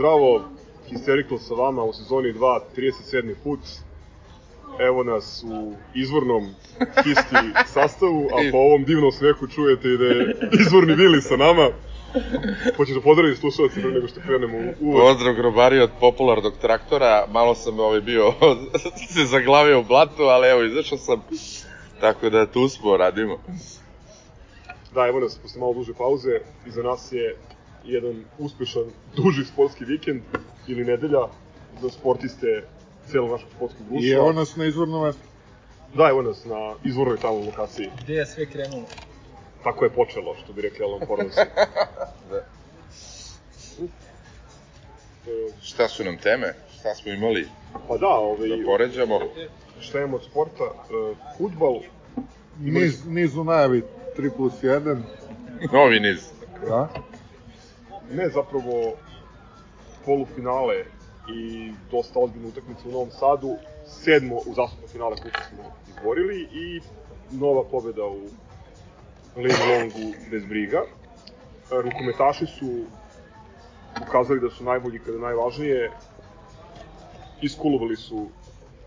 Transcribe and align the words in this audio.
Zdravo, 0.00 0.42
Hysterical 0.88 1.38
sa 1.38 1.54
vama 1.54 1.82
u 1.82 1.92
sezoni 1.92 2.32
2, 2.32 2.60
37. 2.76 3.34
put. 3.44 3.60
Evo 4.78 5.04
nas 5.04 5.44
u 5.46 5.74
izvornom 5.94 6.54
hiski 7.04 7.36
sastavu, 7.66 8.28
a 8.32 8.50
po 8.52 8.58
ovom 8.58 8.84
divnom 8.84 9.12
smehu 9.12 9.46
čujete 9.46 9.88
i 9.88 9.98
da 9.98 10.04
je 10.04 10.36
izvorni 10.60 10.94
Vili 10.94 11.22
sa 11.22 11.36
nama. 11.36 11.68
Hoćeš 12.76 12.94
da 12.94 13.00
pozdravim 13.00 13.36
slušalci 13.36 13.80
pre 13.80 13.90
nego 13.90 14.08
što 14.08 14.20
krenemo 14.20 14.58
u 14.58 14.74
uvod? 14.80 15.02
Pozdrav 15.02 15.34
grobari 15.34 15.80
od 15.80 15.90
popularnog 16.00 16.52
traktora, 16.60 17.26
malo 17.30 17.54
sam 17.54 17.80
ovaj 17.80 18.00
bio 18.00 18.32
se 19.14 19.24
zaglavio 19.24 19.80
u 19.80 19.84
blatu, 19.84 20.22
ali 20.22 20.48
evo 20.48 20.62
izašao 20.62 20.98
sam, 20.98 21.22
tako 22.00 22.30
da 22.30 22.46
tu 22.46 22.68
smo, 22.68 22.96
radimo. 22.96 23.38
Da, 24.94 25.06
evo 25.06 25.20
nas, 25.20 25.38
posle 25.38 25.60
malo 25.60 25.74
duže 25.74 25.94
pauze, 25.94 26.40
iza 26.66 26.82
nas 26.82 27.12
je 27.12 27.36
jedan 27.84 28.24
uspešan, 28.38 28.84
duži 29.16 29.44
sportski 29.44 29.84
vikend 29.84 30.22
ili 30.66 30.84
nedelja 30.84 31.20
za 31.82 31.90
sportiste 31.90 32.64
celog 33.10 33.30
našeg 33.30 33.48
sportskog 33.56 33.86
društva. 33.86 34.08
I 34.08 34.10
evo 34.10 34.32
nas 34.32 34.56
na 34.56 34.64
izvornom 34.64 35.02
mestu. 35.06 35.22
Da, 35.94 36.08
evo 36.08 36.22
nas 36.22 36.44
na 36.44 36.74
izvornoj 36.84 37.16
tamo 37.16 37.38
lokaciji. 37.38 37.90
Gde 38.02 38.14
je 38.14 38.26
sve 38.26 38.46
krenulo? 38.46 38.84
Tako 39.64 39.84
je 39.84 39.90
počelo, 39.90 40.34
što 40.44 40.52
bi 40.52 40.62
rekli 40.62 40.84
Alan 40.84 41.06
Forlesi. 41.06 41.40
Da. 42.30 42.44
Šta 45.62 45.88
su 45.88 46.04
nam 46.04 46.16
teme? 46.16 46.54
Šta 46.78 46.94
smo 46.94 47.12
imali 47.12 47.48
Pa 47.88 47.96
da, 47.96 48.06
ovaj, 48.08 48.48
da 48.48 48.64
poređamo? 48.64 49.20
šta 49.80 49.98
imamo 49.98 50.16
od 50.16 50.24
sporta? 50.24 50.64
Uh, 50.64 51.16
futbal, 51.38 51.80
Niz, 52.60 53.06
niz 53.06 53.36
u 53.36 53.44
najavi 53.44 53.82
3 54.18 54.30
plus 54.36 54.52
1. 54.62 55.02
Novi 55.72 56.00
niz. 56.00 56.28
Da? 56.68 56.88
Ne 58.10 58.28
zapravo 58.28 58.92
polufinale 60.04 60.84
i 61.34 61.72
dosta 61.90 62.18
ozbiljna 62.18 62.48
utakmica 62.48 62.80
u 62.88 62.92
Novom 62.92 63.10
Sadu, 63.10 63.56
sedmo 63.86 64.36
u 64.36 64.54
zasupno 64.54 64.88
finale 64.92 65.16
kupa 65.16 65.40
smo 65.48 65.64
izborili 65.88 66.48
i 66.52 66.80
nova 67.30 67.64
pobeda 67.64 68.04
u 68.04 68.20
Lane 69.36 69.74
Longu 69.74 70.14
bez 70.30 70.44
briga. 70.44 70.82
Rukometaši 71.70 72.46
su 72.46 72.84
ukazali 74.08 74.40
da 74.40 74.50
su 74.50 74.64
najbolji 74.64 74.98
kada 74.98 75.12
je 75.12 75.18
najvažnije, 75.22 75.90
iskulovali 77.42 77.96
su 77.96 78.26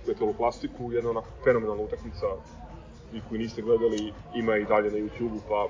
metaloplastiku, 0.07 0.91
jedna 0.91 1.09
onako 1.09 1.27
fenomenalna 1.43 1.83
utakmica 1.83 2.25
i 3.13 3.21
koji 3.29 3.39
niste 3.41 3.61
gledali 3.61 4.13
ima 4.35 4.57
i 4.57 4.65
dalje 4.65 4.91
na 4.91 4.97
YouTube-u, 4.97 5.39
pa 5.49 5.67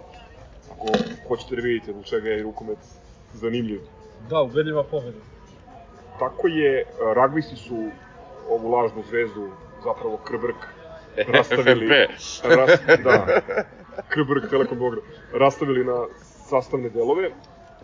ako 0.72 0.88
hoćete 1.28 1.56
da 1.56 1.62
vidite 1.62 1.92
zbog 1.92 2.06
čega 2.06 2.30
je 2.30 2.44
rukomet 2.44 2.78
zanimljiv. 3.34 3.82
Da, 4.30 4.42
ubedljiva 4.42 4.84
pobeda. 4.84 5.20
Tako 6.20 6.48
je, 6.48 6.86
ragbisti 7.16 7.56
su 7.56 7.90
ovu 8.50 8.72
lažnu 8.72 9.04
zvezdu, 9.10 9.50
zapravo 9.84 10.18
Krbrk, 10.18 10.56
rastavili, 11.38 11.88
ras, 11.88 12.42
da, 13.04 13.42
Krbrk, 14.10 14.50
Telekom 14.50 14.80
Beograd, 14.80 15.04
rastavili 15.34 15.86
na 15.86 16.06
sastavne 16.50 16.90
delove, 16.90 17.30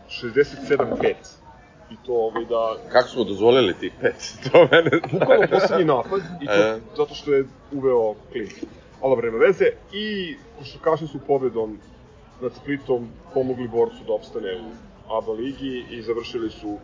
67-5. 0.09 1.13
I 1.91 1.95
to 2.05 2.13
ovaj 2.13 2.45
da, 2.45 2.75
Kako 2.91 3.09
smo 3.09 3.23
dozvolili 3.23 3.73
tih 3.73 3.93
pet? 4.01 4.33
To 4.51 4.67
mene... 4.71 4.91
bukvalno 5.11 5.47
poslednji 5.51 5.85
napad, 5.85 6.21
i 6.41 6.45
to 6.45 6.53
E. 6.53 6.79
zato 6.97 7.13
što 7.13 7.33
je 7.33 7.45
uveo 7.71 8.13
klin. 8.31 8.49
Ali 9.01 9.11
dobro, 9.11 9.31
nema 9.31 9.45
veze. 9.45 9.65
I 9.93 10.35
košarkaši 10.59 11.07
su 11.07 11.19
pobedom 11.27 11.79
nad 12.41 12.51
Splitom 12.53 13.09
pomogli 13.33 13.67
borcu 13.67 14.03
da 14.07 14.13
opstane 14.13 14.55
u 14.55 14.88
ABA 15.09 15.31
ligi 15.33 15.85
i 15.89 16.01
završili 16.01 16.49
su 16.51 16.77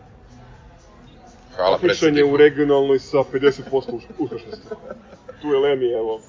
Hvala 1.56 1.72
takmičenje 1.74 2.24
u 2.24 2.38
regionalnoj 2.38 3.00
sa 3.00 3.18
50% 3.18 3.62
us- 3.72 4.04
uspešnosti. 4.20 4.68
Tu 5.42 5.48
je 5.48 5.60
Lemi, 5.60 5.92
evo, 5.92 6.20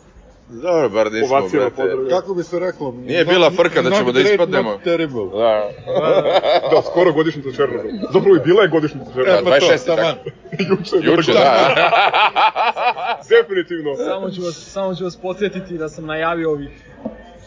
Dobro, 0.49 0.89
bar 0.91 1.13
nismo, 1.13 1.37
ovacijama 1.37 1.71
brate. 1.71 2.09
Kako 2.11 2.35
bi 2.35 2.43
se 2.43 2.59
reklo? 2.59 2.93
Nije 2.93 3.25
bila 3.25 3.51
frka 3.51 3.83
da 3.83 3.91
ćemo 3.91 4.13
da 4.13 4.21
ispadnemo. 4.21 4.71
Not 4.71 4.83
terrible. 4.83 5.25
Da. 5.33 5.71
Da, 6.71 6.83
skoro 6.83 7.13
godišnjica 7.13 7.49
Černobyl. 7.51 8.01
Zapravo 8.13 8.37
i 8.37 8.41
bila 8.41 8.63
je 8.63 8.69
godišnjica 8.69 9.05
Da, 9.07 9.13
Černobyl. 9.15 9.45
pa 9.45 9.59
to, 9.59 9.67
26. 9.67 9.87
taman. 9.87 10.15
tako. 10.15 10.31
Juče, 10.71 10.97
Juče, 10.97 11.11
godišnjica. 11.11 11.41
da. 11.41 13.21
Definitivno. 13.31 13.97
Samo 13.97 14.31
ću 14.31 14.43
vas, 14.43 14.55
samo 14.55 14.95
ću 14.95 15.05
vas 15.05 15.17
podsjetiti 15.17 15.79
da 15.79 15.89
sam 15.89 16.07
najavio 16.07 16.51
ovih 16.51 16.71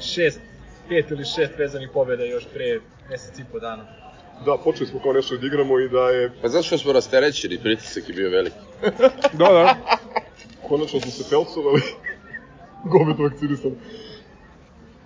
šest, 0.01 0.39
pet 0.89 1.11
ili 1.11 1.25
šest 1.25 1.57
vezanih 1.57 1.89
pobjeda 1.93 2.23
još 2.25 2.43
pre 2.45 2.79
mesec 3.09 3.39
i 3.39 3.43
po 3.51 3.59
dana. 3.59 3.83
Da, 4.45 4.57
počeli 4.63 4.89
smo 4.89 4.99
kao 4.99 5.13
nešto 5.13 5.37
da 5.37 5.47
igramo 5.47 5.79
i 5.79 5.89
da 5.89 6.09
je, 6.09 6.31
Pa 6.41 6.47
zato 6.47 6.63
što 6.63 6.77
smo 6.77 6.93
rasterećeni, 6.93 7.57
pritisak 7.63 8.09
je 8.09 8.15
bio 8.15 8.29
veliki. 8.29 8.55
da, 9.33 9.49
da, 9.49 9.75
konačno 10.67 10.99
smo 10.99 11.11
se 11.11 11.29
pelcovali. 11.29 11.81
Gomet 12.91 13.19
vakcinisan. 13.19 13.71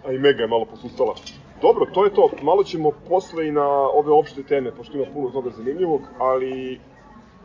A 0.06 0.12
i 0.12 0.18
Mega 0.20 0.42
je 0.42 0.48
malo 0.48 0.66
posustala. 0.66 1.16
Dobro, 1.62 1.86
to 1.94 2.06
je 2.06 2.14
to. 2.14 2.30
Malo 2.42 2.64
ćemo 2.64 2.92
posle 3.10 3.48
i 3.48 3.52
na 3.52 3.68
ove 3.70 4.12
opšte 4.12 4.44
teme, 4.44 4.72
pošto 4.76 4.98
ima 4.98 5.06
puno 5.14 5.30
toga 5.30 5.50
zanimljivog, 5.50 6.02
ali 6.20 6.80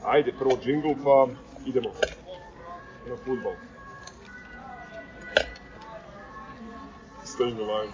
ajde, 0.04 0.32
prvo 0.38 0.58
džingl, 0.64 0.88
pa 1.04 1.26
idemo 1.66 1.88
na 3.08 3.16
futbol. 3.16 3.52
Staying 7.24 7.58
alive. 7.60 7.92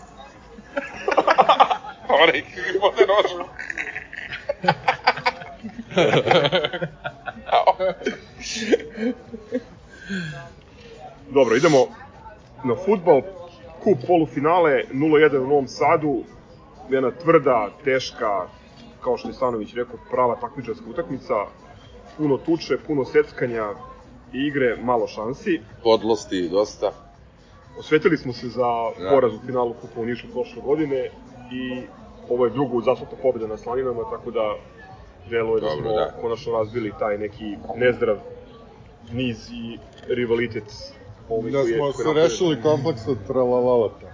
Onaj 2.23 2.43
gribote 2.71 3.07
nožu. 3.07 3.64
Dobro, 11.31 11.57
idemo 11.57 11.79
na 12.65 12.75
futbol. 12.85 13.23
Kup 13.83 13.99
polufinale 14.07 14.83
0-1 14.93 15.39
u 15.39 15.47
Novom 15.47 15.69
Sadu. 15.69 16.23
Jedna 16.91 17.11
tvrda, 17.11 17.71
teška, 17.85 18.47
kao 19.01 19.17
što 19.17 19.29
je 19.29 19.35
Stanović 19.35 19.75
rekao, 19.75 19.97
prava 20.11 20.37
takmičarska 20.41 20.85
utakmica. 20.91 21.35
Puno 22.17 22.37
tuče, 22.37 22.79
puno 22.87 23.05
seckanja 23.05 23.71
i 24.33 24.39
igre, 24.39 24.77
malo 24.83 25.07
šansi. 25.07 25.61
Podlosti 25.83 26.49
dosta. 26.49 26.93
Osvetili 27.79 28.17
smo 28.17 28.33
se 28.33 28.49
za 28.49 28.91
Da. 28.99 29.11
poraz 29.11 29.35
u 29.35 29.39
finalu 29.47 29.75
Kupa 29.81 30.01
u 30.01 30.05
Nišu 30.05 30.27
prošle 30.33 30.63
godine 30.63 31.11
i 31.53 31.83
ovo 32.29 32.45
je 32.45 32.51
drugo 32.51 32.77
uzastopna 32.77 33.19
pobjeda 33.23 33.47
na 33.47 33.57
Slaninama, 33.57 34.03
tako 34.11 34.31
da 34.31 34.55
deluje 35.31 35.61
da 35.61 35.71
smo 35.71 35.93
da. 35.93 36.13
konačno 36.21 36.53
razbili 36.53 36.93
taj 36.99 37.19
neki 37.19 37.45
nezdrav 37.77 38.17
niz 39.13 39.51
i 39.53 39.79
rivalitet 40.09 40.65
ovaj 41.29 41.51
Da 41.51 41.59
koji 41.59 41.71
je- 41.71 41.77
smo 41.77 41.93
se 41.93 42.13
rešili 42.15 42.63
kompleksa 42.63 43.11
tralalata. 43.27 44.07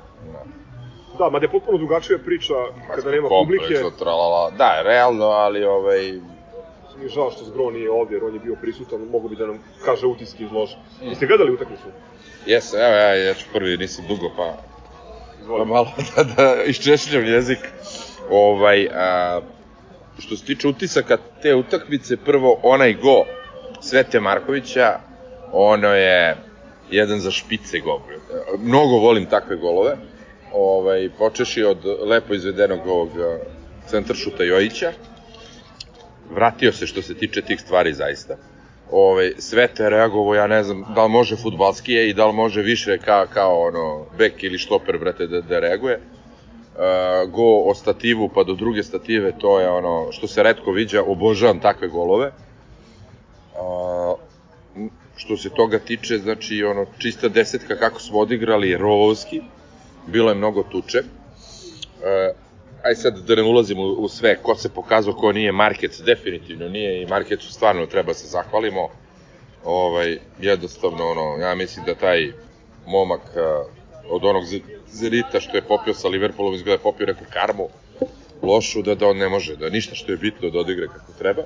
Da, 1.19 1.31
mada 1.31 1.44
je 1.44 1.50
potpuno 1.50 1.79
drugačija 1.79 2.19
priča 2.19 2.55
kada 2.88 3.11
nema 3.11 3.29
publike. 3.29 3.64
Kompleksno, 3.64 3.90
tralala. 3.90 4.50
Da, 4.50 4.82
realno, 4.82 5.25
ali 5.26 5.64
ovaj... 5.64 6.12
Mi 6.96 7.02
je 7.02 7.08
žao 7.08 7.31
što 7.31 7.44
Zgro 7.44 7.70
nije 7.70 7.90
ovdje, 7.90 8.17
jer 8.17 8.25
on 8.25 8.34
je 8.34 8.40
bio 8.40 8.56
prisutan, 8.56 9.00
mogu 9.02 9.29
bi 9.29 9.37
da 9.37 9.46
nam 9.46 9.58
kaže 9.84 10.06
utiske 10.06 10.44
iz 10.44 10.52
lože. 10.52 10.76
Jeste 11.02 11.26
gledali 11.26 11.52
utakmicu? 11.52 11.82
Jesam, 12.46 12.81
evo 12.81 12.94
ja, 12.94 13.14
ja 13.17 13.34
ću 13.34 13.46
prvi, 13.52 13.76
nisam 13.76 14.05
dugo, 14.08 14.31
pa 14.37 14.43
Pa 14.44 15.43
Izvolite. 15.43 15.69
malo 15.69 15.88
da, 16.17 16.25
da 16.25 16.64
iščešljam 16.64 17.25
jezik. 17.26 17.58
Ovaj, 18.31 18.88
a, 18.94 19.41
što 20.19 20.37
se 20.37 20.44
tiče 20.44 20.69
utisaka 20.69 21.17
te 21.43 21.55
utakmice, 21.55 22.17
prvo 22.17 22.61
onaj 22.62 22.94
go 22.94 23.25
Svete 23.81 24.21
Markovića, 24.21 24.99
ono 25.53 25.88
je 25.88 26.37
jedan 26.91 27.21
za 27.21 27.31
špice 27.31 27.79
go. 27.79 28.03
Mnogo 28.59 28.97
volim 28.97 29.27
takve 29.27 29.56
golove. 29.56 29.97
Ovaj, 30.53 31.11
počeši 31.19 31.65
od 31.65 31.79
lepo 32.06 32.35
izvedenog 32.35 32.87
ovog 32.87 33.09
a, 33.19 33.38
centaršuta 33.87 34.44
Jojića. 34.44 34.93
Vratio 36.31 36.73
se 36.73 36.87
što 36.87 37.03
se 37.03 37.15
tiče 37.15 37.43
tih 37.43 37.61
stvari 37.61 37.93
zaista. 37.93 38.37
Ovaj, 38.91 39.32
Svete 39.38 39.82
je 39.82 39.91
reagovao, 39.91 40.35
ja 40.35 40.47
ne 40.47 40.62
znam 40.62 40.85
da 40.94 41.05
li 41.05 41.11
može 41.11 41.37
futbalskije 41.37 42.09
i 42.09 42.15
da 42.15 42.27
li 42.27 42.32
može 42.32 42.62
više 42.62 42.99
ka, 42.99 43.27
kao 43.27 43.61
ono, 43.61 44.06
bek 44.19 44.43
ili 44.43 44.59
štoper, 44.59 44.99
brate, 44.99 45.27
da, 45.27 45.41
da 45.41 45.61
reaguje. 45.61 46.00
Uh, 46.70 47.31
go 47.31 47.70
o 47.70 47.75
stativu 47.75 48.28
pa 48.34 48.44
do 48.44 48.55
druge 48.55 48.82
stative, 48.82 49.32
to 49.38 49.61
je 49.61 49.70
ono 49.70 50.12
što 50.12 50.26
se 50.26 50.43
redko 50.43 50.72
viđa, 50.72 51.02
obožavam 51.02 51.61
takve 51.61 51.88
golove. 51.88 52.32
Uh, 53.55 54.19
što 55.17 55.37
se 55.37 55.50
toga 55.50 55.78
tiče, 55.78 56.19
znači 56.19 56.64
ono 56.64 56.87
čista 56.99 57.28
desetka 57.28 57.76
kako 57.76 58.00
smo 58.00 58.19
odigrali 58.19 58.76
rovovski, 58.76 59.43
bilo 60.06 60.28
je 60.28 60.34
mnogo 60.34 60.62
tuče. 60.62 60.99
Uh, 60.99 62.37
aj 62.84 62.94
sad 62.94 63.19
da 63.19 63.34
ne 63.34 63.43
ulazimo 63.43 63.82
u, 63.82 63.93
u 63.93 64.08
sve, 64.08 64.37
ko 64.43 64.55
se 64.55 64.69
pokazao, 64.69 65.14
ko 65.14 65.32
nije, 65.32 65.52
Markec 65.52 66.00
definitivno 66.00 66.69
nije 66.69 67.02
i 67.02 67.06
Markecu 67.06 67.52
stvarno 67.52 67.87
treba 67.87 68.14
se 68.14 68.26
zahvalimo. 68.26 68.88
Ovaj, 69.64 70.19
jednostavno, 70.40 71.11
ono, 71.11 71.37
ja 71.43 71.55
mislim 71.55 71.84
da 71.87 71.94
taj 71.94 72.32
momak 72.87 73.20
a, 73.37 73.64
od 74.08 74.25
onog 74.25 74.44
Z- 74.92 74.98
Zenita 74.98 75.40
što 75.40 75.56
je 75.56 75.62
popio 75.62 75.94
sa 75.94 76.08
Liverpoolom, 76.08 76.54
izgleda 76.54 76.72
je 76.75 76.78
popio 76.82 77.06
neku 77.06 77.25
karmu 77.32 77.69
lošu, 78.42 78.82
da, 78.82 78.94
da 78.94 79.06
on 79.06 79.16
ne 79.16 79.28
može, 79.28 79.56
da 79.56 79.69
ništa 79.70 79.94
što 79.94 80.12
je 80.12 80.16
bitno 80.19 80.50
da 80.50 80.58
odigra 80.58 80.87
kako 80.87 81.12
treba. 81.19 81.42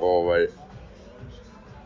Ovaj, 0.00 0.46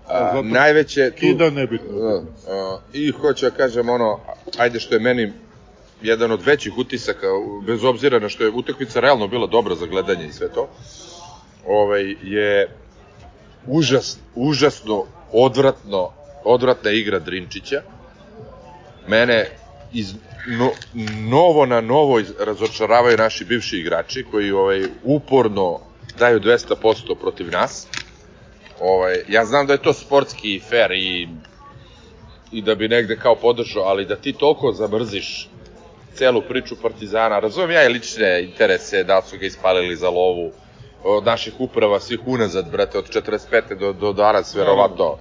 a, 0.09 0.19
zato 0.33 0.43
najveće 0.43 1.11
tu... 1.11 1.17
Kida 1.21 1.51
nebitno. 1.51 1.99
Da, 1.99 2.23
a, 2.53 2.79
I 2.93 3.11
hoću 3.11 3.47
da 3.47 3.57
kažem 3.57 3.89
ono, 3.89 4.21
ajde 4.59 4.81
što 4.81 4.95
je 4.95 5.01
meni 5.01 5.33
jedan 6.03 6.33
od 6.33 6.43
većih 6.43 6.79
utisaka, 6.79 7.27
bez 7.67 7.85
obzira 7.85 8.19
na 8.19 8.29
što 8.29 8.45
je 8.45 8.51
utakmica 8.51 9.01
realno 9.01 9.29
bila 9.29 9.47
dobra 9.47 9.75
za 9.75 9.87
gledanje 9.87 10.27
i 10.27 10.33
sve 10.33 10.49
to, 10.49 10.69
ovaj, 11.67 12.17
je 12.23 12.69
užas, 13.67 14.19
užasno, 14.35 15.05
odvratno, 15.33 16.11
odvratna 16.45 16.91
igra 16.91 17.19
Drinčića. 17.19 17.83
Mene 19.09 19.51
iz, 19.95 20.15
no, 20.47 20.71
novo 21.31 21.67
na 21.67 21.81
novo 21.81 22.19
iz, 22.21 22.33
razočaravaju 22.39 23.17
naši 23.17 23.45
bivši 23.45 23.79
igrači 23.79 24.25
koji 24.31 24.53
ovaj 24.53 24.87
uporno 25.05 25.81
daju 26.19 26.41
200% 26.41 27.15
protiv 27.21 27.51
nas. 27.51 27.87
Ovaj, 28.81 29.25
ja 29.29 29.45
znam 29.45 29.67
da 29.67 29.73
je 29.73 29.83
to 29.83 29.93
sportski 29.93 30.61
fair 30.71 30.93
i 30.93 31.29
i 32.55 32.63
da 32.63 32.75
bi 32.75 32.89
negde 32.89 33.17
kao 33.17 33.35
podržao, 33.35 33.83
ali 33.83 34.07
da 34.07 34.17
ti 34.17 34.33
toliko 34.33 34.73
zamrziš 34.73 35.49
celu 36.15 36.43
priču 36.49 36.77
Partizana, 36.83 37.39
razumem 37.39 37.71
ja 37.71 37.85
i 37.85 37.89
lične 37.89 38.45
interese, 38.45 39.05
da 39.05 39.23
su 39.23 39.39
ga 39.39 39.47
ispalili 39.47 39.97
za 39.97 40.11
lovu, 40.11 40.51
od 41.05 41.25
naših 41.25 41.53
uprava 41.59 42.01
svih 42.01 42.21
unazad, 42.27 42.71
brate, 42.71 42.99
od 42.99 43.09
45. 43.11 43.79
do, 43.79 43.93
do 43.93 44.13
danas, 44.13 44.55
verovatno, 44.55 45.19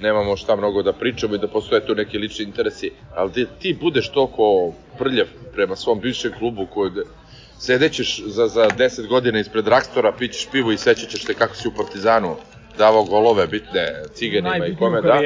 nemamo 0.00 0.36
šta 0.36 0.56
mnogo 0.56 0.82
da 0.82 0.92
pričamo 0.92 1.34
i 1.34 1.38
da 1.38 1.48
postoje 1.48 1.86
tu 1.86 1.94
neki 1.94 2.18
lični 2.18 2.44
interesi, 2.44 2.90
ali 3.14 3.30
da 3.32 3.50
ti 3.52 3.78
budeš 3.80 4.08
toliko 4.08 4.72
prljav 4.98 5.26
prema 5.52 5.76
svom 5.76 6.00
bivšem 6.00 6.32
klubu 6.38 6.66
koji 6.66 6.90
sedećeš 7.58 8.20
za, 8.20 8.46
za 8.48 8.68
10 8.68 9.06
godina 9.08 9.40
ispred 9.40 9.68
Rakstora, 9.68 10.12
pićeš 10.12 10.48
pivo 10.52 10.72
i 10.72 10.78
sećaćeš 10.78 11.24
te 11.24 11.34
kako 11.34 11.54
si 11.54 11.68
u 11.68 11.74
Partizanu 11.76 12.36
davao 12.78 13.04
golove 13.04 13.46
bitne 13.46 13.86
ciganima 14.14 14.48
i 14.48 14.58
Najbitniji 14.58 14.78
kome 14.78 15.00
da. 15.02 15.20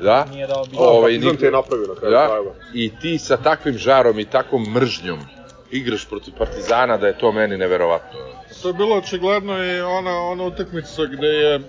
Da. 0.00 0.24
Nije 0.24 0.46
dao 0.46 0.64
bilo. 0.64 0.82
Ovaj, 0.82 1.12
niko- 1.12 1.36
te 1.36 1.46
je 1.46 1.50
napravio 1.52 1.86
na 1.86 1.94
kraju 1.94 2.12
Da, 2.12 2.26
krajeva. 2.26 2.52
i 2.74 2.92
ti 3.00 3.18
sa 3.18 3.36
takvim 3.36 3.78
žarom 3.78 4.18
i 4.18 4.24
takvom 4.24 4.62
mržnjom 4.64 5.18
igraš 5.70 6.08
protiv 6.08 6.34
Partizana 6.34 6.96
da 6.96 7.06
je 7.06 7.18
to 7.18 7.32
meni 7.32 7.56
neverovatno. 7.56 8.18
To 8.62 8.68
je 8.68 8.74
bilo 8.74 8.96
očigledno 8.96 9.64
i 9.64 9.80
ona, 9.80 10.20
ona 10.20 10.44
utakmica 10.44 11.04
gde 11.06 11.26
je 11.26 11.60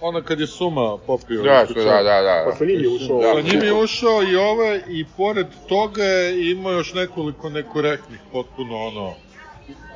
ona 0.00 0.22
kad 0.22 0.40
je 0.40 0.46
Suma 0.46 0.98
popio. 1.06 1.42
Da, 1.42 1.66
što, 1.70 1.74
da, 1.74 2.02
da, 2.02 2.22
da. 2.22 2.44
Pa 2.50 2.56
sa 2.56 2.64
njim 2.64 2.80
je 2.80 2.88
ušao... 2.88 3.20
Da. 3.20 3.34
Sa 3.34 3.40
njim 3.40 3.62
je 3.62 3.72
ušao 3.72 4.22
i 4.22 4.36
ove 4.36 4.82
i 4.88 5.04
pored 5.16 5.46
toga 5.68 6.04
je 6.04 6.50
imao 6.50 6.72
još 6.72 6.94
nekoliko 6.94 7.48
nekorektnih 7.48 8.20
potpuno 8.32 8.76
ono 8.86 9.14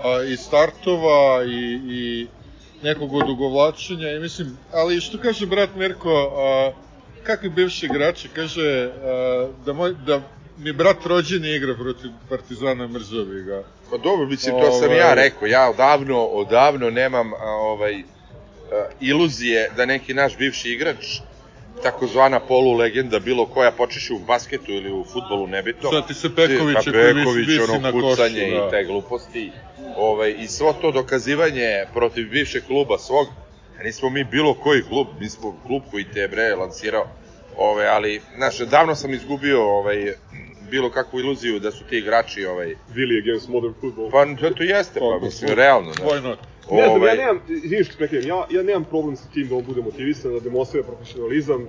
a, 0.03 0.23
i 0.23 0.37
startova 0.37 1.45
i, 1.45 1.81
i 1.89 2.27
nekog 2.83 3.15
odugovlačenja 3.15 4.11
i 4.11 4.21
mislim, 4.21 4.59
ali 4.73 5.01
što 5.01 5.19
kaže 5.19 5.47
brat 5.47 5.71
Mirko, 5.77 6.33
a, 6.37 6.73
kakvi 7.23 7.49
bivši 7.49 7.87
igrači, 7.87 8.29
kaže 8.29 8.91
a, 9.05 9.49
da, 9.67 9.73
moj, 9.73 9.95
da 10.07 10.21
mi 10.59 10.73
brat 10.73 11.07
rođeni 11.07 11.55
igra 11.55 11.75
protiv 11.75 12.11
Partizana, 12.29 12.87
mrzio 12.87 13.25
bi 13.25 13.43
ga. 13.43 13.63
Pa 13.91 13.97
dobro, 13.97 14.27
mislim, 14.27 14.61
to 14.61 14.73
sam 14.73 14.85
Ovaj. 14.85 14.99
ja 14.99 15.15
rekao. 15.15 15.47
Ja 15.47 15.71
odavno, 15.71 16.25
odavno 16.25 16.91
nemam 16.91 17.33
a, 17.33 17.37
ovaj, 17.47 18.03
iluzije 19.01 19.71
da 19.77 19.87
neki 19.87 20.15
naš 20.15 20.37
bivši 20.37 20.71
igrač 20.71 21.21
takozvana 21.83 22.41
polulegenda, 22.41 23.19
bilo 23.19 23.47
koja 23.47 23.71
počeši 23.73 24.13
u 24.13 24.19
basketu 24.19 24.73
ili 24.73 24.93
u 24.93 25.05
futbolu, 25.05 25.47
nebitno. 25.47 25.91
Sad 25.91 26.09
ti 26.09 26.15
se 26.15 26.35
Pekovića 26.35 26.81
Pa 26.85 26.91
koji 26.91 27.15
Peković, 27.15 27.47
visi 27.49 27.61
ono 27.61 27.79
na 27.79 27.93
košu, 27.93 28.09
pucanje 28.09 28.41
da. 28.41 28.57
i 28.57 28.71
te 28.71 28.85
gluposti. 28.85 29.51
Ovaj, 29.97 30.35
I 30.39 30.47
svo 30.49 30.73
to 30.73 30.91
dokazivanje 30.91 31.85
protiv 31.95 32.31
bivšeg 32.31 32.63
kluba 32.67 32.99
svog, 32.99 33.27
nismo 33.85 34.11
mi 34.11 34.25
bilo 34.25 34.55
koji 34.55 34.83
klub, 34.83 35.07
mi 35.21 35.29
smo 35.29 35.61
klub 35.67 35.83
koji 35.91 36.05
te 36.05 36.21
je 36.21 36.29
bre 36.29 36.55
lansirao. 36.55 37.07
Ove, 37.57 37.87
ali, 37.87 38.21
znaš, 38.37 38.59
davno 38.59 38.95
sam 38.95 39.15
izgubio 39.15 39.63
ovaj, 39.63 40.15
bilo 40.71 40.91
kakvu 40.91 41.21
iluziju 41.21 41.59
da 41.61 41.71
su 41.71 41.85
ti 41.85 41.99
igrači 41.99 42.47
ovaj, 42.47 42.75
Really 42.95 43.23
against 43.23 43.49
modern 43.49 43.75
football. 43.81 44.11
Pa 44.11 44.27
to, 44.41 44.51
to 44.51 44.63
jeste, 44.63 44.95
pa 44.95 45.01
Toliko 45.01 45.25
mislim, 45.25 45.55
realno. 45.55 45.93
Da. 45.93 46.05
Vojno. 46.05 46.37
Ne 46.71 46.77
znam, 46.79 46.91
ja 46.91 46.93
Ovaj, 46.95 47.17
nemam, 47.17 47.41
izvini 47.49 47.85
što 47.85 47.93
te 47.93 47.99
prekidam, 47.99 48.29
ja, 48.29 48.47
ja 48.51 48.63
nemam 48.63 48.85
problem 48.85 49.17
sa 49.17 49.25
tim 49.35 49.49
da 49.49 49.55
on 49.55 49.65
bude 49.65 49.83
motivisan, 49.83 50.33
da 50.33 50.41
demonstrira 50.41 50.87
profesionalizam. 50.87 51.69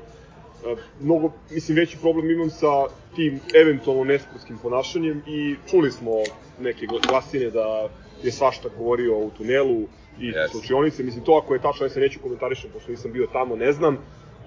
Mnogo, 0.99 1.31
mislim, 1.51 1.77
veći 1.77 1.97
problem 1.97 2.31
imam 2.31 2.49
sa 2.49 2.67
tim 3.15 3.39
eventualno 3.55 4.03
nesportskim 4.03 4.57
ponašanjem 4.57 5.21
i 5.27 5.55
čuli 5.69 5.91
smo 5.91 6.11
neke 6.59 6.85
gl- 6.85 7.07
glasine 7.09 7.49
da 7.49 7.89
je 8.23 8.31
svašta 8.31 8.69
govorio 8.77 9.17
u 9.17 9.29
tunelu 9.29 9.81
i 10.19 10.25
Jeste. 10.27 10.47
slučionice. 10.51 11.03
Mislim, 11.03 11.23
to 11.23 11.41
ako 11.43 11.53
je 11.53 11.61
tačno, 11.61 11.85
ja 11.85 11.89
se 11.89 11.99
neću 11.99 12.19
komentarišem, 12.19 12.69
pošto 12.73 12.91
nisam 12.91 13.11
bio 13.11 13.27
tamo, 13.33 13.55
ne 13.55 13.71
znam. 13.71 13.97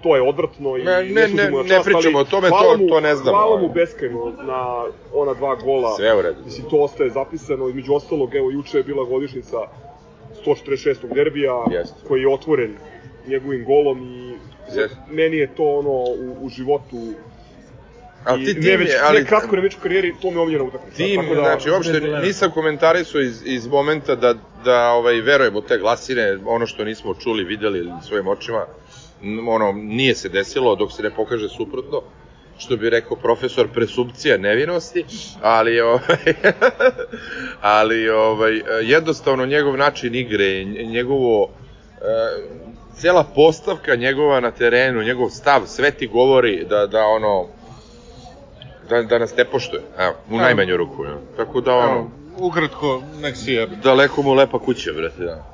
To 0.03 0.15
je 0.15 0.21
odvratno 0.21 0.77
i 0.77 0.83
Ne, 0.83 1.03
ne, 1.03 1.27
ne, 1.27 1.51
na 1.51 1.61
ne 1.63 1.69
čast, 1.69 1.85
pričamo 1.85 2.19
o 2.19 2.23
tome, 2.23 2.49
to- 2.49 2.77
mu- 2.77 2.87
to 2.87 2.99
ne 2.99 3.15
znamo, 3.15 3.37
Hvala 3.37 3.57
mu 3.57 3.65
ovaj. 3.65 3.73
beskrajno 3.75 4.33
na 4.43 4.83
ona 5.13 5.33
dva 5.33 5.55
gola. 5.55 5.95
Sve 5.95 6.15
u 6.15 6.21
redu. 6.21 6.37
Mislim, 6.45 6.69
to 6.69 6.77
ostaje 6.77 7.09
zapisano, 7.09 7.69
između 7.69 7.93
ostalog, 7.93 8.35
evo, 8.35 8.51
juče 8.51 8.77
je 8.77 8.83
bila 8.83 9.03
godišnica 9.05 9.57
146. 10.45 11.13
derbija, 11.13 11.63
Jeste. 11.71 11.95
koji 12.07 12.21
je 12.21 12.33
otvoren 12.33 12.75
njegovim 13.27 13.65
golom 13.65 14.01
i 14.03 14.33
Jeste. 14.75 14.97
meni 15.11 15.37
je 15.37 15.55
to 15.55 15.63
ono 15.63 15.89
u, 15.89 16.37
u 16.41 16.49
životu 16.49 16.97
ali 18.23 18.45
ti 18.45 18.53
ne, 18.53 18.61
tim, 18.61 18.79
već, 18.79 18.89
je, 18.89 18.99
ali 19.03 19.19
ne 19.19 19.25
kratko, 19.25 19.55
ne 19.55 19.61
već 19.61 19.75
u 19.75 19.79
karijeri, 19.79 20.13
to 20.21 20.31
mi 20.31 20.37
je 20.37 20.39
omiljena 20.39 20.63
utakmica. 20.63 20.97
tim, 20.97 21.21
Tako 21.21 21.35
da, 21.35 21.41
znači, 21.41 21.69
uopšte 21.69 22.01
nisam 22.01 22.51
komentarisao 22.51 23.21
iz, 23.21 23.41
iz 23.45 23.67
momenta 23.67 24.15
da, 24.15 24.33
da 24.63 24.91
ovaj, 24.91 25.21
verujem 25.21 25.55
u 25.55 25.61
te 25.61 25.77
glasine, 25.77 26.37
ono 26.45 26.67
što 26.67 26.83
nismo 26.83 27.13
čuli, 27.13 27.43
videli 27.43 27.91
svojim 28.07 28.27
očima, 28.27 28.65
ono, 29.47 29.71
nije 29.71 30.15
se 30.15 30.29
desilo 30.29 30.75
dok 30.75 30.91
se 30.91 31.03
ne 31.03 31.11
pokaže 31.11 31.49
suprotno, 31.49 32.01
što 32.59 32.77
bi 32.77 32.89
rekao 32.89 33.17
profesor 33.17 33.67
presumpcija 33.67 34.37
nevinosti, 34.37 35.05
ali 35.41 35.79
ovaj 35.79 36.33
ali 37.61 38.09
ovaj 38.09 38.51
jednostavno 38.83 39.45
njegov 39.45 39.77
način 39.77 40.15
igre, 40.15 40.45
nj- 40.45 40.85
njegovo 40.87 41.49
e, 41.97 42.03
cela 42.95 43.23
postavka 43.35 43.95
njegova 43.95 44.39
na 44.39 44.51
terenu, 44.51 45.03
njegov 45.03 45.29
stav, 45.29 45.61
sve 45.67 45.91
ti 45.91 46.07
govori 46.07 46.65
da 46.69 46.87
da 46.87 47.03
ono 47.05 47.47
da, 48.89 49.01
da 49.01 49.17
nas 49.17 49.35
ne 49.37 49.45
poštuje, 49.45 49.81
evo, 49.99 50.13
u 50.29 50.37
najmanju 50.37 50.77
ruku, 50.77 51.05
ja. 51.05 51.17
tako 51.37 51.61
da 51.61 51.73
ono, 51.75 51.91
Evo, 51.93 52.09
ukratko, 52.37 53.03
nek 53.21 53.35
si 53.37 53.51
jebe. 53.53 53.75
daleko 53.75 54.21
mu 54.21 54.33
lepa 54.33 54.59
kuća, 54.59 54.93
brate, 54.93 55.23
da. 55.23 55.45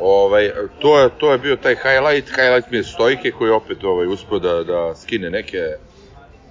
Ovaj, 0.00 0.50
to, 0.78 0.98
je, 1.00 1.08
to 1.18 1.32
je 1.32 1.38
bio 1.38 1.56
taj 1.56 1.74
highlight, 1.74 2.28
highlight 2.28 2.70
mi 2.70 2.76
je 2.76 2.84
Stojke 2.84 3.30
koji 3.30 3.50
opet 3.50 3.84
ovaj, 3.84 4.06
uspio 4.06 4.38
da, 4.38 4.64
da 4.64 4.94
skine 4.94 5.30
neke 5.30 5.58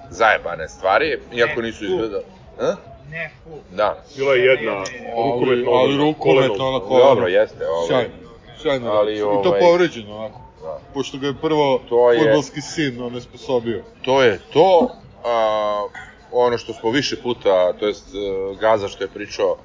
zajebane 0.10 0.68
stvari, 0.70 1.20
iako 1.34 1.62
nisu 1.62 1.86
izgledali. 1.86 2.24
A? 2.60 2.76
Ne, 3.12 3.32
fu. 3.44 3.50
Da, 3.72 4.04
bila 4.18 4.34
je 4.34 4.46
jedna 4.46 4.72
Ali, 4.72 4.90
rukometna 5.16 5.72
ali 5.72 5.84
odbrana, 5.84 6.04
rukometno 6.04 6.48
kolenom. 6.58 6.74
na 6.74 6.80
koleno. 6.80 7.06
dobro, 7.06 7.28
jeste. 7.28 7.68
Ovaj, 7.68 7.88
Sjajno. 7.88 8.14
Sjajno. 8.62 8.92
Ali, 8.92 8.98
Ali, 9.22 9.40
I 9.40 9.44
to 9.44 9.50
ovaj- 9.50 9.60
povređeno, 9.62 10.18
onako. 10.18 10.40
Da. 10.62 10.80
Pošto 10.94 11.18
ga 11.18 11.28
je 11.28 11.34
prvo 11.34 11.82
To 11.90 12.12
je- 12.12 12.20
fudbalski 12.20 12.62
sin 12.62 13.02
onesposobio. 13.02 13.84
to 14.02 14.22
je 14.24 14.40
to. 14.54 14.90
A, 15.26 15.88
ono 16.32 16.58
što 16.58 16.74
smo 16.74 16.92
više 16.92 17.16
puta, 17.18 17.74
to 17.74 17.88
jest 17.88 18.08
e, 18.08 18.18
Gaza 18.60 18.88
što 18.88 19.04
je 19.04 19.08
pričao, 19.08 19.58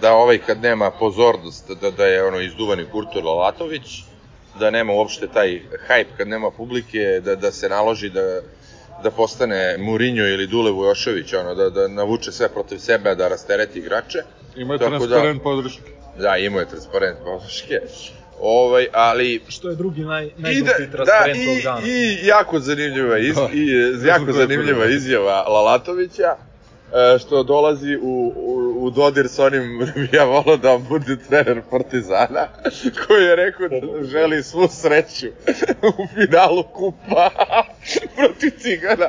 da 0.00 0.14
ovaj 0.14 0.38
kad 0.38 0.62
nema 0.62 0.90
pozornost, 0.90 1.70
da, 1.72 1.90
da 1.90 2.06
je 2.06 2.24
ono 2.24 2.40
izduvani 2.40 2.84
Kurtor 2.86 3.24
Lalatović, 3.24 4.02
da 4.58 4.70
nema 4.70 4.92
uopšte 4.92 5.28
taj 5.28 5.48
hype 5.88 6.16
kad 6.16 6.28
nema 6.28 6.50
publike, 6.50 6.98
da, 7.20 7.34
da 7.36 7.52
se 7.52 7.68
naloži 7.68 8.10
da 8.10 8.40
da 9.02 9.10
postane 9.10 9.76
Mourinho 9.78 10.22
ili 10.24 10.46
Dule 10.46 10.70
Vujošević, 10.70 11.32
ono, 11.34 11.54
da, 11.54 11.70
da 11.70 11.88
navuče 11.88 12.32
sve 12.32 12.48
protiv 12.48 12.78
sebe, 12.78 13.14
da 13.14 13.28
rastereti 13.28 13.78
igrače. 13.78 14.18
Ima 14.56 14.74
je 14.74 14.78
Tako 14.78 14.90
da- 14.90 14.98
transparent 14.98 15.42
podrške. 15.42 15.82
Da, 16.18 16.36
imao 16.36 16.60
je 16.60 16.68
transparent 16.68 17.18
podrške. 17.18 17.80
Ovaj, 18.40 18.86
ali 18.92 19.40
Što 19.48 19.68
je 19.68 19.76
drugi 19.76 20.00
naj, 20.00 20.24
da, 20.26 20.30
najgluplji 20.38 20.86
da, 20.86 20.92
transparent 20.92 21.38
tog 21.46 21.56
i, 21.58 21.62
dana. 21.62 21.80
i 21.86 22.26
jako 22.26 22.58
zanimljiva, 22.60 23.18
iz, 23.18 23.34
Da. 23.34 23.48
i, 23.52 23.66
jako 24.06 24.32
zanimljiva 24.32 24.86
izjava 24.86 25.42
Lalatovića, 25.42 26.36
e, 27.14 27.18
što 27.18 27.42
dolazi 27.42 27.96
u, 27.96 28.32
u, 28.36 28.74
u 28.80 28.90
dodir 28.90 29.28
s 29.28 29.38
onim 29.38 29.78
bi 29.94 30.08
ja 30.16 30.24
volao 30.24 30.56
da 30.56 30.72
on 30.72 30.84
bude 30.88 31.16
trener 31.28 31.62
Partizana, 31.70 32.48
koji 33.06 33.24
je 33.24 33.36
rekao 33.36 33.68
da 33.68 33.76
želi 34.04 34.42
svu 34.42 34.68
sreću 34.70 35.26
u 35.82 36.06
finalu 36.14 36.62
kupa 36.62 37.30
protiv 38.18 38.50
Cigana. 38.58 39.08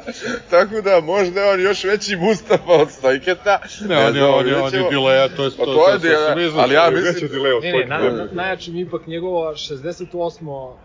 Tako 0.49 0.81
da 0.81 1.01
možda 1.01 1.41
je 1.41 1.51
on 1.51 1.61
još 1.61 1.83
veći 1.83 2.15
Mustafa 2.17 2.71
od 2.73 2.91
Stojketa. 2.91 3.59
Ne, 3.89 3.97
on 3.97 4.15
je, 4.15 4.23
on 4.23 4.47
je, 4.47 4.55
on 4.57 4.73
je. 4.73 4.83
Dileja, 4.89 5.27
to 5.27 5.43
je 5.43 5.49
Pa 5.57 5.65
to, 5.65 5.73
to 5.73 5.89
je 5.89 5.93
to 5.93 5.99
Dileja, 5.99 6.53
ali 6.55 6.73
ja 6.73 6.89
mislim- 6.89 7.29
Ne, 7.61 7.71
ne, 7.71 7.85
na, 7.85 7.97
na, 7.99 8.27
najjačim 8.31 8.77
ipak 8.77 9.07
njegova 9.07 9.53
68. 9.53 10.47
Uh, 10.47 10.75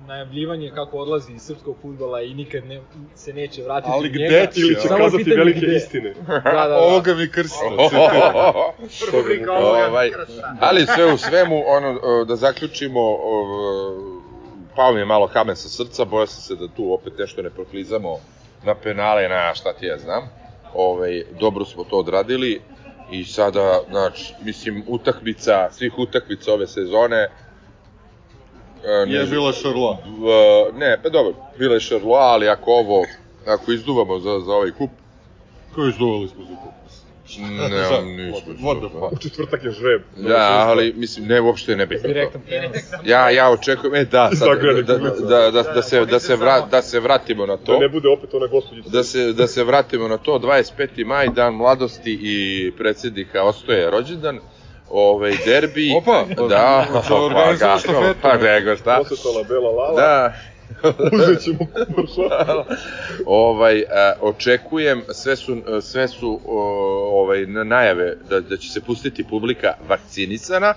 najavljivanje 0.00 0.70
kako 0.74 0.98
odlazi 0.98 1.32
iz 1.32 1.42
srpskog 1.42 1.76
futbola 1.82 2.22
i 2.22 2.34
nikad 2.34 2.64
ne, 2.64 2.80
se 3.14 3.32
neće 3.32 3.62
vratiti 3.62 3.90
Ali 3.92 4.08
gde 4.08 4.18
njega. 4.20 4.46
će? 4.46 4.60
Ili 4.60 4.74
će 4.74 4.80
Samo 4.80 5.04
kazati 5.04 5.30
velike 5.30 5.58
gde. 5.58 5.76
istine. 5.76 6.14
Da, 6.26 6.40
da, 6.44 6.68
da. 6.68 6.76
Ovoga 6.76 7.14
mi 7.14 7.30
krsta. 7.30 7.56
Rubrika 9.12 9.52
ovoga 9.52 9.86
ovaj, 9.86 10.10
krsta. 10.10 10.56
ali 10.60 10.86
sve 10.86 11.12
u 11.12 11.18
svemu, 11.18 11.62
ono, 11.66 11.98
da 12.24 12.36
zaključimo, 12.36 13.00
o, 13.00 13.44
pao 14.78 14.92
mi 14.92 15.00
je 15.00 15.04
malo 15.04 15.26
kamen 15.28 15.56
sa 15.56 15.68
srca, 15.68 16.04
bojao 16.04 16.26
sam 16.26 16.42
se 16.42 16.54
da 16.56 16.68
tu 16.68 16.92
opet 16.92 17.12
nešto 17.18 17.42
ne 17.42 17.50
proklizamo 17.50 18.16
na 18.64 18.74
penale, 18.74 19.28
na 19.28 19.54
šta 19.54 19.72
ti 19.72 19.86
ja 19.86 19.98
znam. 19.98 20.30
Ovaj, 20.74 21.24
dobro 21.40 21.64
smo 21.64 21.84
to 21.84 21.98
odradili 21.98 22.60
i 23.10 23.24
sada, 23.24 23.80
znači, 23.90 24.34
mislim, 24.42 24.84
utakmica, 24.88 25.68
svih 25.72 25.98
utakmica 25.98 26.52
ove 26.52 26.66
sezone, 26.66 27.16
e, 27.16 29.06
ne 29.06 29.14
Je 29.14 29.26
bila 29.26 29.52
Šarlo. 29.52 29.96
v- 30.06 30.78
ne, 30.78 30.98
pa 31.02 31.08
dobro, 31.08 31.32
bila 31.58 31.74
je 31.74 31.80
Šarloa, 31.80 32.20
ali 32.22 32.48
ako 32.48 32.70
ovo, 32.72 33.04
ako 33.46 33.72
izduvamo 33.72 34.18
za, 34.18 34.40
za 34.40 34.52
ovaj 34.52 34.70
kup, 34.70 34.90
Koju 35.74 35.88
izduvali 35.88 36.28
smo 36.28 36.44
za 36.44 36.56
kup? 36.56 36.72
Ne, 37.36 38.02
nismo. 38.02 38.54
What 38.60 38.78
the 38.78 38.98
fuck? 38.98 39.12
U 39.12 39.18
četvrtak 39.18 39.64
je 39.64 39.70
žreb. 39.70 40.02
Da, 40.16 40.64
ali, 40.68 40.92
mislim, 40.96 41.26
ne, 41.26 41.40
uopšte 41.40 41.76
ne 41.76 41.86
to. 41.86 42.08
Direktan 42.08 42.40
prenos. 42.46 42.76
Ja, 43.04 43.30
ja 43.30 43.50
očekujem, 43.50 43.94
e 43.94 44.04
da, 44.04 44.30
sad, 44.34 44.48
da, 44.58 44.82
da, 44.82 44.98
da, 44.98 45.50
da, 45.50 45.62
da, 45.62 45.82
se, 45.82 46.04
da, 46.04 46.20
se 46.20 46.36
vra, 46.36 46.60
da 46.70 46.82
se 46.82 47.00
vratimo 47.00 47.46
na 47.46 47.56
Da 47.56 47.64
to. 47.64 47.78
ne 47.78 47.88
bude 47.88 48.08
opet 48.08 48.34
ona 48.34 48.46
gospođica. 48.46 48.88
Da 48.90 49.04
se, 49.04 49.32
da 49.32 49.46
se 49.46 49.64
vratimo 49.64 50.08
na 50.08 50.18
to, 50.18 50.38
25. 50.38 51.04
maj, 51.04 51.28
dan 51.28 51.54
mladosti 51.54 52.18
i 52.22 52.72
predsjednika 52.78 53.42
Ostoje 53.42 53.90
rođendan, 53.90 54.38
ovaj, 54.90 55.32
derbi. 55.44 55.92
Opa, 55.96 56.24
da, 56.48 56.86
pa, 56.92 57.56
kako, 57.58 57.78
štafetu, 57.78 58.18
pa 58.22 58.36
ne? 58.36 58.42
nego 58.42 58.76
šta. 58.76 58.96
Posvetala 58.98 59.44
Bela 59.48 59.70
Lala. 59.70 60.00
Da, 60.00 60.34
Uzet 61.12 61.42
ćemo 61.42 61.58
kuprša. 61.58 62.64
ovaj, 63.26 63.84
očekujem, 64.20 65.02
sve 65.12 65.36
su, 65.36 65.62
sve 65.82 66.08
su 66.08 66.40
ovaj, 67.12 67.46
na- 67.46 67.64
najave 67.64 68.16
da, 68.30 68.40
da 68.40 68.56
će 68.56 68.70
se 68.70 68.80
pustiti 68.80 69.24
publika 69.24 69.74
vakcinisana, 69.88 70.74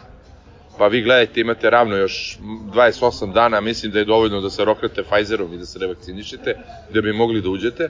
pa 0.78 0.88
vi 0.88 1.02
gledajte, 1.02 1.42
imate 1.42 1.70
ravno 1.70 1.96
još 1.96 2.40
28 2.74 3.34
dana, 3.34 3.62
mislim 3.62 3.92
da 3.92 4.00
je 4.00 4.06
dovoljno 4.06 4.42
da 4.42 4.50
se 4.50 4.66
roknete 4.66 5.04
Pfizerom 5.04 5.54
i 5.54 5.58
da 5.58 5.66
se 5.66 5.80
revakcinišete, 5.80 6.56
da 6.94 7.02
bi 7.02 7.14
mogli 7.14 7.42
da 7.42 7.50
uđete. 7.50 7.90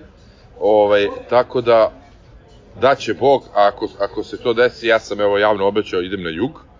Ovaj, 0.59 1.07
tako 1.29 1.61
da, 1.61 1.91
daće 2.81 3.13
Bog, 3.13 3.43
a 3.55 3.67
ako, 3.67 3.89
ako 3.99 4.23
se 4.23 4.37
to 4.37 4.53
desi, 4.53 4.87
ja 4.87 4.99
sam 4.99 5.21
evo 5.21 5.37
javno 5.37 5.67
obećao, 5.67 6.01
idem 6.01 6.23
na 6.23 6.29
jug, 6.29 6.70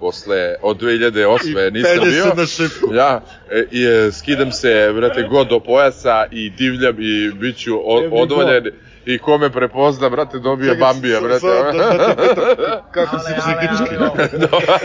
posle, 0.00 0.54
od 0.62 0.82
2008. 0.82 1.72
nisam 1.72 1.98
penje 1.98 2.10
bio. 2.10 2.34
na 2.36 2.46
šipku. 2.46 2.94
Ja, 2.94 3.20
e, 3.50 3.64
i, 3.70 3.84
e, 3.84 4.12
skidam 4.12 4.52
se, 4.52 4.92
brate, 4.94 5.22
god 5.22 5.48
do 5.48 5.60
pojasa 5.60 6.26
i 6.30 6.50
divljam 6.50 6.96
i 6.98 7.30
bit 7.32 7.56
ću 7.56 7.80
odvoljen 8.12 8.64
i 9.06 9.18
ko 9.18 9.38
me 9.38 9.50
prepozna, 9.50 10.08
brate, 10.08 10.38
dobije 10.38 10.68
Čekaj, 10.68 10.80
Bambija, 10.80 11.20
brate. 11.20 11.40
sa- 11.40 11.72
da- 11.72 11.72
da 11.72 12.14
te 12.14 12.22
pitam, 12.28 12.44
Kako 12.92 13.18
si 13.18 13.32
psihički? 13.34 13.96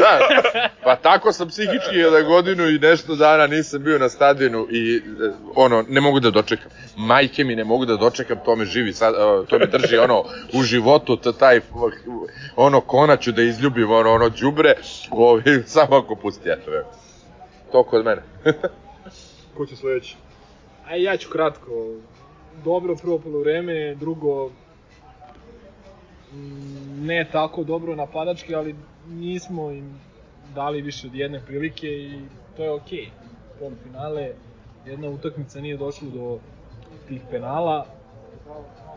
pa 0.83 0.95
tako 0.95 1.33
sam 1.33 1.47
psihički 1.47 2.01
da 2.11 2.21
godinu 2.21 2.63
i 2.65 2.79
nešto 2.79 3.15
dana 3.15 3.47
nisam 3.47 3.83
bio 3.83 3.99
na 3.99 4.09
stadionu 4.09 4.67
i 4.71 4.95
e, 4.95 5.01
ono, 5.55 5.85
ne 5.89 6.01
mogu 6.01 6.19
da 6.19 6.31
dočekam. 6.31 6.71
Majke 6.97 7.43
mi 7.43 7.55
ne 7.55 7.63
mogu 7.63 7.85
da 7.85 7.95
dočekam, 7.95 8.37
to 8.45 8.55
me 8.55 8.65
živi, 8.65 8.93
sad, 8.93 9.13
e, 9.13 9.47
to 9.47 9.59
me 9.59 9.65
drži 9.67 9.97
ono 9.97 10.23
u 10.53 10.63
životu, 10.63 11.17
to 11.17 11.31
taj 11.31 11.61
ono 12.55 12.81
konaću 12.81 13.31
da 13.31 13.41
izljubim, 13.41 13.91
ono, 13.91 14.11
ono 14.11 14.29
đubre, 14.31 14.73
ovi, 15.11 15.43
samo 15.65 15.95
ako 15.95 16.15
pusti, 16.15 16.49
eto, 16.49 16.71
evo. 16.71 16.91
To 17.71 17.83
kod 17.83 18.05
mene. 18.05 18.21
Ko 19.57 19.65
će 19.65 19.75
sledeći? 19.75 20.15
Aj, 20.87 21.03
ja 21.03 21.17
ću 21.17 21.29
kratko. 21.29 21.71
Dobro 22.63 22.96
prvo 22.96 23.20
polovreme, 23.20 23.96
drugo 23.96 24.50
mm, 26.34 27.05
ne 27.05 27.27
tako 27.31 27.63
dobro 27.63 27.96
napadački, 27.96 28.55
ali 28.55 28.75
nismo 29.08 29.72
im 29.72 30.00
dali 30.55 30.81
više 30.81 31.08
od 31.08 31.15
jedne 31.15 31.41
prilike 31.46 31.88
i 31.88 32.22
to 32.58 32.63
je 32.63 32.72
okej. 32.72 33.10
Okay. 33.62 33.72
finale, 33.84 34.31
jedna 34.86 35.10
utakmica 35.10 35.60
nije 35.60 35.77
došla 35.77 36.08
do 36.10 36.39
tih 37.08 37.22
penala. 37.31 37.86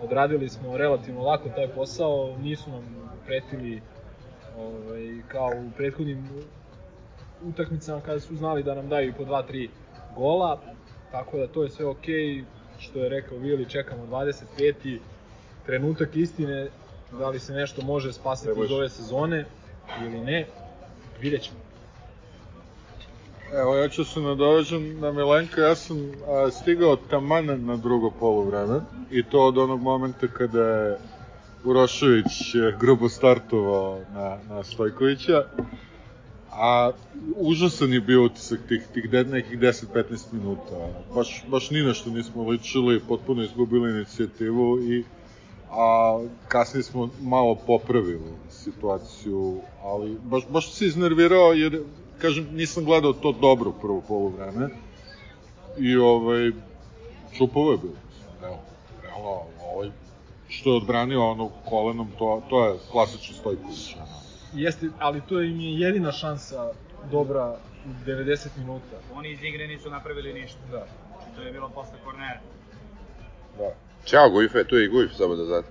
Odradili 0.02 0.48
smo 0.48 0.76
relativno 0.76 1.22
lako 1.22 1.48
taj 1.48 1.68
posao, 1.68 2.36
nisu 2.42 2.70
nam 2.70 2.84
pretili 3.26 3.82
ovaj, 4.58 5.22
kao 5.28 5.50
u 5.66 5.70
prethodnim 5.76 6.28
utakmicama 7.44 8.00
kada 8.00 8.20
su 8.20 8.36
znali 8.36 8.62
da 8.62 8.74
nam 8.74 8.88
daju 8.88 9.12
po 9.18 9.24
2-3 9.24 9.68
gola, 10.16 10.60
tako 11.10 11.38
da 11.38 11.46
to 11.46 11.62
je 11.62 11.70
sve 11.70 11.86
okej, 11.86 12.44
što 12.84 12.98
je 12.98 13.08
rekao 13.08 13.38
Vili, 13.38 13.68
čekamo 13.68 14.06
25. 14.06 14.98
trenutak 15.66 16.16
istine, 16.16 16.68
da 17.18 17.28
li 17.28 17.38
se 17.38 17.52
nešto 17.52 17.82
može 17.82 18.12
spasiti 18.12 18.46
Treba 18.46 18.64
iz 18.64 18.72
ove 18.72 18.88
sezone 18.88 19.44
ili 20.02 20.20
ne, 20.20 20.46
vidjet 21.20 21.42
ćemo. 21.42 21.58
Evo, 23.52 23.76
ja 23.76 23.88
ću 23.88 24.04
se 24.04 24.20
nadovežem 24.20 25.00
na 25.00 25.12
Milenka, 25.12 25.60
ja 25.60 25.74
sam 25.74 25.96
a, 26.28 26.50
stigao 26.50 26.96
taman 26.96 27.64
na 27.66 27.76
drugo 27.76 28.10
polovreme 28.10 28.80
i 29.10 29.22
to 29.22 29.46
od 29.46 29.58
onog 29.58 29.80
momenta 29.80 30.26
kada 30.28 30.62
je 30.62 30.98
Urošević 31.64 32.54
e, 32.54 32.76
grubo 32.80 33.08
startovao 33.08 34.00
na, 34.14 34.38
na 34.48 34.64
Stojkovića, 34.64 35.44
a 36.56 36.90
užasan 37.36 37.92
je 37.92 38.00
bio 38.00 38.24
utisak 38.24 38.60
tih, 38.68 38.86
tih 38.94 39.10
de, 39.10 39.24
nekih 39.24 39.58
10-15 39.58 40.32
minuta. 40.32 40.88
Baš, 41.14 41.44
baš 41.48 41.70
ni 41.70 41.82
na 41.82 41.94
što 41.94 42.10
nismo 42.10 42.48
ličili, 42.48 43.00
potpuno 43.08 43.42
izgubili 43.42 43.90
inicijativu 43.90 44.78
i 44.82 45.04
a 45.70 46.20
kasnije 46.48 46.82
smo 46.82 47.10
malo 47.20 47.54
popravili 47.54 48.32
situaciju, 48.50 49.60
ali 49.82 50.18
baš, 50.24 50.42
baš 50.48 50.72
se 50.72 50.86
iznervirao 50.86 51.52
jer, 51.52 51.82
kažem, 52.18 52.48
nisam 52.52 52.84
gledao 52.84 53.12
to 53.12 53.32
dobro 53.32 53.72
prvo 53.72 54.02
polovreme 54.08 54.68
i 55.78 55.96
ovaj, 55.96 56.50
čupovo 57.38 57.72
je 57.72 57.78
bilo, 57.78 57.94
evo, 58.42 58.58
realno, 59.02 59.40
ovaj, 59.72 59.90
što 60.48 60.70
je 60.70 60.76
odbranio 60.76 61.30
ono 61.30 61.50
kolenom, 61.68 62.08
to, 62.18 62.42
to 62.50 62.66
je 62.66 62.78
klasično 62.90 63.36
Stojković, 63.36 63.96
ono. 63.96 64.23
Jeste, 64.54 64.86
ali 64.98 65.20
to 65.20 65.40
im 65.40 65.60
je 65.60 65.80
jedina 65.80 66.12
šansa 66.12 66.70
dobra 67.10 67.56
u 67.86 68.06
90 68.06 68.48
minuta. 68.58 68.96
Oni 69.14 69.30
iz 69.30 69.42
igre 69.42 69.66
nisu 69.66 69.90
napravili 69.90 70.32
ništa. 70.32 70.58
Da. 70.70 70.86
Znači, 71.08 71.36
to 71.36 71.42
je 71.42 71.52
bilo 71.52 71.68
posle 71.68 71.98
kornera. 72.04 72.40
Da. 73.58 73.74
Ćao 74.04 74.30
Gujfe, 74.30 74.64
tu 74.64 74.76
je 74.76 74.84
i 74.84 74.88
Gujf, 74.88 75.12
samo 75.12 75.34
da 75.34 75.44
znate. 75.44 75.68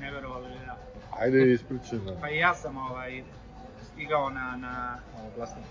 Ne 0.00 0.10
verovali 0.10 0.48
li 0.48 0.66
da. 0.66 0.76
Ajde, 1.20 1.52
ispričaj 1.52 1.98
nam. 1.98 2.14
Pa 2.20 2.30
i 2.30 2.38
ja 2.38 2.54
sam 2.54 2.76
ovaj, 2.76 3.22
stigao 3.92 4.30
na, 4.30 4.56
na, 4.56 4.98
glasno. 5.36 5.62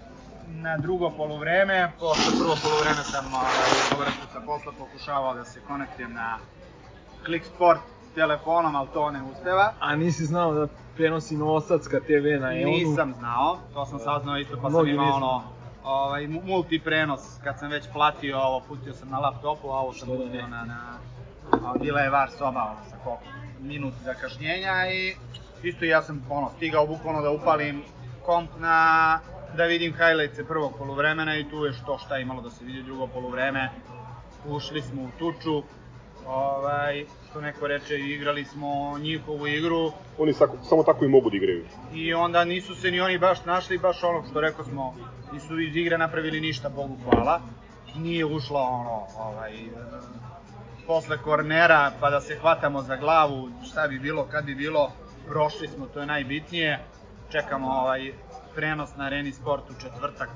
na 0.47 0.77
drugo 0.77 1.09
polovreme. 1.09 1.91
Posle 1.99 2.31
prvo 2.39 2.55
polovreme 2.63 3.03
sam 3.03 3.33
ovaj, 3.33 3.91
povratku 3.91 4.25
sa 4.33 4.41
posla 4.45 4.71
pokušavao 4.79 5.33
da 5.35 5.45
se 5.45 5.59
konektujem 5.67 6.13
na 6.13 6.37
Click 7.25 7.45
Sport 7.45 7.79
telefonom, 8.15 8.75
ali 8.75 8.87
to 8.93 9.11
ne 9.11 9.23
uspeva. 9.31 9.73
A 9.79 9.95
nisi 9.95 10.25
znao 10.25 10.53
da 10.53 10.67
prenosi 10.95 11.37
Novosadska 11.37 11.99
TV 11.99 12.39
na 12.41 12.53
Eonu? 12.59 12.71
Nisam 12.71 13.13
znao, 13.19 13.57
to 13.73 13.85
sam 13.85 13.99
saznao 13.99 14.37
isto 14.37 14.55
pa 14.55 14.61
sam 14.61 14.71
Mnogi 14.71 14.91
imao 14.91 15.05
nisu 15.05 15.15
ono, 15.17 15.43
ovaj, 15.83 16.27
mu- 16.27 16.41
multiprenos, 16.45 17.19
kad 17.43 17.59
sam 17.59 17.69
već 17.71 17.85
platio 17.93 18.37
ovo, 18.39 18.59
pustio 18.67 18.93
sam 18.93 19.09
na 19.09 19.19
laptopu, 19.19 19.67
a 19.69 19.79
ovo 19.79 19.93
sam 19.93 20.07
Što 20.07 20.17
da 20.17 20.23
pustio 20.23 20.41
ne. 20.41 20.47
na, 20.47 20.65
na, 20.65 20.97
a, 21.51 21.77
bila 21.77 21.99
je 21.99 22.09
var 22.09 22.29
soba 22.37 22.63
ono, 22.63 22.89
sa 22.89 22.95
koliko, 23.03 23.23
minut 23.59 23.93
zakašnjenja 24.03 24.87
i 24.93 25.15
isto 25.63 25.85
ja 25.85 26.01
sam 26.01 26.25
ono, 26.29 26.49
stigao 26.57 26.87
bukvalno 26.87 27.21
da 27.21 27.31
upalim 27.31 27.83
komp 28.25 28.49
na, 28.59 29.19
da 29.57 29.63
vidim 29.65 29.93
highlightse 29.93 30.47
prvog 30.47 30.73
poluvremena 30.77 31.37
i 31.37 31.49
tu 31.49 31.65
je 31.65 31.73
što 31.73 31.97
šta 31.97 32.17
imalo 32.17 32.41
da 32.41 32.49
se 32.49 32.65
vidi 32.65 32.83
drugo 32.83 33.07
poluvreme. 33.07 33.69
Ušli 34.47 34.81
smo 34.81 35.01
u 35.01 35.09
tuču, 35.19 35.63
ovaj, 36.31 37.05
što 37.29 37.41
neko 37.41 37.67
reče, 37.67 37.99
igrali 37.99 38.45
smo 38.45 38.97
njihovu 38.99 39.47
igru, 39.47 39.91
Oni 40.17 40.33
sako, 40.33 40.57
samo 40.63 40.83
tako 40.83 41.05
i 41.05 41.07
mogu 41.07 41.29
da 41.29 41.37
igraju. 41.37 41.65
i 41.93 42.13
onda 42.13 42.43
nisu 42.45 42.75
se 42.75 42.91
ni 42.91 43.01
oni 43.01 43.17
baš 43.17 43.45
našli, 43.45 43.77
baš 43.77 44.03
ono 44.03 44.23
što 44.29 44.41
rekao 44.41 44.65
smo, 44.65 44.95
nisu 45.33 45.59
iz 45.59 45.75
igre 45.75 45.97
napravili 45.97 46.41
ništa, 46.41 46.69
Bogu 46.69 46.97
hvala. 47.03 47.41
Nije 47.95 48.25
ušlo 48.25 48.59
ono, 48.59 49.07
ovaj, 49.17 49.53
posle 50.87 51.17
kornera, 51.17 51.91
pa 51.99 52.09
da 52.09 52.21
se 52.21 52.35
hvatamo 52.35 52.81
za 52.81 52.95
glavu, 52.95 53.49
šta 53.71 53.87
bi 53.87 53.99
bilo, 53.99 54.27
kad 54.31 54.45
bi 54.45 54.55
bilo, 54.55 54.91
prošli 55.27 55.67
smo, 55.67 55.85
to 55.85 55.99
je 55.99 56.05
najbitnije. 56.05 56.79
Čekamo 57.31 57.67
ovaj 57.67 58.13
prenos 58.55 58.89
na 58.97 59.05
Areni 59.05 59.31
Sport 59.31 59.63
u 59.69 59.81
četvrtak, 59.81 60.29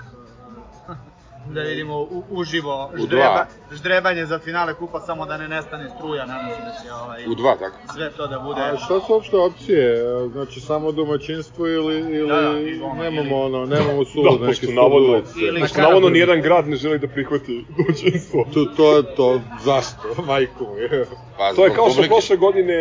da 1.46 1.62
vidimo 1.62 1.96
u, 1.96 2.24
uživo 2.32 2.92
U 2.94 2.98
ždreba, 2.98 3.24
dva. 3.25 3.46
ždrebanje 3.72 4.25
za 4.25 4.40
finale 4.40 4.74
kupa, 4.74 5.00
samo 5.00 5.25
da 5.25 5.38
ne 5.38 5.48
nestane 5.48 5.90
struja, 5.90 6.25
nadam 6.25 6.50
se 6.50 6.62
da 6.62 6.72
će 6.84 6.94
ovaj, 6.96 7.25
U 7.25 7.36
dva, 7.36 7.56
tako. 7.56 7.75
sve 7.94 8.12
to 8.12 8.28
da 8.28 8.40
bude. 8.40 8.62
A 8.62 8.78
šta 8.78 9.00
su 9.00 9.14
uopšte 9.14 9.38
opcije? 9.38 9.98
Znači 10.28 10.60
samo 10.62 10.92
domaćinstvo 10.92 11.68
ili, 11.68 11.96
ili 11.96 12.28
Da, 12.28 12.42
da, 12.42 12.94
nemamo 12.94 13.38
ono, 13.38 13.66
nemamo 13.66 14.04
Da, 14.04 14.06
sulude 14.06 14.30
neke 14.38 14.46
pošto 14.48 14.72
navodno, 14.74 15.08
sudulice? 15.08 15.40
Ili 15.40 15.62
pošto 15.62 15.82
navodno 15.82 16.10
nijedan 16.10 16.42
grad 16.42 16.68
ne 16.68 16.75
želi 16.75 17.00
da 17.00 17.08
prihvati 17.08 17.66
domaćinstvo. 17.70 18.46
To, 18.54 18.66
to 18.68 18.98
je 18.98 19.16
to, 19.16 19.28
zašto, 19.60 20.02
majko 20.28 20.64
mi? 20.66 20.90
Pa, 21.38 21.54
To 21.54 21.66
je 21.66 21.72
kao 21.72 21.90
što 21.90 22.04
prošle 22.04 22.38
godine 22.38 22.75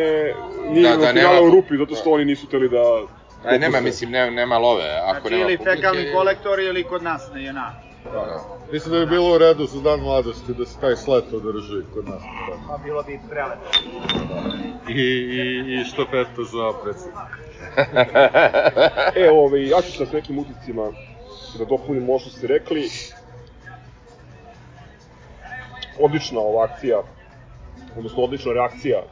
nije 0.64 0.83
Da, 0.83 0.97
da, 0.97 1.02
da, 1.02 1.12
finale 1.12 1.35
nema- 1.35 1.49
u 1.49 1.52
Rupi, 1.52 1.76
zato 1.76 1.94
što 1.94 2.11
oni 2.11 2.25
nisu 2.25 2.47
teli 2.47 2.68
da... 2.68 2.83
Aj, 3.44 3.52
nema, 3.52 3.66
dopuste. 3.66 3.80
mislim, 3.80 4.11
nema, 4.11 4.30
nema 4.33 4.59
love. 4.59 4.85
Ako 5.04 5.21
Znači 5.21 5.35
nema 5.35 5.44
ili 5.44 5.59
publike, 5.59 5.76
fekalni 5.76 6.12
kolektor 6.12 6.61
ili 6.61 6.85
kod 6.85 7.02
nas 7.02 7.30
na 7.33 7.40
JNA. 7.40 7.73
Da. 8.04 8.40
Mislim 8.73 8.94
da 8.94 9.00
bi 9.00 9.06
bilo 9.06 9.35
u 9.35 9.38
redu 9.38 9.66
za 9.66 9.80
dan 9.80 10.00
mladosti 10.00 10.54
da 10.54 10.66
se 10.66 10.80
taj 10.80 10.97
slet 10.97 11.33
održi 11.33 11.83
kod 11.94 12.09
nas. 12.09 12.23
Pa 12.68 12.78
bilo 12.85 13.02
bi 13.02 13.21
prelepo. 13.30 13.62
I, 14.88 15.02
i, 15.02 15.80
i 15.80 15.85
štafeta 15.85 16.42
za 16.52 16.73
predsjednika. 16.83 17.44
E, 19.16 19.30
ovaj, 19.30 19.68
ja 19.68 19.83
ću 19.83 19.92
sa 19.92 20.04
nekim 20.12 20.38
uticima 20.38 20.83
da 21.59 21.64
dopunim 21.64 22.09
ovo 22.11 22.18
što 22.18 22.30
ste 22.30 22.47
rekli. 22.47 22.90
Odlična 26.00 26.40
ova 26.40 26.64
akcija, 26.64 27.02
odnosno 27.97 28.23
odlična 28.23 28.52
reakcija 28.52 29.02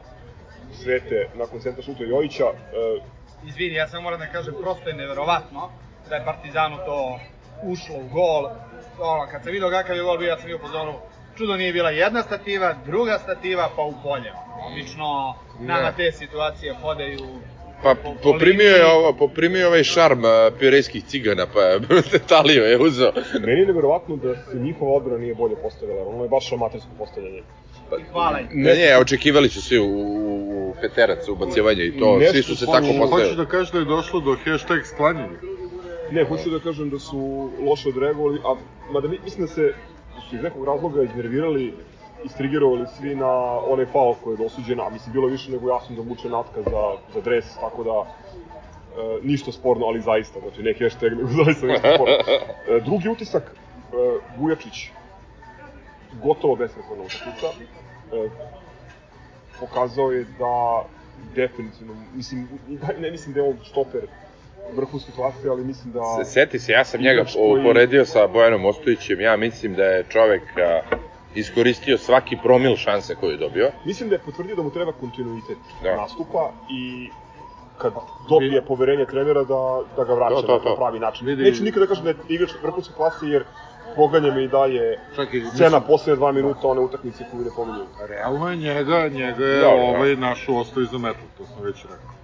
Svete 0.73 1.29
nakon 1.35 1.59
centra 1.59 1.83
šuta 1.83 2.03
Jojića. 2.03 2.43
E, 2.43 3.01
Izvini, 3.47 3.75
ja 3.75 3.87
samo 3.87 4.01
moram 4.01 4.19
da 4.19 4.27
kažem, 4.27 4.53
prosto 4.61 4.89
je 4.89 4.95
neverovatno 4.95 5.69
da 6.09 6.15
je 6.15 6.25
Partizanu 6.25 6.77
to 6.85 7.19
ušlo 7.63 7.95
u 7.95 8.07
gol. 8.13 8.49
Ono, 9.03 9.27
kad 9.31 9.43
sam 9.43 9.51
vidio 9.51 9.69
kakav 9.69 9.95
je 9.95 10.03
gol 10.03 10.17
bio, 10.17 10.27
ja 10.27 10.37
sam 10.37 10.45
bio 10.47 10.57
po 10.57 10.67
zonu, 10.67 10.93
čudo 11.37 11.57
nije 11.57 11.73
bila 11.73 11.89
jedna 11.89 12.21
stativa, 12.21 12.75
druga 12.85 13.19
stativa, 13.19 13.69
pa 13.75 13.81
u 13.81 13.93
polje. 14.03 14.31
Obično 14.71 15.35
nama 15.59 15.91
te 15.91 16.11
situacije 16.11 16.73
hodaju 16.81 17.19
Pa 17.83 17.95
poprimio 18.23 18.69
je 18.69 18.85
ovo, 18.85 19.13
poprimio 19.13 19.59
je 19.59 19.67
ovaj 19.67 19.83
šarm 19.83 20.23
pirejskih 20.59 21.03
cigana, 21.05 21.45
pa 21.53 21.59
je 22.13 22.19
Talio 22.27 22.63
je 22.63 22.77
uzeo. 22.79 23.11
meni 23.45 23.59
je 23.61 23.67
neverovatno 23.67 24.15
da 24.15 24.35
se 24.35 24.57
njihova 24.59 24.91
odbrana 24.91 25.19
nije 25.19 25.35
bolje 25.35 25.55
postavila, 25.55 26.07
ono 26.07 26.23
je 26.23 26.29
baš 26.29 26.51
amatersko 26.51 26.89
postavljanje. 26.97 27.43
i 27.99 28.03
hvala 28.11 28.39
im. 28.39 28.47
Ne, 28.51 28.75
ne, 28.75 28.97
očekivali 28.97 29.49
su 29.49 29.61
svi 29.61 29.79
u, 29.79 29.85
u, 29.85 30.69
u 30.69 30.75
peterac, 30.81 31.27
ubacivanje 31.27 31.83
i 31.83 31.99
to, 31.99 32.17
Nešto 32.17 32.33
svi 32.33 32.43
su 32.43 32.55
se 32.55 32.65
tako 32.65 32.87
postavili. 32.99 33.35
da 33.35 33.45
kažeš 33.45 33.71
da 33.71 33.79
je 33.79 33.85
došlo 33.85 34.19
do 34.19 34.37
hashtag 34.45 34.85
sklanjanja? 34.85 35.39
Ne, 36.11 36.23
hoću 36.23 36.49
da 36.49 36.59
kažem 36.59 36.89
da 36.89 36.99
su 36.99 37.49
loše 37.69 37.89
odreagovali, 37.89 38.39
a 38.45 38.55
mada 38.91 39.07
mi, 39.07 39.19
mislim 39.23 39.47
da 39.47 39.53
se 39.53 39.73
su 40.29 40.35
iz 40.35 40.43
nekog 40.43 40.65
razloga 40.65 41.03
iznervirali, 41.03 41.73
istrigerovali 42.23 42.85
svi 42.97 43.15
na 43.15 43.59
onaj 43.59 43.85
faul 43.85 44.15
koji 44.23 44.33
je 44.33 44.37
dosuđen, 44.37 44.79
a 44.79 44.89
mislim 44.89 45.13
bilo 45.13 45.27
više 45.27 45.51
nego 45.51 45.69
jasno 45.69 45.95
da 45.95 46.01
vuče 46.01 46.29
natka 46.29 46.61
za, 46.61 46.83
za 47.13 47.21
dres, 47.21 47.55
tako 47.59 47.83
da 47.83 47.97
e, 48.01 49.19
ništa 49.23 49.51
sporno, 49.51 49.85
ali 49.85 50.01
zaista, 50.01 50.39
znači 50.39 50.63
ne 50.63 50.73
hashtag, 50.79 51.11
nego 51.17 51.27
zaista 51.45 51.67
ništa 51.67 51.95
sporno. 51.95 52.15
E, 52.67 52.79
drugi 52.85 53.09
utisak, 53.09 53.43
e, 53.43 54.19
Vujačić, 54.37 54.89
gotovo 56.23 56.55
besrekordna 56.55 57.03
utakmica, 57.03 57.47
e, 58.13 58.29
pokazao 59.59 60.11
je 60.11 60.25
da 60.39 60.83
definitivno, 61.35 61.95
mislim, 62.15 62.47
ne 62.99 63.11
mislim 63.11 63.33
da 63.33 63.39
je 63.39 63.49
on 63.49 63.57
štoper 63.63 64.07
vrhunske 64.71 65.11
klase, 65.11 65.49
ali 65.49 65.63
mislim 65.63 65.93
da... 65.93 66.01
Se, 66.17 66.31
seti 66.31 66.59
se, 66.59 66.71
ja 66.71 66.83
sam 66.85 67.01
njega 67.01 67.23
koji- 67.25 67.61
uporedio 67.61 68.05
sa 68.05 68.27
Bojanom 68.27 68.65
Ostojićem, 68.65 69.19
ja 69.21 69.37
mislim 69.37 69.75
da 69.75 69.83
je 69.83 70.05
čovek 70.05 70.41
a, 70.57 70.81
iskoristio 71.35 71.97
svaki 71.97 72.37
promil 72.37 72.75
šanse 72.75 73.15
koju 73.15 73.31
je 73.31 73.37
dobio. 73.37 73.71
Mislim 73.85 74.09
da 74.09 74.15
je 74.15 74.19
potvrdio 74.19 74.55
da 74.55 74.63
mu 74.63 74.71
treba 74.71 74.91
kontinuitet 74.91 75.57
Da. 75.83 75.95
nastupa 75.95 76.51
i 76.71 77.09
kad 77.77 77.93
dobije 78.29 78.61
poverenje 78.61 79.05
trenera 79.05 79.43
da, 79.43 79.61
da 79.97 80.03
ga 80.03 80.13
vraća 80.13 80.35
To, 80.35 80.41
to, 80.41 80.53
na 80.53 80.63
to. 80.63 80.75
pravi 80.75 80.99
način. 80.99 81.27
Vidi- 81.27 81.43
Neću 81.43 81.63
nikada 81.63 81.85
da 81.85 81.89
kažem 81.89 82.03
da 82.03 82.09
je 82.09 82.15
igrač 82.29 82.51
vrhunske 82.63 82.93
klase 82.93 83.27
jer 83.27 83.43
proganja 83.95 84.31
me 84.31 84.43
i 84.43 84.47
dalje 84.47 84.99
Čekaj, 85.15 85.41
scena 85.53 85.79
poslednje 85.81 86.15
dva 86.15 86.31
minuta 86.31 86.67
one 86.67 86.81
utakmice 86.81 87.23
koju 87.31 87.43
ne 87.43 87.49
pominju. 87.55 87.85
Realno 88.09 88.49
je 88.49 88.55
njega, 88.57 89.07
njega 89.07 89.45
je 89.45 89.55
Da, 89.55 89.61
da. 89.61 89.69
ovaj 89.69 90.15
naš 90.15 90.45
ostao 90.49 90.83
iza 90.83 90.97
metal, 90.97 91.27
to 91.37 91.45
sam 91.45 91.65
već 91.65 91.83
rekao. 91.83 92.22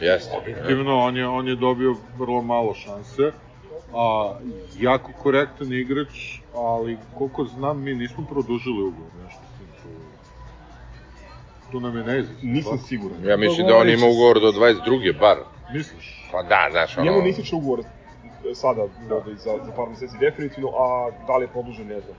Jeste. 0.00 0.36
Objektivno, 0.36 0.98
on 0.98 1.16
je, 1.16 1.28
on 1.28 1.48
je 1.48 1.56
dobio 1.56 1.96
vrlo 2.18 2.42
malo 2.42 2.74
šanse, 2.74 3.32
a 3.94 4.34
jako 4.80 5.12
korektan 5.22 5.72
igrač, 5.72 6.38
ali 6.54 6.98
koliko 7.18 7.44
znam, 7.44 7.82
mi 7.82 7.94
nismo 7.94 8.26
produžili 8.30 8.82
ugovor, 8.82 9.10
nešto 9.24 9.40
s 9.54 9.58
tim 9.58 9.66
tu. 9.82 9.88
Tu 11.70 11.80
nam 11.80 11.96
je 11.96 12.04
neizvest. 12.04 12.42
Nisam 12.42 12.78
siguran. 12.78 13.24
Ja 13.24 13.36
mislim 13.36 13.66
da 13.66 13.76
on 13.76 13.88
ima 13.88 14.06
ugovor 14.06 14.40
do 14.40 14.52
22. 14.52 15.18
bar. 15.20 15.36
Misliš? 15.72 16.28
Pa 16.32 16.42
da, 16.42 16.68
znaš, 16.70 16.98
ono... 16.98 17.04
Njemu 17.04 17.22
nisi 17.22 17.54
ugovor 17.54 17.80
e, 17.80 17.99
sada 18.54 18.82
ovaj, 19.10 19.34
za, 19.34 19.50
za 19.64 19.72
par 19.76 19.88
meseci 19.88 20.16
definitivno, 20.20 20.68
a 20.68 21.10
da 21.26 21.36
li 21.36 21.44
je 21.44 21.48
produžen 21.48 21.86
ne 21.86 22.00
znam. 22.00 22.16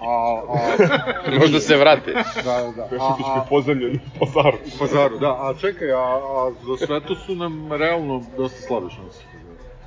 A, 0.00 0.42
a, 0.48 0.56
Možda 1.40 1.60
se 1.60 1.76
vrati. 1.76 2.12
da, 2.44 2.72
da. 2.76 2.84
A, 2.84 2.88
Pešutić 2.90 3.26
a, 3.26 3.38
je 3.38 3.42
pozemljen 3.48 3.94
u 3.96 4.18
pazaru. 4.18 4.56
u 4.74 4.78
pazaru, 4.78 5.18
da. 5.18 5.30
A 5.30 5.54
čekaj, 5.60 5.92
a, 5.92 5.98
a 5.98 6.52
za 6.66 6.86
svetu 6.86 7.14
su 7.14 7.34
nam 7.34 7.72
realno 7.72 8.22
dosta 8.36 8.60
slabe 8.66 8.90
šanse. 8.90 9.22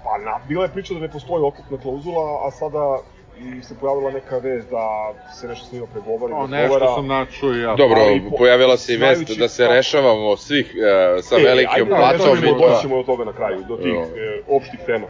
Pa 0.04 0.18
na, 0.18 0.40
bila 0.48 0.64
je 0.64 0.72
priča 0.72 0.94
da 0.94 1.00
ne 1.00 1.12
postoji 1.12 1.44
otkupna 1.44 1.78
klauzula, 1.78 2.48
a 2.48 2.52
sada 2.52 3.00
mm, 3.40 3.62
se 3.64 3.76
pojavila 3.76 4.12
neka 4.12 4.38
vest 4.38 4.70
da 4.70 4.86
se 5.32 5.48
nešto 5.48 5.66
s 5.66 5.72
njima 5.72 5.86
pregovara. 5.88 6.36
O, 6.36 6.46
i 6.46 6.48
nešto 6.48 6.62
razgovara. 6.80 6.96
sam 6.96 7.08
načuo 7.08 7.54
i 7.54 7.60
ja. 7.60 7.76
Dobro, 7.76 8.00
po- 8.30 8.38
pojavila 8.38 8.78
se 8.78 8.94
i 8.94 8.98
vest 8.98 9.38
da 9.40 9.48
se 9.48 9.64
kako- 9.64 9.74
rešavamo 9.74 10.38
svih 10.38 10.76
e, 10.76 11.22
sa 11.22 11.36
E, 11.36 11.44
velikim 11.44 11.74
ajde, 11.74 11.90
platom 11.90 12.28
ajde, 12.28 12.48
i 12.48 12.52
doći 12.52 12.60
to. 12.66 12.82
ćemo 12.82 12.98
do 12.98 13.04
toga 13.04 13.24
na 13.26 13.34
kraju, 13.34 13.64
do 13.64 13.78
tih 13.78 13.86
Jo. 13.88 14.02
e, 14.02 14.42
opštih 14.50 14.80
tema. 14.86 15.08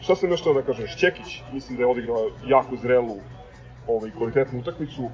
Šta 0.00 0.16
sam 0.16 0.30
još 0.30 0.42
da 0.44 0.62
kažem, 0.62 0.86
Šćekić, 0.86 1.40
mislim 1.52 1.76
da 1.76 1.82
je 1.82 1.86
odigrao 1.86 2.30
jako 2.46 2.76
zrelu 2.76 3.16
ovaj, 3.86 4.10
kvalitetnu 4.10 4.58
utakmicu. 4.60 5.08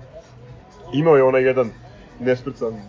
Imao 0.93 1.17
je 1.17 1.23
onaj 1.23 1.43
jedan 1.43 1.71
nesprecan 2.21 2.75
e, 2.75 2.81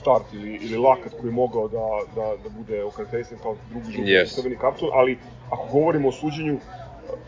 start 0.00 0.24
ili, 0.32 0.54
ili 0.56 0.76
lakat 0.78 1.12
koji 1.12 1.28
je 1.28 1.34
mogao 1.34 1.68
da, 1.68 1.86
da, 2.14 2.36
da 2.42 2.48
bude 2.48 2.84
okarakterisan 2.84 3.38
kao 3.42 3.56
drugi 3.70 3.86
žuti 3.86 4.02
Yes. 4.08 4.34
crveni 4.34 4.56
karton, 4.56 4.88
ali 4.92 5.18
ako 5.50 5.66
govorimo 5.72 6.08
o 6.08 6.12
suđenju, 6.12 6.58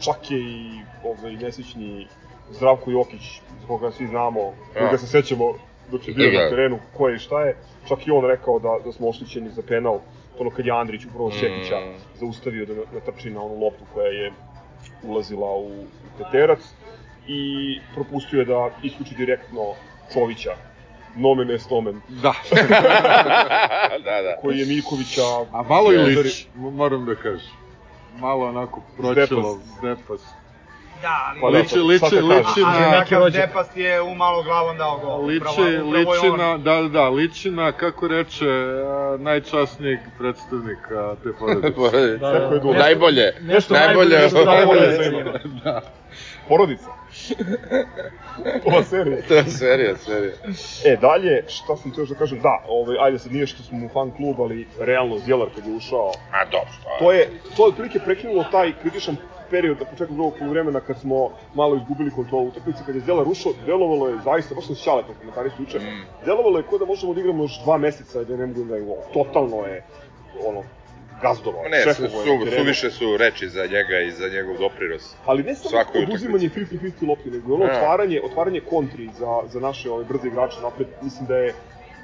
čak 0.01 0.31
je 0.31 0.39
i 0.39 0.71
ovaj, 1.05 1.33
nesrećni 1.33 2.07
Zdravko 2.51 2.91
Jokić, 2.91 3.41
koga 3.67 3.91
svi 3.91 4.07
znamo, 4.07 4.41
koga 4.69 4.87
Ja. 4.87 4.99
se 4.99 5.07
sećamo 5.07 5.53
dok 5.91 6.09
je 6.09 6.15
bio 6.15 6.31
Da. 6.31 6.45
na 6.45 6.51
terenu, 6.51 6.79
ko 6.97 7.09
je 7.09 7.17
i 7.17 7.19
šta 7.19 7.43
je, 7.43 7.57
čak 7.89 8.07
i 8.07 8.11
on 8.11 8.25
rekao 8.25 8.59
da, 8.59 8.79
da 8.85 8.93
smo 8.93 9.09
oštećeni 9.09 9.51
za 9.51 9.63
penal, 9.63 9.99
ono 10.39 10.51
kad 10.51 10.67
je 10.67 10.73
Andrić 10.73 11.05
upravo 11.05 11.31
Šćekića 11.31 11.77
Mm. 11.77 11.95
zaustavio 12.17 12.67
da 12.67 12.75
natrči 12.95 13.31
na 13.31 13.43
onu 13.43 13.55
loptu 13.57 13.85
koja 13.95 14.07
je 14.07 14.33
ulazila 15.03 15.51
u, 15.51 15.67
u 15.67 15.85
peterac 16.19 16.61
i 17.29 17.41
propustio 17.95 18.39
je 18.39 18.45
da 18.45 18.71
isključi 18.83 19.15
direktno 19.15 19.61
Čovića, 20.13 20.51
nomen 21.17 21.51
est 21.51 21.71
nomen, 21.71 22.01
Da. 22.09 22.33
da, 24.05 24.23
da. 24.23 24.37
koji 24.41 24.59
je 24.59 24.67
Miljkovića 24.67 25.23
A 25.53 25.63
malo 25.63 25.89
udari- 25.89 26.17
lič, 26.17 26.47
moram 26.57 27.07
da 27.07 27.15
kažem. 27.15 27.51
Malo 28.19 28.49
onako 28.49 28.81
pročelo, 28.97 29.59
zdepas. 29.79 30.21
Da, 31.03 31.09
ali 31.27 31.41
Pa 31.41 31.47
pa, 31.47 31.51
da, 31.51 31.59
liči, 31.59 31.69
šta 31.69 32.07
liči, 32.07 32.23
liči 32.23 32.63
ali 32.67 32.81
na... 32.81 32.91
takav 32.91 33.21
rođak. 33.21 33.47
Depast 33.49 33.77
je 33.77 34.03
umalo 34.03 34.43
glavom 34.43 34.77
dao 34.79 34.99
gol. 34.99 35.25
Liči, 35.25 35.41
upravo, 35.41 35.89
upravo 35.89 36.13
liči 36.13 36.37
na, 36.39 36.59
da, 36.59 36.83
da, 36.83 36.89
da, 36.89 37.09
liči 37.09 37.51
na, 37.51 37.73
kako 37.73 38.09
reče, 38.09 38.47
najčasnijeg 39.19 39.99
predstavnika 40.19 41.17
te 41.23 41.29
porodice. 41.39 42.19
Da, 42.21 42.29
je 42.29 42.49
dugo. 42.61 42.73
Najbolje, 42.73 43.33
Nešto 43.41 43.75
najbolje, 43.75 44.19
nešto 44.19 44.45
najbolje 44.45 44.81
najbolje. 44.81 45.23
za 45.33 45.39
ima. 45.45 45.81
Porodica. 46.49 47.02
Ova 48.67 48.83
serija. 48.85 49.17
To 49.29 49.35
je 49.35 49.45
serija, 49.45 49.97
serija. 49.97 50.33
E, 50.85 50.97
dalje, 50.97 51.45
šta 51.49 51.77
sam 51.77 51.91
teo 51.95 52.05
da 52.05 52.15
kažem, 52.15 52.41
da, 52.41 52.65
ovaj, 52.69 52.97
ajde 53.01 53.19
sad 53.19 53.33
nije 53.33 53.47
što 53.47 53.63
smo 53.63 53.87
u 53.87 53.89
fan 53.89 54.11
klub, 54.11 54.41
ali 54.41 54.67
realno 54.81 55.19
Zjelar 55.19 55.49
kad 55.55 55.67
je 55.67 55.75
ušao, 55.75 56.13
A 56.33 56.45
dobro, 56.45 56.73
to 56.83 57.05
to 57.05 57.13
je, 57.13 57.31
to 57.57 57.65
je 57.65 57.69
otprilike 57.69 57.99
prekinulo 57.99 58.45
taj 58.53 58.73
kritičan 58.83 59.17
period 59.51 59.81
na 59.81 59.87
početku 59.87 60.15
drugog 60.15 60.35
poluvremena 60.39 60.81
kad 60.81 61.01
smo 61.01 61.31
malo 61.55 61.77
izgubili 61.77 62.11
kontrolu 62.11 62.49
utakmice, 62.49 62.83
kad 62.87 62.95
je 62.95 63.01
Zjelar 63.01 63.29
ušao, 63.29 63.53
delovalo 63.67 64.09
je 64.09 64.19
zaista, 64.25 64.55
baš 64.55 64.67
sam 64.67 64.75
šale 64.77 65.03
po 65.03 65.13
komentarisu 65.21 65.63
juče, 65.63 65.79
Mm. 65.79 66.05
delovalo 66.25 66.59
je 66.59 66.65
kao 66.71 66.79
da 66.79 66.85
možemo 66.85 67.15
da 67.15 67.21
igramo 67.21 67.45
još 67.45 67.61
dva 67.63 67.79
meseca 67.79 68.25
da 68.25 68.37
ne 68.37 68.47
mogu 68.47 68.65
da 68.65 68.77
je 68.77 68.87
totalno 69.13 69.57
je, 69.67 69.85
ono, 70.47 70.63
gazdovao, 71.23 71.63
Ne, 71.69 71.95
su, 71.95 72.03
su, 72.03 72.57
suviše 72.57 72.91
su 72.91 73.17
reči 73.17 73.49
za 73.49 73.63
njega 73.67 73.99
i 73.99 74.11
za 74.11 74.29
njegov 74.29 74.59
doprinos. 74.59 75.15
Ali 75.27 75.43
ne 75.43 75.55
samo 75.55 75.85
oduzimanje 75.95 76.49
50-50 76.49 77.09
lopti, 77.09 77.31
nego 77.31 77.55
ono 77.55 77.67
Da. 77.67 77.73
otvaranje, 77.73 78.21
otvaranje 78.25 78.61
kontri 78.61 79.09
za, 79.19 79.41
za 79.49 79.61
naše 79.61 79.91
ove 79.91 80.05
brze 80.05 80.29
igrače 80.29 80.61
napred. 80.63 80.89
Mislim 81.03 81.27
da 81.27 81.37
je, 81.37 81.55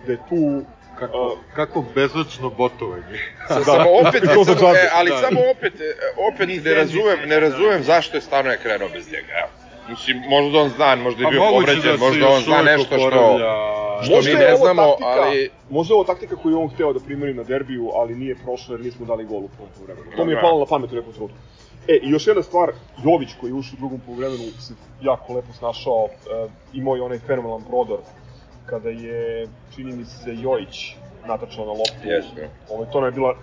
da 0.06 0.12
je 0.12 0.18
tu 0.28 0.62
Kako, 0.98 1.38
kako 1.54 1.84
bezočno 1.94 2.50
botovanje. 2.50 3.18
Sa, 3.48 3.64
samo 3.64 3.90
opet, 3.90 4.22
za 4.24 4.34
samo, 4.34 4.44
džabe. 4.44 4.78
e, 4.78 4.88
ali 4.94 5.10
Da. 5.10 5.16
samo 5.16 5.40
opet, 5.50 5.80
e, 5.80 5.94
opet 6.32 6.64
ne 6.64 6.74
razumem, 6.74 7.18
ne 7.26 7.40
razumem 7.40 7.82
zašto 7.82 8.16
je 8.16 8.20
stvarno 8.20 8.50
je 8.50 8.58
krenuo 8.58 8.88
bez 8.88 9.12
njega. 9.12 9.32
Evo. 9.42 9.48
Mislim, 9.88 10.22
možda 10.28 10.58
on 10.58 10.68
zna, 10.68 10.96
možda 10.96 11.22
je 11.22 11.26
A 11.26 11.30
bio 11.30 11.40
povređen, 11.40 11.82
da 11.82 11.96
možda 11.96 12.28
on 12.28 12.40
zna 12.42 12.62
nešto 12.62 12.98
što. 12.98 13.38
Što 14.02 14.14
Možda 14.14 14.30
mi 14.32 14.38
ne 14.38 14.56
znamo, 14.56 14.82
taktika- 14.82 15.22
ali... 15.22 15.50
Možda 15.70 15.92
je 15.92 15.96
ovo 15.96 16.04
taktika 16.04 16.36
koju 16.36 16.52
je 16.52 16.62
on 16.62 16.68
hteo 16.68 16.92
da 16.92 17.00
primeni 17.00 17.34
na 17.34 17.42
derbiju, 17.42 17.90
ali 17.94 18.14
nije 18.14 18.36
prošlo 18.36 18.74
jer 18.74 18.84
nismo 18.84 19.06
dali 19.06 19.24
gol 19.24 19.38
u 19.38 19.48
prvom 19.48 19.68
poluvremenu. 19.74 20.16
To 20.16 20.24
mi 20.24 20.32
je 20.32 20.40
palo 20.40 20.58
na 20.58 20.66
pamet 20.66 20.92
u 20.92 20.96
nekom 20.96 21.12
trenutku. 21.12 21.36
E, 21.88 21.98
i 22.02 22.10
još 22.10 22.26
jedna 22.26 22.42
stvar, 22.42 22.72
Jović 23.04 23.28
koji 23.40 23.50
je 23.50 23.54
ušao 23.54 23.74
u 23.76 23.80
drugom 23.80 24.00
poluvremenu 24.00 24.38
se 24.58 24.74
jako 25.02 25.34
lepo 25.34 25.52
snašao, 25.52 26.04
e, 26.06 26.48
imao 26.72 26.96
je 26.96 27.02
onaj 27.02 27.18
fenomenalan 27.18 27.64
prodor 27.64 27.98
kada 28.66 28.88
je, 28.90 29.48
čini 29.74 29.92
mi 29.92 30.04
se, 30.04 30.34
Jojić 30.34 30.94
natačao 31.26 31.64
na 31.64 31.70
loptu. 31.72 32.04
Jeste. 32.04 32.48
Ovo, 32.70 32.84
to 32.84 33.06
je 33.06 33.12
bila 33.12 33.34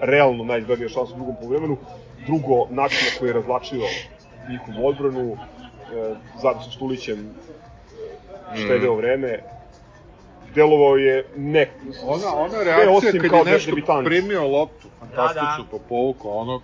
realno 0.00 0.44
najizglednija 0.44 0.88
šansa 0.88 1.12
u 1.12 1.16
drugom 1.16 1.36
poluvremenu. 1.36 1.76
Drugo, 2.26 2.66
način 2.70 2.98
na 3.12 3.18
koji 3.18 3.28
je 3.28 3.32
razlačio 3.32 3.80
njihovu 4.50 4.88
odbranu, 4.88 5.32
e, 5.32 5.36
zajedno 6.42 6.62
sa 6.62 6.70
Štulićem 6.70 7.30
e, 8.54 8.56
štedeo 8.56 8.94
Mm. 8.94 8.96
vreme, 8.96 9.38
delovao 10.56 10.96
je 10.96 11.24
ne... 11.36 11.70
Ona, 12.06 12.28
ona 12.36 12.62
reakcija 12.62 12.92
osim 12.92 13.20
kad 13.20 13.30
kao 13.30 13.38
je 13.38 13.52
nešto 13.52 13.70
debitant. 13.70 14.04
primio 14.06 14.48
loptu, 14.48 14.88
fantastično 15.00 15.56
Da, 15.56 15.62
da. 15.62 15.68
po 15.70 15.78
povuku, 15.88 16.28
ono, 16.30 16.60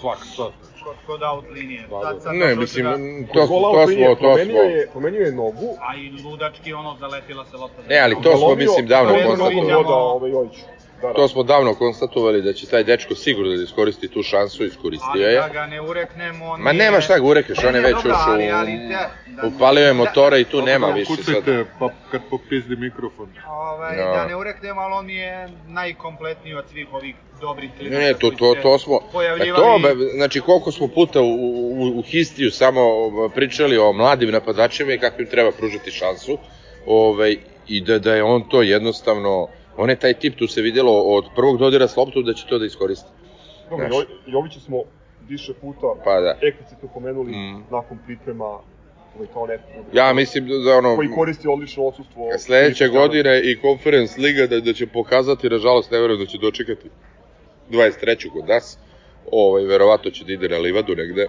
svaka 0.00 0.24
čast. 0.24 0.36
znači. 0.36 0.82
Kod, 0.84 0.96
kod 1.06 1.22
out 1.22 1.44
linije. 1.50 1.82
Da, 1.90 2.00
Sad, 2.02 2.14
da. 2.14 2.20
sad 2.20 2.34
Ne, 2.34 2.46
došao 2.46 2.60
mislim, 2.60 2.84
da, 2.84 3.32
to, 3.32 3.46
to 3.46 3.84
linije 3.84 4.06
smo, 4.06 4.14
to 4.14 4.20
promenio 4.20 4.62
smo... 4.62 4.70
je, 4.70 4.88
promenio 4.92 5.20
je 5.20 5.32
nogu, 5.32 5.68
a 5.80 5.96
i 5.96 6.22
ludački 6.24 6.72
ono 6.72 6.96
zaletila 7.00 7.44
se 7.50 7.56
lopta. 7.56 7.82
Ne, 7.88 7.98
ali 7.98 8.16
to 8.22 8.36
smo, 8.36 8.54
mislim, 8.54 8.86
davno 8.86 9.10
zalomio 9.10 9.28
konstatovali. 9.28 9.56
nogu 9.56 9.76
voda 9.76 9.94
ovaj 9.94 10.30
Jojić. 10.30 10.56
Da, 10.96 11.08
da. 11.08 11.14
To 11.14 11.28
smo 11.28 11.42
davno 11.42 11.74
konstatovali 11.74 12.42
da 12.42 12.52
će 12.52 12.66
taj 12.66 12.84
dečko 12.84 13.14
sigurno 13.16 13.50
da 13.50 13.62
iskoristi 13.62 14.08
tu 14.08 14.22
šansu, 14.22 14.64
iskoristio 14.64 15.08
Ali 15.10 15.22
je. 15.22 15.34
da 15.34 15.48
ga 15.48 15.66
ne 15.66 15.80
ureknemo, 15.80 16.44
on 16.46 16.60
Ma 16.60 16.72
nije- 16.72 16.84
nema 16.84 17.00
šta 17.00 17.18
ga 17.18 17.24
urekneš, 17.24 17.58
Ne, 17.58 17.68
on 17.68 17.74
je 17.74 17.80
već 17.80 17.94
ali- 18.04 18.44
u- 18.44 18.54
ali 18.54 18.72
te- 18.72 19.08
da- 19.32 19.46
Upalio 19.46 19.86
je 19.86 19.92
motore 19.94 20.40
i 20.40 20.44
tu 20.44 20.62
nema 20.62 20.86
više 20.88 21.12
sad. 21.12 21.16
Kucajte, 21.18 21.64
pa 21.78 21.88
kad 22.10 22.20
popizdi 22.30 22.76
mikrofon. 22.78 23.28
Ovaj, 23.48 23.96
Da. 23.96 24.02
da 24.04 24.26
ne 24.26 24.36
ureknemo, 24.36 24.80
ali 24.80 24.94
on 24.94 25.10
je 25.10 25.48
najkompletniji 25.68 26.54
od 26.54 26.64
svih 26.70 26.86
ovih 26.92 27.14
dobrih 27.40 27.70
Ne, 27.70 27.76
klinaca 27.78 27.98
ne, 27.98 28.14
to, 28.14 28.30
to, 28.30 28.54
to 28.54 28.78
smo, 28.78 29.00
pojavljivali. 29.12 29.82
to, 29.82 29.88
be, 29.88 30.10
znači 30.10 30.40
koliko 30.40 30.72
smo 30.72 30.88
puta 30.88 31.20
u, 31.20 31.34
u, 31.72 31.98
u 31.98 32.02
histiju 32.02 32.50
samo 32.50 32.80
pričali 33.28 33.78
o 33.78 33.92
mladim 33.92 34.30
napadačima 34.30 34.92
i 34.92 34.98
kako 34.98 35.22
im 35.22 35.28
treba 35.28 35.50
pružati 35.52 35.90
šansu, 35.90 36.38
ovaj, 36.86 37.36
i 37.68 37.80
da, 37.80 37.98
da 37.98 38.14
je 38.14 38.22
on 38.24 38.42
to 38.42 38.62
jednostavno, 38.62 39.48
on 39.76 39.90
je 39.90 39.96
taj 39.96 40.14
tip, 40.14 40.36
tu 40.36 40.46
se 40.46 40.62
videlo 40.62 40.92
od 41.02 41.24
prvog 41.36 41.58
dodira 41.58 41.88
s 41.88 41.96
loptom 41.96 42.24
da 42.24 42.34
će 42.34 42.46
to 42.46 42.58
da 42.58 42.66
iskoristi. 42.66 43.10
Dobro, 43.70 43.86
Znaš. 43.86 43.96
Jo- 43.98 44.06
Jovića 44.28 44.60
smo 44.60 44.82
više 45.22 45.52
puta 45.54 45.86
Pa 46.04 46.20
da. 46.20 46.36
eksplicitno 46.42 46.88
pomenuli 46.88 47.32
Mm. 47.32 47.64
nakon 47.70 47.98
priprema 48.06 48.44
ovaj, 48.44 49.26
kao 49.32 49.46
neko 49.46 49.62
Ja 49.92 50.12
mislim 50.12 50.48
da, 50.48 50.58
da 50.58 50.76
ono, 50.76 50.96
koji 50.96 51.08
koristi 51.10 51.48
odlično 51.48 51.84
odsustvo 51.84 52.28
sledeće 52.38 52.88
godine 52.88 53.40
i 53.42 53.56
Conference 53.60 54.20
Liga 54.20 54.46
da, 54.46 54.60
da 54.60 54.72
će 54.72 54.86
pokazati, 54.86 55.48
nažalost 55.48 55.90
ne 55.90 56.00
verujem 56.00 56.20
da 56.20 56.26
će 56.26 56.38
dočekati 56.38 56.90
23. 57.70 58.30
kod 58.30 58.48
nas, 58.48 58.78
ovaj, 59.32 59.64
verovatno 59.64 60.10
će 60.10 60.24
da 60.24 60.32
ide 60.32 60.48
na 60.48 60.58
livadu 60.58 60.94
negde, 60.94 61.26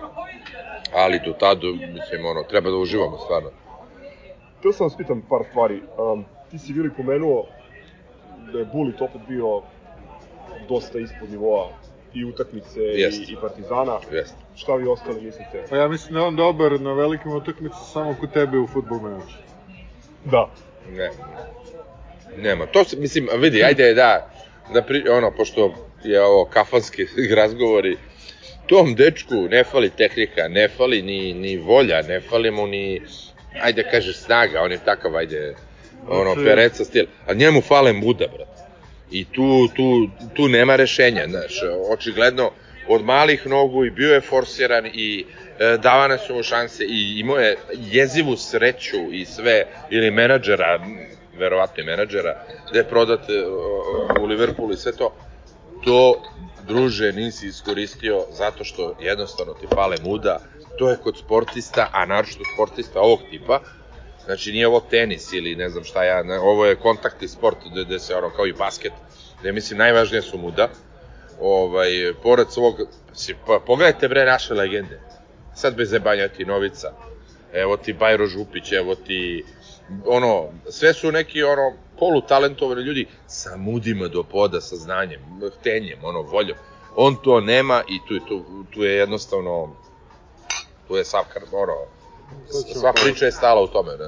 ali 0.95 1.19
do 1.25 1.33
tada, 1.33 1.67
mislim, 1.67 2.25
ono, 2.25 2.43
treba 2.43 2.69
da 2.69 2.75
uživamo 2.77 3.17
stvarno. 3.17 3.49
Htio 4.59 4.71
sam 4.73 4.85
vas 4.85 4.97
pitam 4.97 5.21
par 5.21 5.41
stvari. 5.49 5.81
Um, 5.97 6.25
ti 6.51 6.57
si 6.57 6.73
bili 6.73 6.89
pomenuo 6.97 7.45
da 8.53 8.59
je 8.59 8.65
Bulit 8.65 9.01
opet 9.01 9.21
bio 9.27 9.61
dosta 10.69 10.99
ispod 10.99 11.31
nivoa 11.31 11.69
i 12.13 12.25
utakmice 12.25 12.79
Jest. 12.79 13.29
i, 13.29 13.33
i 13.33 13.35
Partizana. 13.41 13.99
Jeste. 14.11 14.35
Šta 14.55 14.75
vi 14.75 14.87
ostali 14.87 15.21
mislite? 15.21 15.63
Pa 15.69 15.75
ja 15.75 15.87
mislim 15.87 16.13
da 16.13 16.19
je 16.19 16.25
on 16.25 16.35
dobar 16.35 16.81
na 16.81 16.93
velikim 16.93 17.31
utakmicama 17.31 17.83
samo 17.83 18.15
kod 18.19 18.33
tebe 18.33 18.57
u 18.57 18.67
futbol 18.67 18.99
menadžu. 18.99 19.37
Da. 20.25 20.49
Ne. 20.91 21.09
Nema. 22.37 22.65
To 22.65 22.83
se, 22.83 22.97
mislim, 22.97 23.29
vidi, 23.37 23.63
ajde 23.63 23.93
da, 23.93 24.29
da 24.73 24.81
pri, 24.81 25.09
ono, 25.09 25.31
pošto 25.31 25.73
je 26.03 26.23
ovo 26.23 26.45
kafanski 26.45 27.07
razgovori, 27.41 27.97
tom 28.67 28.95
dečku 28.95 29.35
ne 29.35 29.63
fali 29.63 29.89
tehnika, 29.89 30.47
ne 30.47 30.67
fali 30.67 31.01
ni, 31.01 31.33
ni 31.33 31.57
volja, 31.57 32.01
ne 32.01 32.21
fali 32.21 32.51
mu 32.51 32.67
ni, 32.67 33.01
ajde 33.61 33.83
da 33.83 33.89
kažeš 33.89 34.17
snaga, 34.17 34.61
on 34.61 34.71
je 34.71 34.79
takav, 34.85 35.15
ajde, 35.15 35.55
ono, 36.07 36.33
Znači- 36.33 36.45
pereca 36.45 36.85
stil, 36.85 37.05
a 37.27 37.33
njemu 37.33 37.61
fale 37.61 37.93
muda, 37.93 38.25
brate. 38.27 38.61
I 39.11 39.25
tu, 39.25 39.67
tu, 39.75 40.09
tu 40.33 40.47
nema 40.47 40.75
rešenja, 40.75 41.25
znaš, 41.29 41.59
očigledno 41.89 42.51
od 42.87 43.03
malih 43.05 43.47
nogu 43.47 43.85
i 43.85 43.89
bio 43.89 44.13
je 44.13 44.21
forsiran 44.21 44.85
i 44.85 45.25
e, 45.59 45.77
davane 45.77 46.17
su 46.17 46.35
mu 46.35 46.43
šanse 46.43 46.83
i 46.83 47.19
imao 47.19 47.37
je 47.37 47.57
jezivu 47.71 48.37
sreću 48.37 48.97
i 49.11 49.25
sve, 49.25 49.65
ili 49.89 50.11
menadžera, 50.11 50.79
verovatno 51.37 51.83
i 51.83 51.85
menadžera, 51.85 52.45
da 52.73 52.79
je 52.79 52.89
prodat 52.89 53.29
e, 53.29 53.33
u 54.21 54.25
Liverpoolu 54.25 54.73
i 54.73 54.77
sve 54.77 54.91
to, 54.91 55.13
to, 55.83 56.21
druže, 56.67 57.11
nisi 57.11 57.47
iskoristio 57.47 58.25
zato 58.31 58.63
što 58.63 58.95
jednostavno 58.99 59.53
ti 59.53 59.67
fale 59.75 59.95
muda, 60.03 60.39
to 60.79 60.89
je 60.89 60.97
kod 61.03 61.17
sportista, 61.17 61.89
a 61.93 62.05
naročito 62.05 62.43
sportista 62.53 62.99
ovog 62.99 63.19
tipa, 63.29 63.59
Znači 64.27 64.51
nije 64.51 64.67
ovo 64.67 64.79
tenis 64.79 65.33
ili 65.33 65.55
ne 65.55 65.69
znam 65.69 65.83
šta 65.83 66.03
ja, 66.03 66.23
ne, 66.23 66.39
ovo 66.39 66.65
je 66.65 66.75
kontaktni 66.75 67.27
sport 67.27 67.57
gde, 67.71 67.83
gde 67.83 67.99
se 67.99 68.15
ono 68.15 68.29
kao 68.29 68.47
i 68.47 68.53
basket, 68.53 68.91
gde 69.39 69.51
mislim 69.51 69.79
najvažnije 69.79 70.21
su 70.21 70.37
muda. 70.37 70.69
Ovaj, 71.41 71.89
pored 72.23 72.47
svog, 72.51 72.75
si, 73.13 73.35
pa, 73.47 73.59
pogledajte 73.65 74.07
bre 74.07 74.25
naše 74.25 74.53
legende. 74.53 74.99
Sad 75.55 75.75
bez 75.75 75.89
zebanja 75.89 76.27
ti 76.27 76.45
Novica, 76.45 76.93
evo 77.53 77.77
ti 77.77 77.93
Bajro 77.93 78.27
Župić, 78.27 78.71
evo 78.71 78.95
ti, 78.95 79.45
ono, 80.05 80.45
sve 80.69 80.93
su 80.93 81.11
neki 81.11 81.43
ono 81.43 81.73
polutalentovani 81.99 82.81
ljudi 82.81 83.07
sa 83.27 83.57
mudima 83.57 84.07
do 84.07 84.23
poda, 84.23 84.61
sa 84.61 84.75
znanjem, 84.75 85.21
htenjem, 85.59 85.99
ono, 86.03 86.21
voljom. 86.21 86.57
On 86.95 87.15
to 87.23 87.41
nema 87.41 87.83
i 87.89 87.99
tu, 88.07 88.25
tu, 88.25 88.65
tu 88.73 88.83
je 88.83 88.95
jednostavno, 88.95 89.75
tu 90.87 90.95
je 90.95 91.05
sav, 91.05 91.23
ono, 91.51 91.96
sva 92.75 92.93
priča 92.93 93.25
je 93.25 93.31
stala 93.31 93.61
u 93.61 93.67
tome. 93.67 93.91
Ne? 93.91 94.05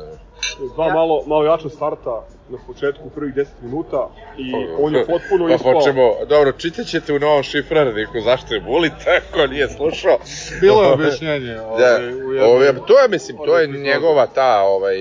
Dva 0.76 0.94
malo, 0.94 1.24
malo 1.28 1.44
jača 1.44 1.70
starta 1.70 2.26
na 2.50 2.58
početku 2.68 3.10
prvih 3.10 3.34
10 3.36 3.46
minuta 3.62 4.10
i 4.38 4.54
on 4.80 4.96
je 4.96 5.06
potpuno 5.14 5.48
pa 5.48 5.54
ispao. 5.54 5.74
počnemo, 5.74 6.14
dobro, 6.30 6.52
čitat 6.52 6.86
ćete 6.86 7.14
u 7.14 7.20
novom 7.20 7.44
šifrarniku 7.44 8.22
zašto 8.24 8.54
je 8.54 8.62
Bulit, 8.62 8.94
ako 9.30 9.48
nije 9.48 9.70
slušao. 9.70 10.18
Bilo 10.62 10.84
je 10.84 10.92
objašnjenje 10.92 11.54
Da, 11.54 11.64
ovaj, 11.68 12.14
u 12.14 12.34
jednoj... 12.34 12.42
ovaj, 12.42 12.74
to 12.88 13.00
je, 13.00 13.08
mislim, 13.08 13.38
to 13.46 13.60
je 13.60 13.68
njegova 13.68 14.28
ta, 14.28 14.62
ovaj, 14.62 14.96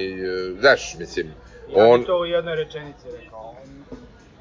znaš, 0.61 0.95
mislim, 0.99 1.27
Ja 1.77 1.85
on, 1.87 1.99
bih 2.01 2.07
to 2.07 2.19
u 2.19 2.25
jednoj 2.25 2.57
rečenici 2.57 3.05
rekao. 3.23 3.55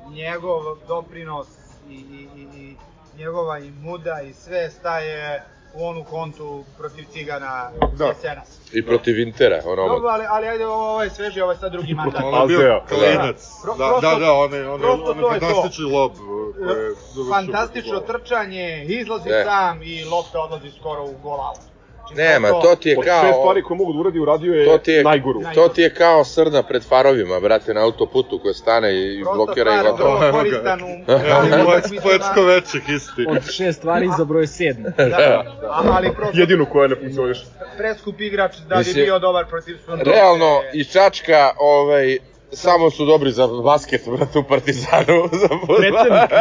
On, 0.06 0.14
njegov 0.14 0.62
doprinos 0.88 1.48
i, 1.90 1.94
i, 1.94 2.28
i, 2.36 2.42
i 2.42 2.76
njegova 3.18 3.60
i 3.60 3.72
muda 3.72 4.22
i 4.22 4.34
sve 4.34 4.70
staje 4.70 5.44
u 5.78 5.86
onu 5.86 6.04
kontu 6.04 6.64
protiv 6.78 7.06
Cigana 7.06 7.70
Da. 7.94 8.06
jesenas. 8.06 8.60
i 8.74 8.86
protiv 8.86 9.20
Intera, 9.20 9.62
ono, 9.66 9.88
Dobro, 9.88 10.10
ali, 10.10 10.26
ali 10.30 10.48
ajde, 10.48 10.66
ovo 10.68 10.90
ovo 10.90 11.04
je 11.04 11.10
sveži, 11.10 11.42
ovo 11.42 11.52
je 11.52 11.58
sad 11.58 11.72
drugi 11.72 11.94
mandat. 11.94 12.22
On 12.24 12.42
je 12.42 12.58
bio 12.58 12.82
klinac. 12.90 13.36
Da, 13.36 13.62
prosto- 13.64 14.02
da, 14.02 14.16
da, 14.16 14.34
on 14.34 14.54
je, 14.54 14.70
on 14.70 14.74
je, 14.74 14.80
prosto 14.80 15.12
on 15.12 15.18
je 15.18 15.22
to 15.22 15.34
je 15.34 15.40
to. 15.40 15.46
fantastični 15.46 15.86
lob. 15.86 16.12
uh, 16.12 16.18
koji 16.58 16.68
je 16.70 16.94
završio 17.06 17.34
Fantastično 17.34 18.00
trčanje, 18.00 18.86
izlazi 18.86 19.30
Ne. 19.30 19.44
sam 19.44 19.84
i 19.84 20.04
lopta 20.06 20.40
odlazi 20.42 20.72
skoro 20.72 21.04
u 21.04 21.16
gol 21.24 21.40
out. 21.40 21.58
Znači, 21.58 21.67
nema, 22.14 22.50
to- 22.52 22.76
ti 22.76 22.90
je 22.90 22.98
Od 22.98 23.04
sve 23.04 23.12
kao, 23.22 23.34
stvari 23.34 23.62
koje 23.62 23.78
mogu 23.78 23.94
da 23.94 24.00
uradi, 24.00 24.20
uradio 24.20 24.54
je, 24.54 24.66
to 24.68 24.78
ti 24.78 24.92
je, 24.92 25.04
najgoru. 25.04 25.42
to 25.56 25.68
ti 25.70 25.82
je 25.82 25.94
kao 25.94 26.24
srna 26.26 26.64
pred 26.64 26.84
farovima, 26.84 27.40
brate, 27.40 27.74
na 27.74 27.82
autoputu 27.82 28.40
koja 28.40 28.54
stane 28.54 28.96
i 28.96 29.22
prosto 29.22 29.36
blokira 29.36 29.74
i 29.74 29.78
gotovo. 29.82 30.20
ga. 30.20 30.32
koristan 30.32 30.82
u 30.82 30.88
Evo, 31.12 31.20
malim 31.30 31.52
poetsko, 31.52 31.68
utakmicama. 31.68 32.02
poetsko 32.04 32.42
veče 32.44 32.78
isti. 32.90 33.26
Od 33.30 33.52
šest 33.52 33.78
stvari 33.80 34.10
za 34.18 34.26
broj 34.26 34.48
sedmi. 34.48 34.84
Da, 34.98 35.44
a- 35.64 35.84
ali 35.88 36.14
prosto 36.14 36.40
Jedinu 36.40 36.66
koja 36.66 36.88
ne 36.88 36.96
funkcioniše. 36.96 37.46
preskup 37.78 38.22
igrač 38.22 38.58
da 38.60 38.76
bi 38.76 38.80
Mislim, 38.80 39.06
bio 39.06 39.20
dobar 39.20 39.46
protiv 39.46 39.78
Sundoke. 39.86 40.10
Realno, 40.10 40.62
i 40.74 40.84
Čačka, 40.86 41.52
ovaj, 41.60 42.18
samo 42.54 42.90
su 42.90 43.06
dobri 43.06 43.32
za 43.32 43.48
basket, 43.48 44.02
brate, 44.18 44.40
u 44.40 44.44
Partizanu, 44.44 45.30
za. 45.42 45.48
Predsednik, 45.68 46.32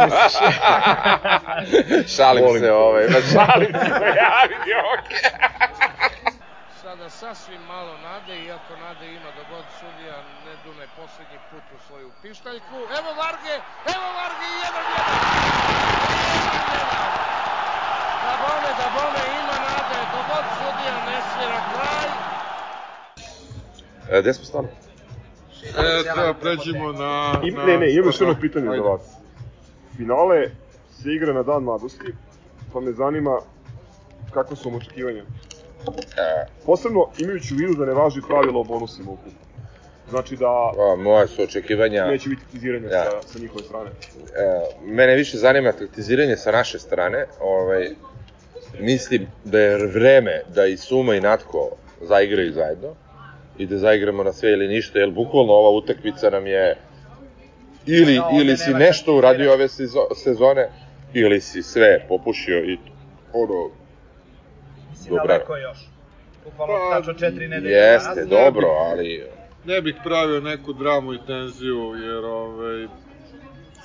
šalim 2.17 2.45
Volim 2.45 2.63
se, 2.63 2.73
ovaj, 2.73 3.05
ma 3.05 3.21
šalim 3.33 3.73
se, 3.73 4.07
ja 4.23 4.39
vidim, 4.51 4.79
okej. 4.95 5.31
Sada 6.83 7.11
sasvim 7.11 7.63
malo 7.63 7.95
nade, 8.07 8.35
iako 8.47 8.73
nade 8.85 9.07
ima 9.07 9.31
da 9.37 9.43
god 9.53 9.65
sudija 9.81 10.17
ne 10.47 10.55
dune 10.65 10.87
poslednji 10.97 11.39
put 11.51 11.65
u 11.77 11.79
svoju 11.87 12.11
pištaljku. 12.23 12.77
Evo 12.99 13.11
Varge, 13.23 13.55
evo 13.95 14.07
Varge, 14.21 14.49
jedan, 14.65 14.85
jedan. 14.97 15.19
Jedan, 16.35 16.61
jedan. 16.73 17.17
Da 18.25 18.33
bome, 18.43 18.71
da 18.81 18.87
bome, 18.97 19.23
ima 19.41 19.57
nade, 19.69 19.99
dogod 20.13 20.47
sudija 20.59 20.95
ne 21.09 21.19
svira 21.29 21.61
kraj. 21.71 22.09
E, 24.19 24.21
gde 24.23 24.33
smo 24.35 24.45
stali? 24.45 24.86
E, 25.79 26.03
treba 26.15 26.35
pređemo 26.35 26.93
na... 26.93 27.41
I, 27.45 27.51
na 27.51 27.65
ne, 27.65 27.79
ne, 27.79 27.93
imam 27.93 28.07
još 28.07 28.21
jedno 28.21 28.35
da, 28.35 28.41
pitanje 28.41 28.69
ajde. 28.69 28.83
za 28.83 28.89
vas. 28.89 29.01
Finale 29.97 30.51
se 31.03 31.13
igra 31.13 31.33
na 31.33 31.43
dan 31.43 31.63
mladosti, 31.63 32.15
pa 32.73 32.81
me 32.81 32.93
zanima 32.93 33.39
kakve 34.31 34.57
su 34.57 34.69
vam 34.69 34.79
očekivanja. 34.79 35.23
E, 36.17 36.47
Posebno 36.67 37.07
imajući 37.19 37.55
u 37.55 37.57
vidu 37.57 37.75
da 37.75 37.87
ne 37.87 37.93
važi 37.93 38.21
pravilo 38.29 38.61
o 38.61 38.65
bonusima 38.65 39.11
u 39.11 39.17
kupu. 39.17 39.31
Znači 40.11 40.37
da 40.37 40.47
a, 40.47 40.97
moje 40.99 41.27
su 41.27 41.43
očekivanja... 41.43 42.07
neće 42.07 42.29
biti 42.29 42.43
kritiziranja 42.43 42.89
Da. 42.89 43.05
sa, 43.05 43.29
sa 43.29 43.39
njihove 43.39 43.63
strane. 43.65 43.91
E, 43.91 44.77
mene 44.85 45.15
više 45.15 45.37
zanima 45.39 45.73
kritiziranje 45.73 46.37
sa 46.37 46.53
naše 46.53 46.79
strane. 46.79 47.27
Ovaj, 47.41 47.91
mislim 48.81 49.27
da 49.45 49.59
je 49.61 49.87
vreme 49.87 50.43
da 50.55 50.67
i 50.67 50.77
Suma 50.77 51.15
i 51.15 51.21
Natko 51.21 51.71
zaigraju 52.01 52.53
zajedno 52.53 52.89
i 53.59 53.67
da 53.67 53.79
zaigramo 53.79 54.23
na 54.23 54.33
sve 54.33 54.53
ili 54.53 54.69
ništa, 54.69 54.99
jer 54.99 55.11
bukvalno 55.11 55.53
ova 55.53 55.71
utakmica 55.71 56.31
nam 56.31 56.47
je 56.47 56.77
ili, 57.87 58.15
Da, 58.15 58.25
ovde 58.25 58.37
ili 58.39 58.57
si 58.57 58.71
nešto 58.71 59.15
uradio 59.15 59.53
ove 59.53 59.65
sezo- 59.65 60.15
sezone, 60.15 60.69
ili 61.15 61.41
si 61.41 61.63
sve 61.63 62.05
popušio 62.09 62.65
i 62.65 62.79
ono, 63.33 63.71
Mislim, 64.91 65.11
Dobra. 65.11 65.27
daleko 65.29 65.57
još. 65.57 65.79
Bukvalno 66.45 66.75
Pa, 66.91 66.97
tačno 66.97 67.15
četiri 67.15 67.49
nedelje 67.49 67.73
jeste, 67.73 68.15
danas. 68.15 68.29
dobro, 68.31 68.67
ali 68.69 69.25
Ne 69.65 69.81
bih 69.81 69.95
pravio 70.05 70.41
neku 70.41 70.73
dramu 70.73 71.15
i 71.15 71.19
tenziju, 71.27 71.95
jer 71.97 72.25
ovaj, 72.25 72.87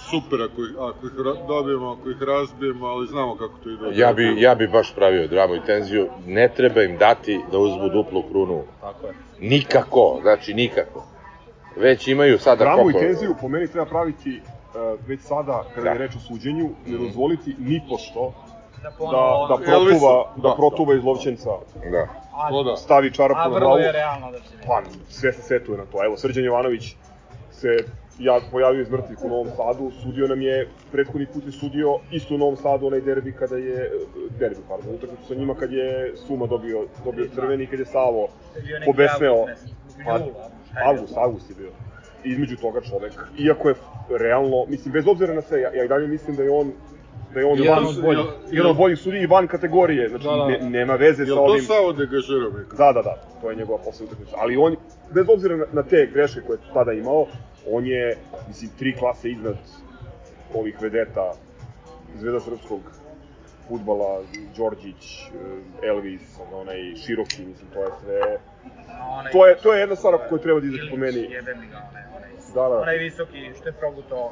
super 0.10 0.42
ako 0.42 0.62
ih, 0.62 0.72
ako 0.80 1.08
ih 1.08 1.14
dobijemo, 1.48 1.92
ako 1.92 2.10
ih 2.10 2.22
razbijemo, 2.22 2.86
ali 2.88 3.08
znamo 3.08 3.36
kako 3.36 3.54
to 3.64 3.70
ide. 3.70 4.00
ja 4.00 4.14
bi, 4.14 4.42
ja 4.42 4.56
bi 4.56 4.68
baš 4.68 4.96
pravio 4.96 5.28
dramu 5.28 5.56
i 5.56 5.66
tenziju, 5.66 6.10
ne 6.28 6.50
treba 6.50 6.84
im 6.84 6.98
dati 6.98 7.40
da 7.52 7.58
uzmu 7.58 7.90
duplu 7.90 8.24
krunu. 8.24 8.64
Tako 8.82 9.08
je. 9.08 9.14
Nikako, 9.42 10.20
znači 10.22 10.54
nikako. 10.54 11.04
Već 11.76 12.08
imaju 12.08 12.40
sada 12.40 12.64
Dramu 12.64 12.90
i 12.90 12.94
tenziju 12.94 13.36
po 13.42 13.48
meni 13.48 13.68
treba 13.68 13.86
praviti 13.86 14.42
uh, 14.42 15.08
već 15.08 15.22
sada, 15.22 15.64
kada 15.76 15.84
Da. 15.84 15.90
je 15.92 15.98
reč 15.98 16.16
o 16.16 16.20
suđenju, 16.20 16.70
ne 16.86 16.98
dozvoliti 16.98 17.56
ni 17.60 17.82
pošto 17.90 18.34
Da 18.84 18.90
da, 18.90 19.48
da 19.50 19.64
protuva, 19.66 20.26
Da, 20.36 20.50
da 20.50 20.56
protuva 20.56 20.96
iz 20.96 21.04
lovčenca, 21.04 21.50
Da. 21.92 22.08
A, 22.34 22.50
To 22.50 22.64
da. 22.64 22.76
stavi 22.78 23.12
čarapu 23.12 23.40
a 23.40 23.44
na 23.44 23.50
vrlo 23.50 23.68
glavu. 23.70 23.82
je 23.82 23.92
realno 23.92 24.32
da 24.32 24.38
će. 24.40 24.46
Pa, 24.68 24.82
sve 25.10 25.34
se 25.34 25.42
setuje 25.42 25.78
na 25.78 25.86
to. 25.86 26.06
Evo, 26.06 26.18
Srđan 26.18 26.44
Jovanović 26.44 26.96
se 27.52 27.68
ja 28.20 28.40
pojavio 28.52 28.82
iz 28.82 28.90
mrtvih 28.90 29.18
u 29.24 29.30
Novom 29.30 29.48
Sadu, 29.56 29.92
sudio 30.04 30.28
nam 30.28 30.42
je, 30.42 30.68
prethodni 30.92 31.26
put 31.34 31.46
je 31.46 31.52
sudio 31.52 32.00
isto 32.12 32.36
u 32.36 32.38
Novom 32.38 32.56
Sadu 32.56 32.88
onaj 32.88 33.02
derbi 33.02 33.32
kada 33.32 33.58
je, 33.58 33.92
derbi, 34.40 34.62
pardon, 34.70 34.96
utakmicu 34.96 35.24
sa 35.28 35.36
njima 35.36 35.56
kad 35.56 35.72
je 35.72 36.14
Suma 36.28 36.48
dobio, 36.48 36.86
dobio 37.06 37.28
crveni, 37.36 37.68
kad 37.68 37.80
je 37.80 37.86
Savo 37.86 38.28
To 38.54 38.86
pobesneo. 38.86 39.46
Pa? 40.06 40.20
Avgust, 40.86 41.18
Avgust 41.18 41.50
je 41.50 41.56
bio. 41.56 41.70
Između 42.24 42.58
toga 42.58 42.82
čovek, 42.82 43.14
iako 43.40 43.70
je 43.70 43.76
realno, 44.10 44.66
mislim, 44.68 44.92
bez 44.92 45.08
obzira 45.08 45.34
na 45.34 45.42
sve, 45.42 45.62
ja, 45.62 45.74
ja 45.74 45.84
i 45.84 45.88
dalje 45.88 46.08
mislim 46.08 46.36
da 46.36 46.44
je 46.44 46.52
on 46.52 46.72
da 47.34 47.40
je 47.40 47.46
on 47.46 47.58
Jedan 47.58 47.76
van, 47.76 47.86
od 47.86 48.02
boljih. 48.02 48.26
jedan 48.52 48.72
od 48.72 48.78
boljih 48.78 49.00
sudija 49.00 49.24
i 49.24 49.26
van 49.26 49.48
kategorije, 49.48 50.10
znači 50.10 50.24
Da, 50.24 50.36
da. 50.36 50.48
Ne, 50.48 50.70
nema 50.70 50.96
veze 50.96 51.24
Jel 51.24 51.36
sa 51.36 51.36
to 51.36 51.42
ovim... 51.42 51.64
Savo 51.64 51.94
degažira 51.94 52.50
Mika? 52.50 52.76
Da, 52.76 52.92
da, 52.94 53.02
da, 53.02 53.24
to 53.42 53.50
je 53.50 53.56
njegova 53.56 53.80
poslednja 53.86 54.12
utakmica. 54.12 54.36
Ali 54.40 54.58
on, 54.58 54.76
bez 55.14 55.26
obzira 55.34 55.56
na, 55.58 55.66
na 55.72 55.84
te 55.84 56.10
greške 56.14 56.42
koje 56.48 56.56
je 56.56 56.74
tada 56.74 56.92
imao, 56.92 57.28
on 57.68 57.86
je, 57.86 58.18
mislim, 58.48 58.72
tri 58.80 58.96
klase 58.96 59.32
iznad 59.32 59.58
ovih 60.54 60.82
vedeta 60.82 61.34
iz 62.16 62.24
veda 62.24 62.40
srpskog 62.40 62.82
futbala, 63.68 64.24
Đorđić, 64.58 65.30
eh, 65.84 65.88
Elvis, 65.88 66.40
onaj 66.54 66.96
Široki, 66.96 67.46
mislim, 67.46 67.68
to 67.74 67.84
je 67.84 67.92
sve... 68.04 68.38
To 69.32 69.48
je, 69.48 69.56
to 69.64 69.74
je 69.74 69.80
jedna 69.80 69.96
stvar 69.96 70.18
koju 70.30 70.40
treba 70.40 70.60
da 70.60 70.68
izaći 70.68 70.90
po 70.92 70.98
meni. 70.98 71.28
Da, 72.54 72.62
da. 72.70 72.78
onaj 72.78 72.98
visoki, 72.98 73.54
što 73.60 73.70
je 73.70 73.74
proguto. 73.74 74.32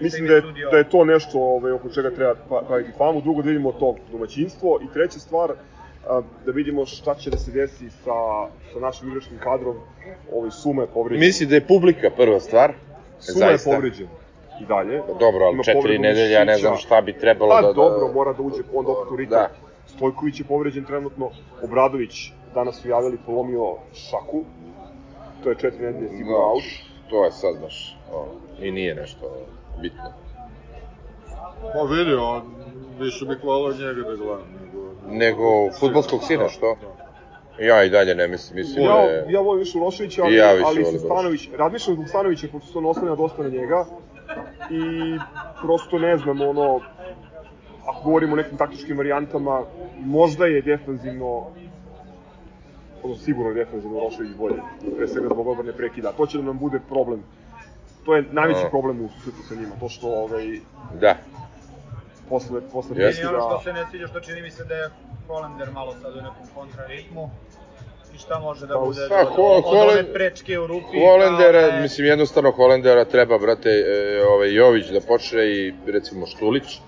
Mislim 0.00 0.22
mi 0.22 0.28
da 0.28 0.34
je, 0.34 0.42
da 0.70 0.76
je 0.76 0.88
to 0.88 1.04
nešto 1.04 1.38
ovaj, 1.38 1.72
oko 1.72 1.88
čega 1.88 2.10
treba 2.10 2.34
pa- 2.48 2.62
praviti 2.68 2.92
famu. 2.98 3.20
Drugo, 3.20 3.42
da 3.42 3.48
vidimo 3.48 3.72
to 3.72 3.96
domaćinstvo. 4.12 4.78
I 4.82 4.92
treća 4.92 5.18
stvar, 5.18 5.52
da 6.46 6.52
vidimo 6.52 6.86
šta 6.86 7.14
će 7.14 7.30
da 7.30 7.36
se 7.36 7.50
desi 7.50 7.90
sa, 7.90 8.14
sa 8.72 8.80
našim 8.80 9.08
igračkim 9.08 9.38
kadrom. 9.38 9.76
Ovaj 10.32 10.50
Suma 10.50 10.82
je 10.82 10.88
povređen. 10.88 11.26
Mislim 11.26 11.48
da 11.48 11.54
je 11.54 11.66
publika 11.66 12.10
prva 12.16 12.40
stvar. 12.40 12.72
Suma 13.18 13.46
je 13.46 13.58
povređen 13.64 14.08
i 14.60 14.64
dalje. 14.66 15.02
Pa 15.06 15.12
Dobro, 15.12 15.44
ali 15.44 15.54
Ima 15.54 15.62
četiri 15.62 15.98
nedelje, 15.98 16.30
ja 16.30 16.44
ne 16.44 16.58
znam 16.58 16.76
šta 16.76 17.00
bi 17.00 17.12
trebalo 17.12 17.50
Pa 17.50 17.60
da... 17.62 17.66
da... 17.66 17.72
dobro, 17.72 18.12
mora 18.14 18.32
da 18.32 18.42
uđe 18.42 18.62
onda 18.74 18.90
opet 18.90 19.12
u 19.12 19.16
ritam. 19.16 19.38
Da. 19.38 19.50
Stojković 19.86 20.40
je 20.40 20.46
povređen 20.46 20.84
trenutno. 20.84 21.30
Obradović, 21.62 22.32
danas 22.54 22.80
su 22.80 22.88
javili, 22.88 23.18
polomio 23.26 23.76
šaku. 23.94 24.44
To 25.42 25.48
je 25.48 25.56
četiri 25.56 25.84
nedelje 25.86 26.08
sigurno 26.08 26.38
No, 26.38 26.52
out. 26.52 26.62
to 27.10 27.24
je 27.24 27.32
sad 27.32 27.60
baš, 27.62 27.98
o, 28.12 28.26
i 28.60 28.70
nije 28.70 28.94
nešto 28.94 29.46
bitno. 29.82 30.12
Pa 31.72 31.82
vidi, 31.82 32.14
on, 32.14 32.42
više 33.00 33.24
bih 33.24 33.38
volao 33.44 33.72
njega 33.72 33.92
da 34.08 34.16
gledam. 34.16 34.42
Nego, 34.60 34.85
Nego 35.08 35.70
futbolskog 35.80 36.20
sina, 36.24 36.48
što? 36.48 36.76
Ja 37.60 37.84
i 37.84 37.90
dalje 37.90 38.14
ne 38.14 38.28
mislim, 38.28 38.56
mislim 38.56 38.84
da 38.84 38.90
Ja, 38.90 39.00
je... 39.00 39.26
ja 39.28 39.40
volim 39.40 39.58
više 39.58 39.78
Uroševića, 39.78 40.22
ali, 40.24 40.36
ja 40.36 40.52
više 40.52 40.66
ali 40.66 40.84
sa 40.84 40.98
Stanović, 40.98 41.48
razmišljam 41.58 41.94
zbog 41.94 42.08
Stanovića, 42.08 42.46
pošto 42.52 42.72
se 42.72 42.78
on 42.78 42.86
oslanja 42.86 43.14
dosta 43.14 43.42
na 43.42 43.48
njega. 43.48 43.84
I 44.70 45.18
prosto 45.62 45.98
ne 45.98 46.16
znam, 46.16 46.40
ono, 46.40 46.80
ako 47.86 48.02
govorimo 48.04 48.32
o 48.32 48.36
nekim 48.36 48.58
taktičkim 48.58 48.96
varijantama, 48.96 49.62
možda 50.00 50.46
je 50.46 50.62
defanzivno, 50.62 51.46
ono, 53.02 53.14
sigurno 53.14 53.50
je 53.50 53.64
defanzivno 53.64 53.96
Urošević 53.96 54.32
bolje, 54.38 54.56
pre 54.96 55.08
svega 55.08 55.28
zbog 55.32 55.46
obrne 55.46 55.72
prekida. 55.72 56.12
To 56.12 56.26
će 56.26 56.38
da 56.38 56.44
nam 56.44 56.58
bude 56.58 56.80
problem. 56.88 57.22
To 58.04 58.16
je 58.16 58.24
najveći 58.32 58.66
A. 58.66 58.70
problem 58.70 59.00
u 59.04 59.08
susretu 59.08 59.42
sa 59.48 59.54
njima, 59.54 59.74
to 59.80 59.88
što 59.88 60.08
ovaj, 60.08 60.60
Da, 61.00 61.16
posle, 62.28 62.60
posle 62.72 62.96
Jeste. 62.96 63.24
Meni 63.24 63.36
ono 63.36 63.44
što 63.46 63.60
se 63.64 63.72
ne 63.72 63.84
sviđa, 63.90 64.06
što 64.06 64.20
čini 64.20 64.42
mi 64.42 64.50
se 64.50 64.64
da 64.64 64.74
je 64.74 64.90
Hollander 65.26 65.70
malo 65.70 65.92
sad 65.92 66.12
u 66.12 66.20
nekom 66.20 66.46
kontraritmu. 66.54 67.30
I 68.14 68.18
šta 68.18 68.38
može 68.38 68.66
da 68.66 68.74
Pa, 68.74 68.80
bude 68.80 69.00
pa, 69.08 69.20
od, 69.20 69.28
Ho- 69.28 69.42
od 69.54 69.64
Holen- 69.64 69.90
one 69.90 70.12
prečke 70.12 70.58
u 70.58 70.66
rupi. 70.66 71.00
Holendera, 71.00 71.60
da 71.60 71.66
je- 71.66 71.82
mislim 71.82 72.06
jednostavno 72.06 72.50
Holendera 72.52 73.04
treba, 73.04 73.38
brate, 73.38 73.68
e, 73.70 74.22
ovaj 74.24 74.52
Jović 74.52 74.86
da 74.86 75.00
počne 75.02 75.46
i 75.46 75.74
recimo 75.86 76.26
Štulić. 76.26 76.78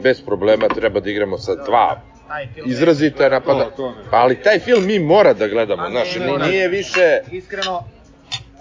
Bez 0.00 0.22
problema 0.22 0.68
treba 0.68 1.00
da 1.00 1.10
igramo 1.10 1.38
sa 1.38 1.54
dva 1.56 2.00
taj 2.28 2.46
film 2.46 2.70
izrazita 2.70 3.28
napada. 3.28 3.64
To, 3.64 3.70
to 3.72 3.88
ne. 3.88 3.96
Pa 4.10 4.16
ali 4.16 4.36
taj 4.36 4.58
film 4.58 4.86
mi 4.86 4.98
mora 5.00 5.32
da 5.34 5.48
gledamo, 5.48 5.82
Pa 5.82 5.90
znaš, 5.90 6.16
ne, 6.16 6.26
mora. 6.26 6.46
nije 6.46 6.68
više... 6.68 7.20
Iskreno, 7.32 7.84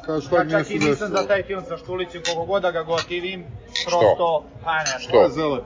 Kao 0.06 0.22
šta 0.22 0.36
ja 0.38 0.50
čak 0.52 0.72
i 0.72 0.80
nisam 0.80 1.10
za 1.10 1.28
taj 1.28 1.44
film 1.44 1.64
sa 1.68 1.78
Štulićem, 1.78 2.22
koliko 2.26 2.46
god 2.46 2.62
da 2.62 2.72
ga 2.72 2.84
gotivim, 2.84 3.46
prosto, 3.86 4.44
pa 4.64 4.74
ne 4.74 5.00
Što? 5.00 5.30
Zelen. 5.30 5.62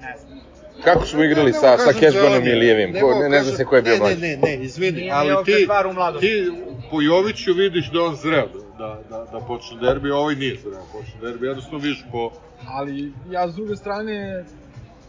Ne 0.00 0.14
znam. 0.26 0.38
Kako 0.84 1.06
smo 1.06 1.24
igrali 1.24 1.52
sa, 1.52 1.78
sa 1.78 2.10
zeleni. 2.10 2.50
i 2.50 2.54
Lijevim? 2.54 2.90
Ne 2.90 3.00
ne, 3.00 3.28
ne 3.28 3.28
zna 3.28 3.38
kažem- 3.38 3.56
se 3.56 3.64
ko 3.64 3.76
je 3.76 3.82
bio 3.82 3.92
ne, 3.92 3.98
mlađi. 3.98 4.20
Ne, 4.20 4.36
ne, 4.36 4.56
ne, 4.56 4.64
izvini, 4.64 5.10
ali 5.10 5.44
ti, 5.44 5.66
ti 6.20 6.50
po 6.90 7.02
Joviću 7.02 7.52
vidiš 7.52 7.90
da 7.90 8.02
on 8.02 8.16
zreo 8.16 8.48
da, 8.78 9.00
da, 9.10 9.24
da, 9.32 9.40
počne 9.40 9.80
derbi, 9.80 10.10
a 10.10 10.16
ovaj 10.16 10.34
nije 10.34 10.56
zreo 10.62 10.74
da 10.74 10.82
počne 10.92 11.20
derbi, 11.20 11.46
jednostavno 11.46 11.78
vidiš 11.78 12.04
po... 12.12 12.30
Ali 12.68 13.12
ja 13.30 13.48
s 13.48 13.54
druge 13.54 13.76
strane, 13.76 14.44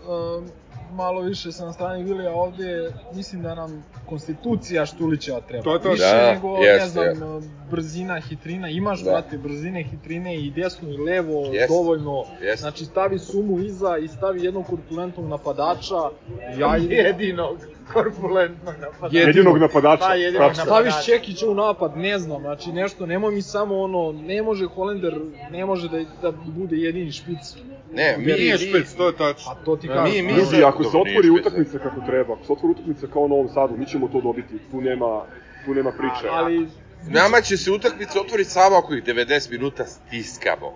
um, 0.07 0.49
malo 0.91 1.21
više 1.21 1.51
sam 1.51 1.67
na 1.67 1.73
strani 1.73 2.03
Vilija 2.03 2.33
ovde, 2.33 2.93
mislim 3.13 3.41
da 3.41 3.55
nam 3.55 3.83
konstitucija 4.05 4.85
Štulića 4.85 5.41
treba. 5.47 5.63
To 5.63 5.73
je 5.73 5.81
to. 5.81 5.91
Više 5.91 6.03
Da, 6.03 6.33
nego, 6.33 6.57
ne 6.57 6.65
jeste, 6.65 6.89
znam, 6.89 7.33
jeste. 7.35 7.49
brzina, 7.71 8.19
hitrina. 8.19 8.69
Imaš, 8.69 9.03
Da. 9.03 9.11
brate, 9.11 9.37
brzine, 9.37 9.83
hitrine 9.83 10.35
i 10.35 10.51
desno 10.51 10.89
i 10.89 10.97
levo, 10.97 11.45
Jeste. 11.53 11.73
dovoljno. 11.73 12.23
Jeste. 12.41 12.61
Znači, 12.61 12.85
stavi 12.85 13.19
sumu 13.19 13.59
iza 13.59 13.97
i 13.97 14.07
stavi 14.07 14.43
jednog 14.43 14.65
korpulentnog 14.65 15.27
napadača. 15.27 15.95
Ja 16.59 16.75
Jedinog 16.75 17.57
korpulentnog 17.93 18.73
napada. 18.81 19.17
Jedinog 19.19 19.57
napadača. 19.57 19.99
Pa, 19.99 20.13
jedinog 20.15 20.41
napadača. 20.41 20.65
Staviš 20.65 21.05
Čekića 21.05 21.47
u 21.47 21.53
napad, 21.53 21.97
ne 21.97 22.19
znam, 22.19 22.41
znači 22.41 22.71
nešto, 22.71 23.05
nemoj 23.05 23.33
mi 23.33 23.41
samo 23.41 23.77
ono, 23.77 24.11
ne 24.13 24.41
može 24.41 24.65
Holender, 24.65 25.13
ne 25.51 25.65
može 25.65 25.89
da, 25.89 25.99
da 26.21 26.31
bude 26.31 26.75
jedini 26.75 27.11
špic. 27.11 27.55
Ne, 27.93 28.15
mi, 28.17 28.25
Nije 28.25 28.51
mi, 28.53 28.57
špec, 28.59 28.93
to 28.93 29.07
je 29.07 29.15
tačno. 29.15 29.45
Pa 29.47 29.65
to 29.65 29.75
ti 29.75 29.87
kažem. 29.87 30.03
mi- 30.05 30.21
mi- 30.23 30.33
Ljudi, 30.33 30.63
ako 30.63 30.83
se 30.83 30.97
otvori 30.97 31.29
utakmica 31.31 31.79
kako 31.79 32.01
treba, 32.01 32.33
ako 32.33 32.45
se 32.45 32.51
otvori 32.51 32.71
utakmica 32.71 33.07
kao 33.07 33.21
u 33.21 33.27
Novom 33.27 33.49
Sadu, 33.49 33.77
mi 33.77 33.85
ćemo 33.85 34.07
to 34.07 34.21
dobiti. 34.21 34.53
Tu 34.71 34.81
nema, 34.81 35.21
tu 35.65 35.73
nema 35.73 35.91
priče. 35.91 36.27
ali 36.31 36.67
Nama 37.03 37.41
će 37.41 37.57
se 37.57 37.71
utakmica 37.71 38.21
otvoriti 38.21 38.49
samo 38.49 38.75
ako 38.75 38.93
ih 38.93 39.03
90 39.03 39.51
minuta 39.51 39.85
stiskamo. 39.85 40.73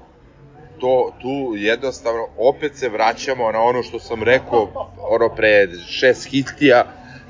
To, 0.79 1.13
tu 1.21 1.27
jednostavno, 1.55 2.27
opet 2.39 2.75
se 2.75 2.89
vraćamo 2.89 3.51
na 3.51 3.61
ono 3.61 3.83
što 3.83 3.99
sam 3.99 4.23
rekao, 4.23 4.69
ono 4.99 5.29
pre 5.29 5.67
šest 5.89 6.25
hittija, 6.25 6.83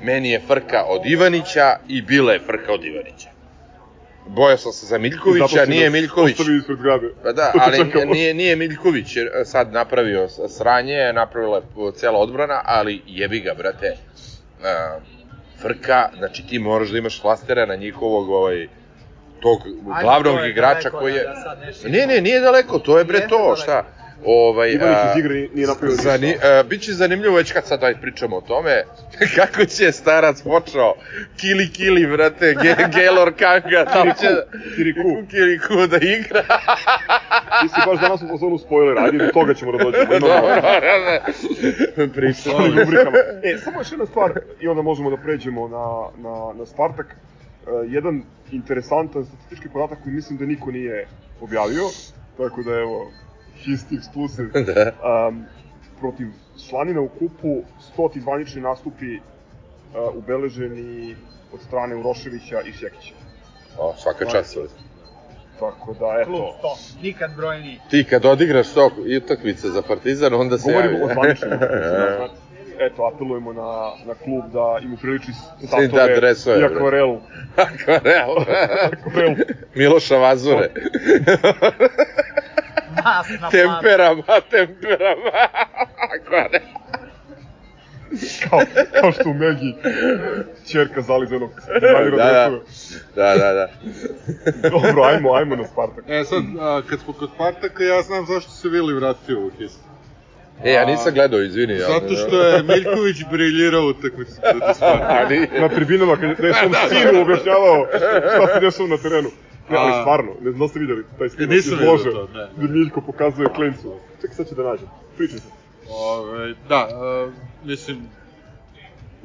meni 0.04 0.30
je 0.30 0.40
frka 0.40 0.84
od 0.84 1.06
Ivanića 1.06 1.76
i 1.88 2.02
bila 2.02 2.32
je 2.32 2.40
frka 2.40 2.72
od 2.72 2.84
Ivanića. 2.84 3.28
Bojao 4.26 4.56
sam 4.58 4.72
se 4.72 4.86
za 4.86 4.98
Miljkovića, 4.98 5.64
nije 5.66 5.90
Miljković. 5.90 6.32
Ostavio 6.40 6.58
ispred 6.58 6.78
zgrade. 6.78 7.06
Pa 7.22 7.32
da, 7.32 7.52
ali 7.60 8.06
nije, 8.06 8.34
nije 8.34 8.56
Miljković 8.56 9.16
jer 9.16 9.26
e, 9.26 9.44
sad 9.44 9.72
napravio 9.72 10.28
sranje, 10.28 11.12
napravila 11.12 11.56
je 11.56 11.92
cela 11.92 12.18
odbrana, 12.18 12.60
ali 12.64 13.02
jebi 13.06 13.40
ga, 13.40 13.54
brate. 13.54 13.96
Uh, 14.60 15.02
frka, 15.62 16.08
znači 16.18 16.46
ti 16.46 16.58
moraš 16.58 16.88
da 16.88 16.98
imaš 16.98 17.20
flastera 17.20 17.66
na 17.66 17.76
njihovog 17.76 18.30
ovaj, 18.30 18.68
tog 19.40 19.60
Ajde, 19.66 20.02
glavnog 20.02 20.36
to 20.36 20.44
je 20.44 20.50
igrača 20.50 20.90
koji 20.90 21.14
je... 21.14 21.22
da- 21.22 21.56
da 21.82 21.88
ne. 21.88 22.06
Ne, 22.06 22.20
nije 22.20 22.40
daleko, 22.40 22.78
to 22.78 22.98
je 22.98 23.04
bre 23.04 23.20
to, 23.28 23.38
daleko. 23.38 23.56
šta? 23.56 23.84
Ovaj, 24.24 24.72
Ivanić 24.72 24.98
iz 25.10 25.18
igre 25.18 25.48
nije 25.54 25.66
napravio 25.66 25.96
ništa. 25.96 26.10
Zani, 26.10 26.34
a, 26.42 26.62
biće 26.62 26.92
zanimljivo 26.92 27.36
već 27.36 27.52
kad 27.52 27.66
sad 27.66 27.84
aj 27.84 28.00
pričamo 28.00 28.36
o 28.36 28.40
tome, 28.40 28.82
kako 29.36 29.64
će 29.64 29.92
starac 29.92 30.42
počeo 30.42 30.94
kili 31.40 31.70
kili, 31.72 32.06
brate, 32.06 32.54
ge, 32.62 32.76
Gelor 32.94 33.32
Kanga, 33.38 33.84
da 33.94 34.02
li 34.02 34.12
će... 34.20 34.26
Kiriku. 34.76 35.00
Kiriku 35.30 35.86
da 35.86 35.96
igra. 35.96 36.42
Ti 37.60 37.68
si 37.68 37.80
baš 37.86 38.00
danas 38.00 38.22
u 38.22 38.28
fazonu 38.28 38.58
spoiler, 38.58 38.98
ajde 38.98 39.18
do 39.18 39.32
toga 39.32 39.54
ćemo 39.54 39.72
da 39.72 39.84
dođemo. 39.84 40.04
Dobro, 40.04 40.26
Imamo 40.28 40.46
brate. 40.46 42.12
Pričamo. 42.14 42.56
u 42.56 42.66
rubrikama. 42.66 43.18
E, 43.42 43.58
samo 43.58 43.80
još 43.80 43.92
jedna 43.92 44.06
stvar 44.06 44.40
i 44.60 44.68
onda 44.68 44.82
možemo 44.82 45.10
da 45.10 45.16
pređemo 45.16 45.68
na, 45.68 45.86
na, 46.28 46.52
na 46.58 46.66
Spartak. 46.66 47.06
E, 47.06 47.70
jedan 47.88 48.22
interesantan 48.52 49.24
statistički 49.24 49.68
podatak 49.68 50.02
koji 50.02 50.14
mislim 50.14 50.38
da 50.38 50.46
niko 50.46 50.70
nije 50.70 51.06
objavio, 51.40 51.84
tako 52.36 52.62
da 52.62 52.70
evo, 52.70 53.10
histi 53.64 53.94
exclusive. 53.94 54.48
Da. 54.66 54.92
Um, 55.28 55.44
protiv 56.00 56.26
Slanina 56.58 57.00
u 57.00 57.08
kupu 57.08 57.62
100 57.96 58.20
zvanični 58.20 58.60
nastupi 58.62 59.16
uh, 59.16 59.22
ubeleženi 60.16 61.16
od 61.52 61.60
strane 61.60 61.96
Uroševića 61.96 62.60
i 62.60 62.72
Šekića. 62.72 63.14
O, 63.78 63.94
svaka 63.96 64.24
čast. 64.24 64.54
brate. 64.56 64.72
Tako 65.60 65.94
da, 65.94 66.20
eto, 66.22 66.56
to, 66.62 66.68
nikad 67.02 67.30
brojni. 67.36 67.80
Ti 67.90 68.04
kad 68.04 68.24
odigraš 68.24 68.68
to 68.68 68.90
i 69.06 69.16
utakmice 69.16 69.68
za 69.68 69.82
Partizan, 69.82 70.34
onda 70.34 70.58
se 70.58 70.70
javi. 70.70 70.82
govorimo 70.82 71.04
o 71.04 71.14
zvaničnim 71.14 71.52
utakmicama. 71.56 72.28
Eto, 72.80 73.06
apelujemo 73.06 73.52
na, 73.52 73.70
na 74.06 74.14
klub 74.14 74.52
da 74.52 74.78
im 74.82 74.94
upriliči 74.94 75.32
Da, 75.60 75.66
statove 75.66 76.16
dresove, 76.16 76.56
i 76.56 76.60
bre. 76.60 76.74
akvarelu. 76.74 77.20
Akvarel. 77.66 78.30
akvarelu. 78.92 79.36
Miloša 79.74 80.16
Vazure. 80.16 80.70
Planu. 82.94 83.50
Temperama, 83.50 84.22
temperama. 84.50 85.30
Akvarel. 86.14 86.60
kao, 88.50 88.60
kao 89.00 89.12
što 89.12 89.28
u 89.28 89.34
Megi 89.34 89.74
čerka 90.66 91.00
dizajnera 91.00 91.48
Da, 92.10 92.32
da. 92.32 92.50
Da, 93.14 93.36
da, 93.36 93.52
da. 93.52 93.68
Dobro, 94.70 95.02
ajmo, 95.04 95.34
ajmo 95.34 95.56
na 95.56 95.66
Spartak. 95.66 96.04
E 96.08 96.24
sad, 96.24 96.42
a, 96.60 96.82
kad 96.90 97.00
smo 97.00 97.12
kod 97.12 97.30
Spartaka, 97.34 97.82
ja 97.84 98.02
znam 98.02 98.26
zašto 98.26 98.50
se 98.50 98.68
Vili 98.68 98.94
vratio 98.94 99.40
u 99.40 99.50
Histu. 99.50 99.78
E, 100.64 100.72
ja 100.72 100.84
nisam 100.84 101.14
gledao, 101.14 101.40
izvini. 101.40 101.72
ja- 101.72 101.86
Zato 101.86 102.14
što 102.16 102.42
je 102.42 102.62
Miljković 102.62 103.16
briljirao 103.30 103.82
u 103.82 103.88
utakmici 103.88 104.40
protiv 104.40 104.74
Spartaka. 104.74 105.60
Na 105.60 105.68
tribinama, 105.68 106.16
kad 106.16 106.44
je 106.44 106.54
svom 106.54 106.72
sinu 106.90 107.22
objašnjavao 107.22 107.86
šta 108.34 108.54
se 108.54 108.60
dešava 108.60 108.88
na 108.88 108.96
terenu. 108.96 109.30
Ne, 109.70 109.76
ali 109.76 109.92
stvarno, 110.00 110.32
ne 110.40 110.50
znam 110.50 110.60
da 110.60 110.68
ste 110.68 110.78
vidjeli 110.78 111.04
taj 111.18 111.28
snimak 111.28 111.50
Nisam 111.50 111.72
iz 111.72 111.78
vidio 111.78 111.92
lože, 111.92 112.10
to, 112.10 112.28
ne. 112.34 112.48
gde 112.56 112.72
Miljko 112.72 113.00
pokazuje 113.00 113.48
klincu. 113.54 113.94
Čekaj, 114.20 114.36
sad 114.36 114.48
ću 114.48 114.54
da 114.54 114.62
nađem. 114.62 114.88
Pričaj 115.16 115.38
se. 115.38 115.48
Ove, 115.90 116.54
da, 116.68 116.88
a, 116.92 117.30
mislim, 117.64 117.98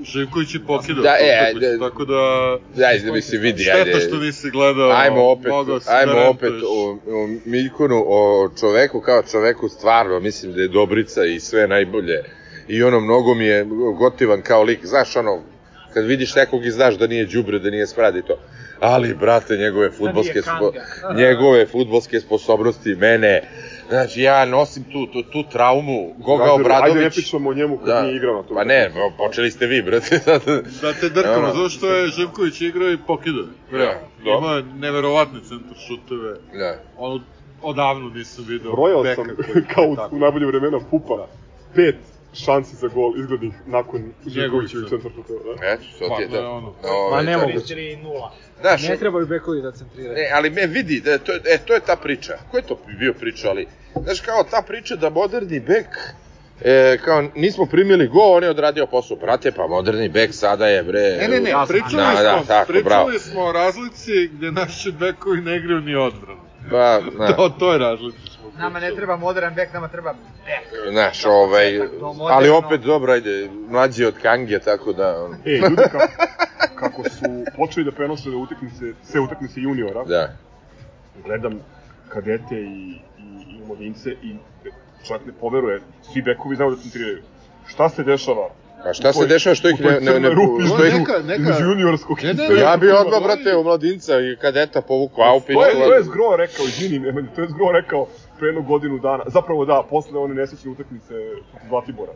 Živković 0.04 0.56
je 0.56 0.60
pokidao 0.67 1.04
Da, 1.04 1.15
e, 1.19 1.45
ajde. 1.47 1.78
tako 1.80 2.06
da... 2.06 2.17
Ajde, 2.88 3.12
mislim, 3.12 3.41
vidi, 3.41 3.63
Šteta 3.63 3.78
ajde. 3.78 3.99
što 3.99 4.17
nisi 4.17 4.49
gledao, 4.49 4.91
Ajmo 4.91 5.32
opet, 5.32 5.52
ajmo 5.88 6.13
da 6.13 6.30
opet 6.30 6.54
o, 6.67 6.91
o 6.91 7.28
Miljkonu, 7.45 8.04
o 8.08 8.49
čoveku 8.60 9.02
kao 9.02 9.23
čoveku 9.32 9.69
stvarno, 9.69 10.19
mislim 10.19 10.54
da 10.54 10.62
je 10.62 10.67
Dobrica 10.67 11.25
i 11.25 11.39
sve 11.39 11.67
najbolje. 11.67 12.23
I 12.67 12.84
ono, 12.84 12.99
mnogo 12.99 13.34
mi 13.34 13.45
je 13.45 13.65
gotivan 13.97 14.41
kao 14.41 14.63
lik, 14.63 14.86
znaš 14.86 15.15
ono, 15.15 15.41
kad 15.93 16.06
vidiš 16.06 16.36
nekog 16.36 16.65
i 16.65 16.71
znaš 16.71 16.97
da 16.97 17.08
nije 17.08 17.25
đubre, 17.25 17.60
da 17.60 17.69
nije 17.69 17.88
sprad 17.88 18.15
i 18.15 18.21
to. 18.21 18.39
Ali, 18.82 19.13
brate, 19.13 19.58
njegove 19.58 19.92
fudbalske, 19.92 20.42
spo, 20.42 20.72
njegove 21.22 21.65
fudbalske 21.65 22.20
sposobnosti, 22.20 22.96
mene, 22.96 23.42
znači 23.89 24.22
ja 24.22 24.46
nosim 24.46 24.84
tu, 24.84 25.08
tu, 25.08 25.24
tu 25.24 25.44
traumu, 25.44 26.13
Goga 26.18 26.44
Ajde, 26.44 26.54
Ajde, 26.54 26.63
ne 26.63 26.76
Obradović. 26.80 27.13
pričamo 27.13 27.50
o 27.50 27.54
njemu 27.54 27.78
kad 27.78 27.88
Da. 27.88 28.02
nije 28.02 28.15
igrao 28.15 28.36
na 28.36 28.44
to. 28.44 28.54
Pa 28.54 28.63
ne, 28.63 28.92
počeli 29.18 29.52
ste 29.52 29.68
vi, 29.68 29.82
brate. 29.82 30.20
Da 30.82 30.94
te 30.94 31.10
drkamo, 31.10 31.38
Ono. 31.38 31.54
zato 31.54 31.70
što 31.70 31.88
je 31.88 32.08
Živković 32.08 32.62
igrao 32.62 32.92
i 32.92 32.98
pokidao. 32.98 33.46
Realno. 33.72 34.00
Da. 34.20 34.32
Imao 34.32 34.56
je 34.56 34.63
neverovatne 34.63 35.39
centar 35.39 35.78
šuteve. 35.80 36.34
da. 36.54 36.80
Ono, 36.98 37.22
odavno 37.62 38.10
nisam 38.10 38.46
video 38.48 38.72
Brojao 38.72 39.06
sam, 39.06 39.26
koji- 39.26 39.65
kao 39.65 39.84
u, 39.84 39.96
tako. 39.96 40.15
u 40.15 40.20
najbolje 40.20 40.46
vremena 40.46 40.80
Pupa, 40.92 41.28
pet 41.76 41.96
šansi 42.36 42.76
za 42.76 42.88
gol 42.88 43.13
izglednih 43.18 43.54
nakon 43.68 44.02
Živkovićevih 44.28 44.38
Njegovih 44.38 44.70
centar 44.89 45.12
šuteva. 45.15 45.56
Da? 45.56 45.68
Eto, 45.68 45.84
to 46.00 46.28
ti 46.30 46.36
je 46.36 46.39
ono. 46.42 46.74
Ovaj, 46.84 47.15
Ma 47.15 47.32
ne 47.32 47.34
to- 47.34 47.39
mogu. 47.39 47.60
3-0. 47.60 48.30
Znaš, 48.62 48.88
Ne 48.88 48.98
trebaju 48.98 49.28
bekovi 49.28 49.62
da 49.62 49.72
centriraju. 49.72 50.15
Ne, 50.15 50.30
ali 50.34 50.50
me 50.50 50.67
vidi, 50.67 51.02
da, 51.02 51.17
to, 51.17 51.32
e, 51.45 51.58
to 51.65 51.74
je 51.74 51.80
ta 51.80 51.95
priča. 51.95 52.38
Ko 52.52 52.58
je 52.58 52.63
to 52.63 52.80
bio 53.00 53.13
priča, 53.13 53.50
ali, 53.50 53.67
znaš, 54.04 54.19
kao 54.19 54.43
ta 54.43 54.62
priča 54.67 54.95
da 54.95 55.10
moderni 55.10 55.60
bek, 55.60 55.88
e, 56.62 56.98
kao 57.06 57.24
nismo 57.36 57.65
primili 57.65 58.08
go, 58.08 58.19
on 58.22 58.43
je 58.43 58.50
odradio 58.50 58.88
posao. 58.88 59.17
Brate, 59.17 59.52
pa 59.52 59.67
moderni 59.67 60.10
bek 60.10 60.34
sada 60.34 60.67
je, 60.67 60.84
bre... 60.84 61.17
Ne, 61.22 61.28
ne, 61.28 61.39
ne, 61.39 61.52
pričali 61.67 62.04
da, 62.04 62.34
smo, 62.34 62.39
da, 62.39 62.43
tako, 62.48 62.67
pričali 62.67 62.84
bravo. 62.84 63.19
smo 63.19 63.41
o 63.41 63.52
razlici 63.52 64.28
gde 64.28 64.52
naši 64.52 64.91
bekovi 64.91 65.41
ne 65.41 65.58
igraju 65.58 65.82
ni 65.82 65.95
odbranu. 65.95 66.41
Pa, 66.72 67.00
na, 67.17 67.34
To, 67.36 67.50
to 67.50 67.72
je 67.74 67.80
razlici 67.80 68.19
smo 68.36 68.38
Nama 68.58 68.80
ne 68.80 68.96
treba 68.96 69.16
modern 69.18 69.56
bek, 69.56 69.74
nama 69.74 69.88
treba 69.88 70.14
bek. 70.46 70.92
znaš, 70.92 71.26
ovaj, 71.26 71.80
ali 72.22 72.50
opet 72.50 72.82
dobro, 72.82 73.14
ajde, 73.14 73.50
mlađi 73.70 74.06
od 74.06 74.14
Kange, 74.22 74.60
tako 74.60 74.94
da, 74.94 75.24
on, 75.24 75.34
E, 75.46 75.50
ljudi 75.50 75.76
kako, 75.92 76.08
kako 76.76 77.04
su 77.04 77.26
počeli 77.58 77.86
da 77.86 77.92
prenose 77.92 78.30
utakmice, 78.30 78.86
sve 79.04 79.20
utakmice 79.22 79.62
juniora, 79.62 80.04
da. 80.04 80.34
gledam 81.26 81.60
kadete 82.10 82.56
i, 82.56 82.90
i, 83.18 83.24
i 83.50 83.62
omladince 83.64 84.10
i 84.12 84.36
čovjek 85.08 85.26
ne 85.26 85.34
poveruje, 85.34 85.82
svi 86.04 86.22
bekovi 86.22 86.56
znaju 86.56 86.72
da 86.72 86.82
centriraju. 86.82 87.22
Šta 87.68 87.90
se 87.90 88.04
dešava? 88.04 88.50
A 88.86 88.94
šta 88.94 89.14
se 89.14 89.26
dešava 89.26 89.56
što 89.56 89.70
ih 89.70 89.82
ne, 89.82 90.00
ne, 90.02 90.20
ne, 90.20 90.30
rupi 90.30 90.66
što 90.66 90.86
ih, 90.86 90.94
Neka- 90.94 91.24
neka- 91.24 91.62
juniorskog 91.62 92.18
Ne, 92.24 92.34
ne, 92.34 92.44
ja 92.44 92.50
bi 92.50 92.56
seniorskog 92.80 93.08
odmah, 93.08 93.20
kluba. 93.20 93.36
brate, 93.36 93.56
u 93.58 93.64
mladinca 93.64 94.14
i 94.14 94.36
kadeta 94.36 94.82
povukao 94.82 95.24
Aupić. 95.26 95.56
To 95.56 95.66
je, 95.66 95.74
to 95.74 95.94
je 95.94 96.04
Zgro 96.04 96.36
rekao, 96.38 96.66
izvini, 96.66 97.00
Nemanja, 97.00 97.28
to 97.36 97.42
je 97.42 97.48
Zgro 97.48 97.72
rekao 97.72 98.08
jednu 98.45 98.63
godinu 98.63 98.97
dana, 98.99 99.23
zapravo 99.28 99.65
da, 99.65 99.84
posle 99.89 100.19
one 100.19 100.34
nesrećne 100.36 100.71
utakmice 100.71 101.13
protiv 101.52 101.67
Zlatibora. 101.69 102.12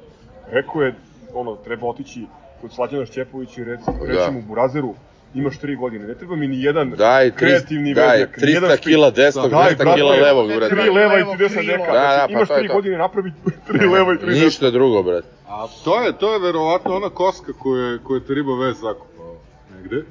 Rekao 0.52 0.82
je, 0.82 0.94
ono, 1.34 1.56
treba 1.56 1.88
otići 1.88 2.26
kod 2.62 2.72
Slađana 2.74 3.06
Šćepovića 3.06 3.62
i 3.62 3.64
reći, 3.64 3.84
reći 4.02 4.32
mu 4.32 4.42
Burazeru, 4.42 4.94
imaš 5.34 5.58
tri 5.60 5.76
godine, 5.76 6.08
ne 6.08 6.14
treba 6.16 6.36
mi 6.36 6.48
ni 6.48 6.62
jedan 6.64 6.90
Daj, 6.90 7.32
tri, 7.32 7.38
kreativni 7.40 7.94
daj, 7.94 8.20
jedan 8.20 8.70
300 8.70 8.74
špik. 8.78 8.84
kila 8.84 9.10
desnog, 9.12 9.50
Daj, 9.52 9.72
200 9.72 9.78
brate, 9.78 9.96
kila 9.98 10.12
levog, 10.16 10.48
brate. 10.48 10.76
Tri 10.76 10.90
leva 10.90 11.20
i 11.20 11.24
tri 11.24 11.38
desna 11.38 11.62
neka. 11.62 11.92
Da, 11.92 12.00
da, 12.18 12.24
pa 12.28 12.32
imaš 12.34 12.48
tri 12.48 12.68
to. 12.68 12.74
godine, 12.74 12.98
napravi 12.98 13.32
tri 13.68 13.86
leva 13.88 14.14
i 14.14 14.18
tri 14.18 14.28
desna. 14.30 14.46
Ništa 14.46 14.70
drugo, 14.72 15.04
brate. 15.04 15.28
A 15.48 15.68
to 15.84 16.02
je, 16.02 16.18
to 16.18 16.34
je 16.34 16.40
verovatno 16.40 16.96
ona 16.96 17.10
koska 17.10 17.54
koju 17.60 17.84
je, 17.84 18.00
koju 18.04 18.18
je 18.18 18.26
Tribo 18.26 18.56
Vez 18.56 18.76
zakupao 18.82 19.36
negde. 19.76 20.04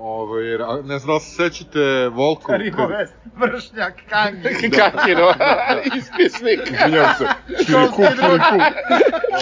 A, 0.00 0.82
ne 0.84 0.98
znam 0.98 1.14
da 1.16 1.20
se 1.20 1.30
sećate 1.34 2.08
Volkov. 2.08 2.54
Ribo 2.56 2.86
vest, 2.86 3.14
vršnjak, 3.36 3.94
kangi. 4.08 4.70
Kakino, 4.78 5.34
ispisnik. 5.98 6.60
Izvinjavam 6.70 7.14
se, 7.18 7.24
kiliku, 7.66 7.96
kiliku. 7.96 8.56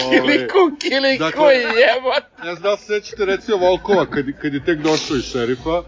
Kiliku, 0.09 0.57
kiliku, 0.81 1.23
Dakle- 1.23 1.53
jebot. 1.53 2.23
Ne 2.43 2.55
znam 2.55 2.71
da 2.71 2.77
se 2.77 2.85
sećate 2.85 3.25
recimo 3.25 3.57
Volkova 3.57 4.05
kad, 4.05 4.25
kad 4.41 4.53
je 4.53 4.65
tek 4.65 4.79
došao 4.79 5.17
iz 5.17 5.23
šerifa. 5.23 5.81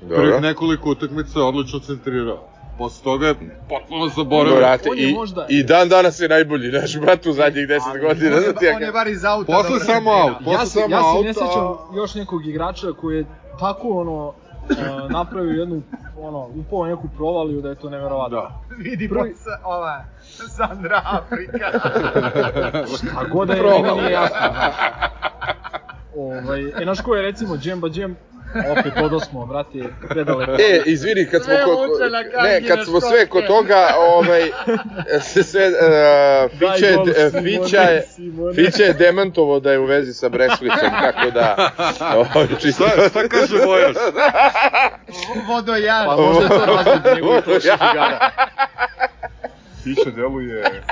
Prvih 0.00 0.10
Dobro. 0.10 0.40
nekoliko 0.40 0.90
utakmica 0.90 1.40
odlično 1.44 1.78
centrirao. 1.78 2.48
Posle 2.78 3.04
toga 3.04 3.26
je 3.26 3.34
potpuno 3.68 4.08
zaboravio. 4.08 4.56
Brate, 4.56 4.88
On 4.90 4.98
je 4.98 5.10
i, 5.10 5.14
možda- 5.14 5.46
i 5.48 5.62
dan 5.62 5.88
danas 5.88 6.20
je 6.20 6.28
najbolji 6.28 6.68
naš 6.70 6.98
brat 6.98 7.26
u 7.26 7.32
zadnjih 7.32 7.68
10 7.68 7.80
On 7.86 8.00
godina. 8.00 8.36
je, 8.36 8.40
da 8.42 8.52
ti 8.52 8.64
ja 8.64 8.76
on 8.76 8.82
je 8.82 8.92
bar 8.92 9.06
iz 9.08 9.24
auta. 9.24 9.52
Posle 9.52 9.80
samo 9.80 9.86
centrirao. 9.86 10.20
aut. 10.22 10.38
Posle 10.38 10.52
Ja 10.52 10.66
se, 10.66 10.72
samo 10.72 10.86
ja 10.88 11.00
se 11.00 11.06
auta, 11.06 11.22
ne 11.22 11.34
sjećam 11.34 11.64
a- 11.64 11.96
još 11.96 12.14
nekog 12.14 12.46
igrača 12.46 12.86
koji 12.92 13.16
je 13.16 13.24
tako 13.60 13.88
ono 13.90 14.26
uh, 14.26 14.34
napravio 15.10 15.50
jednu 15.52 15.82
ono 16.18 16.48
upao 16.56 16.86
neku 16.86 17.08
provaliju 17.16 17.60
da 17.60 17.68
je 17.68 17.74
to 17.74 17.90
neverovatno. 17.90 18.36
Da. 18.36 18.60
Vidi 18.78 19.08
Prvi- 19.08 19.34
sa, 19.34 19.50
ova, 19.64 20.04
Sandra 20.48 21.02
Afrika. 21.04 21.66
A 23.18 23.24
god 23.24 23.48
da 23.48 23.54
je 23.54 23.62
meni 23.62 23.94
nije 23.94 24.12
jasno. 24.12 24.36
znaš. 24.50 24.74
Ovaj, 26.16 26.60
e, 26.62 26.72
znaš 26.82 27.00
ko 27.00 27.14
je 27.14 27.22
recimo 27.22 27.56
Džemba 27.56 27.88
Džem, 27.88 28.16
opet 28.70 28.92
odosmo, 29.02 29.46
brate, 29.46 29.78
predale. 30.08 30.46
E, 30.58 30.82
izvini, 30.86 31.26
kad 31.30 31.44
smo, 31.44 31.52
Sve 31.52 31.64
ko, 31.64 31.70
vuče 31.70 32.10
na 32.10 32.42
ne, 32.42 32.68
kad 32.68 32.84
smo 32.84 33.00
sve 33.00 33.26
kod 33.26 33.46
toga, 33.46 33.88
ovaj, 33.98 34.50
se 35.20 35.42
sve, 35.42 35.66
uh, 35.66 36.50
Fića 36.50 36.86
je, 36.86 37.26
e, 37.26 37.30
Fića 37.30 37.80
je, 37.80 38.02
Simone. 38.02 38.54
Fića 38.54 38.82
je 38.82 38.92
demantovo 38.92 39.60
da 39.60 39.72
je 39.72 39.78
u 39.78 39.84
vezi 39.84 40.12
sa 40.14 40.28
Breslicom, 40.28 40.90
tako 41.02 41.30
da, 41.30 41.70
ovaj, 42.16 42.46
čisto... 42.60 42.84
Šta, 42.88 43.08
šta 43.08 43.28
kaže 43.28 43.56
Vojaš? 43.66 43.96
Vodojan. 45.48 46.06
Pa 46.06 46.16
možda 46.16 46.42
je 46.42 46.48
to 46.48 46.66
razlog 46.66 47.14
njegovih 47.14 47.42
prošlih 47.44 47.74
igara. 47.92 48.30
Fića 49.82 50.10
deluje 50.10 50.82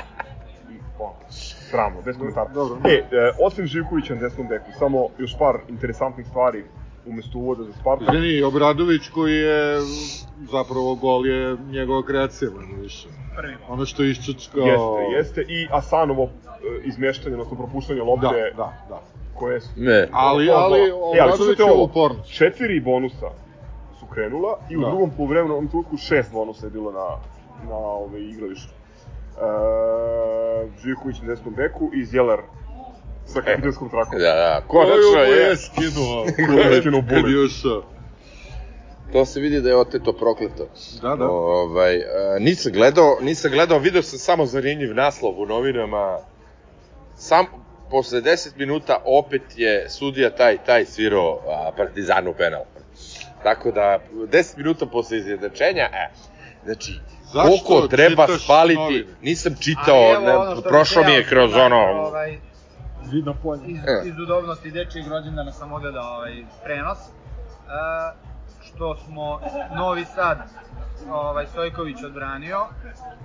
ono, 0.99 1.13
sramno, 1.69 2.01
bez 2.01 2.17
komentara. 2.17 2.49
Dobro. 2.53 2.77
E, 2.89 2.93
e, 2.93 3.03
osim 3.39 3.65
Živkovića 3.65 4.15
na 4.15 4.21
desnom 4.21 4.47
beku, 4.47 4.65
samo 4.79 5.07
još 5.17 5.37
par 5.39 5.55
interesantnih 5.69 6.27
stvari. 6.27 6.63
Umesto 7.07 7.37
uvoda 7.37 7.63
za 7.63 7.73
Spartak. 7.73 8.13
Izvini, 8.13 8.41
Obradović 8.43 9.09
koji 9.09 9.35
je, 9.35 9.79
zapravo 10.51 10.95
gol 10.95 11.27
je 11.27 11.57
njegova 11.71 12.03
kreacija, 12.03 12.51
manje 12.51 12.81
više. 12.81 13.07
Prvi. 13.37 13.55
Ono 13.69 13.85
što 13.85 14.03
je 14.03 14.11
iščučkao... 14.11 14.63
Jeste, 14.65 15.17
jeste. 15.17 15.53
I 15.53 15.67
Asanovo 15.71 16.23
e, 16.23 16.29
izmeštanje, 16.83 17.35
odnosno 17.35 17.57
propuštanje 17.57 18.01
lopte, 18.01 18.27
Da, 18.27 18.57
da, 18.57 18.73
da. 18.89 19.01
koje 19.33 19.61
su... 19.61 19.69
Ne. 19.77 20.07
Ali, 20.11 20.49
ali, 20.49 20.79
E, 20.79 20.83
ali 20.83 20.91
Obradović 20.91 21.35
slušajte 21.37 21.63
je 21.63 21.71
ovo, 21.71 21.83
upornost. 21.83 22.31
Četiri 22.33 22.79
bonusa 22.79 23.29
su 23.99 24.05
krenula 24.05 24.57
i 24.69 24.77
u 24.77 24.81
Da. 24.81 24.87
drugom 24.87 25.09
poluvremenu, 25.17 25.53
u 25.53 25.57
ovom 25.57 25.67
trenutku 25.67 25.97
šest 25.97 26.31
bonusa 26.31 26.65
je 26.65 26.71
bilo 26.71 26.91
na, 26.91 27.07
na 27.69 27.75
ove, 27.77 28.21
igralištu. 28.21 28.73
E, 28.73 29.45
Živković 30.83 31.21
na 31.21 31.27
desnom 31.27 31.53
beku 31.53 31.89
i 31.93 32.05
Zjelar 32.05 32.39
sa 33.35 33.41
kapitanskom 33.41 33.89
trakom. 33.89 34.19
Da, 34.19 34.33
da, 34.35 34.61
konačno 34.67 34.95
Koju 35.13 35.27
mu 35.27 35.33
je. 35.33 35.41
je 35.41 35.55
skinuo. 35.57 36.25
skinuo 36.31 37.01
Kad 37.01 37.09
bulet. 37.09 37.35
je 37.35 37.39
ušao. 37.39 37.83
To 39.13 39.25
se 39.25 39.39
vidi 39.39 39.61
da 39.61 39.69
je 39.69 39.77
oteto 39.77 40.13
prokleto. 40.13 40.67
Da, 41.01 41.15
da. 41.15 41.25
Ovaj, 41.25 41.95
e, 41.95 42.03
nisam 42.39 42.71
gledao, 42.71 43.17
nisam 43.21 43.51
gledao, 43.51 43.79
video 43.79 44.01
sam 44.01 44.19
samo 44.19 44.45
zanimljiv 44.45 44.95
naslov 44.95 45.41
u 45.41 45.45
novinama. 45.45 46.19
Sam, 47.17 47.45
posle 47.91 48.21
10 48.21 48.57
minuta 48.57 49.01
opet 49.05 49.41
je 49.55 49.89
sudija 49.89 50.29
taj, 50.29 50.57
taj 50.65 50.85
svirao 50.85 51.39
a, 51.47 51.71
Partizanu 51.77 52.33
penal. 52.37 52.63
Tako 53.43 53.71
da, 53.71 53.99
10 54.13 54.57
minuta 54.57 54.85
posle 54.85 55.17
izjednačenja, 55.17 55.89
e, 55.93 56.09
znači, 56.65 56.91
Zašto 57.33 57.65
koliko 57.65 57.87
treba 57.87 58.27
spaliti, 58.37 58.79
novine? 58.79 59.05
nisam 59.21 59.55
čitao, 59.59 60.19
ne, 60.19 60.55
bih 60.55 61.05
mi 61.07 61.13
je 61.13 61.25
kroz 61.29 61.51
znači, 61.51 61.65
ono, 61.65 61.77
Ovaj, 61.77 62.37
Vidno 63.07 63.35
polje. 63.35 63.61
iz, 63.65 63.77
E. 63.79 64.01
iz 64.05 64.19
udobnosti 64.19 64.71
dečijeg 64.71 65.07
rođendana 65.07 65.51
sam 65.51 65.73
ogledao 65.73 66.15
ovaj 66.15 66.33
prenos. 66.63 66.97
E, 66.97 67.11
što 68.63 68.95
smo 68.97 69.39
Novi 69.75 70.05
Sad 70.05 70.37
ovaj 71.11 71.45
Stojković 71.47 72.03
odbranio, 72.03 72.59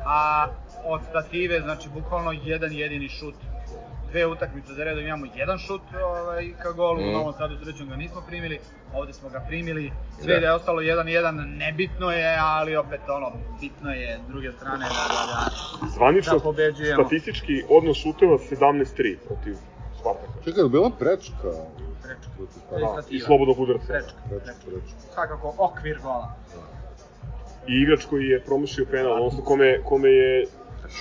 a 0.07 0.47
od 0.85 1.01
stative, 1.03 1.61
znači 1.61 1.89
bukvalno 1.91 2.33
jedan 2.35 2.72
jedini 2.72 3.09
šut 3.09 3.35
dve 4.11 4.26
utakmice 4.26 4.72
za 4.74 4.85
redom 4.85 5.05
imamo 5.05 5.26
jedan 5.35 5.59
šut 5.59 5.81
ovaj, 6.05 6.53
ka 6.59 6.72
golu, 6.72 7.01
Mhm. 7.01 7.09
u 7.09 7.12
Novom 7.12 7.33
Sadu 7.33 7.57
srećom 7.57 7.89
ga 7.89 7.97
nismo 7.97 8.22
primili, 8.28 8.59
ovde 8.95 9.12
smo 9.12 9.28
ga 9.28 9.41
primili, 9.41 9.93
sve 10.20 10.35
Da. 10.35 10.41
da 10.41 10.47
je 10.47 10.53
ostalo 10.53 10.81
1-1, 10.81 11.31
nebitno 11.57 12.11
je, 12.11 12.37
ali 12.41 12.76
opet 12.76 13.01
ono, 13.09 13.31
bitno 13.61 13.91
je 13.91 14.18
s 14.18 14.28
druge 14.28 14.53
strane 14.53 14.85
da, 14.85 15.05
da, 15.09 15.51
da, 15.81 15.89
Zvanično, 15.89 16.33
Da 16.33 16.41
pobeđujemo. 16.41 17.03
statistički 17.03 17.62
odnos 17.70 17.97
šuteva 17.97 18.39
17-3 18.41 19.16
protiv 19.26 19.57
Spartaka. 20.01 20.44
Čekaj, 20.44 20.64
je 20.64 20.68
bila 20.68 20.90
prečka? 20.98 21.53
prečka. 22.03 22.94
Da, 22.94 23.03
I 23.11 23.20
slobodnog 23.20 23.61
udarca. 23.61 23.86
Prečka, 23.86 24.12
Prečka, 24.28 24.55
prečka. 24.66 24.96
Svakako 25.14 25.55
okvir 25.59 25.98
gola. 26.03 26.34
I 27.68 27.72
igrač 27.82 28.05
koji 28.05 28.26
je 28.26 28.40
promašio 28.44 28.86
penal, 28.90 29.12
odnosno 29.12 29.44
kome, 29.44 29.82
kome 29.84 30.09
je 30.11 30.46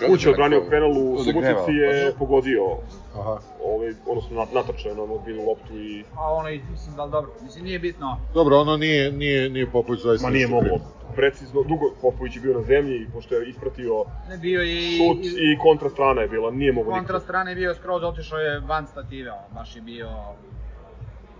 kuća 0.08 0.30
odbranio 0.30 0.64
penal 0.70 0.92
u 0.92 1.24
Subotici 1.24 1.72
je 1.72 2.14
pogodio 2.20 2.78
Aha. 3.16 3.38
ovaj, 3.64 3.94
odnosno 4.08 4.36
nat- 4.38 4.54
natrčao 4.54 4.94
na 4.96 5.04
odbinu 5.04 5.46
loptu 5.46 5.74
i 5.74 6.04
A 6.16 6.34
ono, 6.34 6.50
i, 6.50 6.62
mislim, 6.72 6.96
da 6.96 7.06
li 7.06 7.12
dobro, 7.12 7.32
mislim, 7.42 7.64
nije 7.64 7.80
bitno. 7.80 8.18
Dobro, 8.34 8.58
ono 8.58 8.78
nije, 8.78 9.12
nije, 9.12 9.50
nije 9.50 9.72
Popović 9.72 10.02
zaista 10.02 10.28
ma 10.28 10.34
nije 10.34 10.48
moglo. 10.48 10.80
Precizno, 11.16 11.64
dugo 11.64 11.86
Popović 12.02 12.36
je 12.36 12.42
bio 12.42 12.54
na 12.54 12.62
zemlji 12.62 12.96
i 12.96 13.08
pošto 13.14 13.36
je 13.36 13.50
ispratio 13.50 14.06
Ne 14.30 14.38
bio 14.38 14.62
je 14.62 14.88
i, 14.88 14.98
šut 14.98 15.18
i 15.26 15.58
kontra 15.62 15.90
strana 15.90 16.22
je 16.22 16.28
bila, 16.28 16.52
nije 16.52 16.72
mogao 16.72 16.92
kontra 16.92 17.02
nikako. 17.04 17.24
strane 17.24 17.52
je 17.52 17.56
bio 17.56 17.74
skroz, 17.76 18.04
otišao 18.04 18.40
je 18.40 18.60
van 18.60 18.88
stative, 18.88 19.32
baš 19.54 19.76
je 19.76 19.82
bio 19.82 20.10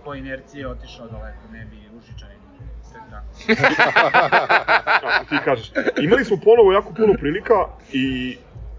po 0.04 0.14
inerciji 0.14 0.64
otišao 0.64 1.06
daleko, 1.06 1.38
ne 1.52 1.64
bi 1.64 1.76
Užičanin. 1.98 2.36
Kako 5.00 5.24
ti 5.28 5.36
kažeš. 5.44 5.72
Imali 6.02 6.24
smo 6.24 6.36
ponovo 6.44 6.72
jako 6.72 6.92
puno 6.94 7.14
prilika 7.20 7.54
i 7.92 8.36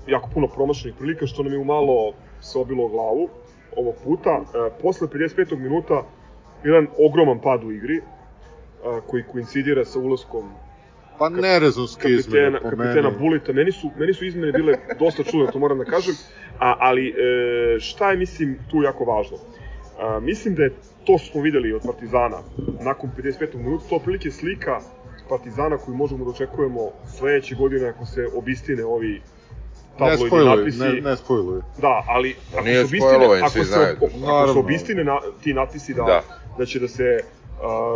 jako 0.08 0.30
puno 0.34 0.48
promašenih 0.48 0.96
prilika, 0.98 1.28
što 1.28 1.44
nam 1.44 1.54
je 1.54 1.60
umalo 1.60 2.14
se 2.42 2.60
obilo 2.60 2.88
glavu 2.88 3.30
ovog 3.78 3.96
puta. 4.04 4.30
E, 4.30 4.82
posle 4.82 5.08
55. 5.08 5.58
minuta 5.58 6.04
jedan 6.64 6.88
ogroman 6.98 7.40
pad 7.40 7.64
u 7.64 7.72
igri, 7.72 7.98
e, 7.98 8.02
koji 9.08 9.24
koincidira 9.24 9.86
sa 9.86 10.00
ulaskom 10.00 10.52
Pa 11.22 11.30
nerezonske 11.30 12.10
izmene 12.10 12.60
po 12.60 12.70
kapitena 12.70 13.10
meni. 13.10 13.20
Bulita. 13.20 13.54
Meni 13.54 13.72
su, 13.72 13.92
meni 13.98 14.14
su 14.14 14.26
izmene 14.26 14.52
bile 14.52 14.78
dosta 15.00 15.24
čudne, 15.24 15.52
to 15.52 15.60
moram 15.60 15.78
da 15.78 15.86
kažem. 15.86 16.16
A, 16.60 16.76
ali 16.80 17.10
e, 17.10 17.80
šta 17.80 18.12
je, 18.12 18.18
mislim, 18.18 18.60
tu 18.72 18.82
jako 18.82 19.04
važno? 19.04 19.38
A, 20.00 20.20
mislim 20.20 20.56
da 20.56 20.64
je 20.64 20.74
to 21.06 21.18
što 21.18 21.32
smo 21.32 21.42
videli 21.42 21.74
od 21.74 21.82
Partizana 21.86 22.38
nakon 22.82 23.10
55. 23.18 23.56
minuta, 23.58 23.86
to 23.90 23.96
otprilike 23.96 24.32
slika 24.32 24.80
Partizana 25.30 25.78
koju 25.78 25.96
možemo 25.96 26.26
da 26.26 26.32
očekujemo 26.32 26.90
sledeće 27.18 27.56
godine 27.56 27.88
ako 27.88 28.06
se 28.06 28.28
obistine 28.36 28.86
ovi 28.86 29.22
Ne 29.92 29.98
tabloidni 30.00 30.28
spojluj, 30.28 30.56
natpisi. 30.56 30.80
ne, 30.80 31.02
ne 31.02 31.18
spojluj. 31.18 31.62
Da, 31.82 32.04
ali 32.08 32.36
ako 32.54 32.64
nije 32.64 32.76
se 32.78 32.86
obistine, 32.86 33.42
ako 33.42 33.64
se, 33.64 33.96
ako 33.98 34.10
Naravno. 34.18 34.60
obistine 34.60 35.04
na, 35.04 35.20
ti 35.44 35.54
natpisi 35.54 35.94
da, 35.94 36.04
Da. 36.04 36.22
da 36.58 36.66
će 36.66 36.80
da 36.80 36.88
se 36.88 37.20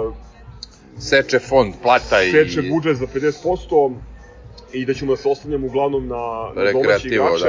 uh, 0.07 0.13
Seče 0.99 1.39
fond, 1.39 1.73
plata 1.83 2.21
i... 2.23 2.31
seče 2.31 2.61
budžet 2.61 2.97
za 2.97 3.05
50% 3.07 3.93
i 4.73 4.85
da 4.85 4.93
ćemo 4.93 5.11
da 5.11 5.17
se 5.17 5.29
oslanjamo 5.29 5.67
uglavnom 5.67 6.07
na, 6.07 6.51
na 6.55 6.71
domaće 6.71 7.07
igrače, 7.07 7.43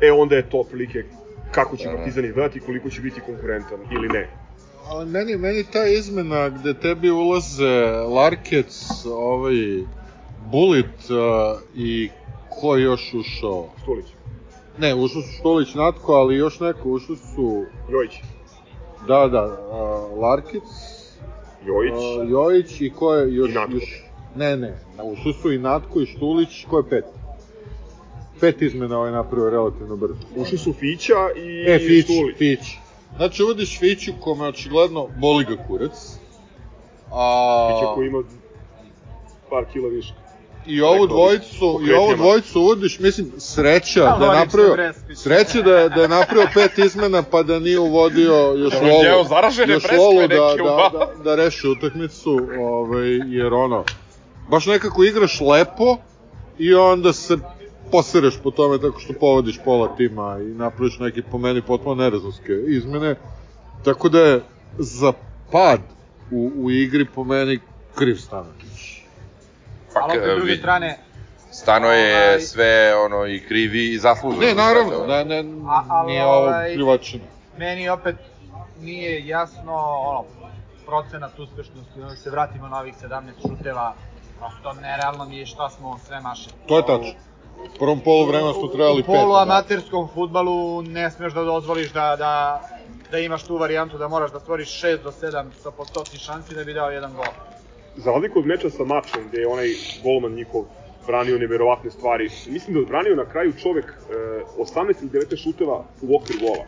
da. 0.00 0.06
e 0.06 0.12
onda 0.12 0.36
je 0.36 0.50
to 0.50 0.58
otprilike 0.58 1.04
kako 1.52 1.76
će 1.76 1.84
Da, 1.84 1.90
da. 1.90 1.96
Partizan 1.96 2.24
izgledati 2.24 2.58
i 2.58 2.62
koliko 2.62 2.90
će 2.90 3.00
biti 3.00 3.20
konkurentan 3.20 3.78
ili 3.92 4.08
ne. 4.08 4.28
Ali 4.86 5.06
meni, 5.06 5.36
meni 5.36 5.64
ta 5.72 5.86
izmena 5.86 6.48
gde 6.48 6.74
tebi 6.74 7.10
ulaze 7.10 7.80
Larkec, 8.08 8.82
ovaj, 9.06 9.54
Bulit 10.50 11.10
uh, 11.10 11.16
i 11.74 12.10
ko 12.60 12.76
je 12.76 12.82
još 12.82 13.14
ušao? 13.14 13.68
Stulić, 13.82 14.06
Ne, 14.78 14.94
ušao 14.94 15.22
su 15.22 15.28
Štulić, 15.38 15.74
Natko, 15.74 16.12
ali 16.12 16.36
još 16.36 16.60
neko, 16.60 16.88
ušao 16.88 17.16
su, 17.16 17.64
Jojić, 17.90 18.12
da, 19.08 19.28
da, 19.28 19.44
uh, 19.44 20.18
Larkic, 20.18 20.62
Jojić, 21.66 21.92
uh, 21.92 22.30
Jojić 22.30 22.80
i 22.80 22.90
ko 22.90 23.14
je 23.14 23.34
još... 23.34 23.50
I 23.50 23.54
Natko. 23.54 23.74
još 23.74 24.02
ne, 24.36 24.56
ne, 24.56 24.74
ušao 25.02 25.32
su 25.32 25.52
i 25.52 25.58
Natko 25.58 26.00
i 26.00 26.06
Štulić, 26.06 26.64
ko 26.70 26.78
je 26.78 26.88
pet? 26.88 27.04
Pet 28.40 28.62
izmena 28.62 28.98
ovaj 28.98 29.12
napravio 29.12 29.50
relativno 29.50 29.96
brzo. 29.96 30.14
ušli 30.36 30.58
su 30.58 30.72
Fića 30.72 31.30
i 31.36 31.64
E, 31.70 31.78
Fić, 31.78 32.04
Stulić. 32.04 32.36
Fić. 32.38 32.76
Znači, 33.16 33.42
uvodiš 33.42 33.78
Fiću 33.78 34.12
kome 34.20 34.46
očigledno 34.46 35.08
boli 35.20 35.44
ga 35.44 35.64
kurac. 35.66 36.18
A... 37.12 37.68
Fića 37.72 37.94
koji 37.94 38.06
ima 38.06 38.22
par 39.50 39.64
kila 39.72 39.88
više. 39.88 40.14
I 40.66 40.82
ovu 40.82 41.06
dvojicu, 41.06 41.80
i 41.88 41.92
ovu 41.92 42.16
dvojicu 42.16 42.60
uvodiš, 42.60 42.98
mislim, 42.98 43.32
sreća 43.38 44.04
Da, 44.04 44.16
da 44.18 44.32
je 44.32 44.38
napravio, 44.38 44.92
sreća 45.14 45.62
da 45.62 45.78
je, 45.78 45.88
da 45.88 46.02
je 46.02 46.08
napravio 46.08 46.48
pet 46.54 46.78
izmena 46.78 47.22
pa 47.22 47.42
da 47.42 47.58
nije 47.58 47.78
uvodio 47.78 48.54
još 48.56 48.72
Da 48.72 49.24
zaražene 49.28 49.72
još 49.72 49.82
da, 49.82 50.54
da, 50.62 50.90
da, 50.92 51.22
da 51.24 51.34
reši 51.34 51.68
utakmicu, 51.68 52.40
ovaj, 52.60 53.08
jer 53.26 53.52
ono, 53.52 53.84
baš 54.50 54.66
nekako 54.66 55.04
igraš 55.04 55.40
lepo 55.40 55.96
i 56.58 56.74
onda 56.74 57.12
se 57.12 57.38
posereš 57.92 58.34
po 58.42 58.50
tome 58.50 58.78
tako 58.78 59.00
što 59.00 59.12
povodiš 59.12 59.58
pola 59.64 59.96
tima 59.96 60.38
i 60.40 60.54
napraviš 60.54 60.98
neke 60.98 61.22
po 61.22 61.38
meni 61.38 61.62
potpuno 61.62 61.94
nerazumske 61.94 62.52
izmene, 62.66 63.14
tako 63.84 64.08
da 64.08 64.20
je 64.20 64.40
za 64.78 65.12
pad 65.52 65.80
u, 66.30 66.50
u 66.56 66.70
igri 66.70 67.06
po 67.14 67.24
meni 67.24 67.60
kriv 67.94 68.16
Stanović. 69.92 70.10
Ali 70.10 70.20
opet, 70.20 70.32
s 70.32 70.36
druge 70.36 70.56
strane, 70.56 70.98
Stano 71.52 71.86
je 71.88 72.16
Ovaj- 72.16 72.40
sve 72.40 72.96
ono 72.96 73.26
i 73.26 73.40
krivi 73.40 73.92
i 73.92 73.98
zasluženo. 73.98 74.46
Ne, 74.46 74.54
naravno, 74.54 75.06
ne, 75.06 75.24
ne, 75.24 75.44
A- 75.68 75.84
ali 75.88 76.06
nije 76.06 76.24
ovo 76.24 76.36
ovaj- 76.36 76.76
meni 77.58 77.88
opet 77.88 78.16
nije 78.80 79.26
jasno, 79.26 79.74
ono, 80.00 80.24
procenat 80.86 81.38
uspešnosti, 81.38 82.02
onda 82.02 82.16
se 82.16 82.30
vratimo 82.30 82.68
na 82.68 82.78
ovih 82.80 82.94
17 82.96 83.32
šuteva, 83.42 83.94
prosto 84.38 84.72
nerealno 84.72 85.24
mi 85.24 85.36
je 85.36 85.46
šta 85.46 85.70
smo 85.70 85.98
sve 86.06 86.20
mašili. 86.20 86.54
To 86.68 86.76
je 86.76 86.86
tačno. 86.86 87.12
U 87.74 87.78
prvom 87.78 88.00
polu 88.00 88.26
vremena 88.26 88.52
smo 88.52 88.66
trebali 88.66 89.00
U 89.00 89.04
pet. 89.04 89.06
da. 89.06 89.12
poluamaterskom 89.12 90.08
futbalu 90.14 90.82
ne 90.82 91.10
smeš 91.10 91.32
da 91.32 91.42
dozvoliš 91.44 91.92
da, 91.92 92.16
da, 92.16 92.60
da 93.10 93.18
imaš 93.18 93.42
tu 93.42 93.56
varijantu 93.56 93.98
da 93.98 94.08
moraš 94.08 94.32
da 94.32 94.40
stvoriš 94.40 94.82
6 94.82 95.02
do 95.02 95.12
7 95.12 95.44
sa 95.62 95.70
postotni 95.70 96.18
šansi 96.18 96.54
da 96.54 96.64
bi 96.64 96.74
dao 96.74 96.90
jedan 96.90 97.12
gol. 97.14 97.24
Za 97.96 98.10
razliku 98.10 98.38
od 98.38 98.46
meča 98.46 98.70
sa 98.70 98.84
Mačom, 98.84 99.22
gde 99.28 99.40
je 99.40 99.46
onaj 99.46 99.68
golman 100.02 100.32
njihov 100.32 100.64
branio 101.06 101.38
neverovatne 101.38 101.90
stvari, 101.90 102.28
mislim 102.46 102.74
da 102.74 102.78
je 102.78 102.82
odbranio 102.82 103.16
na 103.16 103.24
kraju 103.24 103.52
čovek 103.62 103.84
e, 103.84 104.14
18 104.58 104.94
ili 105.02 105.10
19 105.10 105.42
šuteva 105.42 105.84
u 106.02 106.16
okvir 106.16 106.36
gola 106.40 106.64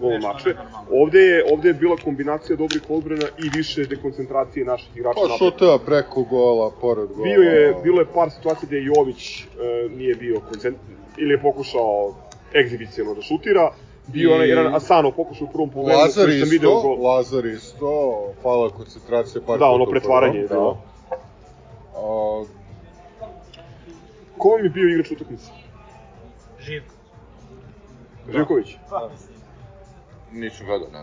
gol 0.00 0.18
mače. 0.18 0.54
Ovde 0.90 1.20
je, 1.20 1.44
ovde 1.52 1.68
je 1.68 1.74
bila 1.74 1.96
kombinacija 1.96 2.56
dobrih 2.56 2.82
odbrana 2.88 3.26
i 3.38 3.50
više 3.56 3.84
dekoncentracije 3.84 4.64
naših 4.64 4.96
igrača. 4.96 5.20
Pa 5.28 5.36
šuteva 5.38 5.78
preko 5.78 6.22
gola, 6.22 6.70
pored 6.80 7.08
gola. 7.08 7.24
Bio 7.24 7.42
je, 7.42 7.74
bilo 7.82 8.00
je 8.00 8.06
par 8.14 8.30
situacija 8.30 8.66
gde 8.66 8.82
Jović 8.82 9.40
e, 9.40 9.44
nije 9.96 10.14
bio 10.14 10.40
koncentrisan, 10.40 10.96
ili 11.18 11.34
je 11.34 11.42
pokušao 11.42 12.14
egzibicijeno 12.54 13.14
da 13.14 13.22
šutira. 13.22 13.72
Bio 14.12 14.30
I- 14.30 14.34
onaj 14.34 14.48
jedan 14.48 14.74
Asano 14.74 15.10
pokušaj 15.12 15.44
u 15.44 15.50
prvom 15.50 15.70
pogledu 15.70 15.98
Lazar 15.98 16.24
koji 16.24 16.40
sam 16.40 16.48
video 16.50 16.70
isto, 16.70 16.82
gol. 16.88 17.06
Lazar 17.06 17.46
isto, 17.46 17.90
fala 18.42 18.70
koncentracije 18.70 19.42
par 19.42 19.58
Da, 19.58 19.66
ono 19.66 19.86
pretvaranje 19.86 20.38
je 20.38 20.48
prvom, 20.48 20.62
bilo. 20.64 20.78
A, 21.94 22.44
Ko 24.38 24.48
vam 24.48 24.64
je 24.64 24.70
bio 24.70 24.88
igrač 24.88 25.10
utakmice? 25.10 25.50
Živko. 26.60 26.94
Živković? 28.28 28.76
Pa, 28.90 29.08
Nisam 30.32 30.66
gledao, 30.66 30.88
ne, 30.88 30.98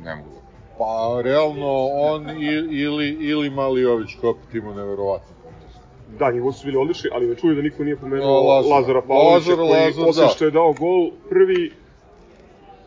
ne 0.00 0.14
mogu 0.16 0.28
da. 0.30 0.40
pa, 0.78 0.86
realno, 1.22 1.72
on 1.86 2.30
ili, 2.70 3.08
ili 3.20 3.50
Maliović 3.50 4.08
koji 4.20 4.30
opet 4.30 4.54
ima 4.54 4.74
neverovatno 4.74 5.34
kontekst. 5.42 5.78
Da, 6.18 6.30
njegovi 6.30 6.52
su 6.52 6.66
bili 6.66 6.76
odlični, 6.78 7.10
ali 7.12 7.26
me 7.26 7.34
čuje 7.34 7.54
da 7.54 7.62
niko 7.62 7.84
nije 7.84 7.94
No, 7.94 8.00
pomenuo 8.00 8.42
Lazar. 8.44 8.72
Lazara 8.72 9.00
Pavlovića, 9.02 9.32
Lazar, 9.50 9.56
koji 9.56 9.68
Lazar, 9.70 10.04
posle 10.04 10.22
da. 10.22 10.28
što 10.28 10.44
je 10.44 10.50
dao 10.50 10.72
gol 10.72 11.00
prvi, 11.28 11.72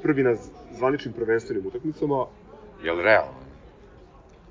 prvi 0.01 0.23
na 0.23 0.35
zvaničnim 0.77 1.13
prvenstvenim 1.13 1.67
utakmicama, 1.67 2.25
Jel 2.83 3.01
realno? 3.01 3.41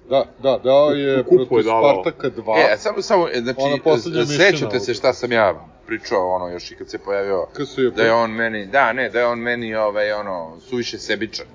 Da, 0.08 0.24
da, 0.42 0.58
dao 0.64 0.90
je 0.90 1.08
je 1.08 1.24
protiv. 1.24 1.62
Spartaka 1.62 2.30
2. 2.30 2.74
E, 2.74 2.76
samo, 2.76 3.02
samo, 3.02 3.26
znači, 3.34 4.26
sećate 4.36 4.80
se 4.80 4.94
šta 4.94 5.12
sam 5.12 5.32
ja 5.32 5.66
pričao, 5.86 6.28
ono, 6.28 6.48
još 6.48 6.70
i 6.70 6.74
kad 6.74 6.90
se 6.90 6.98
pojavio, 6.98 7.46
KSJP. 7.52 7.96
da 7.96 8.02
je 8.02 8.12
on 8.12 8.30
meni, 8.30 8.66
da, 8.66 8.92
ne, 8.92 9.08
da 9.08 9.18
je 9.18 9.26
on 9.26 9.38
meni, 9.38 9.74
ovaj, 9.74 10.12
ono, 10.12 10.56
suviše 10.60 10.98
sebičan. 10.98 11.46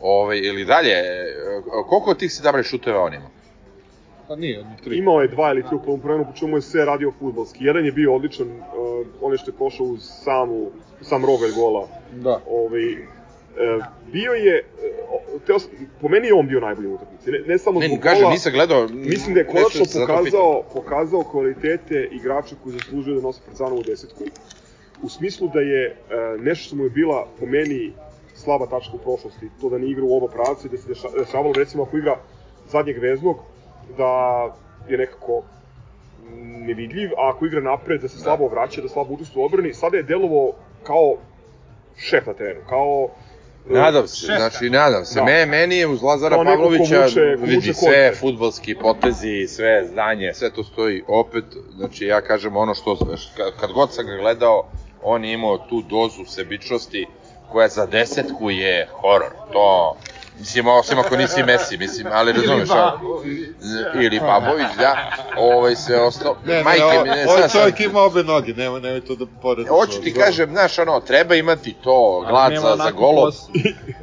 Ovaj, 0.00 0.38
ili 0.38 0.64
dalje, 0.64 0.94
koliko 1.88 2.10
od 2.10 2.18
tih 2.18 2.30
17 2.30 2.62
šuteva 2.62 3.02
on 3.02 3.14
ima? 3.14 3.28
Pa 4.28 4.36
nije, 4.36 4.64
ni 4.64 4.76
tri. 4.84 4.98
imao 4.98 5.20
je 5.20 5.28
dva 5.28 5.50
ili 5.50 5.62
tri 5.62 5.76
u 5.76 5.82
prvom 5.82 6.00
vremenu, 6.00 6.24
po 6.24 6.36
čemu 6.36 6.56
je 6.56 6.62
sve 6.62 6.84
radio 6.84 7.12
futbolski. 7.18 7.64
Jedan 7.64 7.84
je 7.84 7.92
bio 7.92 8.14
odličan, 8.14 8.48
uh, 8.48 9.06
onaj 9.20 9.38
što 9.38 9.50
je 9.50 9.56
prošao 9.56 9.86
uz 9.86 10.00
samu, 10.24 10.70
sam 11.00 11.24
rogalj 11.24 11.52
gola. 11.54 11.88
Da. 12.12 12.40
Ovaj, 12.50 12.96
bio 14.12 14.32
je, 14.32 14.64
uh, 15.34 15.42
teo, 15.46 15.56
po 16.00 16.08
meni 16.08 16.26
je 16.26 16.34
on 16.34 16.46
bio 16.46 16.60
najbolji 16.60 16.88
u 16.88 16.94
utakmici. 16.94 17.30
Ne, 17.30 17.38
ne 17.46 17.58
samo 17.58 17.80
Ne, 17.80 17.88
zbog 17.88 18.00
kažem, 18.00 18.22
gola, 18.22 18.32
nisam 18.32 18.52
gledao. 18.52 18.88
Mislim 18.88 19.34
da 19.34 19.40
je 19.40 19.46
konačno 19.46 19.84
pokazao, 20.00 20.62
pokazao 20.74 21.22
kvalitete 21.22 22.08
igrača 22.12 22.54
koji 22.62 22.72
zaslužuju 22.72 23.16
da 23.16 23.22
nose 23.22 23.40
Partizanovu 23.44 23.82
desetku. 23.82 24.24
U 25.02 25.08
smislu 25.08 25.48
da 25.54 25.60
je 25.60 25.86
e, 25.86 25.94
nešto 26.38 26.64
što 26.64 26.76
mu 26.76 26.84
je 26.84 26.90
bila 26.90 27.26
po 27.40 27.46
meni 27.46 27.92
slaba 28.34 28.66
tačka 28.66 28.92
u 28.94 28.98
prošlosti, 28.98 29.50
to 29.60 29.68
da 29.68 29.78
ne 29.78 29.90
igra 29.90 30.04
u 30.04 30.16
oba 30.16 30.26
pravca 30.26 30.66
i 30.66 30.70
da 30.70 30.76
se 30.76 30.88
deša- 30.88 31.18
dešavalo 31.18 31.52
recimo 31.52 31.82
ako 31.82 31.96
igra 31.96 32.16
zadnjeg 32.68 32.98
veznog, 32.98 33.36
da 33.96 34.10
je 34.88 34.98
nekako 34.98 35.42
nevidljiv, 36.66 37.10
a 37.18 37.30
ako 37.30 37.46
igra 37.46 37.60
napred 37.60 38.00
da 38.00 38.08
se 38.08 38.18
slabo 38.18 38.48
vraća, 38.48 38.80
da 38.82 38.88
slabo 38.88 39.14
učestvuje 39.14 39.42
u 39.42 39.46
odbrani, 39.46 39.74
sada 39.74 39.96
je 39.96 40.02
delovao 40.02 40.52
kao 40.82 41.16
šef 41.96 42.26
na 42.26 42.34
terenu, 42.34 42.60
kao 42.68 43.08
e, 43.08 43.29
Nadam 43.66 44.08
se, 44.08 44.16
Šefka. 44.16 44.36
znači 44.36 44.70
nadam 44.70 45.04
se. 45.04 45.14
Da. 45.14 45.24
Me, 45.24 45.46
meni 45.46 45.76
je 45.76 45.86
uz 45.86 46.02
Lazara 46.02 46.36
Kao 46.36 46.44
ko 46.44 46.50
Pavlovića 46.50 47.06
ko 47.38 47.44
vidi 47.46 47.74
sve 47.74 48.14
futbalski 48.20 48.74
potezi, 48.74 49.46
sve 49.48 49.86
znanje, 49.92 50.34
sve 50.34 50.50
to 50.50 50.64
stoji 50.64 51.02
opet, 51.08 51.44
znači 51.76 52.06
ja 52.06 52.20
kažem 52.20 52.56
ono 52.56 52.74
što, 52.74 52.98
kad 53.60 53.72
god 53.72 53.94
sam 53.94 54.06
ga 54.06 54.16
gledao, 54.16 54.66
on 55.02 55.24
je 55.24 55.32
imao 55.32 55.58
tu 55.58 55.82
dozu 55.82 56.24
sebičnosti 56.26 57.06
koja 57.52 57.68
za 57.68 57.86
desetku 57.86 58.50
je 58.50 58.88
horor. 58.92 59.32
To, 59.52 59.96
mislim, 60.40 60.66
osim 60.68 60.98
ako 60.98 61.16
nisi 61.16 61.42
Messi, 61.42 61.76
mislim, 61.76 62.06
ali 62.12 62.32
razumeš, 62.32 62.70
ono, 62.70 62.92
ili 63.94 64.20
Babović, 64.20 64.66
da, 64.78 64.96
ovaj 65.38 65.76
sve 65.76 66.00
ostalo, 66.00 66.36
Ne, 66.46 66.54
ne, 66.54 66.62
majke 66.64 66.84
ovo, 66.84 67.02
mi, 67.02 67.08
ne, 67.08 67.24
ovaj 67.24 67.40
sad 67.40 67.50
sam- 67.50 67.60
čovjek 67.60 67.80
ima 67.80 68.00
obe 68.00 68.22
noge, 68.24 68.52
nemoj, 68.54 68.80
nemoj 68.80 69.00
to 69.00 69.14
da 69.14 69.26
porediš. 69.42 69.68
Hoću 69.70 70.00
ti 70.00 70.14
kažem, 70.14 70.50
znaš, 70.50 70.78
ono, 70.78 71.00
treba 71.00 71.34
imati 71.34 71.72
to, 71.74 72.26
glad 72.28 72.52
nema 72.52 72.60
za, 72.60 72.76
za 72.76 72.90
golom, 72.90 73.30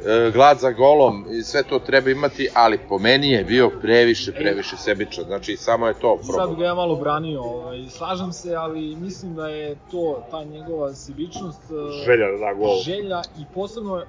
e, 0.06 0.30
glad 0.30 0.58
za 0.58 0.70
golom 0.70 1.26
i 1.30 1.42
sve 1.42 1.62
to 1.62 1.78
treba 1.78 2.10
imati, 2.10 2.48
ali 2.54 2.78
po 2.78 2.98
meni 2.98 3.30
je 3.30 3.44
bio 3.44 3.70
previše, 3.72 4.32
previše 4.32 4.76
sebičan. 4.76 5.24
Znači, 5.24 5.56
samo 5.56 5.86
je 5.88 5.94
to 5.94 6.18
Sad 6.18 6.26
problem. 6.28 6.58
ga 6.58 6.64
ja 6.64 6.74
malo 6.74 6.96
branio, 6.96 7.42
ovaj, 7.42 7.84
slažem 7.90 8.32
se, 8.32 8.54
ali 8.54 8.96
mislim 8.96 9.34
da 9.34 9.48
je 9.48 9.76
to, 9.90 10.26
ta 10.30 10.44
njegova 10.44 10.94
sebičnost, 10.94 11.60
eh, 11.62 12.04
želja 12.04 12.26
da 12.28 12.38
da 12.38 12.54
gol. 12.54 12.76
želja 12.76 13.22
i 13.38 13.44
posebno 13.54 13.94
uh, 13.94 14.02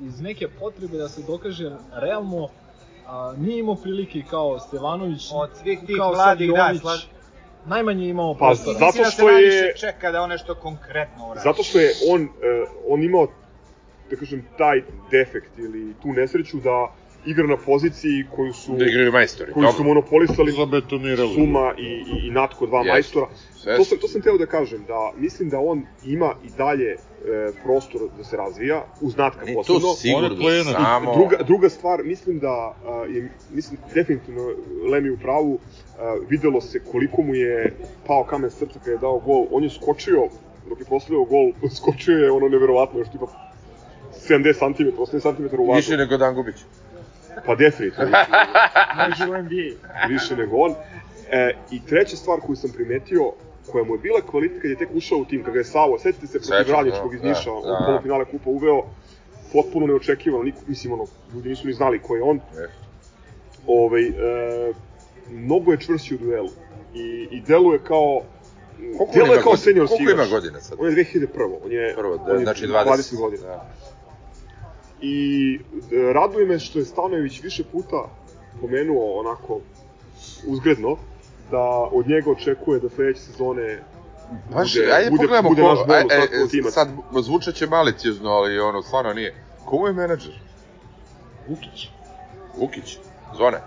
iz 0.00 0.20
neke 0.20 0.48
potrebe 0.50 0.96
da 0.96 1.08
se 1.08 1.22
dokaže 1.22 1.70
realno 1.92 2.36
uh, 2.36 2.50
nije 3.38 3.58
imao 3.58 3.74
prilike 3.74 4.22
kao 4.30 4.58
Stevanović, 4.58 5.28
Od 5.34 5.50
svih 5.54 5.78
tih 5.86 5.96
kao 5.96 6.14
sad 6.14 6.24
mladih, 6.40 6.50
da, 6.50 6.54
slaž- 6.82 7.06
najmanje 7.66 8.04
je 8.04 8.10
imao 8.10 8.34
Pa, 8.34 8.38
prostora. 8.38 8.72
zato 8.74 8.86
Mislim 8.86 9.04
da 9.04 9.10
se 9.10 9.14
što 9.14 9.28
je- 9.28 9.34
najviše 9.34 9.72
čeka 9.76 10.10
da 10.10 10.22
on 10.22 10.30
nešto 10.30 10.54
konkretno 10.54 11.26
uradi. 11.26 11.40
Zato 11.44 11.62
što 11.62 11.78
je 11.78 11.90
on, 12.10 12.22
uh, 12.22 12.28
on 12.88 13.02
imao, 13.02 13.26
da 14.10 14.16
kažem, 14.16 14.46
taj 14.58 14.82
defekt 15.10 15.58
ili 15.58 15.94
tu 16.02 16.08
nesreću 16.08 16.56
da 16.56 16.92
igra 17.26 17.46
na 17.46 17.56
poziciji 17.58 18.24
koju 18.30 18.52
su, 18.52 18.72
Da 18.72 18.84
igraju 18.84 19.12
majstori, 19.12 19.52
koju 19.52 19.66
su 19.66 19.72
dobro. 19.72 19.84
monopolisali 19.84 20.52
Zabetonirali. 20.52 21.34
Suma 21.34 21.74
i, 21.78 21.82
i, 21.82 22.26
i 22.26 22.30
Natko, 22.30 22.66
dva 22.66 22.78
Jeste. 22.78 22.92
majstora. 22.92 23.26
Sve 23.54 23.76
To 23.76 23.84
su- 23.84 23.88
sam, 23.88 23.98
to 23.98 24.08
sam 24.08 24.20
teo 24.20 24.38
da 24.38 24.46
kažem, 24.48 24.84
da 24.84 25.12
mislim 25.16 25.48
da 25.48 25.58
on 25.60 25.82
ima 26.04 26.34
i 26.44 26.50
dalje 26.58 26.90
e, 26.90 26.96
prostor 27.64 28.00
da 28.18 28.24
se 28.24 28.36
razvija, 28.36 28.84
uz 29.00 29.16
Natka 29.16 29.44
Ne, 29.44 29.54
posebno. 29.54 29.80
to 29.80 29.94
sigurno, 29.94 30.28
On 30.38 30.52
je 30.52 30.64
samo... 30.64 31.14
Druga, 31.14 31.36
druga 31.38 31.68
stvar, 31.68 32.04
mislim 32.04 32.38
da 32.38 32.48
a, 32.84 33.04
je, 33.08 33.30
mislim, 33.50 33.80
definitivno 33.94 34.42
Lemi 34.84 35.10
u 35.10 35.18
pravu, 35.18 35.58
a, 35.98 36.16
videlo 36.28 36.60
se 36.60 36.80
koliko 36.82 37.22
mu 37.22 37.34
je 37.34 37.74
pao 38.06 38.24
kamen 38.24 38.50
srca 38.50 38.78
kada 38.78 38.90
je 38.90 38.98
dao 38.98 39.18
gol. 39.18 39.46
On 39.50 39.64
je 39.64 39.70
skočio, 39.70 40.28
dok 40.68 40.80
je 40.80 40.86
postavljao 40.86 41.24
gol, 41.24 41.52
skočio 41.78 42.14
je 42.14 42.30
ono 42.30 42.48
neverovatno, 42.48 42.98
još 42.98 43.08
tipa 43.08 43.26
70 44.20 44.52
cm, 44.76 44.82
80 44.96 45.20
cm 45.36 45.56
u 45.56 45.64
Više 45.64 45.72
vazduh. 45.72 45.98
nego 45.98 46.16
Dangubić. 46.16 46.56
Pa 47.46 47.54
definitivno, 47.54 48.16
više, 49.08 49.30
u 49.30 49.42
NBA. 49.42 50.06
više 50.08 50.36
nego 50.36 50.56
on. 50.56 50.74
E, 51.30 51.54
I 51.70 51.80
treća 51.86 52.16
stvar 52.16 52.40
koju 52.40 52.56
sam 52.56 52.70
primetio, 52.70 53.32
koja 53.72 53.84
mu 53.84 53.94
je 53.94 53.98
bila 53.98 54.20
kvalitet 54.20 54.62
kad 54.62 54.70
je 54.70 54.76
tek 54.76 54.88
ušao 54.94 55.18
u 55.18 55.24
tim, 55.24 55.42
kada 55.42 55.52
ga 55.52 55.58
je 55.58 55.64
Savo, 55.64 55.98
setite 55.98 56.26
se 56.26 56.38
protiv 56.38 56.72
Radničkog 56.72 57.10
da, 57.10 57.16
iz 57.16 57.22
Niša, 57.22 57.50
da, 57.50 57.56
u 57.56 57.62
da. 57.62 57.84
polufinale 57.86 58.24
kupa 58.24 58.50
uveo, 58.50 58.82
potpuno 59.52 59.86
neočekivano, 59.86 60.42
niko, 60.44 60.58
mislim, 60.66 60.92
ono, 60.92 61.06
ljudi 61.34 61.48
nisu 61.48 61.66
ni 61.66 61.72
znali 61.72 61.98
ko 61.98 62.16
je 62.16 62.22
on. 62.22 62.40
Jeste. 62.48 62.86
Ovaj, 63.66 64.06
e, 64.06 64.12
mnogo 65.30 65.72
je 65.72 65.80
čvršći 65.80 66.14
u 66.14 66.18
duelu 66.18 66.50
i, 66.94 67.28
i 67.30 67.40
deluje 67.40 67.78
kao 67.78 68.22
Koliko 68.76 69.04
on 69.04 69.10
deluje 69.14 69.32
ima 69.32 69.42
kao 69.42 69.52
godina? 69.52 69.64
seniorski 69.64 69.96
Koliko 69.96 70.12
ima 70.12 70.26
godina 70.26 70.60
sad? 70.60 70.78
On 70.80 70.86
je 70.86 70.92
2001. 70.92 71.58
On 71.64 71.72
je, 71.72 71.94
Prvo, 71.96 72.14
on 72.14 72.26
da, 72.26 72.32
je 72.32 72.38
znači 72.38 72.66
20. 72.66 73.16
godina. 73.16 73.46
Da. 73.46 73.70
I 75.00 75.58
e, 75.92 76.12
raduje 76.12 76.46
me 76.46 76.58
što 76.58 76.78
je 76.78 76.84
Stanojević 76.84 77.42
više 77.42 77.64
puta 77.64 78.08
pomenuo 78.60 79.20
onako 79.20 79.60
uzgredno 80.46 80.96
da 81.50 81.88
od 81.92 82.08
njega 82.08 82.30
očekuje 82.30 82.80
da 82.80 82.88
sledeće 82.88 83.20
sezone 83.20 83.82
Baš, 84.50 84.74
bude, 84.74 84.92
ajde 84.92 85.10
bude, 85.10 85.22
pogledamo 85.22 85.48
bude 85.48 85.62
ko, 85.62 85.68
naš 85.68 85.78
bonus, 85.78 86.12
aj, 86.12 86.18
naš 86.18 86.28
aj, 86.42 86.48
timac. 86.50 86.72
sad 86.72 86.88
zvučaće 87.22 87.66
maliciozno, 87.66 88.30
ali 88.30 88.60
ono, 88.60 88.82
stvarno 88.82 89.12
nije. 89.12 89.34
Komu 89.64 89.86
je 89.86 89.92
menadžer? 89.92 90.40
Vukić. 91.48 91.88
Vukić, 92.56 92.98
Zvone. 93.34 93.58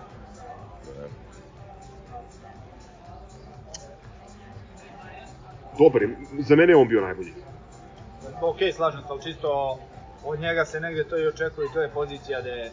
Dobar 5.78 6.02
za 6.40 6.56
mene 6.56 6.72
je 6.72 6.78
on 6.78 6.88
bio 6.88 7.02
najbolji. 7.02 7.34
Ok, 8.42 8.58
slažem 8.76 9.02
se, 9.02 9.08
ali 9.10 9.22
čisto 9.22 9.80
od 10.26 10.40
njega 10.40 10.66
se 10.66 10.80
negde 10.80 11.04
to 11.04 11.18
i 11.18 11.28
očekuje 11.28 11.66
i 11.66 11.74
to 11.74 11.82
je 11.82 11.90
pozicija 11.90 12.42
da 12.42 12.50
je 12.50 12.72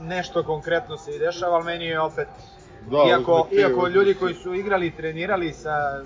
nešto 0.00 0.42
konkretno 0.44 0.96
se 0.96 1.16
i 1.16 1.18
dešava, 1.18 1.54
ali 1.54 1.64
meni 1.64 1.84
je 1.84 2.00
opet, 2.00 2.28
Da, 2.90 3.04
iako, 3.08 3.32
uzme 3.32 3.50
ti, 3.50 3.56
iako 3.56 3.86
ljudi 3.86 4.14
koji 4.14 4.34
su 4.34 4.54
igrali 4.54 4.86
i 4.86 4.96
trenirali 4.96 5.52
sa 5.52 6.04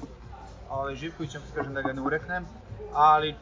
ovaj, 0.70 0.94
Živkovićem, 0.94 1.42
kažem 1.54 1.74
da 1.74 1.82
ga 1.82 1.92
ne 1.92 2.02
ureknem, 2.02 2.46
ali 2.92 3.34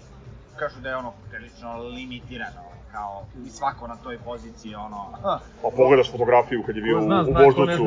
kažu 0.56 0.80
da 0.80 0.88
je 0.88 0.96
ono 0.96 1.12
prilično 1.30 1.76
limitirano, 1.78 2.62
kao 2.92 3.24
i 3.46 3.50
svako 3.50 3.86
na 3.86 3.96
toj 3.96 4.18
poziciji, 4.18 4.74
ono, 4.74 5.18
Pa 5.62 5.68
pogledaš 5.76 6.12
fotografiju 6.12 6.62
kad 6.66 6.76
je 6.76 6.82
bio 6.82 6.98
u, 6.98 7.02
zna, 7.02 7.24
u 7.28 7.32
ne 7.32 7.44
Voždovcu 7.44 7.86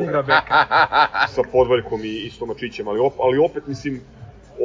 sa 1.34 1.42
Podvaljkom 1.52 2.00
i, 2.04 2.26
i 2.26 2.30
Stomačićem, 2.30 2.88
ali, 2.88 2.98
op, 3.00 3.12
ali 3.20 3.38
opet, 3.38 3.66
mislim, 3.66 4.00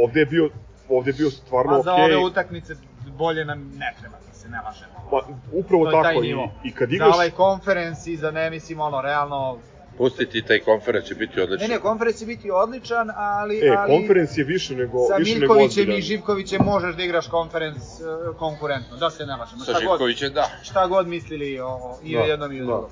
ovde 0.03 0.19
je 0.19 0.25
bio, 0.25 0.49
ovde 0.89 1.09
je 1.09 1.13
bio 1.13 1.29
stvarno 1.29 1.73
a 1.73 1.79
okej. 1.79 1.83
za 1.85 1.93
ove 1.93 2.17
utakmice 2.17 2.75
bolje 3.17 3.45
nam 3.45 3.71
ne 3.77 3.93
treba, 3.99 4.17
se 4.41 4.49
ne 4.49 4.61
lažemo. 4.61 4.93
Pa, 5.11 5.21
upravo 5.53 5.85
To 5.85 6.01
tako, 6.03 6.23
i, 6.23 6.35
i 6.63 6.71
kad 6.71 6.89
Za 6.89 6.95
igraš... 6.95 7.13
ovaj 7.13 7.31
konferens 7.31 8.07
i 8.07 8.15
za 8.17 8.31
ne 8.31 8.49
mislim 8.49 8.79
ono, 8.79 9.01
realno, 9.01 9.57
Pustiti 9.97 10.41
taj 10.41 10.59
konferenc 10.59 11.05
će 11.05 11.15
biti 11.15 11.41
odličan. 11.41 11.67
Ne, 11.69 11.75
ne, 11.75 11.81
konferens 11.81 12.19
će 12.19 12.25
biti 12.25 12.51
odličan, 12.51 13.09
ali... 13.15 13.59
E, 13.59 13.69
ali 13.69 13.91
konferens 13.91 14.37
je 14.37 14.43
više 14.43 14.75
nego, 14.75 14.97
Sa 15.07 15.15
više 15.15 15.31
nego 15.31 15.39
Miljkovićem 15.39 15.65
ozbiljan. 15.81 15.99
i 15.99 16.01
Živkovićem 16.01 16.61
možeš 16.65 16.95
da 16.95 17.03
igraš 17.03 17.27
konferens 17.27 17.99
e, 17.99 18.03
konkurentno, 18.39 18.97
da 18.97 19.09
se 19.09 19.25
ne 19.25 19.35
lažemo. 19.35 19.59
Sa 19.59 19.63
Šta 19.63 19.73
god, 19.73 19.81
Živkovićem, 19.81 20.33
da. 20.33 20.49
šta 20.63 20.87
god 20.87 21.07
mislili 21.07 21.59
o, 21.59 21.97
i 22.03 22.17
o 22.17 22.21
Da, 22.21 22.25
jednom 22.25 22.51
i 22.51 22.61
o 22.61 22.65
da. 22.65 22.65
drugom. 22.65 22.89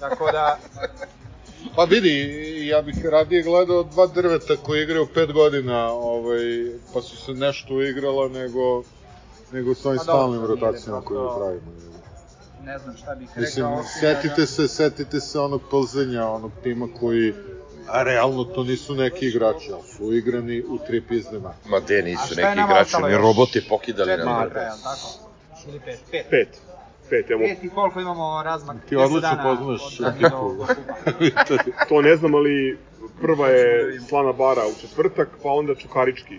Tako 0.00 0.32
da, 0.32 0.58
Pa 1.76 1.84
vidi, 1.84 2.12
ja 2.66 2.82
bih 2.82 3.04
radije 3.04 3.42
gledao 3.42 3.82
dva 3.82 4.06
drveta 4.06 4.56
koji 4.56 4.82
igraju 4.82 5.06
pet 5.14 5.32
godina, 5.32 5.88
ovaj, 5.92 6.40
pa 6.94 7.02
su 7.02 7.16
se 7.16 7.32
nešto 7.32 7.74
uigrala, 7.74 8.28
nego 8.28 8.82
nego 9.52 9.74
s 9.74 9.86
ovim 9.86 9.98
Pa 9.98 10.02
stalnim 10.02 10.44
rotacijama 10.44 11.00
koje 11.00 11.18
prosto- 11.18 11.38
pravimo. 11.38 11.70
Ne 12.62 12.78
znam 12.78 12.96
šta 12.96 13.14
bih 13.14 13.28
Mislim, 13.36 13.66
rekao. 13.66 13.80
osim 13.80 14.00
setite 14.00 14.34
da- 14.36 14.46
se, 14.46 14.68
setite 14.68 15.20
se 15.20 15.40
onog 15.40 15.60
Plzenja, 15.70 16.26
onog 16.26 16.50
tima 16.62 16.88
koji, 17.00 17.34
a 17.88 18.02
realno 18.02 18.44
to 18.44 18.64
nisu 18.64 18.94
neki 18.94 19.26
igrači, 19.26 19.72
ali 19.72 19.82
su 19.84 20.12
igrani 20.12 20.62
u 20.62 20.78
tri 20.78 21.00
pizde 21.00 21.38
ma. 21.38 21.80
De 21.80 22.02
nisu 22.02 22.34
neki 22.36 22.60
igrači, 22.60 22.80
ostalo 22.82 23.06
ni 23.06 23.12
još? 23.12 23.22
roboti 23.22 23.68
pokidali 23.68 24.08
na 24.08 24.14
jel 24.14 24.26
tako? 24.26 24.70
Ili 25.68 25.80
pet? 25.80 25.98
Pet. 26.10 26.26
Pet. 26.30 26.48
Pet, 27.10 27.30
evo, 27.30 27.40
Pet 27.40 27.64
i 27.64 27.68
koliko 27.68 28.00
imamo 28.00 28.42
razmak? 28.42 28.76
Ti 28.84 28.96
10 28.96 29.04
odlično 29.04 29.38
poznaš 29.44 30.00
ekipu. 30.00 30.56
to 31.88 32.02
ne 32.02 32.16
znam, 32.16 32.34
ali 32.34 32.78
prva 33.20 33.48
je 33.48 33.64
Slana 34.00 34.32
Bara 34.32 34.62
u 34.66 34.80
četvrtak, 34.80 35.28
pa 35.42 35.48
onda 35.50 35.74
Čukarički. 35.74 36.38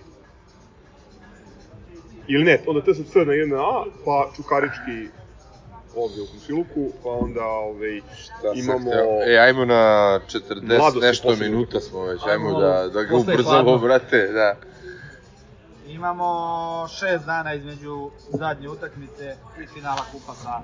Ili 2.27 2.43
ne, 2.43 2.61
onda 2.67 2.81
TSC 2.81 3.15
na 3.15 3.21
1A, 3.23 3.85
pa 4.05 4.29
Čukarički 4.35 5.09
ovde 5.95 6.21
u 6.21 6.25
Komšiluku, 6.27 6.91
pa 7.03 7.09
onda 7.09 7.45
ovaj, 7.45 8.01
Da, 8.43 8.51
imamo... 8.55 8.91
hteo- 8.91 9.23
E, 9.27 9.37
ajmo 9.37 9.65
na 9.65 9.83
40 10.27 10.77
Mladost 10.77 10.95
je 10.95 11.01
nešto 11.01 11.27
poslednja 11.27 11.49
minuta 11.49 11.79
smo 11.79 12.03
već, 12.03 12.21
Ajmo 12.23 12.47
ajmo 12.47 12.59
da, 12.59 12.87
da 12.87 13.03
ga 13.03 13.15
ubrzamo, 13.15 13.77
brate, 13.77 14.27
da. 14.27 14.55
Imamo 15.87 16.27
šest 16.89 17.25
dana 17.25 17.53
između 17.53 18.09
zadnje 18.29 18.69
utakmice 18.69 19.35
i 19.63 19.67
finala 19.67 20.01
kupa 20.11 20.33
sa 20.33 20.61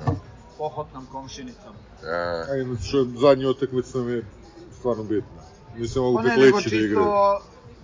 pohotnom 0.57 1.05
komšinicom. 1.11 1.73
A, 2.03 2.43
A 2.51 2.55
inače, 2.55 2.97
zadnja 3.15 3.49
utakmica 3.49 3.97
nam 3.97 4.09
je 4.09 4.23
stvarno 4.71 5.03
bitna. 5.03 5.41
Mislim, 5.75 6.03
mogu 6.03 6.21
nego 6.21 6.41
petlići 6.41 6.69
da 6.69 6.75
igraju. 6.75 7.07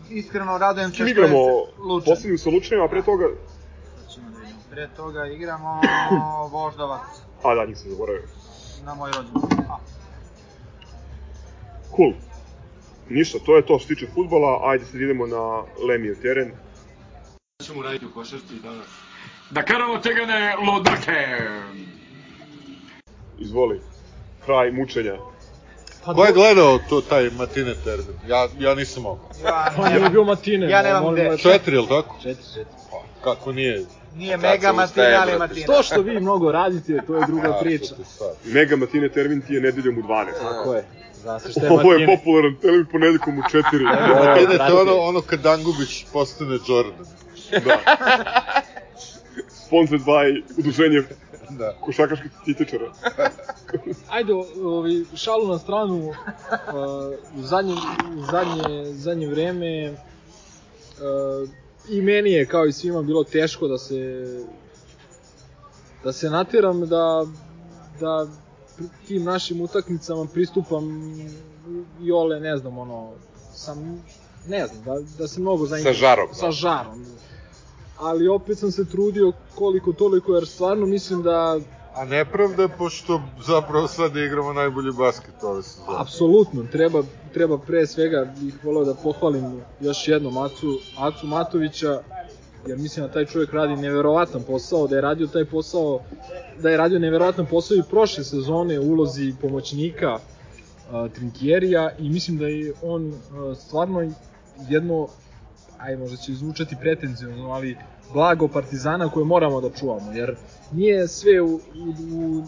iskreno 0.09 0.57
radujem 0.57 0.89
se 0.89 0.95
što 0.95 1.03
je 1.03 1.11
igramo 1.11 1.37
Lučan. 1.79 2.05
poslednju 2.05 2.37
sa 2.37 2.49
Lučanima, 2.49 2.85
a 2.85 2.89
pre 2.89 3.01
toga... 3.01 3.25
Sad 3.97 4.13
ćemo 4.13 4.29
da 4.29 4.39
vidimo. 4.39 4.59
Pre 4.73 4.87
toga 4.95 5.25
igramo 5.25 5.81
Voždovac 6.51 7.01
A 7.43 7.55
da, 7.55 7.65
njih 7.65 7.77
sam 7.77 7.91
zaboravio. 7.91 8.27
na 8.85 8.93
moj 8.93 9.11
rođendan. 9.11 9.69
Cool. 11.95 12.13
Ništa, 13.09 13.39
to 13.39 13.55
je 13.55 13.65
to 13.65 13.79
što 13.79 13.87
se 13.87 13.95
tiče 13.95 14.07
futbola, 14.13 14.61
ajde 14.63 14.85
sad 14.85 14.95
idemo 14.95 15.27
na 15.27 15.61
Lemijev 15.87 16.21
teren. 16.21 16.51
ćemo 17.63 17.81
raditi 17.81 18.05
u 18.05 18.13
košarci 18.13 18.53
danas? 18.63 18.87
Da 19.51 19.63
karamo 19.63 19.97
tegane 19.97 20.55
lodake! 20.67 21.37
Izvoli. 23.39 23.81
Kraj 24.45 24.71
mučenja. 24.71 25.17
Pa, 26.05 26.13
Ko 26.13 26.25
je 26.25 26.33
gledao 26.33 26.79
to, 26.79 27.01
taj 27.01 27.29
Matine 27.29 27.73
termin? 27.83 28.15
Ja, 28.27 28.47
ja 28.59 28.75
nisam 28.75 29.03
mogao. 29.03 29.29
ja 29.45 29.73
Pa 29.77 29.89
nije 29.89 30.09
bio 30.09 30.23
Matine. 30.23 30.69
Ja 30.69 30.81
nemam 30.81 31.13
gde. 31.13 31.37
Četiri, 31.37 31.75
jel 31.75 31.87
tako? 31.87 32.15
Četiri, 32.21 32.43
četiri. 32.45 32.65
Kako 33.23 33.51
nije? 33.51 33.85
Nije 34.15 34.37
mega 34.37 34.71
Matina, 34.71 35.19
ali 35.21 35.37
Matina. 35.39 35.65
To 35.65 35.83
što 35.83 36.01
vi 36.01 36.19
mnogo 36.19 36.51
radite, 36.51 36.99
to 37.07 37.15
je 37.15 37.25
druga 37.27 37.57
priča. 37.61 37.95
Mega 38.45 38.75
Matine 38.75 39.09
termin 39.09 39.41
ti 39.41 39.53
je 39.53 39.61
nedeljom 39.61 39.97
u 39.97 40.01
12. 40.01 40.25
Tako 40.41 40.73
je. 40.73 40.85
Zna 41.13 41.39
se 41.39 41.51
šta 41.51 41.65
je 41.65 41.71
Ovo 41.71 41.93
je 41.93 42.05
popularan 42.05 42.55
termin 42.61 42.85
ponedjeljkom 42.91 43.39
u 43.39 43.41
4. 43.41 43.61
Matine, 43.63 44.45
to 44.47 44.57
brate. 44.57 44.73
je 44.73 44.81
ono, 44.81 44.95
ono 44.97 45.21
kad 45.21 45.39
Dangubić 45.39 46.05
postane 46.13 46.57
Jordan. 46.67 47.05
da. 47.65 47.77
Sponsored 49.47 50.01
by 50.01 50.43
udruženje 50.57 51.03
Da. 51.49 51.73
košakaških 51.81 52.31
titičara. 52.45 52.91
Ajde, 54.09 54.33
ovi, 54.63 55.05
šalu 55.15 55.47
na 55.47 55.59
stranu, 55.59 55.95
uh, 55.97 56.13
u 57.37 57.41
zadnje, 57.41 57.73
u 58.17 58.21
zadnje, 58.31 58.85
zadnje 58.93 59.27
vreme 59.27 59.91
uh, 59.91 61.49
i 61.89 62.01
meni 62.01 62.31
je 62.31 62.45
kao 62.45 62.65
i 62.65 62.71
svima 62.71 63.01
bilo 63.01 63.23
teško 63.23 63.67
da 63.67 63.77
se 63.77 64.25
da 66.03 66.13
se 66.13 66.29
nateram 66.29 66.87
da 66.87 67.25
da 67.99 68.27
tim 69.07 69.23
našim 69.23 69.61
utakmicama 69.61 70.25
pristupam 70.33 71.13
i 72.01 72.11
ole, 72.11 72.39
ne 72.39 72.57
znam, 72.57 72.77
ono, 72.77 73.11
sam, 73.53 74.03
ne 74.47 74.67
znam, 74.67 74.83
da, 74.83 75.07
da 75.17 75.27
se 75.27 75.41
mnogo 75.41 75.65
zainteresujem. 75.65 76.09
žarom, 76.09 76.27
da. 76.27 76.33
Sa 76.33 76.51
žarom. 76.51 77.05
Ali 77.99 78.27
opet 78.27 78.57
sam 78.57 78.71
se 78.71 78.85
trudio 78.85 79.31
koliko 79.55 79.93
toliko, 79.93 80.33
jer 80.33 80.47
stvarno 80.47 80.85
mislim 80.85 81.23
da 81.23 81.59
A 81.95 82.05
nepravda, 82.05 82.67
pošto 82.67 83.21
zapravo 83.45 83.87
sad 83.87 84.15
igramo 84.15 84.53
najbolji 84.53 84.91
basket 84.97 85.43
ove 85.43 85.63
sezone. 85.63 85.97
Apsolutno, 85.97 86.63
treba, 86.71 87.03
treba 87.33 87.57
pre 87.57 87.87
svega 87.87 88.33
bih 88.41 88.53
voleo 88.63 88.85
da 88.85 88.93
pohvalim 88.93 89.61
još 89.79 90.07
jednom 90.07 90.37
Acu, 90.37 90.79
Acu 90.97 91.27
Matovića, 91.27 92.01
jer 92.67 92.77
mislim 92.77 93.05
da 93.05 93.11
taj 93.11 93.25
čovjek 93.25 93.53
radi 93.53 93.75
neverovatan 93.75 94.43
posao, 94.43 94.87
da 94.87 94.95
je 94.95 95.01
radio 95.01 95.27
taj 95.27 95.45
posao, 95.45 95.99
da 96.61 96.69
je 96.69 96.77
radio 96.77 96.99
neverovatan 96.99 97.45
posao 97.45 97.77
i 97.77 97.89
prošle 97.89 98.23
sezone 98.23 98.79
u 98.79 98.83
ulozi 98.83 99.33
pomoćnika 99.41 100.17
a, 100.91 101.07
Trinkjerija 101.09 101.91
i 101.99 102.09
mislim 102.09 102.37
da 102.37 102.47
je 102.47 102.73
on 102.83 103.13
a, 103.13 103.55
stvarno 103.55 104.11
jedno, 104.69 105.07
aj 105.77 105.97
možda 105.97 106.17
će 106.17 106.33
zvučati 106.33 106.75
pretenzivno, 106.81 107.51
ali 107.51 107.77
blago 108.13 108.47
Partizana 108.47 109.09
koje 109.09 109.25
moramo 109.25 109.61
da 109.61 109.69
čuvamo, 109.69 110.11
jer 110.13 110.35
nije 110.71 111.07
sve 111.07 111.41
u, 111.41 111.45
u, 111.45 111.59
u, 112.13 112.43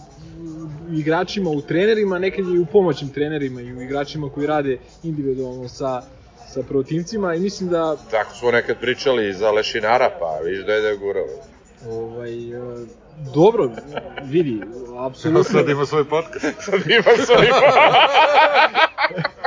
u 0.89 0.93
igračima, 0.93 1.49
u 1.49 1.62
trenerima, 1.62 2.20
nekad 2.20 2.47
je 2.47 2.56
i 2.56 2.60
u 2.60 2.66
pomoćnim 2.66 3.10
trenerima 3.10 3.62
i 3.62 3.74
u 3.74 3.82
igračima 3.82 4.30
koji 4.30 4.47
rade 4.47 4.78
individualno 5.03 5.70
sa, 5.70 6.01
sa 6.47 6.64
protivcima 6.64 7.36
i 7.36 7.39
mislim 7.39 7.70
da 7.70 7.95
Tako 8.12 8.36
smo 8.36 8.51
nekad 8.51 8.80
pričali 8.80 9.34
za 9.34 9.51
Lešinara, 9.51 10.10
pa 10.20 10.39
viš 10.45 10.66
da 10.66 10.74
je 10.74 10.82
da 10.82 10.88
je 10.88 10.97
gurao. 10.97 11.26
ovaj, 11.89 12.49
e, 12.49 12.86
dobro, 13.34 13.72
vidi, 14.24 14.62
apsolutno, 14.99 15.43
Sad 15.60 15.70
ima 15.70 15.86
svoj 15.86 16.10
podcast. 16.10 16.45
Sad 16.60 16.82
ima 16.86 17.26
svoj 17.26 17.47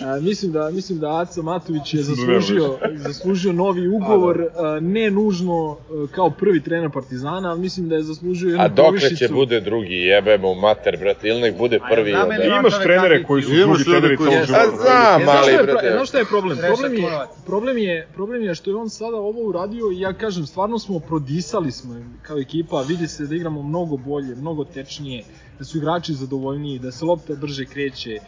a, 0.00 0.20
mislim 0.20 0.52
da 0.52 0.70
mislim 0.70 0.98
da 0.98 1.20
Aca 1.20 1.42
Matović 1.42 1.94
je 1.94 2.02
zaslužio 2.02 2.76
zaslužio 2.96 3.52
novi 3.54 3.88
ugovor, 3.96 4.42
a, 4.56 4.78
ne 4.82 5.10
nužno 5.10 5.76
e, 5.80 6.12
kao 6.12 6.30
prvi 6.30 6.62
trener 6.62 6.90
Partizana, 6.90 7.50
ali 7.50 7.60
mislim 7.60 7.88
da 7.88 7.94
je 7.94 8.02
zaslužio 8.02 8.48
jednu 8.48 8.62
A 8.62 8.68
dokle 8.68 8.98
će 9.00 9.06
povišicu. 9.06 9.34
bude 9.34 9.60
drugi, 9.60 9.94
jebe 9.94 10.38
mu 10.38 10.54
mater, 10.56 10.96
brate, 10.98 11.28
ili 11.28 11.40
nek 11.40 11.58
bude 11.58 11.78
prvi. 11.90 12.14
onda- 12.14 12.36
li 12.36 12.46
ima 12.46 12.56
Imaš 12.58 12.78
trenere 12.78 13.22
koji 13.24 13.42
su 13.42 13.52
Imaš 13.52 13.64
drugi 13.64 13.84
treneri 13.84 14.16
koji 14.16 14.30
su- 14.30 14.46
života. 14.46 14.62
A 14.62 14.76
znam, 14.76 15.28
ali, 15.30 15.52
brate. 15.64 15.90
znaš 15.90 16.08
šta 16.08 16.18
je 16.18 16.24
problem? 16.24 16.58
Problem 16.58 16.94
je, 16.94 17.08
problem 17.46 17.78
je, 17.78 18.08
problem 18.14 18.42
je 18.42 18.54
što 18.54 18.70
je 18.70 18.76
on 18.76 18.90
sada 18.90 19.16
ovo 19.18 19.40
uradio 19.42 19.84
i 19.88 20.00
ja 20.00 20.12
kažem, 20.14 20.46
stvarno 20.46 20.78
smo 20.78 20.98
prodisali 21.00 21.72
smo 21.72 21.94
kao 22.22 22.38
ekipa, 22.38 22.82
vidi 22.82 23.08
se 23.08 23.26
da 23.26 23.34
igramo 23.34 23.62
mnogo 23.62 23.96
bolje, 23.98 24.34
mnogo 24.34 24.64
tečnije, 24.64 25.24
da 25.58 25.64
su 25.64 25.78
igrači 25.78 26.14
zadovoljniji, 26.14 26.78
da 26.78 26.92
se 26.92 27.04
lopta 27.04 27.34
brže 27.34 27.64
kreće, 27.64 28.18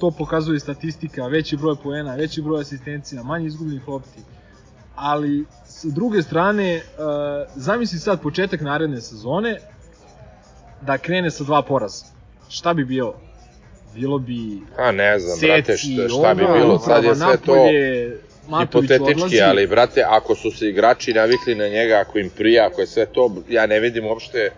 to 0.00 0.10
pokazuje 0.10 0.60
statistika, 0.60 1.26
veći 1.26 1.56
broj 1.56 1.76
poena, 1.82 2.14
veći 2.14 2.42
broj 2.42 2.60
asistencija, 2.60 3.22
manje 3.22 3.46
izgubljenih 3.46 3.88
lopti. 3.88 4.20
Ali, 4.96 5.44
sa 5.64 5.88
druge 5.88 6.22
strane, 6.22 6.74
e, 6.74 6.82
zamisli 7.54 7.98
sad 7.98 8.22
početak 8.22 8.60
naredne 8.60 9.00
sezone, 9.00 9.58
da 10.80 10.98
krene 10.98 11.30
sa 11.30 11.44
dva 11.44 11.62
poraza. 11.62 12.04
Šta 12.48 12.74
bi 12.74 12.84
bilo? 12.84 13.14
Bilo 13.94 14.18
bi 14.18 14.60
Pa 14.76 14.92
ne 14.92 15.18
znam, 15.18 15.38
brate, 15.40 15.76
šta, 15.76 16.08
šta 16.08 16.34
bi 16.34 16.46
bilo, 16.54 16.78
sad 16.78 17.04
je 17.04 17.14
sve 17.14 17.36
to 17.46 17.54
Matović 18.48 18.90
hipotetički, 18.90 19.24
odlazi. 19.24 19.40
ali, 19.40 19.66
brate, 19.66 20.02
ako 20.08 20.34
su 20.34 20.50
se 20.50 20.68
igrači 20.68 21.12
navikli 21.12 21.54
na 21.54 21.68
njega, 21.68 22.04
ako 22.06 22.18
im 22.18 22.30
prija, 22.36 22.66
ako 22.66 22.80
je 22.80 22.86
sve 22.86 23.06
to, 23.06 23.34
ja 23.48 23.66
ne 23.66 23.80
vidim 23.80 24.06
uopšte... 24.06 24.50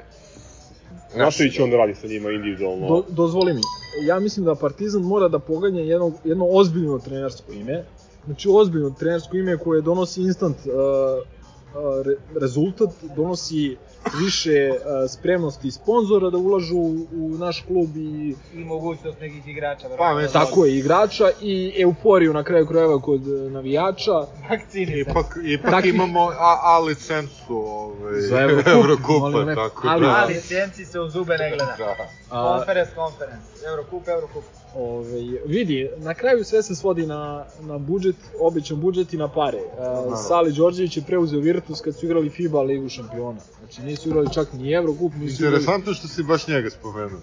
Će 1.52 1.62
onda 1.62 1.76
radi 1.76 1.94
sa 1.94 2.06
njima 2.06 2.30
individualno? 2.30 2.88
Do, 2.88 3.04
dozvoli 3.08 3.54
mi, 3.54 3.60
ja 4.00 4.20
mislim 4.20 4.46
da 4.46 4.54
Partizan 4.54 5.02
mora 5.02 5.28
da 5.28 5.38
poganja 5.38 5.80
jedno, 5.80 6.12
jedno 6.24 6.46
ozbiljno 6.50 6.98
trenersko 6.98 7.52
ime, 7.52 7.84
znači 8.24 8.48
ozbiljno 8.52 8.90
trenersko 8.90 9.36
ime 9.36 9.58
koje 9.58 9.82
donosi 9.82 10.22
instant 10.22 10.56
uh, 10.56 10.72
uh, 10.72 12.06
re, 12.06 12.16
rezultat, 12.40 12.90
donosi 13.16 13.76
više 14.16 14.70
uh, 14.70 14.76
spremnosti 15.10 15.70
sponzora 15.70 16.30
da 16.30 16.38
ulažu 16.38 16.76
u, 16.76 16.90
u 17.12 17.28
naš 17.30 17.60
klub 17.60 17.96
i 17.96 18.34
I 18.54 18.64
mogućnost 18.64 19.20
nekih 19.20 19.48
igrača. 19.48 19.88
Pa, 19.98 20.14
mislim- 20.14 20.32
tako 20.34 20.64
je 20.64 20.78
igrača 20.78 21.30
i 21.40 21.72
euforiju 21.78 22.32
na 22.32 22.44
kraju 22.44 22.66
krajeva 22.66 23.00
kod 23.00 23.20
uh, 23.22 23.52
navijača. 23.52 24.12
Vakcini 24.50 25.00
Ipak, 25.00 25.14
ipak 25.44 25.70
Takvi- 25.72 25.88
imamo 25.88 26.20
A, 26.30 26.58
A 26.62 26.78
licencu 26.80 27.54
ovaj, 27.56 28.20
Za 28.20 28.36
molim 29.20 29.48
lepo. 29.48 29.60
tako 29.62 29.88
Ali- 29.88 30.02
da. 30.02 30.12
A 30.12 30.24
licenci 30.26 30.84
se 30.84 31.00
u 31.00 31.08
zube 31.08 31.32
ne 31.34 31.48
gleda. 31.48 31.74
Da. 31.78 31.96
A, 32.30 32.56
Conference, 32.56 32.92
conference. 32.94 33.46
Eurocup, 33.66 34.08
Eurocup. 34.08 34.44
Ove, 34.74 35.20
vidi, 35.46 35.90
na 35.96 36.14
kraju 36.14 36.44
sve 36.44 36.62
se 36.62 36.74
svodi 36.74 37.06
na, 37.06 37.44
na 37.60 37.78
budžet, 37.78 38.16
običan 38.40 38.80
budžet 38.80 39.12
i 39.12 39.16
na 39.16 39.28
pare. 39.28 39.58
Uh, 39.58 40.18
Sali 40.28 40.52
Đorđević 40.52 40.96
je 40.96 41.02
preuzeo 41.02 41.40
Virtus 41.40 41.80
kad 41.80 41.94
su 41.96 42.06
igrali 42.06 42.30
FIBA 42.30 42.62
ligu 42.62 42.88
šampiona. 42.88 43.40
Znači 43.58 43.82
nisu 43.82 44.08
igrali 44.08 44.28
čak 44.34 44.52
ni 44.52 44.72
Eurocup, 44.72 45.12
nisu 45.14 45.34
igrali... 45.34 45.54
Interesantno 45.56 45.94
što 45.94 46.08
si 46.08 46.22
baš 46.22 46.48
njega 46.48 46.70
spomenuo. 46.70 47.20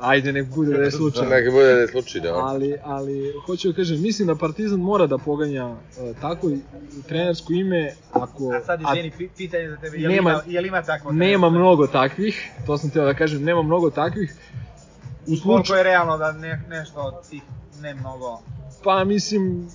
Ajde, 0.00 0.32
nek 0.32 0.46
bude 0.54 0.76
da 0.76 0.82
je 0.82 0.90
slučajno. 0.90 1.30
Neka 1.30 1.50
bude 1.50 1.64
da 1.64 1.80
je 1.80 1.88
slučajno. 1.88 2.28
ono. 2.30 2.46
Ali, 2.46 2.76
ali, 2.84 3.32
hoću 3.46 3.68
da 3.68 3.74
kažem, 3.76 4.02
mislim 4.02 4.28
da 4.28 4.34
Partizan 4.34 4.80
mora 4.80 5.06
da 5.06 5.18
poganja 5.18 5.66
uh, 5.66 5.76
tako 6.20 6.50
i 6.50 6.58
trenersko 7.08 7.52
ime, 7.52 7.94
ako... 8.12 8.52
A 8.52 8.60
sad, 8.64 8.80
izvini, 8.80 9.12
pi- 9.18 9.28
pitanje 9.36 9.68
za 9.70 9.76
tebe, 9.76 9.96
je 9.98 10.08
li 10.08 10.14
Nema- 10.14 10.30
ima, 10.30 10.42
je 10.46 10.60
li 10.60 10.68
ima 10.68 10.82
takvo? 10.82 11.12
nema 11.12 11.50
mnogo 11.50 11.86
takvih, 11.86 12.50
to 12.66 12.78
sam 12.78 12.90
teo 12.90 13.04
da 13.04 13.14
kažem, 13.14 13.42
nema 13.42 13.62
mnogo 13.62 13.90
takvih. 13.90 14.34
U 15.22 15.26
Koliko 15.26 15.42
slučaju, 15.42 15.78
je 15.78 15.84
realno 15.84 16.18
da 16.18 16.32
ne, 16.32 16.64
nešto 16.68 17.00
od 17.00 17.28
tih 17.30 17.42
ne 17.76 17.94
mnogo... 17.94 18.40
pa 18.84 19.04
mislim, 19.04 19.68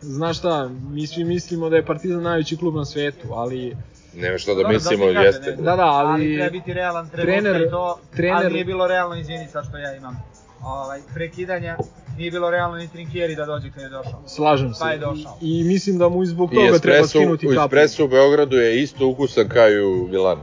znaš 0.00 0.38
šta, 0.38 0.68
mi 0.82 1.06
svi 1.06 1.24
mislimo 1.24 1.68
da 1.68 1.76
je 1.76 1.86
Partizan 1.86 2.22
najveći 2.22 2.56
klub 2.56 2.74
na 2.74 2.84
svetu, 2.84 3.28
ali 3.30 3.76
Nema 4.14 4.38
šta 4.38 4.50
da 4.50 4.56
Dobro, 4.56 4.72
mislimo, 4.72 5.06
ti 5.06 5.14
kažem, 5.14 5.26
jeste. 5.26 5.50
ne. 5.50 5.56
Da, 5.56 5.76
da, 5.76 5.84
ali- 5.84 6.34
treba 6.34 6.50
biti 6.50 6.72
realan 6.72 7.08
trenutka 7.08 7.32
trener- 7.42 7.66
i 7.66 7.70
to, 7.70 7.98
trener- 8.12 8.34
ali 8.36 8.52
nije 8.52 8.64
bilo 8.64 8.86
realno, 8.86 9.16
izvini 9.16 9.48
sad 9.48 9.66
što 9.68 9.78
ja 9.78 9.96
imam 9.96 10.22
ovaj, 10.62 11.00
prekidanja, 11.14 11.76
nije 12.16 12.30
bilo 12.30 12.50
realno 12.50 12.76
ni 12.76 12.88
Trinkieri 12.88 13.36
da 13.36 13.46
dođe 13.46 13.70
kad 13.70 13.82
je 13.82 13.88
došao. 13.88 14.22
slažem 14.26 14.74
se. 14.74 14.80
Pa 14.80 14.90
je 14.90 14.98
došao. 14.98 15.38
I, 15.42 15.60
I 15.60 15.64
mislim 15.64 15.98
da 15.98 16.08
mu 16.08 16.22
i 16.22 16.26
zbog 16.26 16.52
I 16.52 16.56
toga 16.56 16.66
treba 16.68 16.76
espresso, 16.96 17.08
skinuti 17.08 17.46
u 17.46 17.50
kapu. 17.50 17.64
espresso 17.66 18.04
u 18.04 18.08
Beogradu 18.08 18.56
je 18.56 18.82
isto 18.82 19.06
ukusan 19.06 19.48
kao 19.48 19.68
i 19.68 19.80
u 19.82 20.08
Milanu. 20.08 20.42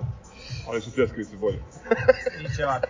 Ali 0.67 0.81
su 0.81 0.91
pljeskavice 0.91 1.35
bolje. 1.37 1.57
I 2.43 2.55
će 2.55 2.65
ovako. 2.65 2.87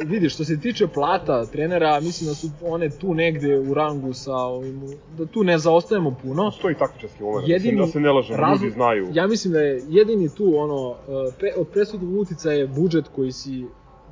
Vidi, 0.00 0.28
što 0.28 0.44
se 0.44 0.60
tiče 0.60 0.86
plata 0.86 1.46
trenera, 1.46 2.00
mislim 2.00 2.28
da 2.28 2.34
su 2.34 2.50
one 2.64 2.90
tu 2.90 3.14
negde 3.14 3.58
u 3.60 3.74
rangu 3.74 4.12
sa 4.12 4.34
ovim, 4.34 4.80
da 5.18 5.26
tu 5.26 5.44
ne 5.44 5.58
zaostajemo 5.58 6.16
puno. 6.22 6.44
Postoji 6.44 6.74
takmičarski 6.74 7.22
moment, 7.22 7.48
Jedini 7.48 7.78
da 7.78 7.86
se 7.86 8.00
ne 8.00 8.10
lažemo, 8.10 8.38
razlog- 8.38 8.62
ljudi 8.62 8.70
znaju. 8.70 9.08
Ja 9.12 9.26
mislim 9.26 9.52
da 9.52 9.60
je 9.60 9.82
jedini 9.88 10.28
tu 10.28 10.52
ono, 10.56 10.94
e, 11.28 11.32
pre, 11.38 11.52
od 11.56 11.68
presudnog 11.68 12.14
uticaja 12.14 12.56
je 12.56 12.66
budžet 12.68 13.04
koji 13.08 13.32
si 13.32 13.64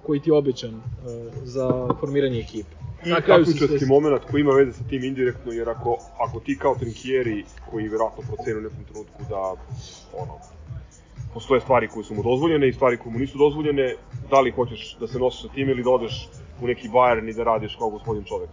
koji 0.03 0.21
ti 0.21 0.31
je 0.31 0.35
obećan 0.35 0.71
e, 0.71 0.81
za 1.45 1.69
formiranje 2.01 2.39
ekipe. 2.41 2.75
I 3.07 3.11
takmičarski 3.27 3.79
sve- 3.79 3.87
moment 3.89 4.23
koji 4.31 4.41
ima 4.41 4.53
veze 4.53 4.73
sa 4.73 4.85
tim 4.85 5.05
indirektno, 5.05 5.53
jer 5.53 5.69
ako, 5.69 5.97
ako 6.19 6.41
ti 6.41 6.59
kao 6.59 6.75
Trinkieri, 6.75 7.45
koji 7.71 7.89
verovatno 7.89 8.23
procenu 8.27 8.59
u 8.59 8.63
nekom 8.63 8.85
trenutku 8.85 9.23
da, 9.31 9.55
ono, 10.15 10.35
postoje 11.35 11.61
stvari 11.61 11.89
koje 11.89 12.05
su 12.05 12.15
mu 12.15 12.23
dozvoljene 12.23 12.69
i 12.69 12.73
stvari 12.73 12.97
koje 12.97 13.13
mu 13.13 13.19
nisu 13.19 13.39
dozvoljene, 13.39 13.95
da 14.31 14.41
li 14.41 14.51
hoćeš 14.51 14.97
da 15.01 15.07
se 15.07 15.19
nosiš 15.19 15.43
sa 15.43 15.49
tim 15.49 15.69
ili 15.69 15.83
da 15.83 15.91
odeš 15.91 16.29
u 16.63 16.67
neki 16.67 16.89
Bayern 16.89 17.31
i 17.31 17.35
da 17.35 17.45
radiš 17.45 17.77
kao 17.77 17.91
gospodin 17.91 18.25
čovek. 18.25 18.51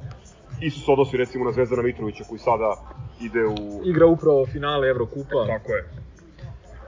Isto 0.61 0.85
se 0.85 0.91
odnosi 0.91 1.17
recimo 1.17 1.45
na 1.45 1.51
Zvezdana 1.51 1.81
Mitrovića 1.81 2.23
koji 2.29 2.39
sada 2.39 2.75
ide 3.21 3.45
u... 3.45 3.81
igra 3.85 4.05
upravo 4.05 4.45
finale 4.45 4.87
Evrokupa. 4.89 5.45
Tako 5.47 5.71
je. 5.71 5.89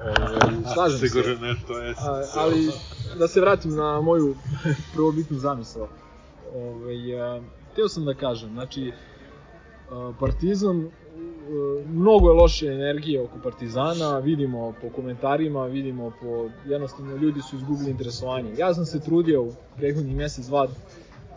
Ovaj, 0.02 0.74
slažem 0.74 1.00
se. 1.00 1.08
Sigurno 1.08 1.48
nešto 1.48 1.80
je. 1.80 1.92
A, 1.92 2.24
ali 2.36 2.70
da 3.20 3.28
se 3.28 3.42
vratim 3.42 3.76
na 3.76 4.02
moju 4.02 4.36
prvobitnu 4.94 5.38
zamisao. 5.38 5.88
Ovaj, 6.56 7.22
a, 7.22 7.42
teo 7.76 7.88
sam 7.88 8.06
da 8.06 8.14
kažem, 8.14 8.50
znači, 8.50 8.92
a, 9.92 10.14
Partizan, 10.20 10.90
mnogo 11.88 12.30
je 12.30 12.34
loše 12.34 12.68
energije 12.68 13.22
oko 13.22 13.40
Partizana, 13.44 14.20
vidimo 14.20 14.74
po 14.82 14.90
komentarima, 14.90 15.66
vidimo 15.66 16.12
po, 16.22 16.50
jednostavno 16.66 17.16
ljudi 17.16 17.42
su 17.42 17.56
izgubili 17.56 17.92
interesovanje. 17.92 18.54
Ja 18.58 18.74
sam 18.74 18.86
se 18.86 19.00
trudio 19.00 19.44
u 19.44 19.54
prethodnih 19.78 20.16
mesec, 20.16 20.46
dva, 20.46 20.68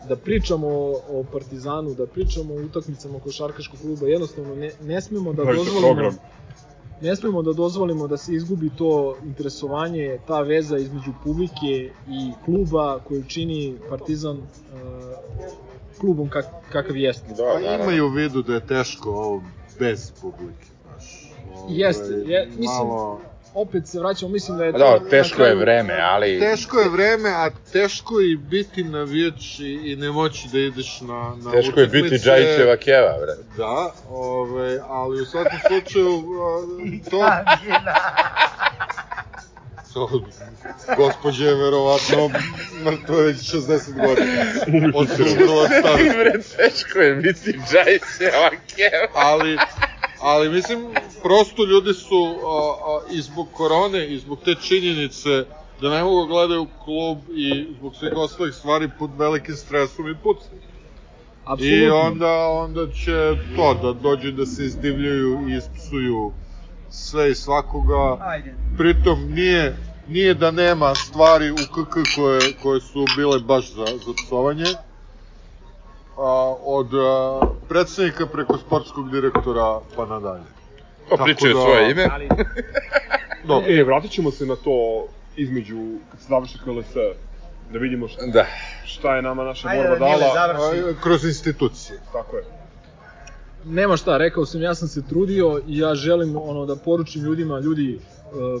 da 0.07 0.15
pričamo 0.15 0.67
o, 0.67 1.01
o 1.09 1.23
Partizanu, 1.31 1.93
da 1.93 2.05
pričamo 2.07 2.53
o 2.53 2.63
utakmicama 2.65 3.19
košarkaškog 3.19 3.79
kluba, 3.79 4.07
jednostavno 4.07 4.55
ne, 4.55 4.71
ne 4.81 5.01
smemo 5.01 5.33
da 5.33 5.43
dozvolimo 5.43 6.11
ne 7.01 7.15
smemo 7.15 7.41
da 7.41 7.53
dozvolimo 7.53 8.07
da 8.07 8.17
se 8.17 8.33
izgubi 8.33 8.69
to 8.77 9.17
interesovanje, 9.23 10.17
ta 10.27 10.41
veza 10.41 10.77
između 10.77 11.11
publike 11.23 11.89
i 12.09 12.31
kluba 12.45 12.99
koju 13.07 13.23
čini 13.23 13.75
Partizan 13.89 14.37
uh, 14.37 14.43
klubom 15.99 16.29
kak, 16.29 16.45
kakav 16.71 16.97
jeste. 16.97 17.33
Da, 17.33 17.43
Pa 17.53 17.83
imaju 17.83 18.05
u 18.05 18.09
vidu 18.09 18.41
da 18.41 18.53
je 18.53 18.67
teško 18.67 19.09
ovo 19.09 19.43
bez 19.81 20.11
publike, 20.11 20.65
znaš. 20.83 21.31
Ovaj, 21.53 21.75
Jeste, 21.77 22.13
je- 22.25 22.45
mislim- 22.47 22.87
malo... 22.87 23.21
Opet 23.53 23.87
se 23.87 23.99
vraćamo, 23.99 24.31
mislim 24.31 24.57
da 24.57 24.65
je 24.65 24.71
na 24.71 24.99
teško 25.09 25.41
je 25.41 25.45
kraju- 25.45 25.59
vreme, 25.59 25.93
ali... 26.01 26.39
Teško 26.39 26.79
je 26.79 26.89
vreme, 26.89 27.29
a 27.29 27.49
teško 27.73 28.19
je 28.19 28.31
i 28.31 28.35
biti 28.35 28.83
navijač 28.83 29.59
i, 29.59 29.81
i 29.85 29.95
ne 29.95 30.11
moći 30.11 30.47
da 30.51 30.59
ideš 30.59 31.01
na, 31.01 31.35
na 31.37 31.51
Teško 31.51 31.79
je 31.79 31.87
biti. 31.87 32.17
Džajićeva 32.17 32.77
keva, 32.77 33.15
bre. 33.21 33.33
Da, 33.57 33.91
ove, 34.09 34.79
ali 34.87 35.21
u 35.21 35.25
svakom 35.25 35.59
slučaju 35.67 36.23
to, 37.09 37.17
gospođa 40.97 41.45
je 41.45 41.55
verovatno 41.55 42.29
mrtva 42.85 43.15
već 43.15 43.37
60 43.37 44.07
godina. 44.07 44.91
Od 44.95 45.07
sužila 45.09 45.67
starosti. 45.79 46.09
Bre, 46.17 46.31
teško 46.57 46.99
je 46.99 47.15
biti 47.15 47.59
Džajićeva 47.71 48.49
keva. 48.75 49.07
ali 49.13 49.57
ali 50.21 50.49
mislim 50.49 50.87
prosto 51.23 51.65
ljudi 51.65 51.93
su 51.93 52.35
a, 52.45 52.73
a, 52.91 52.99
i 53.11 53.21
zbog 53.21 53.47
korone 53.53 54.07
i 54.07 54.19
zbog 54.19 54.39
te 54.45 54.55
činjenice 54.55 55.45
da 55.81 55.89
ne 55.89 56.03
mogu 56.03 56.21
da 56.21 56.27
gledaju 56.27 56.67
klub 56.83 57.17
i 57.35 57.67
zbog 57.77 57.95
svih 57.95 58.13
ostalih 58.15 58.53
stvari 58.53 58.89
pod 58.99 59.09
velikim 59.17 59.55
stresom 59.55 60.09
i 60.09 60.15
pucnju. 60.23 60.57
Apsolutno. 61.45 61.77
I 61.77 61.89
onda, 61.89 62.47
onda 62.47 62.91
će 62.91 63.35
to 63.55 63.73
da 63.73 63.93
dođe 63.93 64.31
da 64.31 64.45
se 64.45 64.65
izdivljaju 64.65 65.49
i 65.49 65.57
ispsuju 65.57 66.31
sve 66.91 67.31
i 67.31 67.35
svakoga. 67.35 68.17
Ajde. 68.21 68.53
Pritom 68.77 69.31
nije, 69.31 69.75
nije 70.07 70.33
da 70.33 70.51
nema 70.51 70.95
stvari 70.97 71.51
u 71.51 71.55
KK 71.55 71.93
koje, 72.15 72.39
koje 72.63 72.81
su 72.81 73.05
bile 73.15 73.39
baš 73.39 73.73
za, 73.73 73.85
za 73.85 74.13
psovanje. 74.17 74.65
A, 76.17 76.23
od 76.59 76.89
a, 76.95 77.39
predsednika 77.69 78.25
preko 78.25 78.57
sportskog 78.57 79.11
direktora 79.11 79.79
pa 79.95 80.05
nadalje. 80.05 80.43
Pa 81.09 81.15
pričaju 81.17 81.53
da- 81.53 81.61
svoje 81.61 81.91
ime. 81.91 82.07
Ali, 82.11 82.29
Dobro. 83.47 83.71
E, 83.71 83.83
vratit 83.83 84.11
ćemo 84.11 84.31
se 84.31 84.45
na 84.45 84.55
to 84.55 85.05
između, 85.35 85.77
kad 86.11 86.19
se 86.19 86.25
završi 86.29 86.57
KLS, 86.57 86.93
da 87.71 87.79
vidimo 87.79 88.07
šta, 88.07 88.25
Da. 88.25 88.45
šta 88.85 89.15
je 89.15 89.21
nama 89.21 89.43
naša 89.43 89.67
Ajde, 89.69 89.83
borba 89.83 89.99
Danile, 89.99 90.19
dala. 90.21 90.33
završi. 90.53 90.79
A, 90.89 91.01
Kroz 91.03 91.25
institucije. 91.25 91.99
Tako 92.13 92.37
je. 92.37 92.43
Nema 93.65 93.97
šta, 93.97 94.17
rekao 94.17 94.45
sam, 94.45 94.61
ja 94.61 94.75
sam 94.75 94.87
se 94.87 95.01
trudio 95.09 95.61
i 95.67 95.77
ja 95.77 95.95
želim 95.95 96.35
ono 96.35 96.65
da 96.65 96.75
poručim 96.75 97.23
ljudima, 97.23 97.59
ljudi, 97.59 97.93
e, 97.95 97.99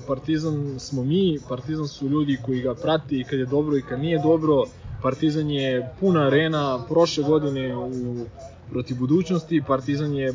Partizan 0.07 0.79
smo 0.79 1.03
mi, 1.03 1.39
Partizan 1.49 1.87
su 1.87 2.09
ljudi 2.09 2.37
koji 2.45 2.61
ga 2.61 2.75
prate 2.75 3.15
i 3.15 3.23
kad 3.23 3.39
je 3.39 3.45
dobro 3.45 3.77
i 3.77 3.81
kad 3.81 3.99
nije 3.99 4.19
dobro. 4.23 4.63
Partizan 5.01 5.49
je 5.49 5.93
puna 5.99 6.27
arena 6.27 6.85
prošle 6.89 7.23
godine 7.23 7.77
u 7.77 8.25
protiv 8.71 8.97
budućnosti, 8.97 9.63
Partizan 9.67 10.13
je 10.13 10.27
e, 10.27 10.33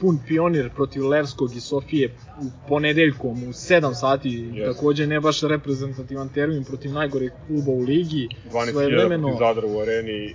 pun 0.00 0.18
pionir 0.28 0.70
protiv 0.74 1.08
Levskog 1.08 1.56
i 1.56 1.60
Sofije 1.60 2.14
u 2.40 2.68
ponedeljkom 2.68 3.42
u 3.42 3.46
7 3.46 3.94
sati, 3.94 4.28
Yes. 4.28 4.74
takođe 4.74 5.06
ne 5.06 5.20
baš 5.20 5.40
reprezentativan 5.42 6.28
termin 6.28 6.64
protiv 6.64 6.92
najgoreg 6.92 7.30
kluba 7.46 7.72
u 7.72 7.80
ligi, 7.80 8.28
12.000 8.52 8.70
svojevremeno, 8.70 9.28
protiv 9.28 9.46
Zadra 9.46 9.66
u 9.66 9.80
areni, 9.80 10.34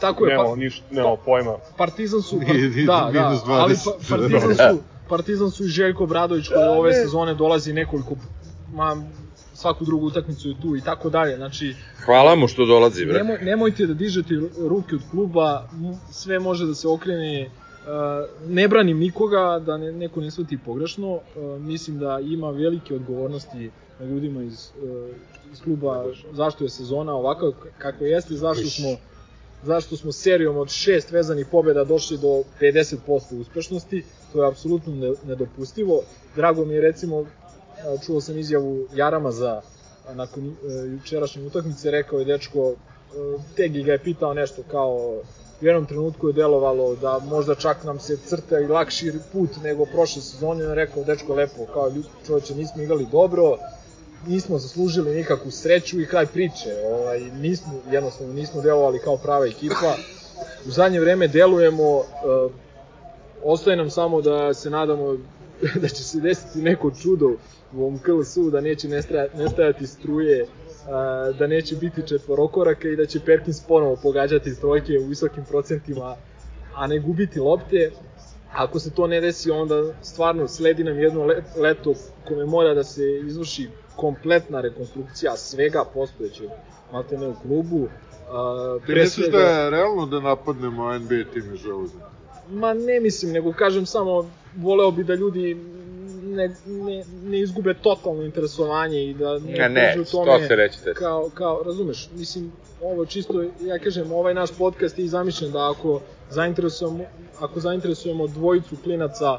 tako 0.00 0.26
je, 0.26 0.36
pa, 0.36 0.42
nemamo, 0.42 0.56
niš, 0.56 0.82
nemamo 0.90 1.16
pojma. 1.16 1.56
Partizan 1.76 2.22
su, 2.22 2.40
da, 2.86 3.10
da, 3.12 3.28
minus 3.28 3.42
20. 3.42 3.60
ali 3.60 3.74
pa, 3.84 4.16
Partizan 4.16 4.54
su, 4.70 4.82
Partizan 5.08 5.50
su 5.50 5.64
i 5.64 5.68
Željko 5.68 6.06
Bradović 6.06 6.48
koji 6.48 6.78
ove 6.78 6.92
sezone 6.92 7.34
dolazi 7.34 7.72
nekoliko, 7.72 8.14
ma, 8.72 8.96
svaku 9.54 9.84
drugu 9.84 10.06
utakmicu 10.06 10.48
je 10.48 10.54
tu 10.62 10.76
i 10.76 10.80
tako 10.80 11.10
dalje, 11.10 11.36
znači 11.36 11.74
Hvala 12.04 12.36
mu 12.36 12.48
što 12.48 12.66
dolazi, 12.66 13.04
bre. 13.04 13.14
nemoj, 13.14 13.38
nemojte 13.42 13.86
da 13.86 13.94
dižete 13.94 14.34
ruke 14.68 14.94
od 14.94 15.02
kluba, 15.10 15.68
sve 16.10 16.38
može 16.38 16.66
da 16.66 16.74
se 16.74 16.88
okrene, 16.88 17.50
Uh, 17.84 17.90
ne 18.48 18.68
branim 18.68 18.98
nikoga, 18.98 19.60
da 19.66 19.76
ne, 19.76 19.92
neko 19.92 20.20
ne 20.20 20.30
shvati 20.30 20.58
pogrešno, 20.64 21.12
uh, 21.14 21.20
mislim 21.60 21.98
da 21.98 22.18
ima 22.22 22.50
velike 22.50 22.94
odgovornosti 22.94 23.70
na 24.00 24.06
ljudima 24.06 24.42
iz, 24.42 24.70
uh, 24.82 25.16
iz 25.52 25.60
kluba 25.62 26.04
zašto 26.32 26.64
je 26.64 26.70
sezona 26.70 27.14
ovakva 27.14 27.52
kakva 27.78 28.06
jeste, 28.06 28.34
zašto 28.34 28.66
smo 28.66 28.88
zašto 29.64 29.96
smo 29.96 30.12
serijom 30.12 30.56
od 30.56 30.68
šest 30.70 31.10
vezanih 31.10 31.46
pobjeda 31.50 31.84
došli 31.84 32.18
do 32.18 32.42
50% 32.60 33.40
uspešnosti, 33.40 34.04
to 34.32 34.42
je 34.42 34.48
apsolutno 34.48 34.94
ne- 34.94 35.14
nedopustivo. 35.24 36.02
Drago 36.36 36.64
mi 36.64 36.74
je 36.74 36.80
recimo, 36.80 37.26
čuo 38.06 38.20
sam 38.20 38.38
izjavu 38.38 38.86
Jarama 38.94 39.30
za 39.30 39.60
nakon 40.14 40.46
e, 40.46 40.52
jučerašnje 40.86 41.42
utakmice, 41.42 41.90
rekao 41.90 42.18
je 42.18 42.24
dečko, 42.24 42.70
e, 42.70 42.74
Tegi 43.56 43.82
ga 43.82 43.92
je 43.92 43.98
pitao 43.98 44.34
nešto 44.34 44.62
kao 44.70 45.20
u 45.62 45.66
jednom 45.66 45.86
trenutku 45.86 46.28
je 46.28 46.32
delovalo 46.32 46.96
da 46.96 47.18
možda 47.18 47.54
čak 47.54 47.84
nam 47.84 48.00
se 48.00 48.16
crta 48.16 48.60
i 48.60 48.66
lakši 48.66 49.12
put 49.32 49.50
nego 49.62 49.84
prošle 49.86 50.22
sezone, 50.22 50.50
on 50.64 50.68
je 50.68 50.74
rekao 50.74 51.04
dečko 51.04 51.34
lepo, 51.34 51.66
kao 51.72 51.88
ljud, 51.88 52.04
čoveče 52.26 52.54
nismo 52.54 52.82
igrali 52.82 53.06
dobro, 53.12 53.58
nismo 54.26 54.58
zaslužili 54.58 55.14
nikakvu 55.14 55.50
sreću 55.50 56.00
i 56.00 56.06
kraj 56.06 56.26
priče. 56.26 56.74
Ovaj, 56.92 57.20
nismo, 57.20 57.72
jednostavno 57.90 58.32
nismo 58.32 58.62
delovali 58.62 58.98
kao 58.98 59.16
prava 59.16 59.46
ekipa. 59.46 59.96
U 60.66 60.70
zadnje 60.70 61.00
vreme 61.00 61.28
delujemo, 61.28 61.96
uh, 61.96 62.04
ostaje 63.42 63.76
nam 63.76 63.90
samo 63.90 64.20
da 64.20 64.54
se 64.54 64.70
nadamo 64.70 65.16
da 65.82 65.88
će 65.88 66.04
se 66.04 66.20
desiti 66.20 66.58
neko 66.58 66.90
čudo 67.02 67.28
u 67.72 67.82
ovom 67.82 67.98
KLS-u, 67.98 68.50
da 68.50 68.60
neće 68.60 68.88
nestajati, 68.88 69.36
nestajati 69.36 69.86
struje 69.86 70.46
a, 70.88 71.32
da 71.38 71.46
neće 71.46 71.76
biti 71.76 72.02
četvorokoraka 72.06 72.88
i 72.88 72.96
da 72.96 73.06
će 73.06 73.20
Perkins 73.20 73.60
ponovo 73.68 73.96
pogađati 74.02 74.60
trojke 74.60 74.98
u 74.98 75.06
visokim 75.06 75.44
procentima, 75.44 76.16
a 76.74 76.86
ne 76.86 76.98
gubiti 76.98 77.40
lopte. 77.40 77.90
Ako 78.52 78.78
se 78.78 78.90
to 78.90 79.06
ne 79.06 79.20
desi, 79.20 79.50
onda 79.50 79.92
stvarno 80.02 80.48
sledi 80.48 80.84
nam 80.84 80.98
jedno 80.98 81.24
le- 81.24 81.42
leto 81.56 81.94
kome 82.28 82.44
mora 82.44 82.74
da 82.74 82.84
se 82.84 83.02
izvrši 83.26 83.68
kompletna 83.96 84.60
rekonstrukcija 84.60 85.36
svega 85.36 85.84
postojećeg 85.94 86.48
maltene 86.92 87.28
u 87.28 87.34
klubu. 87.42 87.88
A, 88.30 88.78
Ti 88.86 88.92
misliš 88.92 89.26
da 89.26 89.38
je 89.38 89.70
realno 89.70 90.06
da 90.06 90.20
napadnemo 90.20 90.98
NBA 90.98 91.32
tim 91.32 91.54
iz 91.54 91.60
železnika? 91.60 92.10
Ma 92.50 92.74
ne 92.74 93.00
mislim, 93.00 93.32
nego 93.32 93.52
kažem 93.52 93.86
samo, 93.86 94.30
voleo 94.56 94.90
bi 94.90 95.04
da 95.04 95.14
ljudi 95.14 95.56
ne, 96.22 96.48
ne, 96.66 97.04
ne 97.24 97.40
izgube 97.40 97.74
totalno 97.74 98.22
interesovanje 98.22 99.04
i 99.04 99.14
da 99.14 99.38
ne, 99.38 99.52
Ne, 99.52 99.68
ne, 99.68 99.92
priđu 99.94 100.10
to 100.10 100.24
tome 100.24 100.48
se 100.48 100.56
neće 100.56 100.78
desiti. 100.84 100.94
Kao, 100.94 101.30
kao, 101.34 101.62
razumeš, 101.62 102.08
mislim, 102.14 102.52
ovo 102.82 103.06
čisto, 103.06 103.42
ja 103.60 103.78
kažem, 103.78 104.12
ovaj 104.12 104.34
naš 104.34 104.50
podcast 104.58 104.98
je 104.98 105.04
i 105.04 105.08
zamišljen 105.08 105.52
da 105.52 105.70
ako 105.70 106.00
zainteresujemo, 106.30 107.04
ako 107.40 107.60
zainteresujemo 107.60 108.26
dvojicu 108.26 108.76
klinaca 108.84 109.32
uh, 109.32 109.38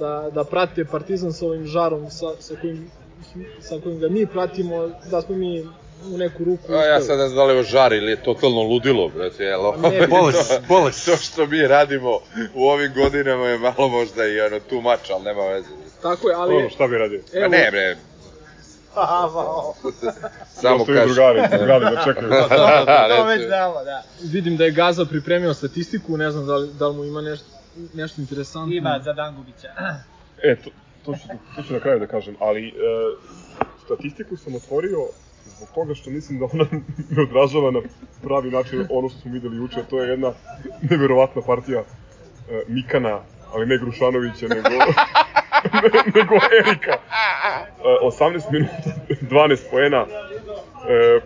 da, 0.00 0.30
da 0.34 0.44
prate 0.44 0.84
Partizan 0.84 1.32
sa 1.32 1.46
ovim 1.46 1.66
žarom 1.66 2.10
sa, 2.10 2.26
sa, 2.38 2.54
kojim, 2.60 2.90
sa 3.60 3.74
kojim 3.82 3.98
ga 4.00 4.08
mi 4.08 4.26
pratimo, 4.26 4.90
da 5.10 5.22
smo 5.22 5.36
mi 5.36 5.60
u 6.14 6.18
neku 6.18 6.44
ruku... 6.44 6.72
A 6.72 6.84
ja 6.84 7.00
sad 7.00 7.18
ne 7.18 7.28
znam 7.28 7.36
da 7.36 7.44
li 7.44 7.56
je 7.56 7.62
žar 7.62 7.92
ili 7.92 8.10
je 8.10 8.22
totalno 8.22 8.62
ludilo, 8.62 9.08
brate, 9.08 9.44
jel? 9.44 9.60
Ne 9.82 10.00
bi. 10.00 10.06
Bolest, 10.06 10.60
bolest. 10.68 11.06
To 11.06 11.16
što 11.16 11.46
mi 11.46 11.66
radimo 11.66 12.18
u 12.54 12.68
ovim 12.68 12.92
godinama 12.94 13.46
je 13.46 13.58
malo 13.58 13.88
možda 13.88 14.26
i 14.26 14.40
ono 14.40 14.60
tu 14.60 14.80
mač, 14.80 15.10
ali 15.10 15.24
nema 15.24 15.42
veze. 15.42 15.68
Tako 16.02 16.28
je, 16.28 16.34
ali... 16.34 16.56
Ono, 16.56 16.70
šta 16.70 16.86
bi 16.86 16.98
radio? 16.98 17.20
Ma 17.40 17.48
ne 17.48 17.70
bre, 17.70 17.96
samo 20.60 20.76
Ostavi 20.76 20.98
kaži. 20.98 21.14
drugari, 21.14 21.42
drugari 21.58 21.84
da 21.96 22.04
čekaju. 22.04 22.28
to 23.08 23.24
već 23.24 23.38
Reći. 23.38 23.48
znamo, 23.48 23.84
da. 23.84 24.02
Vidim 24.22 24.56
da 24.56 24.64
je 24.64 24.70
Gaza 24.70 25.04
pripremio 25.04 25.54
statistiku, 25.54 26.16
ne 26.16 26.30
znam 26.30 26.46
da 26.46 26.56
li, 26.56 26.68
da 26.78 26.88
li 26.88 26.96
mu 26.96 27.04
ima 27.04 27.20
nešto, 27.20 27.46
nešto 27.94 28.20
interesantno. 28.20 28.74
Ima 28.74 29.00
za 29.04 29.12
Dangubića. 29.12 29.68
E, 30.42 30.56
to, 30.56 30.70
to, 31.06 31.12
ću, 31.12 31.28
to 31.56 31.62
ću 31.62 31.72
na 31.72 31.80
kraju 31.80 31.98
da 32.00 32.06
kažem, 32.06 32.36
ali 32.40 32.68
e, 32.68 32.72
statistiku 33.84 34.36
sam 34.36 34.54
otvorio 34.54 34.98
zbog 35.44 35.68
toga 35.74 35.94
što 35.94 36.10
mislim 36.10 36.38
da 36.38 36.44
ona 36.52 36.64
ne 37.16 37.22
odražava 37.22 37.70
na 37.70 37.80
pravi 38.22 38.50
način 38.50 38.86
ono 38.90 39.08
što 39.08 39.18
smo 39.18 39.32
videli 39.32 39.56
juče, 39.56 39.84
to 39.90 40.02
je 40.02 40.10
jedna 40.10 40.32
neverovatna 40.90 41.42
partija 41.42 41.80
e, 41.80 42.62
Mikana, 42.68 43.20
ali 43.52 43.66
ne 43.66 43.78
Grušanovića, 43.78 44.48
nego, 44.48 44.68
ne, 45.82 46.02
nego 46.14 46.34
Erika. 46.60 46.92
E, 46.92 46.98
18 48.02 48.52
minuta, 48.52 48.90
12 49.30 49.70
poena, 49.70 50.06
e, 50.88 51.20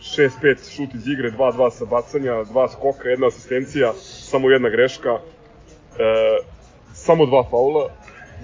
6-5 0.00 0.76
šut 0.76 0.94
iz 0.94 1.08
igre, 1.08 1.30
2-2 1.30 1.70
sa 1.70 1.84
bacanja, 1.84 2.32
2 2.32 2.72
skoka, 2.72 3.08
jedna 3.08 3.26
asistencija, 3.26 3.92
samo 4.02 4.50
jedna 4.50 4.68
greška, 4.68 5.10
e, 5.10 5.20
samo 6.94 7.26
dva 7.26 7.44
faula, 7.50 7.88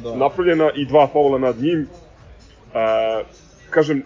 da. 0.03 0.17
napravljena 0.17 0.71
i 0.75 0.87
dva 0.87 1.07
faula 1.07 1.39
nad 1.39 1.61
njim. 1.61 1.89
E, 2.75 3.25
kažem, 3.71 4.03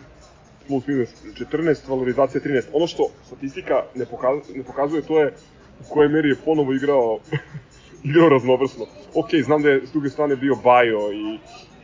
plus 0.68 0.86
minus 0.86 1.08
14, 1.52 1.88
valorizacija 1.88 2.40
13. 2.40 2.62
Ono 2.72 2.86
što 2.86 3.02
statistika 3.26 3.82
ne 3.94 4.06
pokazuje, 4.06 4.58
ne 4.58 4.64
pokazuje 4.64 5.02
to 5.02 5.20
je 5.20 5.34
u 5.80 5.94
kojoj 5.94 6.08
meri 6.08 6.28
je 6.28 6.36
ponovo 6.44 6.72
igrao 6.72 7.18
igrao 8.04 8.28
raznovrsno. 8.28 8.84
Ok, 9.14 9.28
znam 9.44 9.62
da 9.62 9.68
je 9.68 9.86
s 9.86 9.92
druge 9.92 10.10
strane 10.10 10.36
bio 10.36 10.54
Bajo 10.64 11.12
i 11.12 11.38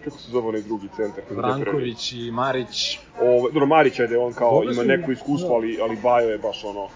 kako 0.05 0.19
se 0.19 0.31
zove 0.31 0.49
onaj 0.49 0.63
drugi 0.63 0.89
centar? 0.97 1.25
Vranković 1.31 2.13
i 2.13 2.31
Marić. 2.31 2.99
Ovo, 3.21 3.51
dobro, 3.51 3.67
Marić 3.67 3.99
je 3.99 4.07
da 4.07 4.21
on 4.21 4.33
kao 4.33 4.51
Dobro 4.51 4.73
ima 4.73 4.83
su- 4.83 4.89
neko 4.89 5.13
iskustvo, 5.13 5.49
da. 5.49 5.55
ali, 5.55 5.79
ali 5.83 5.97
Bajo 5.97 6.29
je 6.31 6.39
baš 6.39 6.65
ono, 6.65 6.89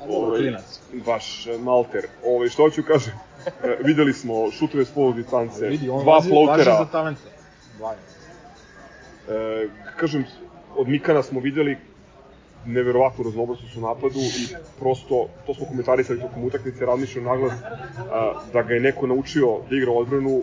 dobro, 0.00 0.16
ovaj, 0.16 0.38
klinac. 0.38 0.80
baš 1.06 1.46
e, 1.46 1.58
malter. 1.58 2.06
Ovaj, 2.26 2.48
što 2.48 2.62
hoću 2.62 2.82
kažem, 2.82 3.12
e, 3.46 3.76
videli 3.84 4.12
smo 4.12 4.50
šutove 4.50 4.84
s 4.84 4.90
polu 4.90 5.12
distance, 5.12 5.66
Vidi, 5.66 5.90
on 5.90 6.02
dva 6.02 6.14
važi, 6.14 6.30
važi 6.30 6.34
floatera, 6.34 6.76
za 6.78 6.84
talente. 6.84 7.30
Važi. 7.80 8.00
e, 9.28 9.68
kažem, 9.96 10.24
od 10.76 10.88
Mikana 10.88 11.22
smo 11.22 11.40
videli 11.40 11.76
neverovatnu 12.66 13.24
raznovrstnost 13.24 13.76
u 13.76 13.80
napadu 13.80 14.20
i 14.20 14.54
prosto, 14.78 15.28
to 15.46 15.54
smo 15.54 15.66
komentarisali 15.66 16.20
tokom 16.20 16.44
utakmice, 16.44 16.86
razmišljam 16.86 17.24
naglas, 17.24 17.52
a, 18.10 18.32
da 18.52 18.62
ga 18.62 18.74
je 18.74 18.80
neko 18.80 19.06
naučio 19.06 19.58
da 19.70 19.76
igra 19.76 19.92
odbranu, 19.92 20.42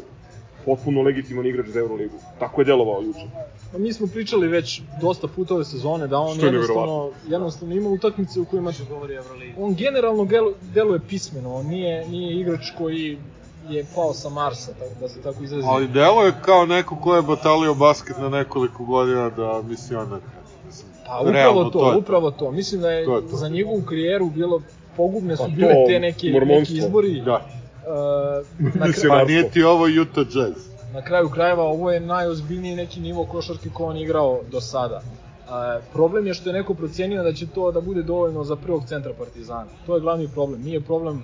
potpuno 0.66 1.02
legitiman 1.02 1.46
igrač 1.46 1.68
za 1.68 1.80
Euroligu. 1.80 2.20
Tako 2.39 2.62
je 2.62 2.66
delovao 2.66 3.02
juče. 3.02 3.28
Pa 3.72 3.78
mi 3.78 3.93
smo 3.93 4.07
pričali 4.07 4.47
već 4.47 4.82
dosta 5.01 5.28
puta 5.28 5.53
ove 5.53 5.66
sezone 5.66 6.07
da 6.07 6.18
on 6.18 6.39
je 6.39 6.45
jednostavno, 6.45 7.09
jednostavno 7.28 7.76
ima 7.76 7.89
utakmice 7.89 8.39
u 8.39 8.45
kojima 8.45 8.72
Govori 8.89 9.16
Euroligi. 9.16 9.53
on 9.59 9.74
generalno 9.74 10.28
deluje 10.74 10.99
pismeno, 11.09 11.55
on 11.55 11.66
nije, 11.66 12.07
nije 12.09 12.39
igrač 12.39 12.72
koji 12.78 13.18
je 13.70 13.86
pao 13.95 14.13
sa 14.13 14.30
Marsa, 14.30 14.72
tako, 14.74 14.91
da 15.01 15.09
se 15.09 15.22
tako 15.22 15.43
izrazim. 15.43 15.70
Ali 15.70 15.88
delo 15.88 16.24
je 16.26 16.34
kao 16.41 16.66
neko 16.66 16.95
ko 16.95 17.16
je 17.16 17.22
batalio 17.22 17.74
basket 17.74 18.18
na 18.18 18.30
nekoliko 18.30 18.84
godina 18.84 19.30
da 19.30 19.61
misionar. 19.61 20.20
Pa 21.07 21.20
upravo 21.20 21.32
realno, 21.32 21.70
to, 21.70 21.91
je 21.91 21.97
upravo 21.97 22.32
to. 22.32 22.51
Mislim 22.51 22.82
da 22.82 22.91
je, 22.91 23.05
To 23.05 23.16
je 23.16 23.22
to. 23.22 23.36
za 23.36 23.49
njegovu 23.49 23.82
karijeru 23.82 24.30
bilo 24.30 24.61
pogubne 24.97 25.38
su 25.38 25.43
Pa 25.43 25.49
to, 25.49 25.55
bile 25.55 25.74
te 25.88 25.99
neke, 25.99 25.99
neki 25.99 26.32
mormonstvo. 26.32 26.78
izbori. 26.78 27.22
Da. 27.22 27.34
Uh, 27.36 28.63
na, 28.66 28.72
kra, 28.72 28.88
Mislim, 28.88 29.09
Pa 29.09 29.24
nije 29.24 29.49
ti 29.49 29.63
ovo 29.63 29.86
Utah 30.01 30.26
Jazz. 30.36 30.75
Na 30.96 31.02
kraju 31.02 31.30
krajeva 31.30 31.64
ovo 31.64 31.91
je 31.91 32.00
najozbiljniji 32.00 32.76
neki 32.76 33.00
nivo 33.00 33.26
košarke 33.26 33.70
ko 33.70 33.86
on 33.86 33.98
igrao 33.98 34.39
do 34.52 34.62
sada. 34.62 35.02
Uh, 35.46 35.52
problem 35.93 36.28
je 36.28 36.34
što 36.34 36.50
je 36.50 36.54
neko 36.54 36.74
procenio 36.74 37.24
da 37.24 37.34
će 37.34 37.48
to 37.48 37.72
da 37.72 37.82
bude 37.82 38.04
dovoljno 38.04 38.43
za 38.43 38.56
prvog 38.56 38.86
centra 38.88 39.14
Partizana. 39.18 39.66
To 39.86 39.96
je 39.96 40.02
glavni 40.02 40.28
problem. 40.28 40.62
Nije 40.62 40.82
problem 40.82 41.24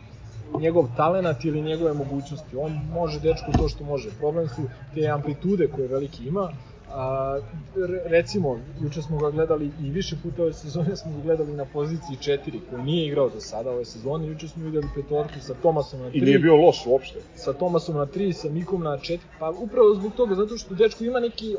njegov 0.59 0.87
talenat 0.97 1.45
ili 1.45 1.61
njegove 1.61 1.93
mogućnosti. 1.93 2.57
On 2.57 2.79
može 2.93 3.19
dečko 3.19 3.51
to 3.57 3.69
što 3.69 3.83
može. 3.83 4.09
Problem 4.19 4.47
su 4.47 4.61
te 4.95 5.07
amplitude 5.07 5.67
koje 5.67 5.87
veliki 5.87 6.27
ima. 6.27 6.49
A, 6.93 7.39
re- 7.77 8.01
recimo, 8.05 8.49
juče 8.81 9.01
smo 9.01 9.17
ga 9.17 9.31
gledali 9.31 9.71
i 9.81 9.91
više 9.91 10.15
puta 10.23 10.41
ove 10.41 10.53
sezone 10.53 10.95
smo 10.95 11.11
ga 11.11 11.21
gledali 11.21 11.51
na 11.51 11.65
poziciji 11.65 12.17
4, 12.17 12.37
koji 12.69 12.83
nije 12.83 13.07
igrao 13.07 13.29
do 13.29 13.39
sada 13.39 13.71
ove 13.71 13.85
sezone. 13.85 14.27
Juče 14.27 14.47
smo 14.47 14.65
videli 14.65 14.87
petorku 14.95 15.39
sa 15.39 15.53
Tomasom 15.53 15.99
na 15.99 16.05
3 16.05 16.11
I 16.13 16.21
nije 16.21 16.39
bio 16.39 16.55
loš 16.55 16.85
uopšte. 16.85 17.19
sa 17.35 17.53
Tomasom 17.53 17.95
na 17.95 18.05
3, 18.05 18.33
sa 18.33 18.49
Mikom 18.49 18.83
na 18.83 18.89
4, 18.91 19.17
pa 19.39 19.49
upravo 19.51 19.95
zbog 19.95 20.11
toga, 20.13 20.35
zato 20.35 20.57
što 20.57 20.75
dečko 20.75 21.03
ima 21.03 21.19
neki, 21.19 21.55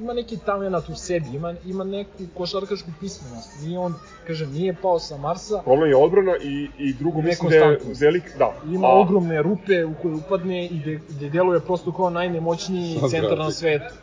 ima 0.00 0.12
neki 0.12 0.36
talenat 0.36 0.88
u 0.88 0.94
sebi, 0.96 1.26
ima, 1.34 1.54
ima 1.66 1.84
neku 1.84 2.10
košarkašku 2.34 2.90
pismenost, 3.00 3.50
nije 3.62 3.78
on, 3.78 3.94
kažem, 4.26 4.52
nije 4.52 4.74
pao 4.74 4.98
sa 4.98 5.16
Marsa, 5.16 5.62
Problem 5.64 5.90
je 5.90 5.96
odbrana 5.96 6.32
i, 6.38 6.68
i 6.78 6.94
drugo 6.94 7.22
mislim 7.22 7.50
da 7.50 7.56
je 7.56 7.78
velik, 8.00 8.22
da. 8.38 8.54
ima 8.66 8.86
a- 8.86 8.92
ogromne 8.92 9.42
rupe 9.42 9.84
u 9.84 9.94
koje 10.02 10.14
upadne 10.14 10.66
i 10.66 10.78
gde, 10.78 11.00
gde 11.08 11.28
deluje 11.30 11.60
prosto 11.60 11.92
kao 11.92 12.10
najnemoćniji 12.10 12.98
centar 13.10 13.38
na 13.38 13.50
svetu. 13.50 13.94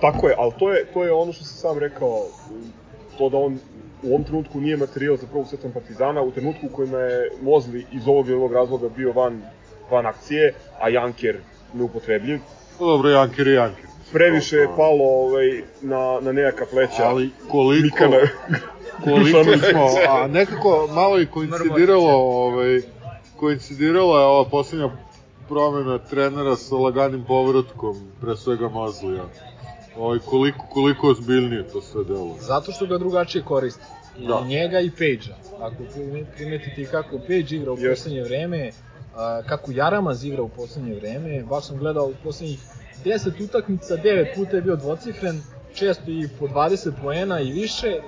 Tako 0.00 0.28
je, 0.28 0.34
ali 0.38 0.52
to 0.58 0.72
je, 0.72 0.86
to 0.94 1.04
je 1.04 1.12
ono 1.12 1.32
što 1.32 1.44
sam 1.44 1.56
sam 1.56 1.78
rekao, 1.78 2.26
to 3.18 3.28
da 3.28 3.36
on 3.36 3.58
u 4.02 4.08
ovom 4.08 4.24
trenutku 4.24 4.60
nije 4.60 4.76
materijal 4.76 5.16
za 5.16 5.26
prvog 5.26 5.46
svetnog 5.48 5.72
partizana, 5.72 6.22
u 6.22 6.30
trenutku 6.30 6.66
u 6.66 6.76
kojima 6.76 6.98
je 6.98 7.30
Mozli 7.42 7.86
iz 7.92 8.08
ovog 8.08 8.28
i 8.28 8.32
ovog 8.32 8.52
razloga 8.52 8.88
bio 8.88 9.12
van, 9.12 9.42
van 9.90 10.06
akcije, 10.06 10.54
a 10.80 10.88
Janker 10.88 11.36
neupotrebljiv, 11.74 12.38
Pa 12.78 12.84
Dobro, 12.84 13.10
Janker 13.10 13.46
je 13.46 13.54
Janker. 13.54 13.84
previše 14.12 14.56
je 14.56 14.68
palo 14.76 15.04
ovaj, 15.04 15.62
na, 15.80 16.18
na 16.20 16.32
nejaka 16.32 16.66
pleća 16.70 17.02
Ali 17.04 17.30
koliko, 17.50 17.84
Mikana 17.84 18.16
koliko 19.04 19.44
smo, 19.70 19.86
a 20.08 20.26
nekako 20.26 20.88
malo 20.94 21.20
i 21.20 21.26
koincidiralo, 21.26 22.12
ovaj, 22.12 22.80
koincidirala 23.36 24.20
je 24.20 24.26
ova 24.26 24.44
poslednja 24.44 24.90
promena 25.48 25.98
trenera 25.98 26.56
sa 26.56 26.74
laganim 26.74 27.24
povratkom, 27.24 27.96
pre 28.20 28.36
svega 28.36 28.68
Mazlija. 28.68 29.24
Ovaj, 29.96 30.18
koliko, 30.20 30.66
koliko 30.66 31.08
ozbiljnije 31.08 31.62
to 31.64 31.80
sve 31.80 32.04
delo. 32.04 32.36
Zato 32.40 32.72
što 32.72 32.86
ga 32.86 32.98
drugačije 32.98 33.44
koristi. 33.44 33.84
I 34.18 34.26
Da. 34.26 34.40
njega 34.40 34.80
i 34.80 34.90
Page-a. 34.90 35.64
Ako 35.64 35.74
prime- 35.84 36.24
primetite 36.26 36.82
i 36.82 36.86
kako 36.86 37.18
Page 37.18 37.36
igra 37.50 37.72
u 37.72 37.74
Jeste. 37.74 37.88
poslednje 37.90 38.22
vreme, 38.22 38.70
a, 39.16 39.42
kako 39.42 39.72
Jaramaz 39.72 40.24
igra 40.24 40.42
u 40.42 40.48
poslednje 40.48 40.94
vreme, 40.94 41.42
baš 41.42 41.66
sam 41.66 41.76
gledao 41.78 42.04
u 42.04 42.14
poslednjih 42.24 42.60
10 43.04 43.44
utakmica, 43.44 43.96
9 43.96 44.34
puta 44.34 44.56
je 44.56 44.62
bio 44.62 44.76
dvocifren, 44.76 45.42
često 45.74 46.04
i 46.06 46.28
po 46.38 46.46
20 46.46 46.90
poena 47.02 47.40
i 47.40 47.52
više. 47.52 48.00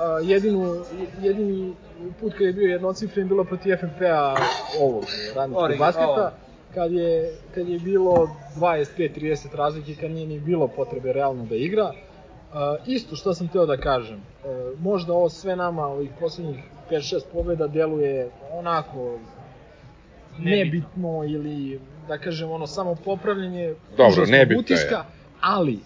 A, 0.00 0.18
jedinu, 0.20 0.84
jedini 1.20 1.74
put 2.20 2.32
kad 2.32 2.42
je 2.42 2.52
bio 2.52 2.66
jednocifren 2.66 3.28
bilo 3.28 3.44
protiv 3.44 3.76
FNP-a 3.76 4.36
ovog 4.80 5.04
radničkog 5.36 5.78
basketa, 5.78 6.06
ovo. 6.06 6.30
Kad 6.74 6.92
je, 6.92 7.32
kad 7.54 7.68
je 7.68 7.78
bilo 7.78 8.28
25-30 8.56 9.56
razlike, 9.56 9.94
kad 10.00 10.10
nije 10.10 10.26
ni 10.26 10.40
bilo 10.40 10.68
potrebe 10.68 11.12
realno 11.12 11.46
da 11.46 11.54
igra. 11.54 11.84
Uh, 11.92 12.58
isto 12.86 13.16
što 13.16 13.34
sam 13.34 13.48
teo 13.48 13.66
da 13.66 13.76
kažem, 13.76 14.16
uh, 14.16 14.80
možda 14.80 15.12
ovo 15.12 15.28
sve 15.28 15.56
nama, 15.56 15.86
ovih 15.86 16.10
poslednjih 16.20 16.58
5-6 16.90 17.20
pobjeda, 17.32 17.66
deluje 17.66 18.30
onako 18.52 19.18
nebitno 20.38 21.24
ili 21.24 21.80
da 22.08 22.18
kažem 22.18 22.50
ono 22.50 22.66
samo 22.66 22.94
popravljanje 23.04 23.74
Dobro, 23.96 24.26
nebitno 24.26 24.54
je. 24.54 24.60
utiska, 24.60 25.04
ali 25.40 25.78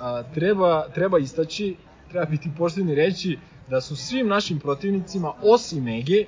a, 0.00 0.22
treba, 0.34 0.88
treba 0.94 1.18
istaći 1.18 1.76
treba 2.12 2.26
biti 2.26 2.50
pošten 2.58 2.88
i 2.88 2.94
reći 2.94 3.38
da 3.68 3.80
su 3.80 3.96
svim 3.96 4.28
našim 4.28 4.60
protivnicima, 4.60 5.32
osim 5.42 5.88
Ege, 5.88 6.24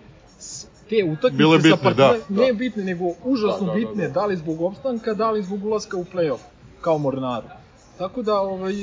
te 0.96 1.04
utakmice 1.04 1.36
Bile 1.36 1.56
bitne, 1.56 1.70
sa 1.70 1.76
Partizan, 1.76 2.20
da, 2.28 2.42
ne 2.42 2.52
da. 2.52 2.58
bitne, 2.58 2.84
nego 2.84 3.04
užasno 3.24 3.66
Da, 3.66 3.72
da, 3.72 3.80
da, 3.80 3.86
bitne, 3.86 4.06
da. 4.08 4.12
da 4.12 4.26
li 4.26 4.36
zbog 4.36 4.60
opstanka, 4.60 5.14
da 5.14 5.30
li 5.30 5.42
zbog 5.42 5.64
ulaska 5.64 5.96
u 5.96 6.04
play-off, 6.04 6.38
kao 6.80 6.98
Mornaru. 6.98 7.46
Tako 7.98 8.22
da, 8.22 8.34
ovaj, 8.40 8.74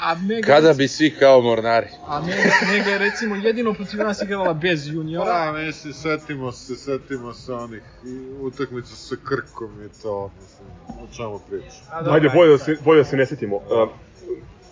a 0.00 0.14
Mega, 0.14 0.46
Kada 0.46 0.72
bi 0.72 0.88
svi 0.88 1.10
kao 1.10 1.40
mornari? 1.40 1.86
A 2.06 2.20
Mega, 2.20 2.42
Mega 2.72 2.90
je 2.90 2.98
recimo 2.98 3.36
jedino 3.36 3.74
protiv 3.74 4.00
nas 4.00 4.22
igrala 4.22 4.52
bez 4.54 4.86
juniora. 4.88 5.52
Pa, 5.52 5.52
mislim, 5.52 5.92
setimo 5.92 6.52
se, 6.52 6.76
setimo 6.76 7.34
se 7.34 7.52
onih 7.52 7.82
i 8.04 8.30
utakmica 8.40 8.96
sa 8.96 9.16
Krkom 9.24 9.70
i 9.84 10.02
to, 10.02 10.30
mislim, 10.40 10.68
o 11.02 11.16
čemu 11.16 11.40
priča. 11.50 11.76
A, 11.92 12.02
dobro, 12.02 12.14
Ajde, 12.14 12.28
bolje 12.34 12.50
da 12.50 12.58
se, 12.58 12.76
bolje 12.84 12.98
da 12.98 13.04
se 13.04 13.16
ne 13.16 13.26
setimo. 13.26 13.56
Uh, 13.56 13.62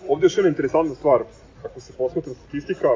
ovde 0.09 0.23
je 0.23 0.25
još 0.25 0.37
jedna 0.37 0.49
interesantna 0.49 0.95
stvar. 0.95 1.21
Ako 1.65 1.79
se 1.79 1.93
posmatra 1.93 2.33
statistika, 2.33 2.87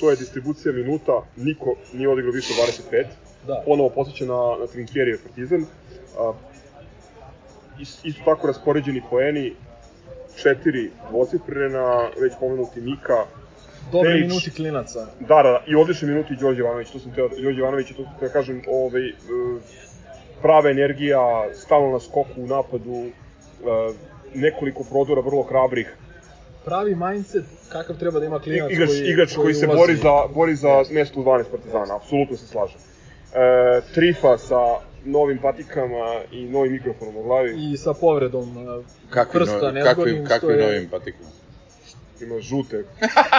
to 0.00 0.10
je 0.10 0.16
distribucija 0.16 0.72
minuta, 0.72 1.22
niko 1.36 1.74
nije 1.92 2.08
odigrao 2.08 2.32
više 2.32 2.52
od 2.52 2.68
25. 2.92 3.04
Da. 3.46 3.62
Ponovo 3.66 3.88
posjeća 3.88 4.24
na, 4.24 4.56
na 4.60 4.66
Trinkjerije 4.66 5.18
Partizan. 5.22 5.66
Is- 7.80 8.00
isto 8.04 8.22
tako 8.24 8.46
raspoređeni 8.46 9.02
poeni, 9.10 9.52
četiri 10.42 10.90
dvocifrena, 11.10 12.08
već 12.20 12.32
pomenuti 12.40 12.80
Mika, 12.80 13.24
Dobre 13.92 14.10
Perić. 14.10 14.28
minuti 14.28 14.50
klinaca. 14.50 15.06
Da, 15.20 15.42
da, 15.42 15.64
i 15.66 15.74
odlični 15.74 16.08
minuti 16.08 16.36
Đorđe 16.40 16.60
Ivanović, 16.60 16.90
to 16.90 16.98
sam 16.98 17.14
teo, 17.14 17.28
Đorđe 17.28 17.58
Ivanović, 17.60 17.88
to 17.88 18.04
sam 18.04 18.12
teo 18.18 18.28
da 18.28 18.32
kažem, 18.32 18.62
ovaj, 18.68 19.08
e, 19.08 19.12
prava 20.42 20.70
energija, 20.70 21.18
stalno 21.54 21.90
na 21.92 22.00
skoku 22.00 22.36
u 22.36 22.46
napadu, 22.46 23.04
e, 23.04 23.10
nekoliko 24.34 24.84
prodora 24.84 25.20
vrlo 25.20 25.42
hrabrih, 25.42 25.96
Pravi 26.68 26.94
mindset 26.94 27.44
kakav 27.72 27.96
treba 27.96 28.20
da 28.20 28.26
ima 28.26 28.38
klinac 28.38 28.70
igrač, 28.72 28.88
koji, 28.88 29.00
igrač 29.00 29.36
koji, 29.36 29.54
se 29.54 29.66
ulazi. 29.66 29.78
bori 29.78 29.96
za, 29.96 30.12
bori 30.34 30.54
za 30.54 30.84
mesto 30.90 31.20
u 31.20 31.24
12 31.24 31.44
partizana, 31.50 31.96
apsolutno 31.96 32.36
se 32.36 32.46
slažem. 32.46 32.80
E, 33.34 33.80
trifa 33.94 34.38
sa 34.38 34.60
novim 35.04 35.38
patikama 35.38 36.20
i 36.32 36.44
novim 36.44 36.72
mikrofonom 36.72 37.16
u 37.16 37.22
glavi, 37.22 37.72
I 37.72 37.76
sa 37.76 37.94
povredom 37.94 38.56
uh, 38.56 38.84
Kakvi, 39.10 39.40
prsta 39.40 39.62
no, 39.62 39.70
nezgodnim, 39.70 40.24
kakvi, 40.24 40.26
što 40.26 40.46
kakvi 40.46 40.62
je... 40.62 40.66
novim 40.66 40.88
patikama? 40.90 41.30
ima 42.20 42.40
žute, 42.40 42.84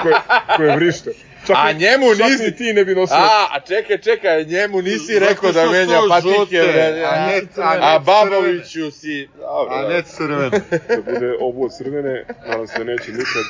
koje, 0.01 0.15
koje 0.57 0.75
vrište. 0.75 1.11
Čak 1.47 1.55
A 1.59 1.71
njemu 1.71 2.05
nisi- 2.05 2.43
ni 2.43 2.55
ti 2.55 2.73
ne 2.73 2.85
bi 2.85 2.95
nosio. 2.95 3.15
A, 3.15 3.47
a 3.51 3.59
čekaj, 3.59 3.97
čekaj, 3.97 4.43
njemu 4.45 4.81
nisi 4.81 5.19
rekao 5.19 5.51
da 5.51 5.65
menja 5.65 5.99
patike, 6.09 6.59
a 6.59 6.65
ne- 6.65 7.03
a, 7.03 7.63
a 7.63 7.75
ne 7.75 7.81
a 7.81 7.99
Baboviću 7.99 8.91
si... 8.91 9.27
Dobro, 9.37 9.73
A 9.75 9.89
ne 9.89 10.01
crvene. 10.03 10.49
da 11.05 11.11
bude 11.11 11.33
obuo 11.39 11.69
crvene, 11.69 12.25
nadam 12.47 12.67
se 12.67 12.77
da 12.77 12.83
neće 12.83 13.11
nikad. 13.11 13.43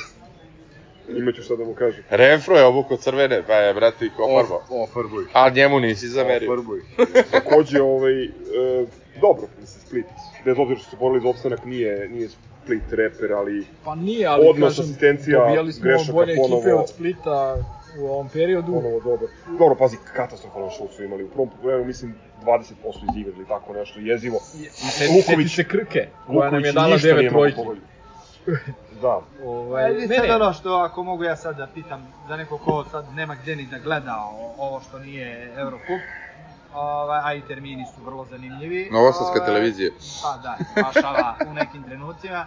Imaću 1.08 1.42
šta 1.42 1.56
da 1.56 1.64
mu 1.64 1.74
kažem. 1.74 2.04
Renfro 2.10 2.56
je 2.56 2.64
obuko 2.64 2.96
crvene, 2.96 3.42
pa 3.46 3.54
je, 3.54 3.74
brate, 3.74 4.06
ih 4.06 4.12
ofarbao. 4.18 4.62
Ofarbuj. 4.68 5.24
A 5.32 5.48
njemu 5.50 5.80
nisi 5.80 6.08
zamerio. 6.08 6.52
Ofarbuj. 6.52 6.80
Takođe, 7.30 7.82
ovaj, 7.82 8.24
e, 8.24 8.28
dobro, 9.20 9.46
mislim, 9.60 9.80
Split, 9.86 10.06
bez 10.44 10.54
obzira 10.58 10.78
što 10.80 10.84
su 10.84 10.90
se 10.90 10.96
borili 10.96 11.20
za 11.22 11.28
opstanak, 11.28 11.64
nije, 11.64 12.08
nije 12.08 12.28
Split 12.64 12.82
reper, 12.90 13.32
ali 13.32 13.66
Pa 13.84 13.94
nije, 13.94 14.26
ali 14.26 14.46
Odnos, 14.48 14.68
kažem, 14.76 14.84
asistencija, 14.84 15.38
dobijali 15.40 15.72
smo 15.72 15.82
grešaka 15.84 16.12
bolje 16.12 16.32
ekipe 16.32 16.74
od 16.74 16.88
Splita 16.88 17.56
u 17.94 18.06
ovom 18.06 18.28
periodu. 18.28 18.72
ponovo 18.72 19.00
dobro. 19.00 19.28
Dobro, 19.48 19.74
pazi, 19.74 19.96
katastrofalan 20.06 20.70
šut 20.70 20.92
su 20.92 21.04
imali. 21.04 21.24
U 21.24 21.28
prvom 21.28 21.48
pogledu, 21.50 21.84
mislim, 21.84 22.14
20% 22.42 22.74
izigrali, 23.10 23.46
tako 23.46 23.72
nešto, 23.72 24.00
jezivo. 24.00 24.36
I 24.54 24.64
seti, 24.70 25.12
Luković- 25.12 25.48
se 25.48 25.64
Krke, 25.64 26.08
koja 26.26 26.50
nam 26.50 26.64
je 26.64 26.72
dala 26.72 26.88
ništa 26.88 27.08
devet 27.08 27.20
nije 27.20 27.30
mogao 27.30 27.40
trojki. 27.42 27.56
pogoditi. 27.56 27.86
Da, 28.92 29.20
Ovaj, 29.44 29.84
Ajde, 29.84 30.00
ne, 30.00 30.16
sad 30.16 30.24
ne, 30.24 30.34
ono 30.36 30.52
što, 30.52 30.70
ako 30.70 31.02
mogu 31.02 31.24
ja 31.24 31.36
sad 31.36 31.56
da 31.56 31.66
pitam 31.66 32.08
za 32.28 32.36
neko 32.36 32.58
ko 32.58 32.84
sad 32.84 33.04
nema 33.10 33.34
gde 33.34 33.56
ni 33.56 33.66
da 33.66 33.78
gleda 33.78 34.16
o- 34.22 34.54
ovo 34.58 34.80
što 34.80 34.98
nije 34.98 35.28
Eurocup, 35.56 36.00
ovaj, 36.74 37.20
a 37.24 37.34
i 37.34 37.42
termini 37.42 37.84
su 37.86 38.04
vrlo 38.04 38.24
zanimljivi. 38.24 38.88
Novosadska 38.92 39.32
Ovaj, 39.32 39.46
televizija. 39.46 39.90
Pa 40.22 40.36
da, 40.38 40.56
spašava 40.72 41.36
u 41.46 41.54
nekim 41.54 41.82
trenucima. 41.82 42.46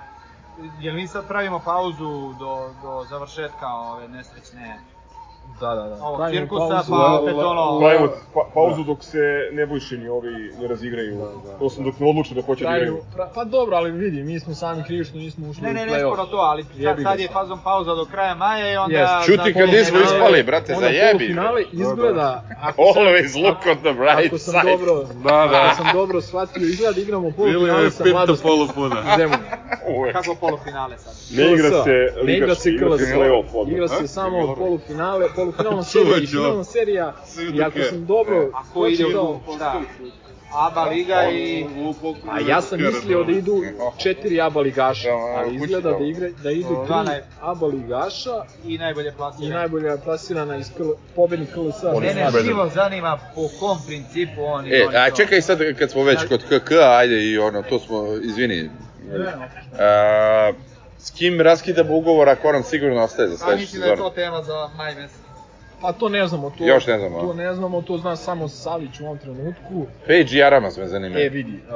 Jel 0.79 0.95
mi 0.95 1.07
sad 1.07 1.27
pravimo 1.27 1.59
pauzu 1.59 2.05
do, 2.33 2.69
do 2.81 3.05
završetka 3.09 3.67
ove 3.67 4.07
nesrećne 4.07 4.79
da, 5.61 5.75
da, 5.75 5.83
da. 5.83 5.95
Pravimo 6.17 6.29
cirkusa, 6.31 6.67
pauzu. 6.67 6.91
pa 6.91 7.19
opet 7.21 7.33
ono... 7.35 7.79
pravimo 7.79 8.07
pa, 8.33 8.41
pauzu 8.53 8.83
dok 8.83 9.03
se 9.03 9.19
Nebojšini 9.51 10.07
ovi 10.09 10.29
ne 10.61 10.67
razigraju. 10.67 11.21
To 11.59 11.69
sam 11.69 11.83
dok 11.83 11.99
ne 11.99 12.09
odluče 12.09 12.35
da 12.35 12.41
hoće 12.41 12.63
da 12.63 12.69
igraju. 12.71 12.97
pra, 13.15 13.29
pa 13.35 13.43
dobro, 13.43 13.75
ali 13.75 13.91
vidi, 13.91 14.23
mi 14.23 14.39
smo 14.39 14.53
sami 14.53 14.83
krivi 14.83 15.05
što 15.05 15.17
nismo 15.17 15.49
ušli 15.49 15.63
Ne, 15.63 15.69
u 15.69 15.73
ne, 15.73 15.85
ne 15.85 15.91
play-off. 15.91 16.07
skoro 16.07 16.25
to, 16.25 16.37
ali 16.37 16.63
sad, 16.63 16.71
Jebi 16.77 17.03
sad 17.03 17.19
je 17.19 17.27
fazom 17.27 17.59
pauza 17.63 17.95
do 17.95 18.05
kraja 18.05 18.35
maja 18.35 18.73
i 18.73 18.77
onda... 18.77 18.97
Jest. 18.97 19.25
Čuti 19.25 19.53
za 19.53 19.59
kad 19.59 19.69
nismo 19.69 19.99
ispali, 19.99 20.43
brate, 20.43 20.73
Onda 20.73 20.85
zajebi. 20.87 21.19
polufinale 21.19 21.61
izgleda, 21.73 22.43
ako 22.61 22.93
sam, 22.93 23.03
Always 23.03 23.45
look 23.45 23.57
on 23.67 23.77
the 23.77 23.93
bright 23.93 24.27
ako 24.27 24.37
sam 24.37 24.53
side. 24.53 24.71
dobro, 24.71 25.03
Da, 25.23 25.47
da. 25.47 25.61
ako 25.63 25.75
sam 25.75 25.85
dobro 25.93 26.21
shvatio, 26.21 26.63
izgleda 26.63 26.93
da 26.93 27.01
igramo 27.01 27.31
polufinale 27.31 27.83
je 27.83 27.91
sa 27.91 28.03
mladosti 28.05 28.43
polupuna. 28.43 29.03
Zemun. 29.17 29.37
Uvek. 29.89 30.13
Kako 30.13 30.35
polufinale 30.35 30.97
sad? 30.97 31.13
Ne 31.37 31.51
igra 31.53 31.83
se 31.83 31.89
ne 32.23 32.33
igra 32.33 32.55
se 32.55 32.69
ligaški, 32.69 32.69
igra 32.69 32.97
se 32.97 33.15
play-off. 33.15 33.71
Igra 33.71 33.87
se 33.87 34.07
samo 34.07 34.55
polufinale, 34.55 35.25
polufinalna 35.35 35.83
serija 35.93 36.17
i 36.17 36.27
finalna 36.27 36.63
serija. 36.63 37.13
I 37.53 37.61
ako 37.61 37.79
sam 37.89 38.05
dobro 38.05 38.51
A 38.53 38.73
ko 38.73 38.87
ide 38.87 39.05
u... 39.05 39.39
Šta? 39.55 39.81
ABA 40.53 40.83
liga 40.83 41.29
i... 41.31 41.65
a 42.31 42.39
ja 42.39 42.61
sam 42.61 42.79
mislio 42.81 43.23
da 43.23 43.31
idu 43.31 43.63
četiri 43.97 44.41
ABA 44.41 44.61
ligaša, 44.61 45.09
Da, 45.09 45.15
ali 45.15 45.55
izgleda 45.55 45.91
da, 45.91 46.05
igra, 46.05 46.29
da 46.43 46.51
idu 46.51 46.85
tri 46.87 47.21
ABA 47.41 47.67
ligaša 47.67 48.43
I 48.65 48.77
najbolje 48.77 49.09
i 49.09 49.11
plasirane. 49.17 49.55
najbolja 49.55 49.97
plasirana 49.97 50.57
iz 50.57 50.71
KL, 50.77 50.83
pobednik 51.15 51.49
KLS-a. 51.53 51.91
Oni 51.95 52.07
Mene 52.07 52.27
živo 52.45 52.69
zanima 52.73 53.19
po 53.35 53.41
kom 53.59 53.77
principu 53.87 54.43
oni... 54.43 54.69
E, 54.69 54.85
oni 54.87 54.97
a 54.97 55.11
čekaj 55.11 55.41
sad 55.41 55.59
kad 55.79 55.91
smo 55.91 56.03
već 56.03 56.19
kod 56.27 56.43
KK, 56.43 56.71
ajde 56.71 57.23
i 57.31 57.37
ono, 57.37 57.61
to 57.61 57.79
smo, 57.79 58.07
izvini. 58.23 58.69
A, 59.79 60.51
s 60.97 61.11
kim 61.11 61.41
raskidamo 61.41 61.95
ugovor 61.95 62.29
ako 62.29 62.47
on 62.47 62.63
sigurno 62.63 63.03
ostaje 63.03 63.27
za 63.27 63.35
A 63.35 63.37
sledeću 63.37 63.61
mislim 63.61 63.81
da 63.81 63.87
je 63.87 63.91
to 63.91 63.97
sezonu? 63.97 64.15
tema 64.15 64.43
za 64.43 64.69
maj 64.77 64.95
mesec. 64.95 65.22
Pa 65.83 65.93
to 65.93 66.09
ne 66.09 66.27
znamo, 66.27 66.49
to, 66.49 66.63
Još 66.65 66.87
ne 66.87 66.99
znamo, 66.99 67.17
a? 67.17 67.21
to 67.21 67.33
ne 67.33 67.53
znamo, 67.53 67.81
to 67.81 67.97
zna 67.97 68.15
samo 68.15 68.47
Savić 68.47 68.99
u 68.99 69.05
ovom 69.05 69.17
trenutku. 69.17 69.85
Page 70.01 70.27
i 70.31 70.43
Aramas 70.43 70.77
me 70.77 70.87
zanimaju. 70.87 71.25
E, 71.25 71.29
vidi, 71.29 71.53
uh, 71.53 71.73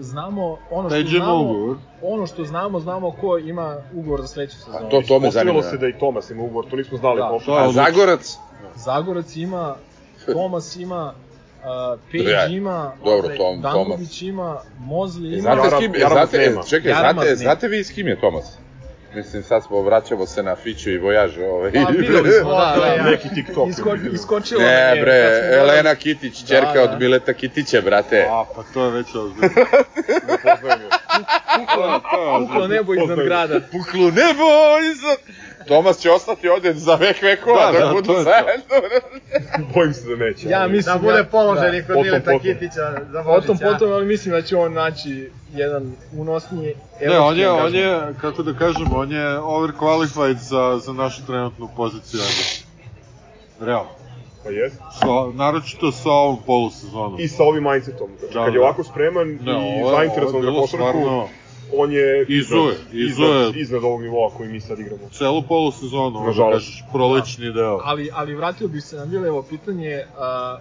znamo, 0.00 0.58
ono 0.70 0.88
što 0.88 0.96
Peđemo 0.96 1.24
znamo, 1.24 1.40
ugovor. 1.42 1.76
ono 2.04 2.26
što 2.26 2.44
znamo, 2.44 2.80
znamo 2.80 3.10
ko 3.10 3.38
ima 3.38 3.76
ugovor 3.94 4.20
za 4.20 4.26
sledeću 4.26 4.56
sezonu. 4.56 4.88
to- 4.90 5.02
to 5.02 5.18
me 5.18 5.30
zanima. 5.30 5.62
se 5.62 5.76
da 5.76 5.88
i 5.88 5.92
Tomas 5.94 6.30
ima 6.30 6.42
ugovor, 6.42 6.64
to 6.70 6.76
nismo 6.76 6.98
znali. 6.98 7.16
Da. 7.18 7.38
To 7.46 7.52
A. 7.52 7.72
Zagorac? 7.72 8.36
Zagorac 8.76 9.36
ima, 9.36 9.74
Tomas 10.34 10.76
ima, 10.76 11.12
uh, 11.58 11.64
Page 12.06 12.30
Ja, 12.30 12.46
ima, 12.46 12.92
dobro, 13.04 13.26
ovaj, 13.26 13.36
Tom- 13.36 13.60
Danković 13.60 14.22
ima, 14.22 14.58
Mozli 14.78 15.28
ima. 15.28 15.40
Znate 15.40 15.70
s 15.70 15.78
kim, 15.78 15.92
znate, 16.08 16.38
nema. 16.38 16.62
čekaj, 16.62 16.92
znate, 16.92 17.14
nema. 17.20 17.36
znate 17.36 17.68
vi 17.68 17.84
s 17.84 17.90
kim 17.90 18.06
je 18.08 18.20
Tomas? 18.20 18.58
Mislim, 19.14 19.42
sad 19.42 19.64
smo, 19.64 19.82
vraćamo 19.82 20.26
se 20.26 20.42
na 20.42 20.56
Fiću 20.56 20.90
i 20.90 20.98
Vojaž, 20.98 21.38
ovaj. 21.40 21.72
Pa 21.74 21.90
videli 21.90 22.30
smo, 22.32 22.50
da, 22.50 22.96
da. 22.96 23.10
Neki 23.10 23.28
TikTok. 23.28 23.68
Isko, 23.68 23.96
iskočilo 24.12 24.60
Ne 24.60 24.68
je, 24.68 24.90
bre, 24.92 25.02
gledali- 25.02 25.54
Elena 25.60 25.94
Kitić, 25.94 26.46
čerka 26.48 26.72
Da, 26.74 26.74
da. 26.76 26.82
od 26.84 27.00
Mileta 27.00 27.32
Kitića, 27.32 27.80
brate. 27.80 28.26
A, 28.30 28.44
pa 28.56 28.62
to 28.74 28.84
je 28.84 28.90
već 28.90 29.06
ozbiljno. 29.06 29.48
Ne 30.28 30.36
poznajem 30.36 30.80
je. 30.80 30.88
Puklo, 31.58 32.00
puklo 32.40 32.68
nebo 32.68 32.94
iznad 32.94 33.18
grada. 33.18 33.60
Puklo 33.62 34.00
nebo 34.02 34.48
iza... 34.92 35.16
Tomas 35.60 35.98
će 35.98 36.10
ostati 36.10 36.48
ovde 36.48 36.72
za 36.74 36.94
vek 36.94 37.22
vekova, 37.22 37.66
Da, 37.66 37.78
da, 37.78 37.86
da, 37.86 37.92
budu 37.92 38.12
zajedno. 38.14 38.64
Bojim 39.74 39.94
se 39.94 40.08
da 40.08 40.16
neće. 40.16 40.48
Ja 40.48 40.60
ali- 40.60 40.72
mislim 40.72 40.94
Da 40.94 41.00
bude 41.00 41.16
ja- 41.16 41.24
položen 41.24 41.74
i 41.74 41.78
kod 41.78 41.86
Potom, 41.86 42.02
Mileta 42.02 42.24
potom. 42.26 42.40
Kitića 42.42 42.80
za 43.04 43.22
Potom, 43.24 43.46
Božića. 43.48 43.64
potom, 43.66 43.92
ali 43.92 44.06
mislim 44.06 44.34
da 44.34 44.42
će 44.42 44.56
on 44.56 44.72
naći 44.74 45.30
jedan 45.52 45.92
unosniji 46.14 46.74
Ne, 47.00 47.18
on 47.18 47.38
je, 47.38 47.50
on 47.50 47.74
je, 47.74 48.00
kako 48.20 48.42
da 48.42 48.54
kažem, 48.54 48.86
on 48.94 49.12
je 49.12 49.26
overqualified 49.38 50.36
za, 50.38 50.78
za 50.78 50.92
našu 50.94 51.26
trenutnu 51.26 51.68
poziciju. 51.76 52.20
ajde. 52.20 52.70
Realno. 53.62 53.90
Pa 54.44 54.50
jest. 54.50 54.76
Sa, 54.76 55.06
naročito 55.34 55.92
sa 55.92 56.10
ovom 56.10 56.38
polusezonom. 56.42 57.16
I 57.18 57.28
sa 57.28 57.42
ovim 57.42 57.64
mindsetom. 57.64 58.08
Znači, 58.18 58.34
Da, 58.34 58.44
kad 58.44 58.54
je 58.54 58.58
da. 58.58 58.64
ovako 58.64 58.84
spreman 58.84 59.28
Ne, 59.28 59.80
i 59.80 59.90
zainteresovan 59.90 60.42
za 60.44 60.50
košarku, 60.50 60.66
stvarno 60.76 61.28
on 61.72 61.92
je 61.92 62.22
Izuje, 62.22 62.38
iznad, 62.38 62.74
izuje. 62.92 63.06
iznad, 63.06 63.56
iznad 63.56 63.84
ovog 63.84 64.02
nivoa 64.02 64.30
koji 64.30 64.48
mi 64.48 64.60
sad 64.60 64.78
igramo. 64.78 65.08
celu 65.10 65.42
polusezonu, 65.42 66.06
ono 66.06 66.20
da 66.20 66.26
Nažalost. 66.26 66.54
kažeš, 66.56 66.84
prolećni 66.92 67.52
deo. 67.52 67.80
Ali, 67.84 68.10
ali 68.12 68.34
vratio 68.34 68.68
bih 68.68 68.84
se 68.84 68.96
na 68.96 69.04
Milevo 69.04 69.42
pitanje, 69.42 70.04
a, 70.16 70.58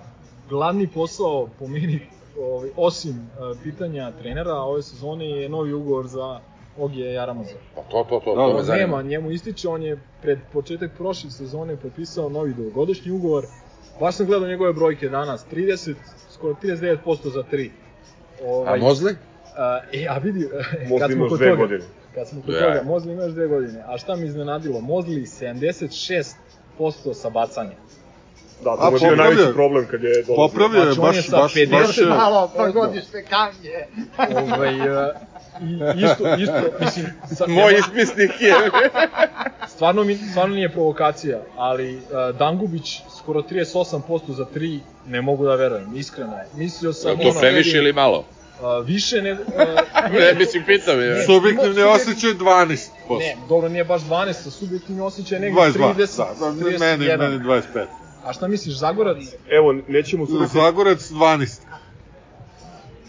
glavni 0.50 0.88
posao 0.88 1.50
po 1.60 1.68
meni, 1.68 2.00
ovaj, 2.42 2.70
osim 2.78 3.30
a, 3.40 3.54
pitanja 3.64 4.12
trenera 4.12 4.54
ove 4.54 4.82
sezone 4.84 5.26
je 5.28 5.50
novi 5.50 5.74
ugovor 5.74 6.08
za 6.08 6.40
Ogije 6.78 7.14
Jaramaza. 7.14 7.56
Pa 7.76 7.82
to, 7.82 8.06
to, 8.10 8.20
to, 8.20 8.36
Da, 8.36 8.42
to 8.42 8.48
da. 8.48 8.58
me 8.58 8.64
zanima. 8.64 8.86
Nema, 8.88 9.02
njemu 9.02 9.32
ističe, 9.32 9.68
on 9.68 9.84
je 9.84 10.00
pred 10.22 10.40
početak 10.54 10.92
prošle 10.98 11.30
sezone 11.32 11.76
potpisao 11.76 12.30
novi 12.30 12.54
dugogodišnji 12.54 13.12
ugovor. 13.12 13.46
Baš 14.00 14.16
sam 14.16 14.26
gledao 14.26 14.48
njegove 14.48 14.74
brojke 14.74 15.10
danas, 15.10 15.46
30, 15.48 15.94
skoro 16.30 16.56
39% 16.64 16.98
za 17.30 17.44
3. 17.44 17.70
A 18.68 18.78
Mozli? 18.78 19.16
A, 19.58 19.80
e, 19.94 20.08
a 20.10 20.18
vidi, 20.18 20.48
Možda 20.90 21.08
kad 21.08 21.12
smo 21.12 21.20
imaš 21.20 21.30
kod 21.30 21.40
toga, 21.40 21.56
godine. 21.56 21.86
kad 22.16 22.28
smo 22.28 22.42
kod 22.42 22.54
Da. 22.54 22.60
toga, 22.60 22.82
Mozli 22.86 23.14
ima 23.14 23.24
još 23.24 23.34
dve 23.34 23.48
godine. 23.48 23.84
A 23.88 23.98
šta 23.98 24.16
mi 24.16 24.26
iznenadilo? 24.26 24.82
Mozli 24.82 25.22
76% 25.22 26.34
sa 27.14 27.30
bacanja. 27.30 27.76
Da, 28.64 28.76
to 28.78 28.96
je 28.96 29.00
bio 29.00 29.16
najveći 29.16 29.54
problem 29.54 29.88
kad 29.92 30.04
je 30.04 30.24
dolazio. 30.28 30.36
Popravio 30.36 30.82
je 30.82 30.94
Znači, 30.94 31.02
baš, 31.02 31.30
baš, 31.30 31.54
50 31.54 31.72
baš 31.72 31.98
je... 31.98 32.06
Malo 32.06 32.52
pogodiš 32.58 33.06
te 33.06 33.24
kamnje. 33.24 33.86
Ovaj, 34.18 34.76
e, 34.76 35.14
i, 35.62 36.04
isto, 36.04 36.36
isto, 36.36 36.78
mislim, 36.80 37.06
sa, 37.36 37.48
Moj 37.48 37.74
ispisnik 37.80 38.32
je. 38.42 38.54
stvarno, 39.76 40.04
mi, 40.04 40.16
stvarno 40.16 40.56
nije 40.56 40.70
provokacija, 40.70 41.40
ali 41.58 41.96
uh, 41.96 42.02
Dangubić 42.38 43.02
skoro 43.18 43.42
38% 43.42 44.32
za 44.32 44.46
3, 44.56 44.80
ne 45.08 45.22
mogu 45.22 45.46
da 45.46 45.56
verujem, 45.56 45.96
iskreno. 45.96 46.38
Mislio 46.56 46.94
sam... 46.94 47.12
Je 47.12 47.18
to 47.18 47.30
ono, 47.30 47.40
previše 47.40 47.78
ili 47.78 47.94
malo? 47.94 48.26
Uh, 48.62 48.86
više 48.88 49.22
nego... 49.22 49.42
Uh, 49.48 50.12
Ne, 50.12 50.34
mislim, 50.34 50.64
pitam 50.66 51.00
je. 51.00 51.26
Subjektivni 51.26 51.82
osjećaj 51.84 52.30
12%. 52.30 53.20
Ne, 53.20 53.36
dobro, 53.50 53.70
nije 53.70 53.84
baš 53.84 54.02
12, 54.02 54.34
sa 54.34 54.52
subjektivni 54.52 55.02
osjećaj 55.02 55.40
negde 55.40 55.62
22, 55.62 55.96
30, 55.96 56.18
da, 56.18 56.46
da, 56.46 56.52
31. 56.52 56.80
meni, 56.80 57.06
meni 57.18 57.44
25. 57.44 57.86
A 58.24 58.34
šta 58.34 58.48
misliš, 58.48 58.76
Zagorac? 58.76 59.18
Evo, 59.50 59.74
nećemo 59.88 60.26
subjektivni, 60.26 60.64
Zagorac 60.66 61.12
12. 61.12 61.60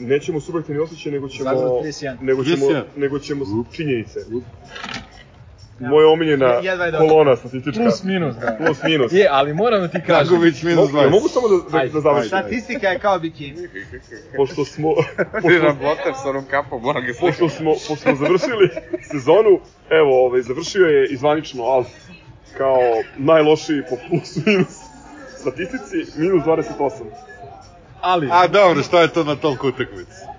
nećemo 0.00 0.40
subjektivni 0.40 0.80
osjećaj, 0.80 1.12
nego 1.12 1.28
ćemo, 1.28 1.44
Zagreb 1.44 1.68
31. 1.68 2.16
nego 2.20 2.44
ćemo, 2.44 2.66
31. 2.66 2.82
nego 2.96 3.18
ćemo 3.18 3.44
činjenice. 3.72 4.20
Moja 5.80 6.08
omiljena 6.08 6.60
došao. 6.60 7.08
kolona 7.08 7.36
statistička. 7.36 7.82
Plus 7.82 8.02
minus, 8.02 8.36
da. 8.36 8.56
Plus 8.66 8.82
minus. 8.82 9.12
Je, 9.12 9.28
ali 9.30 9.54
moram 9.54 9.80
da 9.80 9.88
ti 9.88 10.00
kažem, 10.06 10.28
Dragović 10.28 10.62
minus 10.62 10.92
Mogu, 10.92 10.96
ja 10.98 11.04
20. 11.04 11.10
mogu 11.10 11.28
samo 11.28 11.48
da, 11.48 11.78
da, 11.78 11.92
da 11.92 12.00
završim? 12.00 12.28
Statistika 12.28 12.88
je 12.88 12.98
kao 12.98 13.18
bikini. 13.18 13.68
Pošto 14.36 14.64
smo, 14.64 14.94
Stižam 15.44 15.78
boter 15.82 16.12
sa 16.22 16.28
onom 16.30 16.44
kapom, 16.50 16.82
moram 16.82 17.06
ga 17.06 17.12
pošto 17.20 17.48
smo, 17.48 17.72
pošto 17.72 17.96
smo 17.96 18.14
završili 18.14 18.70
sezonu, 19.12 19.60
evo, 19.90 20.26
ovaj, 20.26 20.42
završio 20.42 20.86
je 20.86 21.08
izvanično 21.08 21.64
Alf 21.64 21.88
kao 22.58 22.80
najlošiji 23.16 23.82
po 23.90 23.96
plus 24.08 24.46
minus 24.46 24.76
statistici, 25.36 26.20
minus 26.20 26.44
28. 26.44 26.90
ali, 28.00 28.28
A 28.32 28.46
dobro, 28.46 28.82
šta 28.82 29.00
je 29.00 29.08
to 29.08 29.24
na 29.24 29.36
toliko 29.36 29.68
utakmici? 29.68 30.29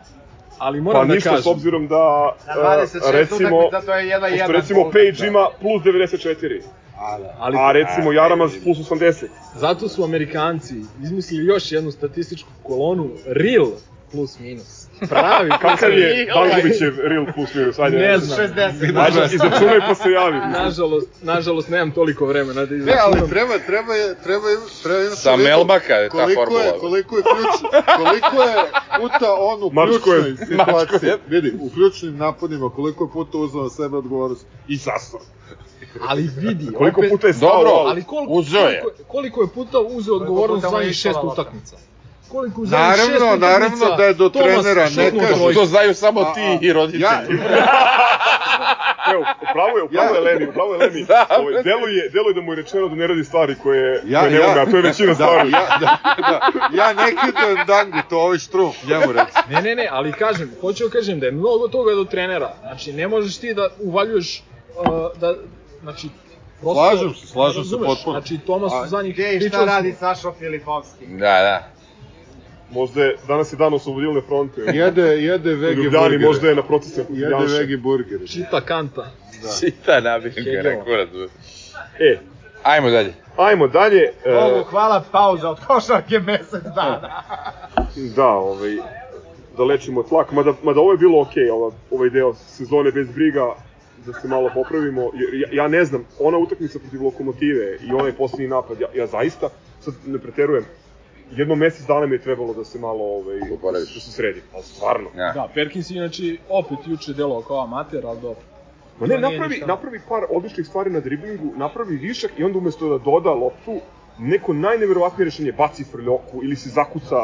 Ali 0.62 0.80
Pa 0.80 0.84
moram 0.84 1.08
da 1.08 1.14
ništa, 1.14 1.30
kažem, 1.30 1.44
s 1.44 1.48
obzirom 1.48 1.88
da, 1.88 1.96
a, 1.96 2.86
26 2.86 3.12
recimo, 3.12 3.58
utakmica 3.58 3.86
to 3.86 3.94
je 3.94 4.08
jedna 4.08 4.28
jedan. 4.28 4.52
recimo. 4.52 4.84
Page 4.84 5.28
ima 5.28 5.48
plus 5.62 5.84
94, 5.84 6.62
ali 7.40 7.58
a 7.60 7.72
recimo 7.72 8.12
Jaramaz 8.12 8.52
plus 8.64 8.78
80. 8.78 9.26
zato 9.56 9.88
su 9.90 10.04
Amerikanci 10.04 10.76
izmislili 11.04 11.46
još 11.46 11.72
jednu 11.72 11.92
statističku 11.92 12.50
kolonu, 12.64 13.10
real 13.26 13.72
plus 14.12 14.40
minus. 14.40 14.88
Pravi 15.02 15.50
Kakav 15.62 15.92
je. 15.92 16.26
Dangubićev 16.28 16.94
real 17.02 17.26
plus 17.36 17.54
minus? 17.56 17.80
Ajde, 17.80 17.98
Ne 17.98 18.18
znam. 18.18 18.40
60. 18.40 18.98
Ajde, 18.98 19.36
izračunaj 19.36 19.80
pa 19.80 19.96
se 19.96 20.10
javi. 20.12 20.38
Nažalost, 20.38 21.08
nažalost 21.24 21.70
nemam 21.70 21.92
toliko 21.92 22.26
vremena 22.26 22.54
da 22.56 22.72
Ne, 22.72 22.78
izračunam. 22.78 23.06
ali 23.14 23.30
treba, 23.30 23.54
treba, 23.60 23.94
je, 23.94 24.16
treba, 24.16 24.48
je- 24.50 24.58
treba 24.84 25.00
imati 25.00 25.16
Sa 25.18 25.36
Melbaka 25.38 25.94
je 25.96 26.10
ta 26.10 26.12
koliko 26.14 26.42
formula. 26.42 26.64
Je, 26.64 26.72
koliko 26.80 27.18
je 27.18 27.24
ključ, 27.26 27.72
koliko 27.98 28.44
je 28.44 28.56
puta 28.98 29.36
on 29.36 29.64
u 29.64 29.70
Mačko 29.70 29.92
je- 30.14 30.22
ključnoj 30.24 30.58
Mačko 30.58 30.72
situaciji, 30.72 31.10
je. 31.10 31.18
vidi, 31.30 31.54
u 31.60 31.70
ključnim 31.70 32.18
napadima, 32.18 32.70
koliko 32.70 33.04
je 33.04 33.10
puta 33.10 33.38
uzeo 33.38 33.62
na 33.62 33.70
sebe 33.70 33.98
odgovornost 33.98 34.46
i 34.68 34.78
sasao. 34.78 35.20
Ali 36.02 36.30
vidi, 36.38 36.74
Koliko 36.74 37.00
opet, 37.02 37.12
puta 37.12 37.28
je 37.28 37.34
stao 37.34 37.50
Dobro, 37.54 37.72
ali 37.72 38.04
koliko, 38.04 38.34
Uzeo 38.34 38.62
je. 38.62 38.82
koliko, 38.82 39.04
koliko 39.04 39.42
je 39.42 39.48
puta 39.48 39.80
uzeo 39.80 40.16
odgovornost 40.16 40.62
za 40.64 40.84
šest 40.84 41.20
utakmica? 41.24 41.76
Koliko 42.32 42.62
u 42.62 42.66
zadnjih 42.66 42.96
šest 42.96 43.10
Naravno, 43.10 43.28
utakmica 43.28 43.48
naravno 43.48 43.98
da 43.98 44.04
je 44.04 44.14
do 44.14 44.30
Tomas 44.30 44.62
trenera 44.62 44.90
ne 44.98 45.12
trojku? 45.12 45.54
To 45.54 45.66
znaju 45.66 45.94
samo 45.94 46.22
A, 46.22 46.34
ti 46.34 46.42
a, 46.42 46.58
i 46.62 46.74
roditelji. 46.74 47.04
Ja, 47.04 47.22
Evo, 49.14 49.26
upravo 49.50 49.78
je, 49.78 49.84
upravo 49.84 50.16
je 50.16 50.22
Lemi, 50.22 50.50
upravo 50.50 50.74
je 50.74 50.80
Lemi. 50.80 51.06
Da, 51.06 51.26
Ovaj, 51.40 51.64
deluje, 51.64 52.10
deluje 52.10 52.34
da 52.34 52.42
mu 52.42 52.52
je 52.52 52.56
rečeno 52.56 52.88
da 52.88 52.96
ne 52.96 53.08
radi 53.08 53.24
stvari 53.24 53.56
koje, 53.64 54.02
ja, 54.06 54.20
koje 54.20 54.32
ne 54.32 54.38
ja, 54.38 54.62
a 54.62 54.66
to 54.66 54.78
je 54.78 54.82
većina 54.82 55.08
da, 55.14 55.16
stvari. 55.16 55.52
ja, 55.52 55.78
da, 55.80 55.98
da, 56.18 56.40
ja 56.74 56.94
ne 56.94 57.12
kidujem 57.22 57.66
dangu, 57.68 57.98
to 58.10 58.20
ovaj 58.20 58.38
štrum, 58.38 58.72
njemu 58.88 59.12
reci. 59.12 59.38
Ne, 59.50 59.62
ne, 59.62 59.76
ne, 59.76 59.88
ali 59.92 60.12
kažem, 60.12 60.52
hoću 60.62 60.84
da 60.84 60.90
kažem 60.90 61.20
da 61.20 61.26
je 61.26 61.32
mnogo 61.32 61.68
toga 61.68 61.96
do 61.96 62.04
trenera. 62.04 62.54
Znači, 62.62 62.94
ne 62.94 63.08
možeš 63.08 63.38
ti 63.38 63.54
da 63.54 63.70
uvaljuješ, 63.80 64.44
uh, 64.78 65.20
da, 65.20 65.36
znači, 65.82 66.08
prosto... 66.62 66.90
Slažem 66.90 67.14
se, 67.14 67.28
slažem 67.28 67.64
se 67.64 67.78
potpuno. 67.78 68.20
Znači, 68.20 68.38
Tomas 68.38 68.74
zadnjih... 68.86 69.14
Gde 69.14 69.36
i 69.36 69.50
šta 69.50 69.66
radi 69.66 69.96
Sašo 70.00 70.34
Filifovski? 70.40 71.06
Da, 71.08 71.18
da. 71.18 71.81
Možda 72.72 73.04
je, 73.04 73.16
danas 73.28 73.54
je 73.54 73.58
dan 73.58 73.74
oslobodilne 73.74 74.22
fronte. 74.22 74.62
Jede, 74.62 75.02
jede 75.02 75.54
vege 75.56 75.74
Ljubljani 75.74 76.04
burgere. 76.06 76.26
možda 76.26 76.50
je 76.50 76.56
na 76.56 76.64
protiv 76.64 76.92
Jede 77.10 77.32
Janša. 77.32 77.56
vege 77.56 77.78
burgere. 77.78 78.28
Čita 78.28 78.62
kanta. 78.62 79.12
Čita 79.60 80.00
nabim 80.00 80.32
ga 80.64 80.84
kurac. 80.84 81.10
E, 82.00 82.18
Ajmo 82.64 82.90
dalje. 82.90 83.14
ajmo 83.38 83.68
dalje. 83.68 84.02
e, 84.26 84.32
Bogu 84.34 84.64
hvala, 84.64 85.04
pauza 85.12 85.50
od 85.50 85.60
košarke 85.68 86.20
mesec 86.20 86.64
dana. 86.76 87.24
Da, 88.16 88.28
ovaj, 88.28 88.76
da 89.58 89.64
lečimo 89.64 90.04
tlak, 90.04 90.32
mada, 90.32 90.54
mada 90.64 90.80
ovo 90.80 90.92
je 90.92 90.98
bilo 90.98 91.22
okej, 91.22 91.50
ova, 91.50 91.72
ovaj 91.92 92.10
deo 92.10 92.34
sezone 92.34 92.92
bez 92.92 93.08
briga, 93.12 93.54
da 94.06 94.14
se 94.14 94.28
malo 94.28 94.50
popravimo, 94.54 95.02
jer 95.14 95.42
ja, 95.42 95.64
ja 95.64 95.68
ne 95.68 95.86
znam, 95.86 96.06
ona 96.20 96.38
utakmica 96.38 96.80
protiv 96.80 97.04
Lokomotive 97.04 97.78
i 97.82 97.94
onaj 97.94 98.12
poslednji 98.12 98.48
napad, 98.48 98.80
ja, 98.82 98.88
ja 98.96 99.08
zaista, 99.08 99.50
sad 99.80 99.94
ne 100.06 100.20
preterujem, 100.20 100.66
jedno 101.32 101.56
mesec 101.56 101.86
dana 101.88 102.06
mi 102.06 102.16
je 102.16 102.22
trebalo 102.22 102.54
da 102.54 102.64
se 102.66 102.80
malo, 102.80 103.04
ovaj, 103.04 103.40
Oporaviš. 103.54 103.94
da 103.94 104.00
se 104.00 104.12
sredi, 104.12 104.42
ali 104.54 104.64
stvarno. 104.64 105.10
Ja. 105.18 105.32
Da, 105.34 105.50
Perkins 105.54 105.92
je 105.92 105.98
inače 105.98 106.24
opet 106.50 106.78
juče 106.86 107.14
delao 107.14 107.42
kao 107.42 107.64
amater, 107.64 108.06
ali 108.06 108.22
dobro. 108.22 108.42
Ma 109.00 109.08
ne, 109.08 109.18
napravi, 109.18 109.50
ništa. 109.50 109.66
napravi 109.66 110.00
par 110.10 110.24
odličnih 110.30 110.68
stvari 110.68 110.90
na 110.90 111.00
driblingu, 111.00 111.54
napravi 111.58 111.96
višak 111.96 112.32
i 112.38 112.44
onda 112.44 112.58
umesto 112.58 112.90
da 112.90 113.04
doda 113.04 113.30
loptu, 113.30 113.80
neko 114.20 114.54
najneverovatnije 114.54 115.26
rešenje, 115.26 115.52
baci 115.52 115.84
frljoku 115.84 116.44
ili 116.44 116.56
se 116.56 116.70
zakuca 116.70 117.18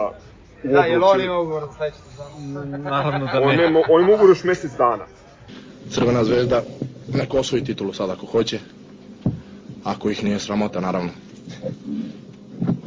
u 0.64 0.68
Da, 0.68 0.80
jel 0.80 1.04
obruč 1.04 1.16
on 1.16 1.22
ima 1.22 1.40
ugovor 1.40 1.64
za 1.64 1.74
sledeću 1.74 1.98
sezonu? 2.10 2.78
Naravno 2.78 3.26
da 3.34 3.42
On, 3.42 3.56
ne. 3.56 3.68
mo- 3.70 3.86
on 3.90 4.04
mogu 4.06 4.28
još 4.28 4.44
mesec 4.44 4.72
dana. 4.78 5.06
Crvena 5.90 6.24
zvezda 6.24 6.62
neka 7.14 7.38
osvoji 7.38 7.64
titulu 7.64 7.94
sad 7.94 8.10
ako 8.10 8.26
hoće. 8.26 8.60
Ako 9.84 10.10
ih 10.10 10.24
nije 10.24 10.40
sramota, 10.40 10.80
naravno. 10.80 11.10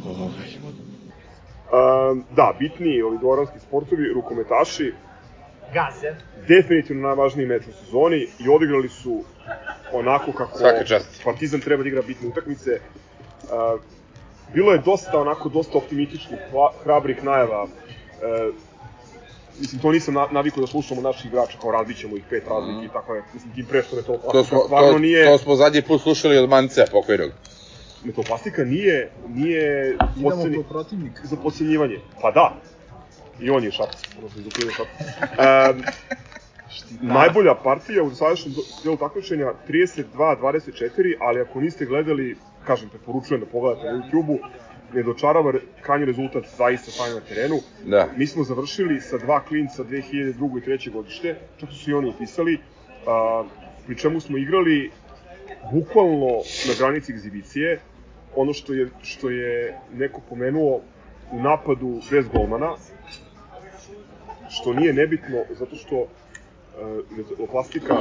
Ovaj. 0.05 0.50
Um, 1.71 2.23
da, 2.35 2.53
bitni 2.59 3.01
ovi 3.01 3.17
dvoranski 3.17 3.59
sportovi, 3.59 4.13
rukometaši, 4.13 4.93
Gaze. 5.73 6.15
definitivno 6.47 7.07
najvažniji 7.07 7.45
meč 7.45 7.63
u 7.67 7.71
sezoni 7.71 8.27
i 8.39 8.49
odigrali 8.49 8.89
su 8.89 9.23
onako 9.93 10.31
kako. 10.31 10.59
Partizan 11.23 11.59
treba 11.59 11.83
da 11.83 11.89
igra 11.89 12.01
bitne 12.01 12.27
utakmice. 12.29 12.71
Uh, 12.71 13.81
bilo 14.53 14.71
je 14.71 14.77
dosta 14.77 15.19
onako 15.19 15.49
dosta 15.49 15.77
optimističnih, 15.77 16.39
hrabrih 16.83 17.23
najava. 17.23 17.63
Uh, 17.63 17.69
mislim, 19.59 19.81
to 19.81 19.91
nisam 19.91 20.13
na, 20.13 20.27
navikao 20.31 20.61
da 20.61 20.67
slušam 20.67 20.97
od 20.97 21.03
naših 21.03 21.25
igrača, 21.25 21.57
kao 21.61 21.71
razbit 21.71 21.97
ćemo 21.97 22.17
ih 22.17 22.23
pet 22.29 22.43
razlike 22.47 22.85
i 22.85 22.89
tako 22.93 23.15
je. 23.15 23.23
Mislim, 23.33 23.53
tim 23.53 23.65
pre 23.65 23.83
što 23.83 23.95
je 23.97 24.03
to 24.03 24.17
To 24.31 24.43
smo, 24.43 24.59
stvarno 24.59 24.91
to, 24.91 24.99
nije, 24.99 25.25
to 25.25 25.37
smo 25.37 25.55
zadnji 25.55 25.81
put 25.81 26.01
slušali 26.01 26.37
od 26.37 26.49
Mancea 26.49 26.85
pokojnog. 26.91 27.31
Metoplastika 28.03 28.63
nije, 28.63 29.11
nije 29.27 29.97
posljednji, 30.23 31.11
za 31.23 31.35
podcenjivanje. 31.35 31.99
Pa 32.21 32.31
da, 32.31 32.55
i 33.39 33.49
on 33.49 33.63
je 33.63 33.71
šapac, 33.71 34.03
odnosno 34.17 34.41
iz 34.41 34.47
Ukrajine 34.47 34.73
šapac. 34.73 35.07
Um, 35.75 35.83
najbolja 37.01 37.55
partija 37.55 38.03
u 38.03 38.09
dosadašnjem 38.09 38.53
do- 38.53 38.61
delu 38.83 38.97
takmičenja 38.97 39.53
32-24, 39.69 41.15
ali 41.19 41.41
ako 41.41 41.61
niste 41.61 41.85
gledali, 41.85 42.35
kažem, 42.67 42.89
preporučujem 42.89 43.41
da 43.41 43.47
pogledate 43.47 43.87
na 43.87 43.93
YouTube-u, 43.93 44.39
ne 44.93 45.03
dočarava 45.03 45.53
krajnji 45.81 46.05
rezultat 46.05 46.43
zaista 46.57 46.91
stanje 46.91 47.13
na 47.13 47.21
terenu. 47.21 47.59
Da. 47.85 48.09
Mi 48.17 48.27
smo 48.27 48.43
završili 48.43 49.01
sa 49.01 49.17
dva 49.17 49.43
klinca 49.43 49.83
2002. 49.83 50.57
i 50.57 50.61
3. 50.69 50.91
godište, 50.91 51.35
čak 51.59 51.69
su 51.71 51.91
i 51.91 51.93
oni 51.93 52.09
upisali, 52.09 52.59
a, 53.07 53.43
pri 53.85 53.97
čemu 53.97 54.19
smo 54.19 54.37
igrali 54.37 54.91
bukvalno 55.73 56.27
na 56.67 56.73
granici 56.79 57.11
egzibicije, 57.11 57.79
ono 58.35 58.53
što 58.53 58.73
je, 58.73 58.89
što 59.01 59.29
je 59.29 59.77
neko 59.93 60.21
pomenuo 60.29 60.81
u 61.31 61.39
napadu 61.41 61.99
bez 62.11 62.25
golmana, 62.27 62.75
što 64.49 64.73
nije 64.73 64.93
nebitno, 64.93 65.43
zato 65.59 65.75
što 65.75 65.95
e, 65.95 67.47
plastika 67.51 67.95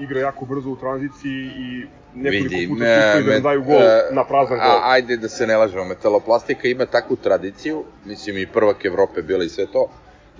igra 0.00 0.20
jako 0.20 0.44
brzo 0.44 0.70
u 0.70 0.76
tranziciji 0.76 1.50
i 1.58 1.86
nekoliko 2.14 2.48
Vidi, 2.48 2.68
puta 2.68 2.84
puštaju 2.84 3.24
da 3.24 3.32
nam 3.32 3.42
daju 3.42 3.62
gol 3.62 3.82
e, 3.82 4.02
na 4.10 4.24
prazan 4.24 4.58
gol. 4.58 4.66
A, 4.66 4.80
ajde 4.84 5.16
da 5.16 5.28
se 5.28 5.46
ne 5.46 5.56
lažemo, 5.56 5.84
metaloplastika 5.84 6.68
ima 6.68 6.86
takvu 6.86 7.16
tradiciju, 7.16 7.84
mislim 8.04 8.38
i 8.38 8.46
prvak 8.46 8.84
Evrope 8.84 9.22
bila 9.22 9.44
i 9.44 9.48
sve 9.48 9.66
to, 9.66 9.88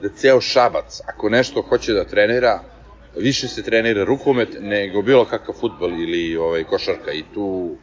da 0.02 0.09
ceo 0.09 0.40
šabac, 0.40 1.01
ako 1.06 1.28
nešto 1.28 1.62
hoće 1.62 1.93
da 1.93 2.05
trenira, 2.05 2.60
više 3.16 3.48
se 3.48 3.62
trenira 3.62 4.05
rukomet 4.05 4.48
nego 4.60 5.02
bilo 5.02 5.24
kakav 5.24 5.55
futbol 5.55 5.90
ili 5.90 6.36
ovaj, 6.36 6.64
košarka 6.64 7.12
i 7.12 7.24
tu 7.35 7.77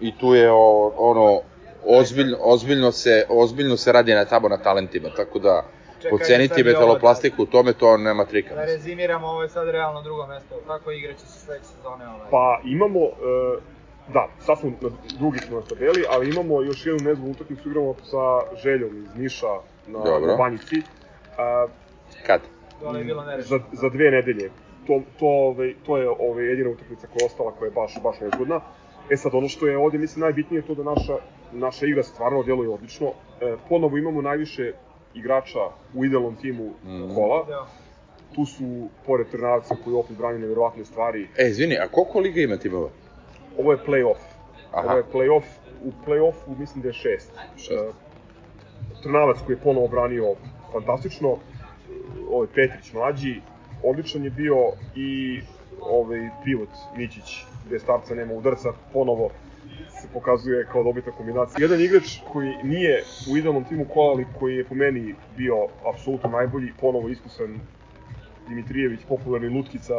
i 0.00 0.18
tu 0.18 0.34
je 0.34 0.50
o, 0.50 0.92
ono 0.96 1.40
ozbiljno, 1.86 2.36
ozbiljno 2.40 2.92
se 2.92 3.26
ozbiljno 3.28 3.76
se 3.76 3.92
radi 3.92 4.14
na 4.14 4.24
tamo 4.24 4.48
na 4.48 4.56
talentima, 4.56 5.08
tako 5.16 5.38
da 5.38 5.64
Čekaj, 6.02 6.18
Poceniti 6.18 6.64
metaloplastiku, 6.64 7.42
u 7.42 7.46
tome 7.46 7.72
to 7.72 7.96
nema 7.96 8.24
trika. 8.24 8.54
Da 8.54 8.64
rezimiramo, 8.64 9.26
ovo 9.26 9.42
je 9.42 9.48
sad 9.48 9.68
realno 9.68 10.02
drugo 10.02 10.26
mesto, 10.26 10.54
tako 10.66 10.90
igraće 10.90 11.26
se 11.26 11.38
sledeće 11.38 11.64
sezone 11.64 12.08
ovaj. 12.08 12.30
Pa 12.30 12.60
imamo, 12.64 13.00
e, 13.00 13.60
da, 14.12 14.28
sad 14.38 14.58
smo 14.58 14.70
na 14.80 14.88
drugi 15.18 15.38
smo 15.38 15.56
na 15.56 15.66
tabeli, 15.66 16.04
ali 16.10 16.30
imamo 16.30 16.62
još 16.62 16.86
jednu 16.86 17.08
nezgodnu 17.08 17.30
utakmicu, 17.30 17.68
igramo 17.68 17.94
sa 17.94 18.56
Željom 18.62 19.02
iz 19.02 19.14
Niša 19.16 19.52
na, 19.86 19.98
Dobro. 19.98 20.26
na 20.26 20.36
Banjici. 20.36 20.82
A, 21.38 21.66
Kad? 22.26 22.40
Dole 22.80 23.00
je 23.00 23.04
bilo 23.04 23.24
nerešeno. 23.24 23.58
za, 23.58 23.64
za 23.80 23.88
dve 23.88 24.10
nedelje. 24.10 24.50
To, 24.86 25.02
to, 25.18 25.26
ovaj, 25.26 25.74
to 25.86 25.96
je 25.96 26.08
ovaj, 26.08 26.44
jedina 26.44 26.70
utakmica 26.70 27.06
koja 27.06 27.22
je 27.22 27.26
ostala, 27.26 27.52
koja 27.52 27.66
je 27.66 27.72
baš, 27.72 27.94
baš 28.02 28.20
nezgodna. 28.20 28.60
E 29.10 29.16
sad, 29.16 29.34
ono 29.34 29.48
što 29.48 29.66
je 29.66 29.78
ovde, 29.78 29.98
mislim, 29.98 30.20
najbitnije 30.20 30.58
je 30.58 30.66
to 30.66 30.74
da 30.74 30.82
naša, 30.84 31.16
naša 31.52 31.86
igra 31.86 32.02
stvarno 32.02 32.42
djeluje 32.42 32.68
odlično. 32.68 33.06
E, 33.06 33.56
ponovo 33.68 33.96
imamo 33.98 34.22
najviše 34.22 34.72
igrača 35.14 35.58
u 35.94 36.04
idealnom 36.04 36.36
timu 36.36 36.70
Mhm. 36.84 37.14
kola. 37.14 37.44
Da. 37.44 37.66
Tu 38.34 38.44
su, 38.46 38.64
pored 39.06 39.26
Trnavca 39.28 39.74
koji 39.84 39.96
opet 39.96 40.16
brani 40.16 40.38
nevjerovatne 40.38 40.84
stvari, 40.84 41.28
E, 41.38 41.48
izvini, 41.48 41.76
a 41.76 41.88
koliko 41.88 42.20
liga 42.20 42.40
ima 42.40 42.56
timova? 42.56 42.88
ovo 43.58 43.72
je 43.72 43.78
play-off. 43.78 44.20
Aha. 44.72 44.88
Ovo 44.88 44.96
je 44.96 45.04
play-off, 45.04 45.44
u 45.84 45.92
play-offu 46.06 46.58
mislim 46.58 46.82
da 46.82 46.88
je 46.88 46.92
šest. 46.94 47.32
Šest. 47.56 47.72
E, 47.72 47.92
Trnavac 49.02 49.36
koji 49.46 49.56
je 49.56 49.60
ponovo 49.60 49.88
branio 49.88 50.34
fantastično, 50.72 51.36
ovaj 52.30 52.46
Petrić 52.48 52.92
mlađi, 52.92 53.40
odličan 53.82 54.24
je 54.24 54.30
bio 54.30 54.56
i 54.96 55.40
ovaj 55.80 56.28
pivot 56.44 56.68
Mićić, 56.96 57.44
gde 57.66 57.78
starca 57.78 58.14
nema 58.14 58.32
udarca, 58.34 58.72
ponovo 58.92 59.30
se 60.00 60.08
pokazuje 60.12 60.66
kao 60.72 60.82
dobita 60.84 61.10
kombinacija. 61.10 61.64
Jedan 61.64 61.80
igrač 61.80 62.18
koji 62.32 62.54
nije 62.62 63.02
u 63.32 63.36
idealnom 63.36 63.64
timu 63.64 63.84
kola, 63.84 64.12
ali 64.12 64.26
koji 64.38 64.56
je 64.56 64.64
po 64.64 64.74
meni 64.74 65.14
bio 65.36 65.66
apsolutno 65.94 66.30
najbolji, 66.30 66.72
ponovo 66.80 67.08
iskusan 67.08 67.60
Dimitrijević, 68.48 69.00
popularni 69.08 69.48
Lutkica, 69.48 69.94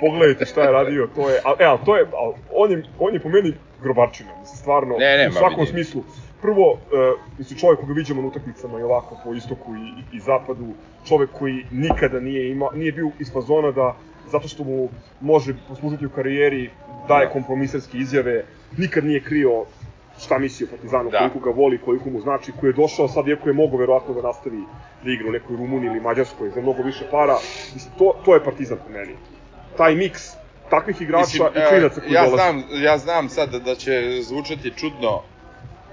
pogledajte 0.00 0.46
šta 0.46 0.62
je 0.62 0.72
radio, 0.72 1.08
to 1.14 1.30
je, 1.30 1.40
a, 1.44 1.54
e, 1.58 1.64
ali 1.64 1.78
to 1.84 1.96
je, 1.96 2.06
al, 2.12 2.32
on 2.54 2.70
je, 2.70 2.82
on 2.98 3.14
je 3.14 3.20
po 3.20 3.28
meni 3.28 3.52
grobarčina, 3.82 4.30
mislim, 4.40 4.56
stvarno, 4.56 4.96
Ne, 4.98 5.16
ne, 5.16 5.28
u 5.28 5.32
svakom 5.32 5.60
vidim. 5.60 5.72
smislu. 5.72 6.02
Prvo, 6.42 6.72
uh, 6.72 6.78
mislim, 7.38 7.58
čovjek 7.58 7.80
koga 7.80 7.92
viđamo 7.92 8.22
na 8.22 8.28
utakmicama 8.28 8.80
i 8.80 8.82
ovako 8.82 9.16
po 9.24 9.34
istoku 9.34 9.74
i, 9.74 9.78
i, 9.78 10.16
i 10.16 10.20
zapadu, 10.20 10.66
čovjek 11.08 11.30
koji 11.38 11.64
nikada 11.70 12.20
nije 12.20 12.50
ima, 12.50 12.68
nije 12.74 12.92
bio 12.92 13.10
iz 13.18 13.32
fazona 13.32 13.70
da, 13.70 13.96
zato 14.32 14.48
što 14.48 14.64
mu 14.64 14.88
može 15.20 15.54
poslužiti 15.68 16.06
u 16.06 16.10
karijeri, 16.10 16.70
daje 17.08 17.26
Da. 17.26 17.32
kompromisarske 17.32 17.98
izjave, 17.98 18.44
nikad 18.76 19.04
nije 19.04 19.20
krio 19.22 19.64
šta 20.20 20.38
misli 20.38 20.66
o 20.66 20.70
Partizanu, 20.70 21.10
Da. 21.10 21.18
koliko 21.18 21.38
ga 21.40 21.50
voli, 21.50 21.78
koliko 21.84 22.10
mu 22.10 22.20
znači, 22.20 22.52
koji 22.60 22.70
je 22.70 22.74
došao 22.74 23.08
sad, 23.08 23.28
iako 23.28 23.48
je 23.48 23.52
mogo 23.54 23.76
verovatno 23.76 24.14
da 24.14 24.22
nastavi 24.22 24.62
da 25.04 25.10
igra 25.10 25.28
u 25.28 25.32
nekoj 25.32 25.56
Rumuniji 25.56 25.86
ili 25.90 26.00
Mađarskoj 26.00 26.50
za 26.50 26.60
mnogo 26.60 26.82
više 26.82 27.04
para, 27.10 27.36
mislim, 27.74 27.92
to, 27.98 28.12
to 28.24 28.34
je 28.34 28.44
Partizan 28.44 28.78
po 28.86 28.92
meni. 28.92 29.12
Taj 29.76 29.94
miks 29.94 30.22
takvih 30.70 31.02
igrača 31.02 31.44
i 31.54 31.58
e, 31.58 31.68
klinaca 31.68 32.00
koji 32.00 32.12
ja 32.12 32.24
dolaze. 32.24 32.36
znam, 32.36 32.82
ja 32.82 32.98
znam 32.98 33.28
sad 33.28 33.50
da 33.54 33.74
će 33.74 34.18
zvučati 34.22 34.72
čudno 34.76 35.22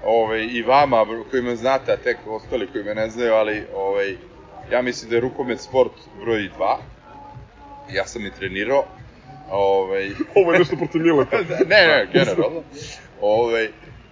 ovaj, 0.04 0.48
i 0.50 0.62
vama 0.62 1.04
koji 1.30 1.42
me 1.42 1.56
znate, 1.56 1.92
a 1.92 1.96
tek 1.96 2.16
ostali 2.28 2.66
koji 2.72 2.84
me 2.84 2.94
ne 2.94 3.10
znaju, 3.10 3.32
ali 3.34 3.66
ovaj, 3.76 4.16
ja 4.72 4.82
mislim 4.82 5.10
da 5.10 5.16
je 5.16 5.20
rukomet 5.20 5.60
sport 5.60 5.92
broj 6.24 6.48
2. 6.58 6.76
Ja 7.88 8.06
sam 8.06 8.26
i 8.26 8.30
trenirao. 8.30 8.84
Ovaj, 9.50 10.10
Ovo 10.36 10.52
je 10.52 10.58
nešto 10.58 10.76
protiv 10.76 11.02
Mileta. 11.02 11.36
ne, 11.68 11.86
ne, 11.86 12.06
generalno. 12.12 12.62
Ovaj, 13.20 13.68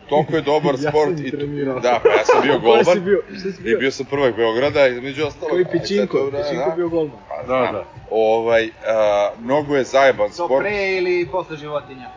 toliko 0.08 0.36
je 0.36 0.42
dobar 0.42 0.74
Ja 0.74 0.90
sport. 0.90 1.16
sam 1.16 1.24
i 1.24 1.28
i, 1.28 1.30
trenirao. 1.30 1.80
da, 1.80 2.00
pa 2.02 2.08
ja 2.10 2.24
sam 2.24 2.42
bio 2.42 2.52
si 2.52 2.60
golman. 2.60 3.04
bio? 3.04 3.22
Si 3.32 3.48
I 3.48 3.62
bio? 3.62 3.78
bio 3.78 3.90
sam 3.90 4.06
prvak 4.06 4.36
Beograda, 4.36 4.86
između 4.86 5.26
ostalog. 5.26 5.50
Koji 5.50 5.64
ali 5.64 5.72
sad 5.72 5.82
Pičinko, 5.82 6.18
to- 6.18 6.30
da, 6.30 6.38
Pičinko 6.38 6.70
da. 6.70 6.76
bio 6.76 6.88
golman. 6.88 7.16
Pa, 7.28 7.36
Da, 7.38 7.44
znam. 7.46 7.72
da. 7.72 7.84
Ovaj, 8.10 8.68
a, 8.86 9.30
mnogo 9.40 9.76
je 9.76 9.84
zajeban 9.84 10.28
To 10.28 10.34
sport. 10.36 10.62
pre 10.62 10.90
ili 10.90 11.28
posle 11.32 11.56
životinja? 11.56 12.08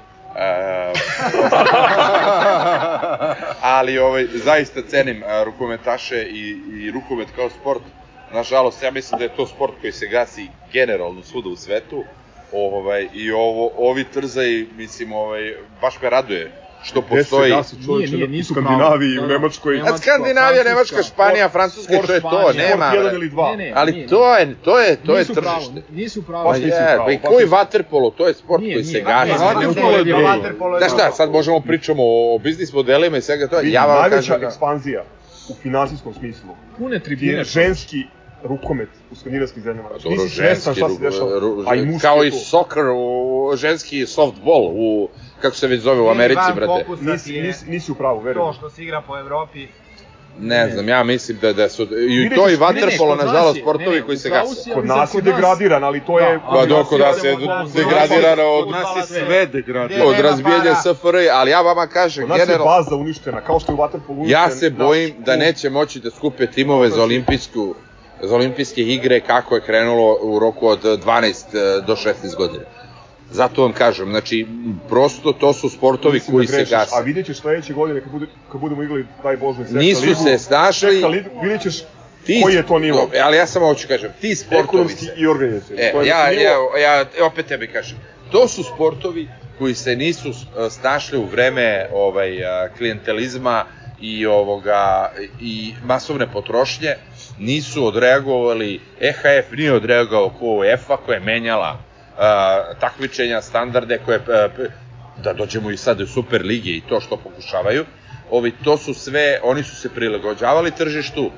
Ali 3.64 3.98
ovaj, 3.98 4.26
zaista 4.36 4.82
cenim 4.82 5.24
a, 5.24 5.44
rukometaše 5.44 6.24
i, 6.24 6.50
i 6.76 6.92
rukomet 6.92 7.28
kao 7.36 7.50
sport. 7.52 7.82
Nažalost, 8.36 8.84
ja 8.84 8.92
mislim 8.92 9.18
da 9.20 9.24
je 9.24 9.36
to 9.36 9.48
sport 9.48 9.74
koji 9.82 9.94
se 9.94 10.08
gasi 10.08 10.48
generalno 10.74 11.24
svuda 11.24 11.50
u 11.50 11.56
svetu. 11.56 12.04
Ovaj, 12.54 13.08
I 13.14 13.32
ovo, 13.32 13.72
ovi 13.78 14.04
trzaji, 14.06 14.68
mislim, 14.78 15.14
ovaj, 15.14 15.42
baš 15.82 16.02
me 16.02 16.10
raduje 16.10 16.52
što 16.84 17.02
postoji. 17.02 17.52
čovječe, 17.86 17.86
Nije, 17.88 18.10
nije, 18.10 18.26
u 18.26 18.28
nisu 18.28 18.54
Skandinaviji, 18.54 19.12
pravo. 19.12 19.26
u 19.26 19.28
Da, 19.28 19.34
da. 19.34 19.40
Nemačkoj. 19.40 19.76
Nema- 19.78 19.90
A 19.90 19.98
Skandinavija, 19.98 20.64
Nemačka, 20.64 21.04
Španija, 21.04 21.50
Francuska, 21.50 21.94
to 21.98 22.14
je 22.14 22.22
to, 22.22 22.52
nema. 22.54 22.86
Sport 22.86 22.96
jedan 22.96 23.16
ili 23.16 23.30
dva. 23.30 23.52
Ne, 23.52 23.58
ne, 23.58 23.72
Ali 23.76 23.92
nije, 23.92 24.08
to 24.08 24.38
je, 24.38 24.56
to 24.64 24.80
je, 24.80 24.96
to 24.96 25.14
je 25.14 25.20
nisu 25.20 25.34
pravo, 25.34 25.56
tržište. 25.56 25.82
nisu 25.92 26.22
Pa 26.22 26.28
pravo. 26.28 26.54
Nisi 26.54 26.66
je, 26.66 26.86
pravo, 26.88 27.06
pa 27.06 27.12
i 27.12 27.20
koji 27.20 27.46
vaterpolo, 27.46 28.10
to 28.10 28.28
je 28.28 28.34
sport 28.34 28.62
Nije, 28.62 28.74
koji 28.76 28.84
nije. 28.84 28.94
se 28.94 29.02
gasi. 29.02 29.32
Ne, 29.32 29.38
vaterpolo 29.38 29.92
je 29.92 30.04
je 30.76 30.80
Znaš 30.80 30.92
šta, 30.94 31.12
sad 31.12 31.32
možemo 31.32 31.60
pričamo 31.60 32.04
o 32.04 32.40
biznis 32.40 32.74
modelima 32.74 33.18
i 33.18 33.22
svega 33.22 33.48
toga. 33.48 33.62
Ja 33.66 33.86
vam 33.86 34.00
najveća 34.02 34.16
kažem 34.18 34.42
da... 34.42 34.48
ekspanzija 34.48 35.04
u 35.50 35.54
finansijskom 35.54 36.14
smislu 36.14 36.50
Pune 36.78 37.00
tribine. 37.00 37.44
ženski 37.44 38.04
rukomet 38.44 38.90
u 39.12 39.16
skandinavskim 39.16 39.64
zemljama. 39.64 39.90
Dobro, 40.04 40.20
si 40.20 40.30
svestan 40.30 40.74
ženski, 40.74 40.80
šta 40.80 40.90
se 40.90 41.02
dešava, 41.02 41.40
ru- 41.40 41.64
a 41.68 41.76
i 41.76 41.86
muški 41.86 42.02
kao 42.02 42.24
i 42.24 42.32
soccer, 42.32 42.84
u, 42.96 43.52
ženski 43.56 44.06
softball, 44.06 44.64
u, 44.66 45.10
kako 45.42 45.56
se 45.56 45.68
već 45.68 45.82
zove 45.82 46.02
u 46.02 46.10
Americi, 46.10 46.42
brate. 46.56 46.86
Nisi, 47.02 47.42
nisi, 47.42 47.70
nisi 47.70 47.92
u 47.92 47.96
pravu, 47.96 48.20
verujem. 48.20 48.48
to 48.48 48.54
što 48.54 48.70
se 48.70 48.84
igra 48.84 49.02
po 49.02 49.18
Evropi. 49.18 49.68
Ne 50.40 50.70
znam, 50.70 50.90
ja 50.90 51.04
mislim 51.04 51.38
da, 51.42 51.54
da 51.54 51.70
su, 51.70 51.84
i 52.10 52.36
to 52.36 52.50
i 52.50 52.56
vaterpolo, 52.56 53.16
Ne, 53.16 53.18
ne, 53.18 53.26
nažalost, 53.26 53.60
sportovi 53.62 53.90
ne, 53.90 53.96
ne, 53.96 54.02
koji 54.02 54.18
se 54.18 54.28
upravo 54.28 54.50
gase. 54.50 54.62
si, 54.62 54.72
ali 54.72 54.82
Kod 54.82 54.86
nas 54.88 55.14
je 55.14 55.22
degradiran, 55.22 55.84
ali 55.84 56.00
to 56.00 56.20
je... 56.20 56.40
Pa 56.50 56.66
dok 56.66 56.88
kod 56.88 57.00
nas 57.00 57.24
je 57.24 57.36
degradirano 57.76 58.44
od, 58.44 58.64
Kod 58.64 58.74
nas 58.74 59.12
je 59.12 59.26
Sve. 59.26 59.46
degradirano. 59.46 60.12
Gde 60.12 60.26
od 60.28 60.44
para. 60.44 60.76
SFRJ, 60.76 61.30
ali 61.32 61.52
ja 61.52 61.62
vama 61.62 61.88
kažem, 61.88 62.24
Kod 62.24 62.30
nas 62.30 62.40
je 62.40 62.46
generalno, 62.46 62.72
baza 62.72 62.96
uništena, 62.96 63.42
kao 63.42 63.60
što 63.60 63.72
je 63.72 63.76
u 63.76 63.78
Waterpolu 63.78 64.18
uništen. 64.18 64.32
ja 64.32 64.50
se 64.50 64.70
bojim 64.70 65.16
da 65.20 65.36
neće 65.36 65.70
moći 65.70 66.00
da 66.00 66.12
skupe 66.12 66.48
timove 66.48 66.90
za 66.90 67.04
olimpijsku 67.04 67.76
za 68.22 68.36
olimpijske 68.36 68.82
igre 68.84 69.20
kako 69.20 69.56
je 69.56 69.62
krenulo 69.62 70.18
u 70.22 70.40
roku 70.40 70.68
od 70.68 70.84
12 70.84 71.36
do 71.82 71.96
16 71.96 72.14
godina. 72.38 72.64
Zato 73.32 73.62
vam 73.62 73.74
kažem, 73.74 74.10
znači, 74.10 74.48
prosto 74.90 75.32
to 75.34 75.54
su 75.54 75.70
sportovi 75.70 76.14
Mislim 76.14 76.34
koji 76.34 76.46
da 76.46 76.52
se 76.52 76.58
grešiš, 76.58 76.72
gase. 76.72 76.96
A 76.96 77.00
vidjet 77.00 77.26
ćeš 77.26 77.38
sledeće 77.38 77.74
godine 77.74 78.02
kad, 78.02 78.12
bude, 78.12 78.26
kad 78.52 78.62
budemo 78.62 78.84
igrali, 78.84 79.06
daj 79.24 79.38
Bože, 79.38 79.66
Seka 79.66 79.80
Nisu 79.80 80.02
ligu, 80.02 80.16
se 80.16 80.38
snašli- 80.40 81.06
ligu, 81.06 81.30
vidjet 81.42 81.62
ćeš 81.62 81.76
Ti, 82.26 82.40
koji 82.44 82.56
je 82.56 82.68
to 82.68 82.80
nivo. 82.80 82.98
Dobro, 82.98 83.20
ali 83.20 83.38
ja 83.38 83.48
samo 83.48 83.68
hoću 83.68 83.88
kažem, 83.88 84.12
ti 84.22 84.36
sportovi 84.36 84.64
Ekonomski 84.64 85.06
se- 85.06 85.14
i 85.18 85.28
organizacijski. 85.28 85.82
E, 85.84 85.94
ja, 86.06 86.30
nivo- 86.30 86.78
ja, 86.78 86.96
ja, 86.98 87.06
opet 87.24 87.46
tebi 87.46 87.68
kažem, 87.68 87.98
to 88.32 88.48
su 88.48 88.64
sportovi 88.66 89.28
koji 89.58 89.76
se 89.76 89.96
nisu 89.96 90.30
uh, 90.30 90.36
snašli 90.72 91.18
u 91.18 91.26
vreme 91.26 91.88
ovaj, 91.94 92.38
uh, 92.38 92.48
klientelizma 92.78 93.66
i 94.02 94.26
ovoga 94.26 95.12
i 95.42 95.74
masovne 95.84 96.32
potrošnje, 96.32 96.96
nisu 97.40 97.86
odreagovali, 97.86 98.80
EHF 99.00 99.52
nije 99.52 99.74
odreagovao 99.74 100.30
ko 100.30 100.46
UEFA 100.46 100.98
koja 100.98 101.16
je 101.16 101.24
menjala 101.26 101.72
uh, 101.72 102.80
takmičenja, 102.80 103.42
standarde 103.42 104.00
koje 104.06 104.18
uh, 104.18 104.26
da 105.24 105.34
dođemo 105.34 105.72
i 105.72 105.78
sad 105.78 106.02
u 106.02 106.08
Super 106.08 106.42
Lige 106.46 106.70
i 106.70 106.84
to 106.90 107.00
što 107.02 107.18
pokušavaju. 107.18 107.86
Ovi, 108.32 108.54
to 108.64 108.78
su 108.78 108.94
sve, 108.94 109.40
oni 109.44 109.64
su 109.64 109.76
se 109.76 109.90
prilagođavali 109.90 110.72
tržištu, 110.72 111.32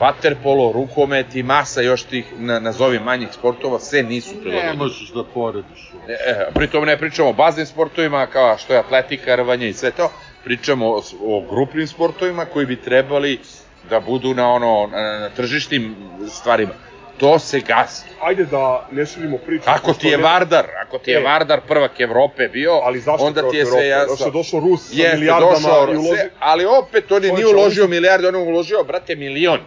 vaterpolo, 0.00 0.72
rukomet 0.72 1.34
i 1.36 1.42
masa 1.42 1.80
još 1.80 2.02
tih, 2.02 2.24
na, 2.38 2.60
nazovi 2.60 2.98
manjih 2.98 3.28
sportova, 3.32 3.78
sve 3.78 4.02
nisu 4.02 4.34
Ne 4.34 4.40
prilagođeni. 4.40 4.76
možeš 4.76 5.12
da 5.12 5.24
porediš. 5.24 5.92
E, 6.08 6.12
e, 6.12 6.46
pritom 6.54 6.84
ne 6.84 6.98
pričamo 6.98 7.28
o 7.28 7.32
baznim 7.32 7.66
sportovima 7.66 8.26
kao 8.26 8.58
što 8.58 8.72
je 8.72 8.78
atletika, 8.78 9.36
rvanje 9.36 9.68
i 9.68 9.72
sve 9.72 9.90
to, 9.90 10.12
pričamo 10.44 10.86
o, 10.86 11.02
o 11.22 11.40
grupnim 11.50 11.86
sportovima 11.86 12.44
koji 12.44 12.66
bi 12.66 12.76
trebali 12.76 13.40
da 13.84 14.00
budu 14.00 14.34
na 14.34 14.48
ono 14.48 14.86
na, 14.86 15.18
na 15.18 15.28
tržišnim 15.30 15.96
stvarima. 16.28 16.72
To 17.18 17.38
se 17.38 17.60
gasi. 17.60 18.04
Ajde 18.20 18.44
da 18.44 18.88
ne 18.92 19.06
širimo 19.06 19.38
priču. 19.38 19.64
Ako 19.66 19.92
ti 19.92 20.08
je 20.08 20.16
ne- 20.16 20.22
Vardar, 20.22 20.66
ako 20.82 20.98
ti 20.98 21.10
je 21.10 21.18
E. 21.18 21.22
Vardar 21.22 21.60
prvak 21.60 22.00
Evrope 22.00 22.48
bio, 22.48 22.72
Ali 22.74 23.00
zašto 23.00 23.24
onda 23.24 23.50
ti 23.50 23.56
je 23.56 23.66
sve 23.66 23.86
jasno. 23.86 24.06
Zato 24.06 24.16
što 24.16 24.28
je 24.28 24.32
došao 24.32 24.60
Rus 24.60 24.80
sa 24.82 24.94
Jeste, 24.94 25.16
milijardama 25.16 25.52
došao, 25.52 25.84
i 25.84 25.96
uloži... 25.96 26.08
sve, 26.10 26.30
ali 26.40 26.64
opet 26.66 27.12
on 27.12 27.24
je 27.24 27.32
nije 27.32 27.46
oni 27.46 27.54
uložio 27.54 27.82
su- 27.84 27.88
milijarde, 27.88 28.28
on 28.28 28.34
je 28.34 28.40
uložio, 28.42 28.84
brate, 28.84 29.16
milion. 29.16 29.60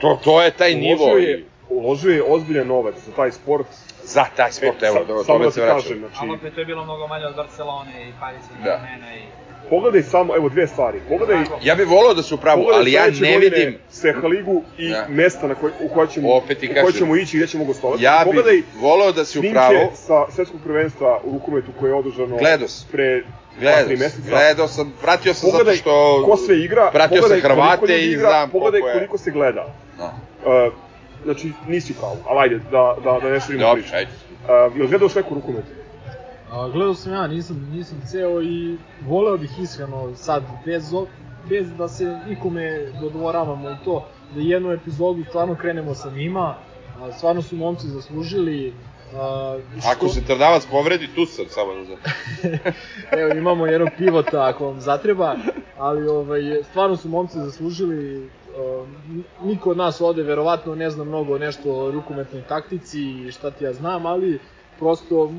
To, 0.00 0.18
to 0.24 0.42
je 0.42 0.50
taj 0.52 0.74
nivo. 0.74 1.04
Uložio 1.04 1.18
je, 1.20 1.44
uložio 1.70 2.12
je 2.12 2.22
ozbiljan 2.24 2.66
novac 2.66 2.94
za 2.96 3.12
taj 3.12 3.32
sport. 3.32 3.66
Za 4.04 4.24
taj 4.36 4.52
sport, 4.52 4.82
E, 4.82 4.86
evo, 4.86 4.96
sa- 4.96 5.04
do 5.04 5.14
samo 5.14 5.24
tome 5.24 5.44
da 5.44 5.50
se 5.50 5.62
vraćam. 5.62 5.98
znači, 5.98 6.16
Ali 6.16 6.30
opet 6.32 6.54
to 6.54 6.60
je 6.60 6.66
bilo 6.66 6.84
mnogo 6.84 7.06
manje 7.06 7.26
od 7.26 7.34
Barcelone 7.36 8.08
i 8.08 8.12
Paris 8.20 8.42
i 8.52 8.64
Da. 8.64 8.70
Germaina 8.70 9.14
i... 9.14 9.45
pogledaj 9.70 10.02
samo, 10.02 10.36
evo 10.36 10.48
dve 10.48 10.66
stvari. 10.66 10.98
Pogledaj, 11.08 11.36
Ja 11.62 11.74
bih 11.74 11.88
volao 11.88 12.14
da 12.14 12.22
se 12.22 12.34
upravu, 12.34 12.58
pogledaj 12.58 12.80
ali 12.80 12.92
ja 12.92 13.06
ne 13.22 13.38
vidim... 13.38 13.78
Seha 13.90 14.26
ligu 14.26 14.62
i 14.78 14.88
Da. 14.88 15.06
mesta 15.08 15.46
na 15.46 15.54
koj, 15.54 15.70
u 15.80 15.88
koja 15.88 16.06
ćemo, 16.06 16.32
Opet 16.32 16.58
u 16.62 16.74
kažem. 16.74 16.92
ćemo 16.92 17.16
ići 17.16 17.36
i 17.36 17.40
gde 17.40 17.46
ćemo 17.48 17.64
gostovati. 17.64 18.02
Ja 18.02 18.24
bih 18.26 18.64
volao 18.74 19.12
da 19.12 19.24
se 19.24 19.30
snimke 19.32 19.48
upravu... 19.50 19.90
sa 19.96 20.30
svetskog 20.30 20.60
prvenstva 20.64 21.20
u 21.24 21.32
rukometu 21.32 21.70
koje 21.80 21.90
je 21.90 21.94
održano 21.94 22.36
Gledao 22.36 22.68
sam. 22.68 22.88
pre 22.92 23.22
Gledao, 23.60 23.96
gledao 24.28 24.68
sam, 24.68 24.92
pratio 25.02 25.34
sam 25.34 25.40
zato 25.42 25.52
Pogledaj 25.52 25.76
što... 25.76 26.22
ko 26.26 26.36
sve 26.36 26.58
igra, 26.58 26.90
pratio 26.92 27.16
pogledaj 27.16 27.40
sam 27.40 27.50
Hrvate 27.50 27.98
i 27.98 28.10
igra, 28.10 28.20
znam 28.20 28.50
pogledaj 28.50 28.80
koliko 28.80 28.88
je- 28.88 28.94
koliko 28.94 29.18
se 29.18 29.30
gleda. 29.30 29.74
Da. 29.98 30.14
Uh, 30.66 30.72
znači, 31.24 31.52
nisi 31.68 31.92
u 31.92 32.00
pravu, 32.00 32.16
ali 32.26 32.40
ajde, 32.40 32.58
da, 32.70 32.96
da, 33.04 33.18
da 33.22 33.30
ne 33.30 33.40
širimo 33.40 33.60
Dobro, 33.60 33.82
priču. 33.82 33.96
ajde. 33.96 34.10
Uh, 34.70 34.76
jel 34.78 34.88
gledaš 34.88 35.14
neku 35.14 35.34
rukomet? 35.34 35.64
A, 36.50 36.68
gledao 36.68 36.94
sam 36.94 37.12
ja, 37.12 37.26
nisam, 37.26 37.68
nisam 37.72 38.02
ceo 38.06 38.42
i 38.42 38.76
voleo 39.00 39.36
bih 39.36 39.50
iskreno 39.58 40.14
sad, 40.16 40.42
bez, 40.64 40.92
bez 41.48 41.72
da 41.72 41.88
se 41.88 42.20
nikome 42.28 42.70
dodvoravamo 43.00 43.70
i 43.70 43.84
to, 43.84 44.04
da 44.34 44.40
jednu 44.40 44.72
epizodu 44.72 45.24
stvarno 45.24 45.54
krenemo 45.54 45.94
sa 45.94 46.10
njima, 46.10 46.54
a, 47.00 47.12
stvarno 47.12 47.42
su 47.42 47.56
momci 47.56 47.86
zaslužili. 47.88 48.74
A, 49.14 49.58
što- 49.80 49.88
Ako 49.90 50.08
se 50.08 50.24
Trnavac 50.24 50.66
povredi, 50.66 51.08
tu 51.14 51.26
sam, 51.26 51.44
samo 51.48 51.74
da 51.74 51.84
znam. 51.84 51.98
Evo, 53.20 53.30
imamo 53.32 53.66
jednog 53.66 53.88
pivota 53.98 54.46
ako 54.46 54.66
vam 54.66 54.80
zatreba, 54.80 55.36
ali 55.78 56.08
ovaj, 56.08 56.40
stvarno 56.62 56.96
su 56.96 57.08
momci 57.08 57.38
zaslužili, 57.38 58.18
uh, 58.18 58.88
niko 59.42 59.70
od 59.70 59.76
nas 59.76 60.00
ovde 60.00 60.22
verovatno 60.22 60.74
ne 60.74 60.90
zna 60.90 61.04
mnogo 61.04 61.38
nešto 61.38 61.72
o 61.74 61.90
rukometnoj 61.90 62.42
taktici 62.42 63.00
i 63.00 63.32
šta 63.32 63.50
ti 63.50 63.64
ja 63.64 63.72
znam, 63.72 64.06
ali 64.06 64.38
prosto 64.78 65.32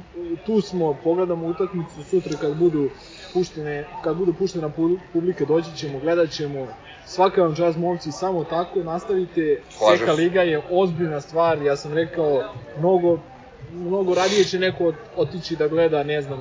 tu 0.46 0.62
smo, 0.62 0.94
pogledamo 0.94 1.48
utakmicu 1.48 2.04
sutra 2.04 2.38
kad 2.38 2.56
budu 2.56 2.90
puštene, 3.34 3.84
kad 4.02 4.18
bude 4.18 4.32
puštena 4.34 4.70
pu- 4.70 4.98
publika, 5.14 5.46
doći 5.46 5.76
ćemo, 5.76 6.00
gledat 6.00 6.30
ćemo, 6.30 6.68
svaka 7.06 7.42
vam 7.42 7.56
čast 7.56 7.78
momci, 7.78 8.12
samo 8.12 8.44
tako 8.44 8.84
nastavite, 8.84 9.58
Slažem 9.70 9.98
Seka 10.00 10.16
se. 10.16 10.22
Liga 10.22 10.42
je 10.42 10.62
ozbiljna 10.72 11.22
stvar, 11.22 11.62
ja 11.62 11.76
sam 11.76 11.94
rekao, 11.94 12.44
mnogo 12.80 13.20
mnogo 13.74 14.16
radije 14.16 14.44
će 14.44 14.60
neko 14.60 14.84
ot- 14.84 14.94
otići 15.16 15.56
da 15.56 15.68
gleda, 15.68 16.04
ne 16.04 16.22
znam, 16.22 16.40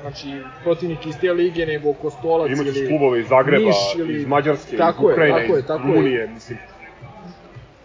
znači 0.00 0.28
protivnik 0.62 1.06
iz 1.06 1.14
te 1.20 1.32
lige 1.32 1.66
nego 1.66 1.92
Kostolac 1.92 2.50
Imaćeš 2.50 2.76
ili 2.76 2.88
klubove 2.88 3.20
iz 3.20 3.26
Zagreba, 3.28 3.66
Niš 3.66 3.76
ili... 3.98 4.14
iz 4.14 4.26
Mađarske, 4.26 4.76
tako 4.76 5.02
iz 5.02 5.08
je, 5.08 5.12
Ukrajine, 5.12 5.40
tako 5.40 5.54
je, 5.54 5.60
iz 5.60 5.66
tako 5.66 5.82
Rumunije, 5.82 6.20
je. 6.20 6.26
mislim. 6.26 6.58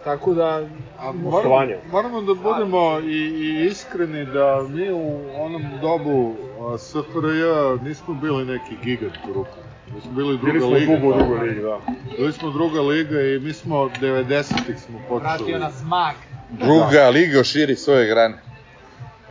Tako 0.04 0.34
da, 0.34 0.66
A 0.98 1.12
moramo, 1.12 1.66
moramo 1.92 2.20
da 2.22 2.34
budemo 2.34 3.00
i, 3.00 3.16
i 3.16 3.66
iskreni 3.66 4.26
da 4.26 4.64
mi 4.68 4.90
u 4.90 5.20
onom 5.38 5.62
dobu 5.80 6.34
SFRJ 6.78 7.42
nismo 7.88 8.14
bili 8.14 8.44
neki 8.44 8.76
gigant 8.84 9.16
u 9.30 9.32
ruku. 9.32 9.56
Mi 9.94 10.00
smo 10.00 10.12
bili 10.12 10.38
druga 10.38 10.52
Bili 10.52 10.60
smo 10.60 10.70
liga. 10.70 10.96
dugo 10.96 11.16
drugoj 11.16 11.48
ligi, 11.48 11.60
da. 11.60 11.78
Bili 12.18 12.32
smo 12.32 12.50
druga 12.50 12.80
liga 12.80 13.20
i 13.20 13.38
mi 13.38 13.52
smo 13.52 13.76
90-ih 14.00 14.78
smo 14.78 14.98
počeli. 15.08 15.28
Vratio 15.30 15.58
nas 15.58 15.82
mag. 15.84 16.14
Druga 16.50 17.08
liga 17.08 17.44
širi 17.44 17.76
svoje 17.76 18.06
grane. 18.06 18.38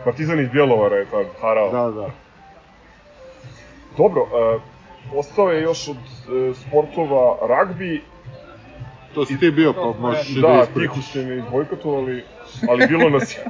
Partizan 0.03 0.39
iz 0.39 0.49
Bjelovara 0.49 0.95
je 0.95 1.05
tad 1.05 1.25
harao. 1.41 1.71
Da, 1.71 2.01
da. 2.01 2.09
Dobro, 3.97 4.21
uh, 4.21 4.61
ostao 5.19 5.51
je 5.51 5.61
još 5.61 5.87
od 5.87 5.95
uh, 5.97 6.57
sportova 6.57 7.37
ragbi. 7.47 8.03
To 9.17 9.25
si 9.25 9.39
ti 9.39 9.51
bio, 9.51 9.73
pa 9.73 9.93
možeš 9.99 10.29
i 10.29 10.41
da 10.41 10.47
Da, 10.47 10.63
ispričaš. 10.63 10.93
tiho 10.95 11.01
ste 11.01 11.25
me 11.25 11.37
izbojkotovali, 11.37 12.23
ali 12.69 12.87
bilo 12.87 13.09
nas 13.09 13.37
je. 13.37 13.43
Um, 13.43 13.49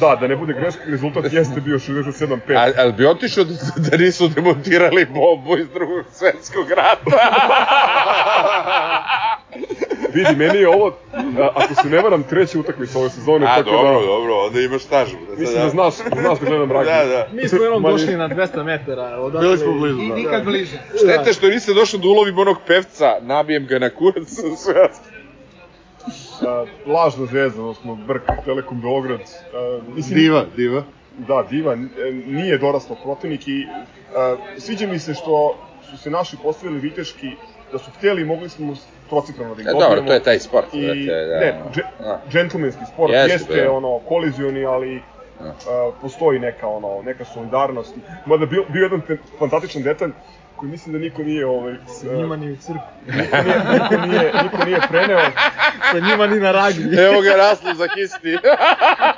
da, 0.00 0.16
da 0.20 0.26
ne 0.26 0.36
bude 0.36 0.52
greška, 0.52 0.80
rezultat 0.86 1.32
jeste 1.32 1.60
bio 1.60 1.78
67-5. 1.78 2.38
A, 2.56 2.72
ali 2.78 2.92
bi 2.92 3.06
otišao 3.06 3.44
da, 3.44 3.54
da 3.90 3.96
nisu 3.96 4.28
demontirali 4.28 5.06
bombu 5.06 5.56
iz 5.58 5.68
drugog 5.68 6.04
svetskog 6.12 6.70
rata? 6.70 7.10
Vidi, 10.14 10.36
meni 10.36 10.58
je 10.58 10.68
ovo, 10.68 10.86
a, 11.12 11.50
ako 11.54 11.74
se 11.74 11.88
ne 11.88 11.98
varam, 11.98 12.22
treća 12.22 12.58
utakmica 12.58 12.98
ove 12.98 13.10
sezone, 13.10 13.46
A, 13.46 13.56
tako 13.56 13.70
dobro, 13.70 14.00
da... 14.00 14.06
dobro, 14.06 14.34
onda 14.36 14.60
imaš 14.60 14.82
stažu. 14.82 15.16
Mislim 15.30 15.54
da 15.56 15.68
znaš, 15.68 15.94
znaš 15.94 16.38
da 16.40 16.46
gledam 16.46 16.72
ragbi. 16.72 16.90
Da, 16.90 17.04
da. 17.04 17.28
mi 17.32 17.48
smo 17.48 17.58
jednom 17.58 17.82
Manje- 17.82 17.92
došli 17.92 18.16
na 18.16 18.28
200 18.28 18.64
metara. 18.64 19.02
Odatle, 19.18 19.40
Bili 19.40 19.58
smo 19.58 19.72
blizu, 19.72 19.98
I 19.98 20.08
da. 20.08 20.14
nikad 20.14 20.44
bliže. 20.44 20.78
Štete 20.96 21.32
što 21.32 21.48
niste 21.48 21.74
došli 21.74 21.98
da 21.98 22.08
ulovim 22.08 22.38
onog 22.38 22.56
pevca, 22.66 23.16
nabijem 23.22 23.66
ga 23.66 23.78
na 23.78 23.90
kurac, 23.90 24.28
sve. 24.64 24.88
A, 26.42 26.64
lažna 26.86 27.26
zvezda, 27.26 27.60
odnosno 27.60 27.94
Brk, 27.96 28.22
Telekom 28.44 28.80
Beograd. 28.80 29.20
A, 29.20 29.78
mislim, 29.88 30.14
Diva, 30.14 30.44
diva. 30.56 30.82
Da, 31.18 31.44
Diva 31.44 31.72
n- 31.72 31.90
nije 32.26 32.58
dorastao 32.58 32.96
protivnik 32.96 33.48
i 33.48 33.66
a, 34.16 34.36
sviđa 34.58 34.86
mi 34.86 34.98
se 34.98 35.14
što 35.14 35.56
su 35.90 35.98
se 35.98 36.10
naši 36.10 36.36
postavili 36.38 36.80
viteški, 36.80 37.30
da 37.72 37.78
su 37.78 37.90
hteli 37.90 38.22
i 38.22 38.26
mogli 38.26 38.48
smo 38.48 38.74
trocifreno 39.04 39.54
da 39.54 39.62
ih 39.62 39.66
E, 39.66 39.70
dobijemo. 39.70 39.90
dobro, 39.90 40.02
to 40.02 40.12
je 40.12 40.22
taj 40.22 40.38
sport, 40.38 40.66
I, 40.72 40.80
brate, 40.82 41.26
da. 41.26 41.40
ne, 41.40 41.54
dže, 41.72 41.82
Da. 42.00 42.20
džentlmenski 42.30 42.82
sport 42.86 43.12
Jeste, 43.12 43.32
jeste, 43.32 43.62
da. 43.62 43.72
ono, 43.72 43.98
kolizioni, 43.98 44.64
ali 44.66 45.02
Da. 45.40 45.48
a, 45.70 45.90
postoji 46.00 46.38
neka, 46.38 46.66
ono, 46.68 47.02
neka 47.02 47.24
solidarnost. 47.24 47.94
Mada 48.26 48.46
bio, 48.46 48.64
bio 48.68 48.82
jedan 48.82 49.00
te- 49.00 49.18
fantastičan 49.38 49.82
detalj 49.82 50.10
koji 50.56 50.70
mislim 50.70 50.92
da 50.92 50.98
niko 50.98 51.22
nije, 51.22 51.46
ovaj, 51.46 51.74
Sa 51.90 52.06
njima 52.08 52.36
ni 52.36 52.52
u 52.52 52.56
crkvu. 52.56 52.80
niko 53.12 53.36
nije, 53.38 53.58
niko 53.72 54.06
nije, 54.06 54.32
niko 54.44 54.64
nije 54.64 54.78
preneo. 54.90 55.20
Sa 55.92 55.98
njima 56.00 56.26
ni 56.26 56.40
na 56.40 56.52
ragbi. 56.52 56.96
Evo 57.06 57.20
ga 57.22 57.36
raslu 57.36 57.74
za 57.74 57.86
histi. 57.88 58.36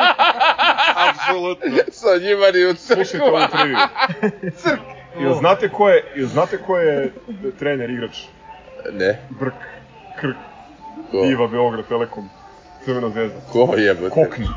Apsolutno. 1.09 1.67
Sa 1.91 2.09
njima 2.19 2.47
ni 2.51 2.65
u 2.65 2.75
Slušajte 2.77 3.23
ovu 3.23 3.39
crkvu. 3.41 3.59
triviju. 3.59 3.79
Jel 5.21 5.35
znate 5.35 5.69
ko 5.69 5.89
je, 5.89 6.05
jel 6.17 6.27
znate 6.27 6.59
ko 6.59 6.79
je 6.79 7.13
trener, 7.59 7.91
igrač? 7.91 8.19
Ne, 8.93 9.19
Brk, 9.31 9.55
Krk, 10.21 10.37
ko? 11.11 11.23
Diva, 11.27 11.47
Beograd, 11.49 11.87
Telekom, 11.89 12.29
Crvena 12.85 13.09
zvezda. 13.11 13.41
Ko 13.53 13.75
jebote? 13.77 14.11
Kokni, 14.11 14.49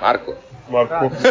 Marko. 0.00 0.32
Marko 0.70 0.98
Kokni. 1.00 1.30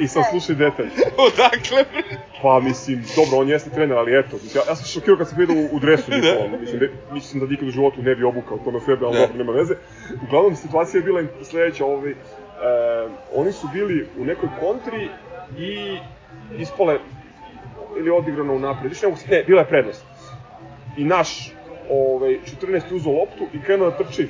I 0.00 0.08
sad 0.08 0.24
slušaj 0.30 0.54
detalj. 0.54 0.86
Odakle, 1.26 1.84
bre? 1.92 2.18
Pa 2.42 2.60
mislim, 2.60 3.04
dobro, 3.16 3.38
on 3.38 3.48
jeste 3.48 3.70
trener, 3.70 3.98
ali 3.98 4.18
eto, 4.18 4.36
mislim, 4.42 4.62
ja, 4.66 4.70
ja 4.70 4.76
sam 4.76 4.86
šokirao 4.86 5.18
kad 5.18 5.28
sam 5.28 5.38
vidio 5.38 5.56
u, 5.56 5.76
u 5.76 5.80
dresu 5.80 6.10
Nikola, 6.10 6.58
mislim, 6.60 6.80
da, 6.80 7.14
mislim 7.14 7.40
da 7.40 7.46
nikad 7.46 7.68
u 7.68 7.70
životu 7.70 8.02
ne 8.02 8.14
bi 8.14 8.24
obukao 8.24 8.58
to 8.58 8.70
na 8.70 8.80
sebe, 8.80 9.06
ali 9.06 9.14
Da. 9.14 9.20
dobro, 9.20 9.38
nema 9.38 9.52
veze. 9.52 9.74
Uglavnom, 10.26 10.56
situacija 10.56 10.98
je 10.98 11.04
bila 11.04 11.22
sledeća, 11.42 11.84
ovaj, 11.86 12.10
e, 12.10 12.16
oni 13.34 13.52
su 13.52 13.68
bili 13.72 14.08
u 14.18 14.24
nekoj 14.24 14.48
kontri 14.60 15.08
i 15.58 15.98
ispale, 16.58 16.98
ili 17.98 18.10
odigrano 18.10 18.54
u 18.54 18.58
napred, 18.58 18.90
više 18.90 19.02
ne, 19.02 19.08
mogu 19.08 19.20
se- 19.20 19.28
ne, 19.28 19.44
bila 19.44 19.60
je 19.60 19.66
prednost. 19.66 20.04
I 20.96 21.04
naš, 21.04 21.50
ovaj, 21.90 22.38
14. 22.60 22.92
uzeo 22.92 23.12
loptu 23.12 23.46
i 23.52 23.62
krenuo 23.62 23.90
da 23.90 23.96
trči 23.98 24.28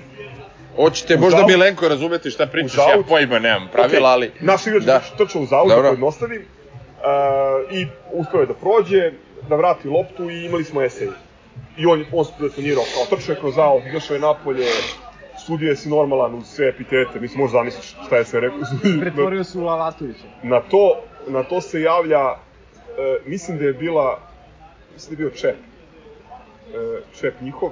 Hoćete 0.76 1.14
U 1.14 1.18
možda 1.18 1.38
zaut- 1.38 1.47
Milenko 1.47 1.88
razumeti 1.88 2.30
šta 2.30 2.47
pričaš, 2.47 2.76
ja 2.76 3.02
pojma 3.09 3.38
nemam 3.38 3.68
pravila, 3.72 3.86
Okej, 4.09 4.28
ali... 4.28 4.30
Naš 4.40 4.66
igrač 4.66 4.82
Da. 4.82 4.93
da. 4.93 5.16
trčao 5.16 5.43
u 5.43 5.47
zaut, 5.47 5.68
da 5.68 5.76
pojednostavim, 5.76 6.43
uh, 6.43 7.72
i 7.72 7.86
uspeo 8.12 8.40
je 8.40 8.47
da 8.47 8.55
prođe, 8.55 9.12
da 9.48 9.56
vrati 9.56 9.88
loptu 9.88 10.30
i 10.30 10.44
imali 10.44 10.64
smo 10.64 10.82
esej. 10.82 11.09
I 11.76 11.86
on, 11.86 12.05
on 12.12 12.24
se 12.24 12.32
detonirao 12.40 12.84
kao 12.94 13.18
trčao 13.18 13.32
je 13.32 13.40
kroz 13.40 13.55
zaut, 13.55 13.82
izašao 13.86 14.14
je 14.14 14.20
napolje, 14.20 14.66
sudije 15.38 15.76
si 15.76 15.88
normalan 15.88 16.34
uz 16.34 16.47
sve 16.47 16.68
epitete, 16.68 17.20
mislim, 17.20 17.40
možda 17.40 17.59
zamisliš 17.59 17.94
šta 18.06 18.16
je 18.16 18.24
sve 18.24 18.40
rekao. 18.40 18.59
Pretvorio 19.01 19.44
se 19.44 19.59
u 19.59 19.64
Lalatovića. 19.64 20.24
na 20.43 20.60
to, 20.60 20.97
na 21.28 21.43
to 21.43 21.60
se 21.60 21.80
javlja, 21.80 22.20
e, 22.20 22.36
mislim 23.27 23.59
da 23.59 23.64
je 23.64 23.73
bila, 23.73 24.20
mislim 24.94 25.16
da 25.16 25.23
je 25.23 25.28
bio 25.28 25.39
Čep, 25.39 25.56
e, 25.56 27.01
Čep 27.20 27.40
njihov, 27.40 27.70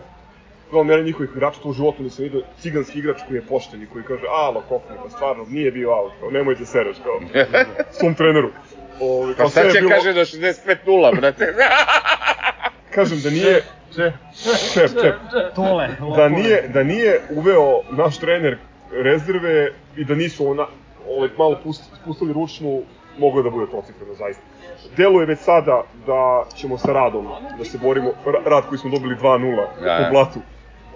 Uglavnom, 0.69 0.91
jedan 0.91 1.05
njihovih 1.05 1.31
igrača, 1.31 1.61
to 1.61 1.69
u 1.69 1.73
životu 1.73 2.03
nisam 2.03 2.23
vidio, 2.25 2.43
ciganski 2.61 2.99
igrač 2.99 3.17
koji 3.29 3.37
je 3.37 3.43
pošten 3.43 3.83
i 3.83 3.87
koji 3.87 4.05
kaže, 4.05 4.23
alo, 4.31 4.63
Kokni, 4.69 4.97
pa 5.03 5.11
stvarno, 5.11 5.45
nije 5.49 5.71
bio 5.71 5.91
out, 5.93 6.13
kao, 6.21 6.31
nemoj 6.31 6.55
da 6.55 6.67
sereš, 6.67 6.97
kao, 7.05 7.21
svom 7.99 8.15
treneru. 8.15 8.51
Ovi, 9.01 9.35
Pa 9.35 9.43
sve 9.43 9.51
sad 9.53 9.65
je 9.65 9.73
će 9.73 9.79
bilo- 9.79 9.91
kaže 9.91 10.13
da 10.13 10.21
65-0, 10.21 11.17
brate. 11.17 11.55
Kažem 12.95 13.21
da 13.21 13.31
nije, 13.31 13.63
Čep, 13.95 14.13
Čep, 14.93 15.15
Tole. 15.55 15.89
da 16.17 16.29
nije, 16.29 16.69
da 16.69 16.83
nije 16.83 17.21
uveo 17.31 17.81
naš 17.91 18.19
trener 18.19 18.59
rezerve 18.93 19.71
i 19.97 20.05
da 20.05 20.15
nisu 20.15 20.51
ona, 20.51 20.67
ovaj, 21.09 21.29
malo 21.39 21.61
pust, 21.65 21.83
spustili 22.03 22.33
ručnu, 22.33 22.83
moglo 23.19 23.41
je 23.41 23.45
da 23.45 23.51
bude 23.51 23.71
trocifreno, 23.71 24.15
zaista. 24.15 24.43
Deluje 24.97 25.27
već 25.27 25.39
sada 25.39 25.83
da 26.07 26.45
ćemo 26.55 26.79
sa 26.79 26.93
radom 26.93 27.27
da 27.59 27.65
se 27.65 27.79
borimo, 27.79 28.11
Ra- 28.27 28.43
rad 28.49 28.65
koji 28.69 28.79
smo 28.79 28.91
dobili 28.91 29.17
2-0 29.17 29.67
Da, 29.81 29.99
da. 29.99 30.07
u 30.09 30.13
blatu, 30.13 30.39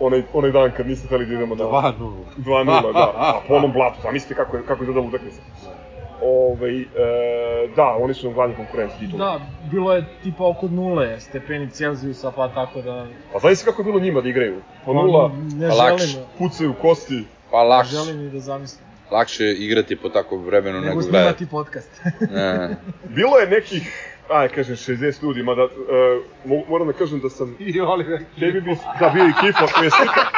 onaj, 0.01 0.23
onaj 0.32 0.51
dan 0.51 0.70
kad 0.77 0.86
niste 0.86 1.06
hteli 1.06 1.27
da 1.27 1.35
idemo 1.35 1.55
na 1.55 1.65
2-0. 1.65 1.93
2-0, 2.36 2.93
da, 2.93 3.12
a 3.16 3.40
po 3.48 3.55
onom 3.55 3.73
blatu, 3.73 4.01
zamislite 4.02 4.35
kako 4.35 4.56
je, 4.56 4.62
kako 4.66 4.82
je 4.82 4.86
izgledala 4.86 5.06
utakmica. 5.09 5.40
Ovaj, 6.23 6.81
e, 6.81 6.86
da, 7.77 7.97
oni 8.01 8.15
su 8.15 8.27
nam 8.27 8.35
glavni 8.35 8.56
konkurenci 8.56 8.98
titula. 8.98 9.24
Da, 9.24 9.40
bilo 9.70 9.93
je 9.94 10.05
tipa 10.23 10.47
oko 10.47 10.69
nule 10.69 11.20
stepeni 11.20 11.70
Celzijusa, 11.70 12.31
pa 12.31 12.48
tako 12.48 12.82
da... 12.82 13.06
Pa 13.32 13.39
znaš 13.39 13.62
kako 13.65 13.81
je 13.82 13.85
bilo 13.85 14.01
njima 14.01 14.20
da 14.20 14.28
igraju? 14.28 14.60
Po 14.85 14.93
Pa, 14.94 15.02
nula, 15.02 15.31
Ne 15.55 15.69
pa 15.69 15.74
želim, 15.74 16.24
pucaju 16.39 16.74
kosti, 16.82 17.24
Pa 17.51 17.62
lakše, 17.62 17.90
želim 17.97 18.27
i 18.27 18.31
da 18.31 18.40
zamislim. 18.40 18.88
Lakše 19.10 19.44
igrati 19.47 19.97
po 19.97 20.09
takvom 20.09 20.44
vremenu 20.44 20.80
nego 20.80 20.89
Nego 20.90 21.01
gledati. 21.01 21.36
snimati 21.36 21.51
podcast. 21.51 21.90
Ne. 22.30 22.76
Bilo 23.05 23.39
je 23.39 23.47
nekih, 23.47 23.93
aj 24.30 24.48
kažem 24.48 24.76
60 24.76 25.22
ljudi, 25.22 25.43
mada 25.43 25.64
uh, 25.64 25.70
mo- 26.47 26.64
moram 26.68 26.86
da 26.86 26.93
kažem 26.93 27.20
da 27.20 27.30
sam 27.30 27.56
I 27.66 27.80
Oliver. 27.80 28.18
tebi 28.40 28.60
bi, 28.60 28.76
da 29.01 29.09
bio 29.09 29.24
koji 29.68 29.85
je 29.85 29.90
slika. 29.90 30.20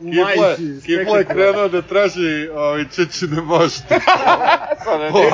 Kipla. 0.00 0.54
Kipla 0.86 1.18
je 1.18 1.24
krenuo 1.24 1.68
da 1.68 1.82
traži 1.82 2.48
ovaj, 2.48 2.84
čečine 2.86 3.42
mošte. 3.42 3.94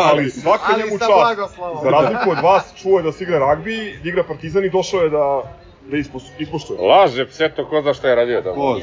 Ali 0.01 0.31
svaka 0.31 0.65
Ali 0.67 0.79
njemu 0.79 0.99
čast. 0.99 1.51
Za 1.83 1.91
razliku 1.91 2.31
od 2.31 2.39
vas, 2.39 2.75
čuo 2.77 2.99
je 2.99 3.03
da 3.03 3.13
se 3.13 3.25
igra 3.25 3.39
ragbi, 3.39 3.99
da 4.03 4.09
igra 4.09 4.25
partizan 4.25 4.65
i 4.65 4.71
došao 4.71 5.01
je 5.01 5.11
da, 5.11 5.43
da 5.91 5.97
ispoštuje. 6.39 6.79
Laže 6.81 7.27
pse 7.27 7.49
to 7.49 7.69
ko 7.69 7.83
zna 7.83 7.95
šta 7.95 8.09
je 8.09 8.15
radio 8.15 8.43
tamo. 8.43 8.55
Ko? 8.55 8.81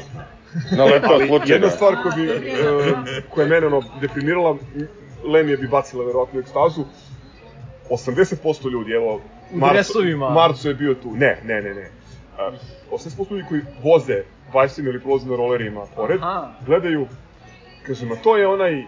Naletao 0.76 1.14
Ali 1.14 1.26
slučajno. 1.26 1.54
jedna 1.54 1.70
stvar 1.70 1.94
koja 2.02 2.16
bi, 2.16 2.28
e, 2.30 3.22
koja 3.30 3.44
je 3.44 3.50
mene 3.50 3.66
ono 3.66 3.82
deprimirala, 4.00 4.56
Lemije 5.24 5.56
bi 5.56 5.68
bacila 5.68 6.04
verovatno 6.04 6.38
u 6.38 6.42
ekstazu, 6.42 6.84
80% 7.90 8.70
ljudi, 8.70 8.92
evo, 8.92 9.20
U 9.54 9.68
dresovima. 9.72 10.30
Marco 10.30 10.68
je 10.68 10.74
bio 10.74 10.94
tu. 10.94 11.10
Ne, 11.16 11.40
ne, 11.44 11.62
ne, 11.62 11.74
ne. 11.74 11.90
A, 12.38 12.50
80% 12.92 13.30
ljudi 13.30 13.44
koji 13.48 13.60
voze 13.82 14.22
bajsima 14.52 14.88
ili 14.88 15.00
prolaze 15.00 15.30
na 15.30 15.36
rolerima 15.36 15.86
pored, 15.96 16.18
Aha. 16.22 16.52
gledaju, 16.66 17.06
kaže, 17.86 18.06
ma 18.06 18.16
to 18.16 18.36
je 18.36 18.46
onaj 18.46 18.80
e, 18.80 18.84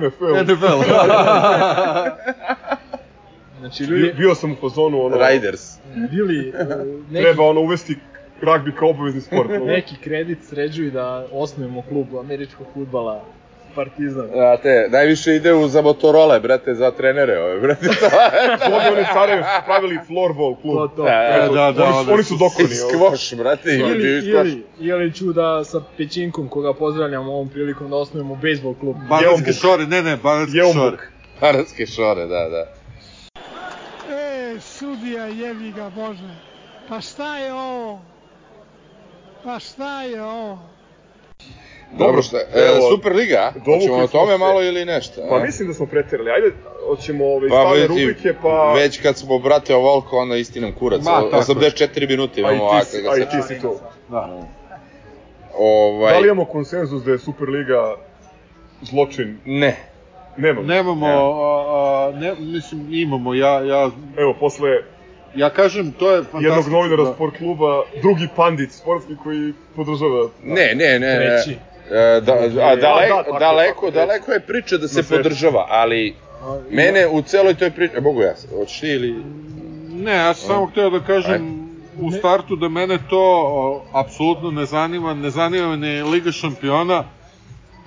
NFL. 0.00 0.52
NFL. 0.52 0.82
Znači, 3.60 3.84
ljudi, 3.84 4.12
bio 4.16 4.34
sam 4.34 4.52
u 4.52 4.56
fazonu, 4.60 5.04
ono, 5.04 5.16
Riders. 5.28 5.78
bili 6.10 6.48
e, 6.48 6.64
neki, 7.10 7.24
treba 7.24 7.44
ono 7.44 7.60
uvesti 7.60 7.96
ragbi 8.42 8.72
kao 8.72 8.90
obavezni 8.90 9.20
sport. 9.20 9.48
neki 9.76 9.96
kredit 10.04 10.38
sređuju 10.44 10.90
da 10.90 11.26
osnujemo 11.32 11.82
klub 11.82 12.06
američkog 12.20 12.66
futbala 12.74 13.24
Partizan. 13.74 14.28
A 14.52 14.56
te, 14.56 14.88
najviše 14.90 15.34
ide 15.34 15.54
u 15.54 15.68
za 15.68 15.82
Motorola, 15.82 16.38
brate, 16.38 16.74
za 16.74 16.90
trenere 16.90 17.38
ove, 17.38 17.60
brate. 17.60 17.86
To 18.64 18.68
bi 18.68 18.96
oni 18.96 19.04
su 19.04 19.64
pravili 19.66 19.98
floorball 20.06 20.54
klub. 20.54 20.76
To, 20.76 20.88
to. 20.96 21.02
Da, 21.02 21.48
da, 21.54 21.72
da, 21.72 21.84
oni, 21.84 21.92
su, 21.92 21.98
onda 21.98 22.12
oni 22.12 22.22
su 22.22 22.28
su 22.28 22.38
dokoni. 22.38 22.68
Skvoš, 22.74 23.34
brate, 23.34 23.70
ili, 23.70 24.28
Ili, 24.28 24.64
ili, 24.78 25.12
ću 25.14 25.32
da 25.32 25.64
sa 25.64 25.80
Pećinkom, 25.96 26.48
koga 26.48 26.74
pozdravljam 26.74 27.28
ovom 27.28 27.48
prilikom, 27.48 27.90
da 27.90 27.96
osnujemo 27.96 28.34
bejsbol 28.42 28.74
klub. 28.74 28.96
Banatske 28.96 29.24
Jeonbuk. 29.24 29.54
šore, 29.54 29.86
ne, 29.86 30.02
ne, 30.02 30.16
banatske 30.16 30.56
Jeonbuk. 30.56 30.74
šore. 30.76 30.96
Haradske 31.40 31.86
šore, 31.86 32.26
da, 32.26 32.48
da. 32.48 32.66
E, 34.14 34.60
sudija 34.60 35.26
jebi 35.26 35.72
ga 35.72 35.90
Bože. 35.90 36.34
Pa 36.88 37.00
šta 37.00 37.38
je 37.38 37.52
ovo? 37.52 38.00
Pa 39.44 39.58
šta 39.58 40.02
je 40.02 40.22
ovo? 40.22 40.58
Dobro, 41.92 42.22
šta, 42.22 42.36
e, 42.36 42.80
Superliga, 42.90 43.52
dovukli 43.54 43.86
hoćemo 43.86 44.04
o 44.04 44.06
tome 44.06 44.32
se. 44.32 44.38
malo 44.38 44.62
ili 44.62 44.84
nešto? 44.84 45.20
Pa 45.28 45.36
a? 45.36 45.44
mislim 45.44 45.68
da 45.68 45.74
smo 45.74 45.86
preterali. 45.86 46.30
Ajde, 46.30 46.52
hoćemo 46.88 47.26
ove 47.26 47.48
Pa, 47.48 47.54
stalne 47.54 47.80
već, 47.80 47.88
rubrike, 47.88 48.34
pa... 48.42 48.72
već 48.72 49.02
kad 49.02 49.16
smo, 49.16 49.38
brate, 49.38 49.74
ovoliko, 49.74 50.18
onda 50.18 50.36
istinam 50.36 50.72
kurac. 50.72 51.02
Ma, 51.04 51.10
je. 51.10 51.30
84 51.30 52.08
minuti 52.08 52.44
a 52.44 52.52
i 52.52 52.54
imamo 52.54 52.70
ti, 52.70 52.74
ovako. 52.74 52.84
si, 52.84 53.02
ga 53.02 53.10
a 53.10 53.16
i 53.16 53.20
ti 53.20 53.54
si 53.54 53.60
tu. 53.60 53.74
Da. 54.08 54.42
Ovaj, 55.58 56.12
Da 56.12 56.18
li 56.18 56.26
imamo 56.26 56.44
konsenzus 56.44 57.02
da 57.02 57.12
je 57.12 57.18
Superliga 57.18 57.96
zločin? 58.82 59.38
Ne. 59.44 59.76
Nemamo. 60.36 60.66
Nemamo, 60.66 61.06
a, 61.06 62.08
a, 62.08 62.18
ne, 62.18 62.34
mislim, 62.38 62.94
imamo, 62.94 63.34
ja, 63.34 63.60
ja, 63.64 63.90
Evo, 64.16 64.34
posle 64.40 64.68
ja 65.38 65.50
kažem, 65.50 65.92
to 65.92 66.10
je 66.10 66.22
fantastično. 66.22 66.48
jednog 66.48 66.68
novinara 66.68 67.04
da- 67.04 67.14
sport 67.14 67.38
kluba, 67.38 67.82
drugi 68.02 68.28
pandit 68.36 68.72
sportski 68.72 69.12
koji 69.22 69.52
podržava... 69.76 70.28
Ne, 70.44 70.74
ne, 70.74 70.98
ne. 70.98 71.16
Treći. 71.16 71.58
E, 71.90 72.20
da, 72.20 72.32
a, 72.32 72.48
Da, 72.48 72.76
da, 72.76 72.80
tako, 72.80 73.38
daleko, 73.38 73.86
tako, 73.86 73.90
daleko 73.90 74.32
je 74.32 74.40
priča 74.40 74.76
da 74.76 74.88
se 74.88 75.02
podržava, 75.08 75.66
ali 75.68 76.14
mene 76.70 77.06
u 77.06 77.22
celoj 77.22 77.54
toj 77.54 77.70
priči... 77.70 77.94
E, 77.96 78.00
mogu 78.00 78.22
ja, 78.22 78.34
hoćeš 78.58 78.80
ti 78.80 78.88
ili... 78.88 79.14
Ne, 79.88 80.14
ja 80.14 80.34
sam 80.34 80.48
samo 80.48 80.66
hteo 80.66 80.90
da 80.90 81.00
kažem 81.00 81.68
u 82.00 82.12
startu 82.12 82.56
da 82.56 82.68
mene 82.68 82.98
to 83.10 83.20
o, 83.46 83.84
apsolutno 83.92 84.50
ne 84.50 84.64
zanima, 84.64 85.14
ne 85.14 85.30
zanima 85.30 85.68
me 85.68 85.76
ni 85.76 86.02
Liga 86.02 86.32
šampiona, 86.32 87.04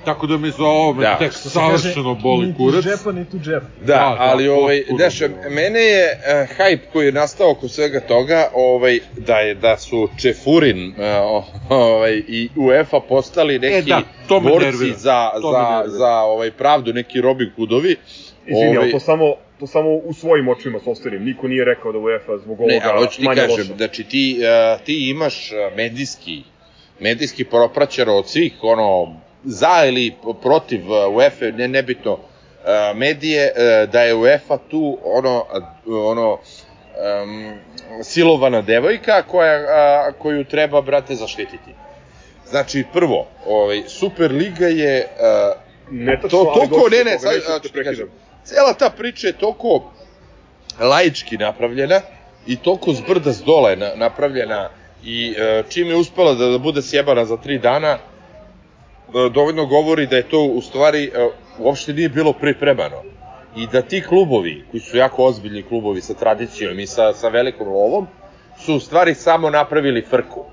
tako 0.05 0.27
da 0.27 0.37
mi 0.37 0.49
za 0.49 0.63
ovo 0.63 0.93
me 0.93 1.01
Da. 1.01 1.17
tek 1.17 1.33
savršeno 1.33 2.15
boli 2.15 2.47
ni 2.47 2.53
kurac. 2.55 2.83
tu 2.83 2.89
džepa, 2.89 3.11
ni 3.11 3.25
tu 3.25 3.39
džep. 3.39 3.61
Da, 3.79 3.85
Da, 3.85 3.93
da, 3.93 4.15
ali 4.19 4.47
ovaj, 4.47 4.77
potpuno. 4.79 4.97
Deša, 4.97 5.27
mene 5.49 5.79
je 5.79 6.05
uh, 6.43 6.57
hype 6.57 6.79
koji 6.93 7.05
je 7.05 7.11
nastao 7.11 7.51
oko 7.51 7.67
svega 7.67 7.99
toga, 7.99 8.47
ovaj, 8.53 8.99
da 9.17 9.35
je 9.35 9.55
da 9.55 9.77
su 9.77 10.09
Čefurin 10.17 10.87
uh, 10.87 11.43
ovaj, 11.69 12.21
i 12.27 12.49
UEFA 12.55 12.99
postali 12.99 13.59
neki 13.59 13.89
da, 13.89 14.01
to 14.27 14.39
me 14.39 14.49
borci 14.49 14.65
nervira. 14.65 14.97
za, 14.97 15.29
To 15.41 15.51
za, 15.51 15.83
za 15.87 16.11
ovaj, 16.11 16.51
pravdu, 16.51 16.93
neki 16.93 17.21
Robin 17.21 17.51
Hoodovi. 17.55 17.95
Izvini, 18.47 18.67
Ovaj, 18.67 18.77
ali 18.77 18.91
to 18.91 18.99
samo, 18.99 19.33
to 19.59 19.67
samo 19.67 19.89
u 19.89 20.13
svojim 20.13 20.47
očima 20.47 20.79
sopstvenim. 20.79 21.23
Niko 21.23 21.47
nije 21.47 21.65
rekao 21.65 21.91
da 21.91 21.99
UEFA 21.99 22.37
zbog 22.37 22.59
ovoga 22.59 22.73
Ne, 22.73 22.81
ali 22.83 23.05
hoću 23.05 23.21
ti 23.21 23.27
kažem, 23.27 23.49
loša. 23.49 23.75
znači 23.77 24.03
ti, 24.03 24.39
uh, 24.75 24.85
ti 24.85 25.09
imaš 25.09 25.51
medijski, 25.75 26.41
medijski 26.99 27.43
propraćar 27.43 28.09
od 28.09 28.27
svih, 28.29 28.53
ono, 28.61 29.15
za 29.43 29.85
ili 29.87 30.15
protiv 30.41 30.91
uh, 30.91 31.15
UEFA, 31.15 31.45
ne, 31.45 31.67
nebitno, 31.67 32.13
uh, 32.13 32.19
medije, 32.95 33.51
uh, 33.55 33.89
da 33.89 34.01
je 34.01 34.15
UEFA 34.15 34.57
tu, 34.57 34.97
ono, 35.03 35.45
ono, 35.85 36.31
um, 36.33 37.53
silovana 38.03 38.61
devojka 38.61 39.23
koja, 39.23 40.11
koju 40.11 40.43
treba, 40.43 40.81
brate, 40.81 41.15
zaštititi. 41.15 41.75
Znači, 42.49 42.83
prvo, 42.93 43.27
ovaj, 43.45 43.83
Superliga 43.87 44.67
je 44.67 45.07
Netačno, 45.91 46.29
to, 46.29 46.53
ali 46.55 46.69
toliko, 46.69 46.89
ne, 46.89 47.03
ne, 47.03 47.19
sad, 47.19 47.33
sad 47.45 47.61
te 47.61 47.67
ću 47.67 47.73
kažem. 47.83 48.09
Cela 48.43 48.73
ta 48.73 48.89
priča 48.89 49.27
je 49.27 49.33
toliko 49.33 49.91
laički 50.79 51.37
napravljena 51.37 52.01
i 52.47 52.55
toliko 52.55 52.93
zbrda 52.93 53.31
s 53.31 53.43
dole 53.43 53.75
na, 53.75 53.91
napravljena 53.95 54.69
i 55.03 55.35
e, 55.37 55.63
čim 55.69 55.87
je 55.87 55.95
uspela 55.95 56.33
da, 56.33 56.45
da 56.45 56.57
bude 56.57 56.81
sjebana 56.81 57.25
za 57.25 57.37
tri 57.37 57.59
dana, 57.59 57.87
e, 57.87 57.99
dovoljno 59.33 59.65
govori 59.65 60.07
da 60.07 60.15
je 60.15 60.29
to 60.29 60.43
u 60.43 60.61
stvari 60.61 61.03
e, 61.03 61.29
uopšte 61.59 61.93
nije 61.93 62.09
bilo 62.09 62.33
pripremano. 62.33 63.03
I 63.55 63.67
da 63.67 63.81
ti 63.81 64.01
klubovi, 64.01 64.65
koji 64.71 64.81
su 64.81 64.97
jako 64.97 65.23
ozbiljni 65.23 65.63
klubovi 65.63 66.01
sa 66.01 66.13
tradicijom 66.13 66.79
i 66.79 66.87
sa, 66.87 67.13
sa 67.13 67.27
velikom 67.27 67.67
lovom, 67.67 68.07
su 68.59 68.75
u 68.75 68.79
stvari 68.79 69.13
samo 69.13 69.49
napravili 69.49 70.01
frku 70.01 70.45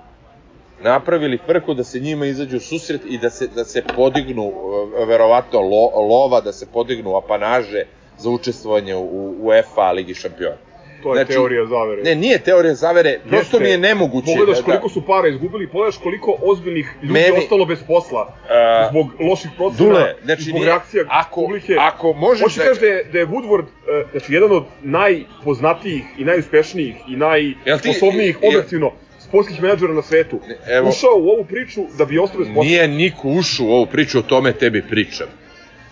napravili 0.80 1.39
frku 1.47 1.74
da 1.74 1.85
se 1.85 2.01
njima 2.01 2.26
izađu 2.26 2.60
susret 2.60 3.01
i 3.09 3.18
da 3.18 3.30
se, 3.30 3.47
da 3.47 3.64
se 3.64 3.82
podignu 3.97 4.52
e, 5.01 5.05
verovatno 5.05 5.60
lo, 5.60 6.06
lova, 6.09 6.40
da 6.40 6.52
se 6.52 6.66
podignu 6.72 7.16
apanaže 7.16 7.85
za 8.18 8.30
učestvovanje 8.30 8.97
u 8.97 9.35
UEFA 9.40 9.93
Ligi 9.93 10.14
šampiona. 10.14 10.56
To 11.02 11.08
je 11.08 11.16
Znači, 11.16 11.32
teorija 11.32 11.66
zavere. 11.66 12.02
Ne, 12.02 12.14
nije 12.14 12.38
teorija 12.40 12.74
zavere, 12.74 13.18
prosto 13.20 13.36
Jeste. 13.56 13.60
mi 13.60 13.68
je 13.68 13.78
nemoguće. 13.80 14.26
Pogledaš 14.28 14.56
da- 14.56 14.64
koliko 14.64 14.88
su 14.88 15.02
para 15.02 15.28
izgubili, 15.28 15.68
pogledaš 15.68 15.96
koliko 15.96 16.36
ozbiljnih 16.42 16.86
ljudi 17.02 17.12
Meni- 17.12 17.38
ostalo 17.38 17.64
bez 17.64 17.78
posla 17.86 18.34
A, 18.50 18.88
zbog 18.90 19.06
loših 19.20 19.50
procena, 19.56 19.78
Dule, 19.80 20.14
znači 20.24 20.42
zbog 20.42 20.54
nije- 20.54 20.66
reakcija 20.66 21.04
ako- 21.10 21.40
publike. 21.40 21.76
ako 21.80 22.12
možeš 22.14 22.42
Hoćeš 22.42 22.56
da- 22.56 22.62
da... 22.62 22.68
kažeš 22.68 22.80
da 22.80 22.86
je, 22.86 23.04
da 23.04 23.18
je 23.18 23.26
Woodward, 23.26 23.64
e, 23.64 24.04
znači 24.10 24.34
jedan 24.34 24.52
od 24.52 24.64
najpoznatijih 24.82 26.04
i 26.18 26.24
najuspešnijih 26.24 26.96
i 27.08 27.16
najsposobnijih 27.16 28.38
objektivno 28.44 28.92
sportskih 29.20 29.62
menadžera 29.62 29.92
na 29.92 30.02
svetu, 30.02 30.40
evo- 30.68 30.88
ušao 30.88 31.10
u 31.16 31.28
ovu 31.28 31.44
priču 31.44 31.80
da 31.98 32.04
bi 32.04 32.18
ostao 32.18 32.38
bez 32.38 32.48
posla. 32.48 32.62
Nije 32.62 32.88
niko 32.88 33.28
ušao 33.30 33.66
u 33.66 33.70
ovu 33.70 33.86
priču, 33.86 34.18
o 34.18 34.22
tome 34.22 34.52
tebi 34.52 34.82
pričam. 34.82 35.26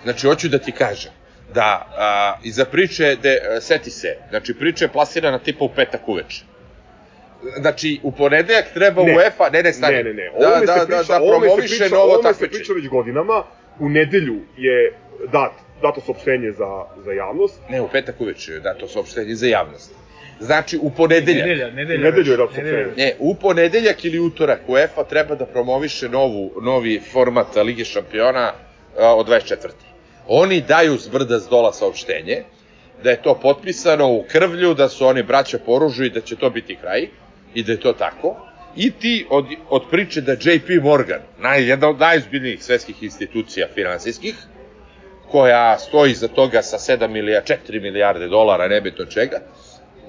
Znači, 0.02 0.26
hoću 0.26 0.48
da 0.48 0.58
ti 0.58 0.72
kažem 0.72 1.12
da 1.54 1.86
a, 1.96 2.34
iza 2.42 2.64
priče, 2.64 3.16
de, 3.22 3.40
a, 3.56 3.60
seti 3.60 3.90
se, 3.90 4.16
znači 4.30 4.54
priča 4.54 4.84
je 4.84 4.88
plasirana 4.88 5.38
tipa 5.38 5.64
u 5.64 5.68
petak 5.68 6.08
uveče. 6.08 6.44
Znači, 7.60 8.00
u 8.02 8.12
ponedeljak 8.12 8.64
treba 8.74 9.02
Ne. 9.02 9.16
UEFA, 9.16 9.50
ne, 9.50 9.62
ne, 9.62 9.72
stani. 9.72 9.96
Ne, 9.96 10.02
ne, 10.02 10.12
ne. 10.12 10.30
Da, 10.40 10.48
da, 10.48 10.58
se 10.58 10.66
da, 10.66 10.84
da, 10.84 11.04
se 11.04 11.12
promoviše 11.16 11.76
priča, 11.78 11.94
novo 11.94 12.04
ovome 12.04 12.22
se 12.22 12.28
takmičenje. 12.28 12.58
priča 12.58 12.72
već 12.72 12.88
godinama. 12.88 13.44
U 13.80 13.88
nedelju 13.88 14.36
je 14.56 14.92
dat, 15.32 15.52
dato 15.82 16.00
saopštenje 16.00 16.52
za, 16.52 16.84
za 17.04 17.12
javnost. 17.12 17.60
Ne, 17.68 17.80
u 17.80 17.88
petak 17.88 18.20
uveče 18.20 18.52
je 18.52 18.60
dato 18.60 18.88
saopštenje 18.88 19.34
za 19.34 19.46
javnost. 19.46 19.94
Znači, 20.40 20.78
u 20.82 20.90
ponedeljak. 20.90 21.46
Nedelja, 21.46 21.70
nedelja. 21.70 22.00
U 22.00 22.04
nedelju 22.04 22.32
je 22.32 22.36
dato 22.36 22.54
saopštenje. 22.54 22.86
Ne, 22.96 23.12
u 23.18 23.34
ponedeljak 23.34 24.04
ili 24.04 24.18
utorak 24.18 24.60
UEFA 24.66 25.04
treba 25.04 25.34
da 25.34 25.46
promoviše 25.46 26.08
novu, 26.08 26.52
novi 26.62 27.00
format 27.12 27.56
Lige 27.56 27.84
šampiona 27.84 28.52
a, 28.98 29.14
od 29.14 29.28
24. 29.28 29.56
Oni 30.28 30.60
daju 30.60 30.98
s 30.98 31.08
brda 31.08 31.38
s 31.38 31.48
dola 31.48 31.72
saopštenje, 31.72 32.42
da 33.04 33.10
je 33.10 33.22
to 33.22 33.34
potpisano 33.42 34.08
u 34.12 34.24
krvlju, 34.28 34.74
da 34.74 34.88
su 34.88 35.06
oni 35.06 35.22
braća 35.22 35.58
po 35.58 35.72
oružju 35.72 36.06
i 36.06 36.10
da 36.10 36.20
će 36.20 36.36
to 36.36 36.50
biti 36.50 36.76
kraj, 36.76 37.08
i 37.54 37.62
da 37.62 37.72
je 37.72 37.80
to 37.80 37.92
tako. 37.92 38.36
I 38.76 38.90
ti 38.90 39.26
od, 39.30 39.46
od 39.68 39.82
priče 39.90 40.20
da 40.20 40.32
JP 40.32 40.82
Morgan, 40.82 41.20
naj, 41.38 41.68
jedna 41.68 41.88
od 41.88 42.00
najozbiljnijih 42.00 42.64
svetskih 42.64 43.02
institucija 43.02 43.66
finansijskih, 43.74 44.34
koja 45.30 45.78
stoji 45.78 46.14
za 46.14 46.28
toga 46.28 46.62
sa 46.62 46.78
7 46.78 47.08
milija, 47.08 47.42
4 47.42 47.82
milijarde 47.82 48.28
dolara, 48.28 48.68
nebitno 48.68 49.04
čega, 49.04 49.40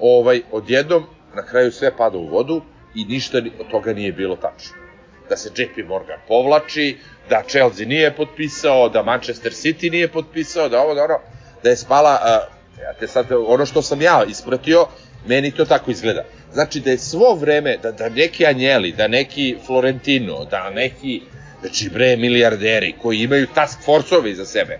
ovaj, 0.00 0.42
odjednom, 0.52 1.04
na 1.34 1.46
kraju 1.46 1.72
sve 1.72 1.96
pada 1.96 2.18
u 2.18 2.26
vodu 2.26 2.62
i 2.94 3.04
ništa 3.04 3.40
ni- 3.40 3.52
od 3.60 3.70
toga 3.70 3.92
nije 3.92 4.12
bilo 4.12 4.36
tačno. 4.36 4.87
Da 5.28 5.36
se 5.36 5.50
JP 5.56 5.88
Morgan 5.88 6.18
povlači, 6.28 6.96
da 7.30 7.42
Chelsea 7.48 7.86
nije 7.86 8.16
potpisao, 8.16 8.88
da 8.88 9.02
Manchester 9.02 9.52
City 9.52 9.90
nije 9.90 10.08
potpisao, 10.08 10.68
da 10.68 10.80
ovo, 10.80 10.94
da 10.94 11.04
ono, 11.04 11.18
da 11.62 11.70
je 11.70 11.76
spala, 11.76 12.18
a, 12.22 12.48
ja 12.82 12.92
te 13.00 13.06
sad, 13.06 13.26
ono 13.46 13.66
što 13.66 13.82
sam 13.82 14.02
ja 14.02 14.24
ispratio, 14.28 14.86
meni 15.26 15.50
to 15.50 15.64
tako 15.64 15.90
izgleda. 15.90 16.24
Znači 16.52 16.80
da 16.80 16.90
je 16.90 16.98
svo 16.98 17.34
vreme, 17.34 17.76
da, 17.82 17.92
da 17.92 18.08
neki 18.08 18.46
Anjeli, 18.46 18.92
da 18.92 19.08
neki 19.08 19.56
Florentino, 19.66 20.44
da 20.44 20.70
neki 20.70 21.20
znači 21.60 21.90
bre 21.90 22.16
milijarderi 22.16 22.94
koji 23.02 23.18
imaju 23.18 23.46
task 23.54 23.78
force-ove 23.84 24.30
iza 24.30 24.44
sebe, 24.44 24.78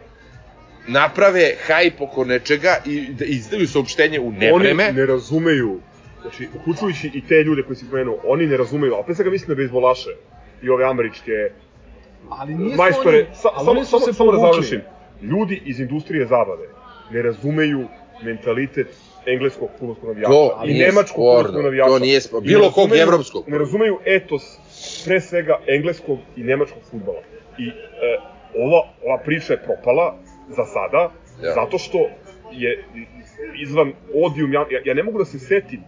naprave 0.88 1.54
hajp 1.66 2.00
oko 2.00 2.24
nečega 2.24 2.76
i 2.86 3.06
da 3.12 3.24
izdaju 3.24 3.68
saopštenje 3.68 4.20
u 4.20 4.32
nevreme. 4.32 4.84
Oni 4.84 4.92
ne 4.92 5.06
razumeju, 5.06 5.80
znači, 6.22 6.48
uključujući 6.60 7.10
i 7.14 7.26
te 7.28 7.34
ljude 7.34 7.62
koji 7.62 7.76
si 7.76 7.84
pomenuo, 7.90 8.20
oni 8.24 8.46
ne 8.46 8.56
razumeju, 8.56 8.94
a 8.94 9.02
pre 9.02 9.14
svega 9.14 9.30
mislim 9.30 9.48
na 9.48 9.54
bejsbolaše 9.54 10.10
i 10.62 10.70
ove 10.70 10.84
američke 10.84 11.32
Ali 12.30 12.54
nisu 12.54 12.76
majstore, 12.76 13.16
oni, 13.18 13.26
sa, 13.34 13.48
ali 13.54 13.64
samo, 13.64 13.84
samo, 13.84 14.04
se 14.06 14.12
samo 14.12 14.32
da 14.32 14.38
završim. 14.38 14.80
Ljudi 15.22 15.62
iz 15.64 15.80
industrije 15.80 16.26
zabave 16.26 16.66
ne 17.10 17.22
razumeju 17.22 17.84
mentalitet 18.22 18.86
engleskog 19.26 19.68
fudbalskog 19.78 20.08
navijača 20.08 20.32
To 20.32 20.60
i 20.64 20.72
nije 20.72 20.86
nemačkog 20.86 21.14
sporno, 21.14 21.42
fudbalskog 21.42 21.64
navijača. 21.64 21.88
to 21.90 21.98
nije 21.98 22.20
sporno. 22.20 22.46
Bilo 22.46 22.70
kog 22.70 22.88
evropskog. 22.96 23.44
Ne 23.48 23.58
razumeju 23.58 23.98
etos 24.04 24.42
pre 25.04 25.20
svega 25.20 25.58
engleskog 25.66 26.18
i 26.36 26.42
nemačkog 26.42 26.82
fudbala. 26.90 27.20
I 27.58 27.68
e, 27.68 27.72
ova, 28.56 28.82
ova 29.06 29.18
priča 29.24 29.52
je 29.52 29.62
propala 29.62 30.16
za 30.48 30.64
sada, 30.64 31.10
Ja. 31.42 31.54
zato 31.54 31.78
što 31.78 31.98
je 32.52 32.84
izvan 33.62 33.92
odijum, 34.14 34.52
ja, 34.52 34.66
ja, 34.70 34.80
ja 34.84 34.94
ne 34.94 35.02
mogu 35.02 35.18
da 35.18 35.24
se 35.24 35.38
setim 35.38 35.80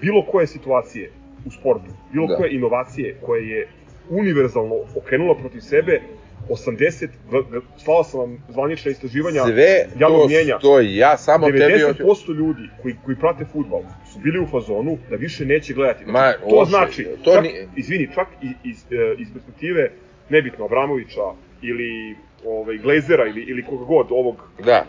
bilo 0.00 0.26
koje 0.26 0.46
situacije 0.46 1.10
u 1.46 1.50
sportu, 1.50 1.90
bilo 2.12 2.26
Da. 2.26 2.36
koje 2.36 2.54
inovacije 2.54 3.16
koje 3.26 3.48
je 3.48 3.68
univerzalno 4.10 4.74
okrenula 4.96 5.34
protiv 5.34 5.60
sebe 5.60 6.00
80, 6.48 7.08
v- 7.30 7.38
v- 7.50 7.60
slala 7.76 8.04
sam 8.04 8.20
vam 8.20 8.44
zvanična 8.48 8.90
istraživanja 8.90 9.44
Sve 9.44 9.86
javnog 9.98 10.20
to 10.20 10.26
mnjenja. 10.26 10.58
stoji, 10.58 10.96
ja 10.96 11.16
samo 11.16 11.46
tebi... 11.46 11.58
90% 11.58 12.34
ljudi 12.34 12.68
koji, 12.82 12.94
koji 13.04 13.16
prate 13.16 13.44
futbal 13.44 13.80
su 14.12 14.18
bili 14.18 14.38
u 14.38 14.46
fazonu 14.46 14.98
da 15.10 15.16
više 15.16 15.44
neće 15.46 15.74
gledati. 15.74 16.04
Znači, 16.04 16.12
Ma, 16.38 16.50
to 16.50 16.56
loše, 16.56 16.70
znači, 16.70 17.06
to 17.24 17.34
čak, 17.34 17.42
ni- 17.44 17.66
izvini, 17.76 18.08
čak 18.14 18.28
i 18.42 18.68
iz, 18.68 18.84
e, 18.90 19.14
iz 19.18 19.28
perspektive 19.32 19.90
nebitno 20.28 20.64
Abramovića 20.64 21.20
ili 21.62 22.16
ovaj, 22.46 22.78
Glazera 22.78 23.26
ili, 23.26 23.42
ili 23.42 23.64
koga 23.64 23.84
god, 23.84 24.06
ovog 24.10 24.36
Da, 24.64 24.84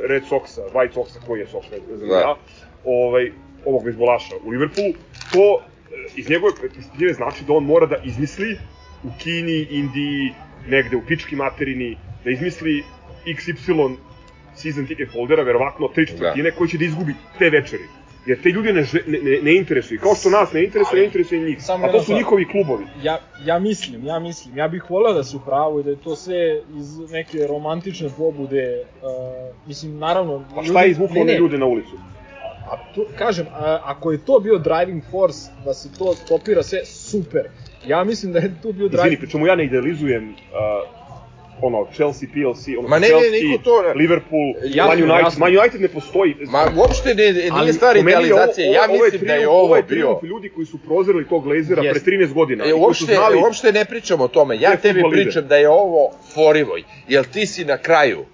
Red 0.00 0.22
Soxa, 0.22 0.60
White 0.74 0.92
Soxa, 0.94 1.26
koji 1.26 1.40
je 1.40 1.46
Sox, 1.46 1.62
ne 1.90 1.96
znam 1.96 2.08
Da. 2.08 2.18
ja, 2.18 2.34
ovaj, 2.84 3.32
ovog 3.64 3.84
bezbolaša 3.84 4.34
u 4.44 4.50
Liverpoolu, 4.50 4.92
to 5.32 5.62
iz 6.16 6.30
njegove 6.30 6.52
perspektive 6.60 7.12
znači 7.12 7.44
da 7.44 7.52
on 7.52 7.64
mora 7.64 7.86
da 7.86 7.96
izmisli 8.04 8.58
u 9.04 9.08
Kini, 9.18 9.66
Indiji, 9.70 10.34
negde 10.66 10.96
u 10.96 11.02
pički 11.06 11.36
materini, 11.36 11.96
da 12.24 12.30
izmisli 12.30 12.84
XY 13.26 13.96
season 14.54 14.86
ticket 14.86 15.12
holdera, 15.12 15.42
verovatno 15.42 15.88
tri 15.88 16.06
četvrtine, 16.06 16.50
koji 16.50 16.68
će 16.68 16.78
da 16.78 16.84
izgubi 16.84 17.14
te 17.38 17.50
večeri. 17.50 17.84
Jer 18.26 18.42
te 18.42 18.48
ljudi 18.48 18.72
ne, 18.72 18.80
ne, 19.06 19.18
ne, 19.22 19.38
ne 19.42 19.54
interesuju. 19.56 20.00
Kao 20.00 20.14
što 20.14 20.30
nas 20.30 20.52
ne 20.52 20.64
interesuje, 20.64 21.00
ne 21.00 21.06
interesuje 21.06 21.40
njih. 21.40 21.58
A 21.68 21.92
to 21.92 22.02
su 22.02 22.14
njihovi 22.14 22.44
klubovi. 22.48 22.84
ja, 23.02 23.18
ja 23.44 23.58
mislim, 23.58 24.06
ja 24.06 24.18
mislim, 24.18 24.58
ja 24.58 24.68
bih 24.68 24.90
voleo 24.90 25.12
da 25.12 25.24
su 25.24 25.36
u 25.36 25.40
pravu 25.40 25.80
i 25.80 25.82
da 25.82 25.90
je 25.90 25.96
to 25.96 26.16
sve 26.16 26.60
iz 26.78 26.98
neke 27.10 27.46
romantične 27.46 28.08
pobude, 28.16 28.84
uh, 29.02 29.56
mislim, 29.66 29.98
naravno... 29.98 30.44
A 30.56 30.64
šta 30.64 30.82
je 30.82 30.90
izvuklo 30.90 31.20
one 31.20 31.38
ljude 31.38 31.58
na 31.58 31.66
ulicu? 31.66 31.96
A 32.70 32.76
to, 32.94 33.06
kažem, 33.18 33.46
a, 33.52 33.80
ako 33.84 34.12
je 34.12 34.18
to 34.18 34.38
bio 34.38 34.58
driving 34.58 35.02
force, 35.10 35.50
da 35.64 35.74
se 35.74 35.88
to 35.98 36.14
stopira 36.14 36.62
sve, 36.62 36.84
super. 36.84 37.48
Ja 37.86 38.04
mislim 38.04 38.32
da 38.32 38.38
je 38.38 38.52
tu 38.62 38.72
bio 38.72 38.86
Izvini, 38.86 38.90
driving... 38.92 39.18
pričemu 39.20 39.46
ja 39.46 39.54
ne 39.54 39.64
idealizujem 39.64 40.28
uh, 40.28 40.34
ono, 41.62 41.86
Chelsea, 41.94 42.28
PLC, 42.28 42.64
ono, 42.78 42.88
Ma 42.88 42.98
ne, 42.98 43.00
ne, 43.00 43.08
Chelsea, 43.08 43.30
niko 43.42 43.62
to 43.64 43.82
ne- 43.82 43.94
Liverpool, 43.94 44.54
Jasno, 44.64 44.86
Man 44.88 45.02
United, 45.02 45.24
jasno. 45.24 45.40
Man 45.40 45.58
United 45.58 45.80
ne 45.80 45.88
postoji. 45.88 46.36
ma 46.46 46.72
uopšte 46.76 47.14
ne, 47.14 47.32
nije 47.32 47.48
Ali 47.52 47.72
stvar 47.72 47.96
je 47.96 48.02
idealizacije, 48.02 48.66
ovo- 48.68 48.74
ja 48.74 48.82
ovo- 48.84 48.94
ovo 48.94 49.04
mislim 49.04 49.26
da 49.26 49.34
je 49.34 49.48
ovo 49.48 49.76
je 49.76 49.82
bio... 49.82 49.88
trijumf 49.88 50.22
ljudi 50.22 50.48
koji 50.48 50.66
su 50.66 50.78
prozreli 50.78 51.28
tog 51.28 51.44
Glazera 51.44 51.82
pre 51.82 52.00
13 52.02 52.32
godina. 52.32 52.64
E, 52.66 52.74
uopšte, 52.74 53.14
znali, 53.14 53.36
uopšte 53.38 53.72
ne 53.72 53.84
pričam 53.84 54.20
o 54.20 54.28
tome, 54.28 54.60
ja 54.60 54.76
tebi 54.76 55.02
pričam 55.10 55.46
da 55.48 55.56
je 55.56 55.68
ovo 55.68 56.10
Forivoj, 56.34 56.82
jel 57.08 57.24
ti 57.24 57.46
si 57.46 57.64
na 57.64 57.78
kraju 57.78 58.24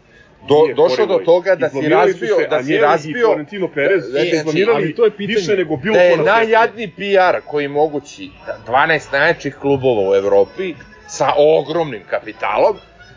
do, 0.49 0.75
došao 0.77 1.07
do 1.07 1.19
toga 1.19 1.55
da 1.55 1.71
si 1.71 1.89
razbio, 1.89 2.37
se 2.37 2.47
da 2.51 2.63
si 2.63 2.77
razbio, 2.79 3.27
Florentino 3.27 3.69
Perez, 3.69 4.03
da- 4.05 4.13
da, 4.13 4.19
znači, 4.19 4.37
izblamirali 4.37 4.77
ali 4.77 4.95
to 4.95 5.05
je 5.05 5.11
pitanje. 5.11 5.37
više 5.37 5.57
nego 5.57 5.77
bilo 5.77 5.95
da 5.97 6.03
je 6.03 6.17
najjadniji 6.17 6.89
PR 6.89 7.41
koji 7.47 7.69
mogući, 7.69 8.31
da 8.47 8.73
12 8.73 9.13
najjačih 9.13 9.55
klubova 9.55 10.11
u 10.11 10.15
Evropi 10.15 10.75
sa 11.09 11.33
ogromnim 11.37 12.03
kapitalom, 12.11 12.77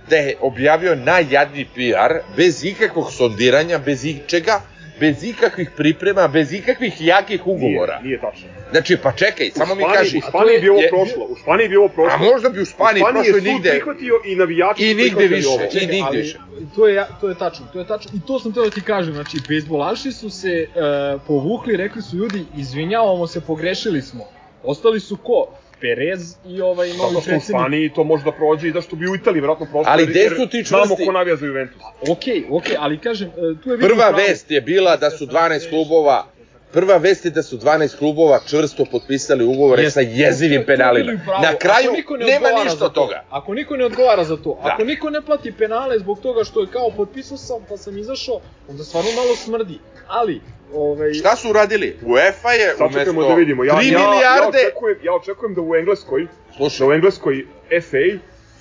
da 0.10 0.16
je 0.16 0.36
objavio 0.42 0.96
najjadniji 0.96 1.66
PR 1.66 2.14
bez 2.38 2.64
ikakvog 2.64 3.12
sondiranja, 3.12 3.78
bez 3.78 4.06
ičega, 4.06 4.62
bez 5.00 5.24
ikakvih 5.24 5.70
priprema, 5.72 6.28
bez 6.30 6.54
ikakvih 6.54 7.02
jakih 7.02 7.48
ugovora. 7.48 7.94
Nije, 7.96 8.04
nije 8.04 8.22
tačno. 8.22 8.48
Znači, 8.72 8.98
pa 8.98 9.12
čekaj, 9.14 9.50
samo 9.52 9.76
mi 9.76 9.84
Španiji- 9.84 9.98
kaži. 9.98 10.18
U 10.18 10.22
Španiji 10.22 10.60
bi 10.60 10.70
ovo 10.70 10.82
prošlo, 10.90 11.26
u 11.26 11.36
Španiji 11.36 11.68
bi 11.70 11.76
ovo 11.76 11.88
prošlo. 11.90 12.14
A 12.14 12.32
možda 12.32 12.50
bi 12.50 12.62
u 12.62 12.66
Španiji 12.66 13.02
U 13.02 13.06
Španiji 13.06 13.24
prošlo 13.24 13.38
i 13.38 13.40
je 13.40 13.42
sud 13.44 13.54
nigde. 13.54 13.70
prihvatio 13.72 14.14
i 14.26 14.36
navijači 14.36 14.84
I 14.84 14.96
nigde 14.96 15.28
više. 15.28 15.48
ovo. 15.48 15.60
I 15.74 15.86
nigde 15.88 16.02
ali, 16.04 16.18
više. 16.18 16.38
To 16.76 16.88
je, 16.88 17.06
to 17.22 17.30
je 17.30 17.36
tačno, 17.36 17.66
to 17.74 17.80
je 17.80 17.88
tačno. 17.88 18.12
I 18.16 18.22
to 18.22 18.40
sam 18.40 18.54
teo 18.54 18.64
da 18.64 18.70
ti 18.70 18.82
kažem, 18.84 19.14
znači, 19.14 19.38
bejsbolaši 19.48 20.12
su 20.12 20.30
se 20.32 20.68
uh, 20.68 20.82
povukli, 21.24 21.78
rekli 21.78 22.02
su 22.02 22.18
ljudi, 22.18 22.46
izvinjavamo 22.58 23.28
se, 23.28 23.42
pogrešili 23.42 24.02
smo. 24.02 24.26
Ostali 24.64 25.00
su 25.00 25.18
ko? 25.18 25.48
Perez 25.82 26.36
i 26.48 26.62
ovaj 26.62 26.88
novi 26.90 27.00
Zato 27.10 27.22
što 27.22 27.36
u. 27.36 27.40
Španiji 27.42 27.90
to 27.90 28.04
može 28.04 28.24
da 28.24 28.32
prođe 28.32 28.68
i 28.68 28.72
zašto 28.72 28.96
bi 28.96 29.08
u 29.08 29.16
Italiji 29.16 29.42
verovatno 29.42 29.66
prošlo. 29.66 29.84
Ali 29.88 30.06
gde 30.06 30.30
su 30.30 30.48
ti 30.48 30.64
Znamo 30.64 30.86
čvrsti- 30.86 31.06
ko 31.06 31.12
navija 31.12 31.36
za 31.36 31.46
Juventus. 31.46 31.82
Okej, 32.10 32.44
okej, 32.52 32.76
ali 32.80 32.98
kažem, 33.00 33.28
e, 33.30 33.32
tu 33.64 33.70
je 33.70 33.78
vidim 33.78 33.90
Prva 33.90 34.10
vest 34.10 34.52
je 34.52 34.62
bila 34.62 34.98
da 34.98 35.10
su 35.10 35.26
12 35.26 35.70
klubova 35.70 36.26
Prva 36.72 36.98
vest 36.98 37.26
je 37.26 37.32
da 37.32 37.44
su 37.44 37.58
12 37.58 37.98
klubova 37.98 38.40
čvrsto 38.42 38.86
potpisali 38.86 39.46
ugovore 39.46 39.84
Jeste. 39.84 39.94
sa 39.96 40.10
jezivim 40.10 40.64
penalima. 40.66 41.12
Na 41.42 41.56
kraju 41.56 41.92
ne 42.20 42.26
nema 42.26 42.50
ništa 42.64 42.86
od 42.86 42.94
to, 42.94 43.02
toga. 43.02 43.24
Ako 43.30 43.54
niko 43.54 43.76
ne 43.76 43.86
odgovara 43.86 44.24
za 44.24 44.38
to, 44.38 44.60
Da. 44.64 44.70
ako 44.70 44.84
niko 44.84 45.10
ne 45.10 45.22
plati 45.22 45.52
penale 45.52 46.00
zbog 46.00 46.20
toga 46.20 46.44
što 46.44 46.62
je 46.62 46.68
kao 46.68 46.92
potpisao 46.92 47.38
sam 47.38 47.58
pa 47.70 47.78
sam 47.78 47.98
izašao, 47.98 48.40
onda 48.70 48.84
stvarno 48.84 49.10
malo 49.14 49.36
smrdi. 49.36 49.80
Ali, 50.08 50.42
ovaj, 50.74 51.14
Šta 51.14 51.36
su 51.36 51.50
uradili? 51.50 51.98
UEFA 52.04 52.52
je 52.52 52.70
Sačekajmo 52.70 52.92
umesto 53.12 53.30
da 53.30 53.36
vidimo. 53.36 53.64
Ja, 53.64 53.74
3 53.74 53.76
ja, 53.84 54.00
milijarde... 54.00 54.58
Ja 54.58 54.68
očekujem, 54.68 54.98
ja 55.04 55.14
očekujem 55.14 55.56
da 55.56 55.62
u 55.62 55.76
Engleskoj, 55.76 56.28
Slušaj, 56.56 56.80
da 56.80 56.90
u 56.90 56.94
Engleskoj 56.94 57.46
FA 57.82 57.98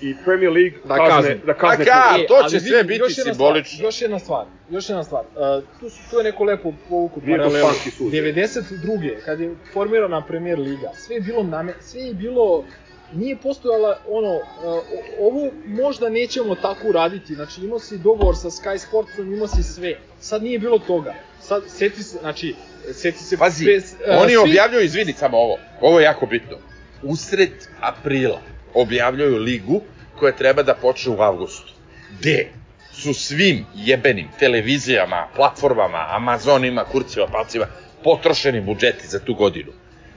i 0.01 0.15
Premier 0.25 0.53
League 0.53 0.79
Da 0.85 0.97
kazne, 0.97 1.11
kazne. 1.11 1.35
da 1.47 1.55
kazne 1.55 1.85
ka- 1.85 2.09
klubove. 2.09 2.27
to 2.43 2.49
će 2.51 2.61
sve 2.61 2.85
biti 2.85 3.05
simbolično. 3.15 3.75
Stvar, 3.75 3.87
još 3.87 4.03
jedna 4.03 4.19
stvar, 4.19 4.45
još 4.71 4.89
jedna 4.89 5.05
stvar. 5.05 5.25
Uh, 5.27 5.65
tu, 5.81 5.91
su, 5.91 5.99
tu 6.11 6.17
je 6.17 6.25
neko 6.25 6.45
lepo 6.45 6.73
povuku 6.89 7.21
Nije 7.21 7.39
to 7.39 7.43
paralelu. 7.45 7.67
španski 7.67 7.91
sud. 7.91 8.13
92. 8.13 9.15
kad 9.25 9.41
je 9.41 9.55
formirana 9.73 10.23
Premier 10.23 10.59
Liga, 10.59 10.91
sve 10.97 11.15
je 11.15 11.21
bilo 11.21 11.43
name, 11.43 11.73
sve 11.81 12.01
je 12.01 12.15
bilo 12.15 12.65
nije 13.13 13.37
postojala 13.37 13.99
ono, 14.09 14.35
uh, 14.35 14.43
o- 14.65 14.81
ovo 15.21 15.49
možda 15.67 16.09
nećemo 16.09 16.55
tako 16.55 16.89
uraditi, 16.89 17.35
znači 17.35 17.61
imao 17.61 17.79
si 17.79 17.99
dogovor 17.99 18.37
sa 18.37 18.51
Sky 18.51 18.79
Sportsom, 18.79 19.35
imao 19.35 19.47
si 19.49 19.63
sve, 19.65 19.95
sad 20.21 20.43
nije 20.43 20.59
bilo 20.59 20.79
toga, 20.79 21.15
sad 21.49 21.63
seti 21.69 22.03
se, 22.03 22.19
znači, 22.19 22.55
seti 22.93 23.19
se... 23.19 23.37
Pazi, 23.37 23.65
bez, 23.65 23.95
uh, 24.09 24.23
oni 24.23 24.33
svi- 24.33 24.37
objavljuju, 24.37 24.85
izvini 24.85 25.13
samo 25.13 25.39
ovo, 25.39 25.57
ovo 25.81 26.01
je 26.01 26.05
jako 26.05 26.27
bitno. 26.27 26.57
Usred 27.03 27.51
aprila 27.81 28.41
objavljuju 28.75 29.39
ligu 29.39 29.81
koja 30.19 30.33
treba 30.33 30.63
da 30.63 30.75
počne 30.75 31.13
u 31.13 31.21
avgustu. 31.21 31.73
Gde 32.19 32.49
su 32.93 33.15
svim 33.15 33.67
jebenim 33.75 34.29
televizijama, 34.39 35.29
platformama, 35.37 36.07
Amazonima, 36.11 36.85
kurcima, 36.85 37.27
palcima, 37.27 37.67
potrošeni 38.05 38.61
budžeti 38.61 39.07
za 39.07 39.19
tu 39.19 39.35
godinu. 39.35 39.73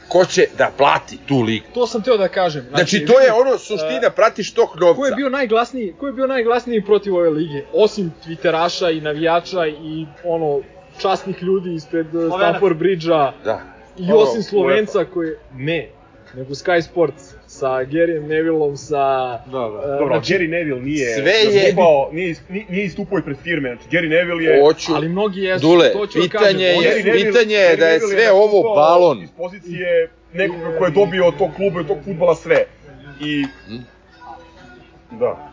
Ko 0.08 0.26
će 0.26 0.45
da 0.58 0.72
plati 0.78 1.18
tu 1.28 1.41
ligu? 1.41 1.66
To 1.74 1.88
sam 1.88 2.02
teo 2.03 2.18
da 2.18 2.28
kažem. 2.28 2.66
Znači, 2.70 3.06
to 3.06 3.20
je 3.20 3.34
ono 3.34 3.58
suština, 3.58 4.10
pratiš 4.16 4.53
tog 4.53 4.70
novca. 4.80 4.99
Ko 4.99 5.06
je 5.06 5.16
bio 5.16 5.30
najglasniji, 5.30 5.94
ko 5.99 6.08
je 6.08 6.14
bio 6.14 6.28
najglasniji 6.28 6.86
protiv 6.86 7.16
ove 7.16 7.30
lige? 7.30 7.64
Osim 7.74 8.12
Twitteraša 8.26 8.98
i 8.98 9.02
navijača 9.02 9.68
i 9.68 10.06
ono 10.24 10.62
časnih 11.00 11.44
ljudi 11.44 11.74
ispred 11.74 12.16
uh. 12.16 12.34
Stamford 12.38 12.78
Bridge-a 12.78 13.34
Da. 13.46 13.62
i 13.98 14.12
osim 14.14 14.44
Slovenca 14.44 15.06
koji 15.06 15.30
ne, 15.56 15.90
nego 16.34 16.50
Sky 16.50 16.82
Sports 16.82 17.34
sa 17.48 17.68
Garyem 17.68 18.22
Nevillom 18.22 18.78
sa 18.78 18.98
Da, 19.38 19.52
da. 19.52 19.82
e, 19.86 19.98
Dobro, 20.00 20.08
znači, 20.08 20.34
Gary 20.34 20.50
Neville 20.50 20.82
nije 20.82 21.16
sve 21.16 21.32
je- 21.32 21.64
nastupao, 21.64 22.10
nije, 22.12 22.36
nije, 22.50 22.66
nije 22.70 22.86
istupao 22.86 23.18
ispred 23.18 23.38
firme. 23.38 23.76
Znači, 23.76 23.98
Gary 23.98 24.10
Neville 24.10 24.44
je... 24.44 24.62
Hoću, 24.62 24.92
ali 24.96 25.10
mnogi 25.10 25.42
jesu, 25.42 25.62
Dule, 25.62 25.92
to 25.94 26.08
ću 26.08 26.20
da 26.20 26.24
pitanje 26.24 26.74
kažem, 26.76 26.84
je- 26.84 27.04
Neville- 27.04 27.26
pitanje 27.26 27.56
je 27.56 27.76
da 27.78 27.86
je 27.88 28.00
sve 28.00 28.32
ovo 28.32 28.42
nastupao 28.46 28.76
balon. 28.76 29.24
Iz 29.24 29.30
pozicije 29.32 30.10
nekoga 30.34 30.78
ko 30.78 30.86
je 30.86 30.92
dobio 30.92 31.28
od 31.28 31.38
tog 31.38 31.50
kluba 31.56 31.78
i 31.78 31.82
od 31.82 31.88
tog 31.88 31.98
futbala 32.06 32.36
sve. 32.36 32.66
I... 33.22 33.46
Mm. 33.70 33.84
Da. 35.12 35.51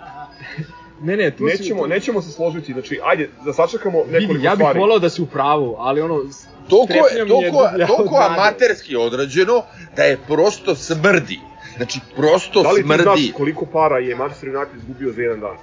Ne, 1.01 1.17
ne, 1.17 1.31
tu 1.31 1.39
si- 1.39 1.45
Nećemo, 1.53 1.83
tu- 1.83 1.89
nećemo 1.89 2.23
se 2.23 2.33
složiti, 2.33 2.73
znači, 2.73 3.01
ajde, 3.05 3.31
da 3.45 3.53
sačekamo 3.53 3.99
nekoliko 4.01 4.33
Vidi, 4.33 4.45
ja 4.45 4.51
bih 4.53 4.59
stvari. 4.59 4.79
volao 4.79 4.99
da 4.99 5.11
si 5.11 5.23
u 5.23 5.27
pravu, 5.27 5.77
ali 5.79 6.01
ono, 6.01 6.25
toliko 6.69 6.93
je, 6.93 7.15
mi 7.15 7.19
je 7.21 7.27
toliko, 7.29 7.69
toliko 7.89 8.17
amaterski 8.19 8.97
odrađeno 8.97 9.63
da 9.97 10.03
je 10.03 10.19
prosto 10.19 10.75
smrdi. 10.75 11.39
Znači, 11.77 12.01
prosto 12.17 12.63
Da 12.63 12.71
li 12.71 12.77
ti 12.77 12.83
smrdi. 12.83 13.03
znaš 13.03 13.21
koliko 13.33 13.67
para 13.67 13.99
je 13.99 14.17
Manchester 14.17 14.49
United 14.49 14.77
izgubio 14.77 15.13
za 15.13 15.23
jedan 15.23 15.41
dan? 15.41 15.57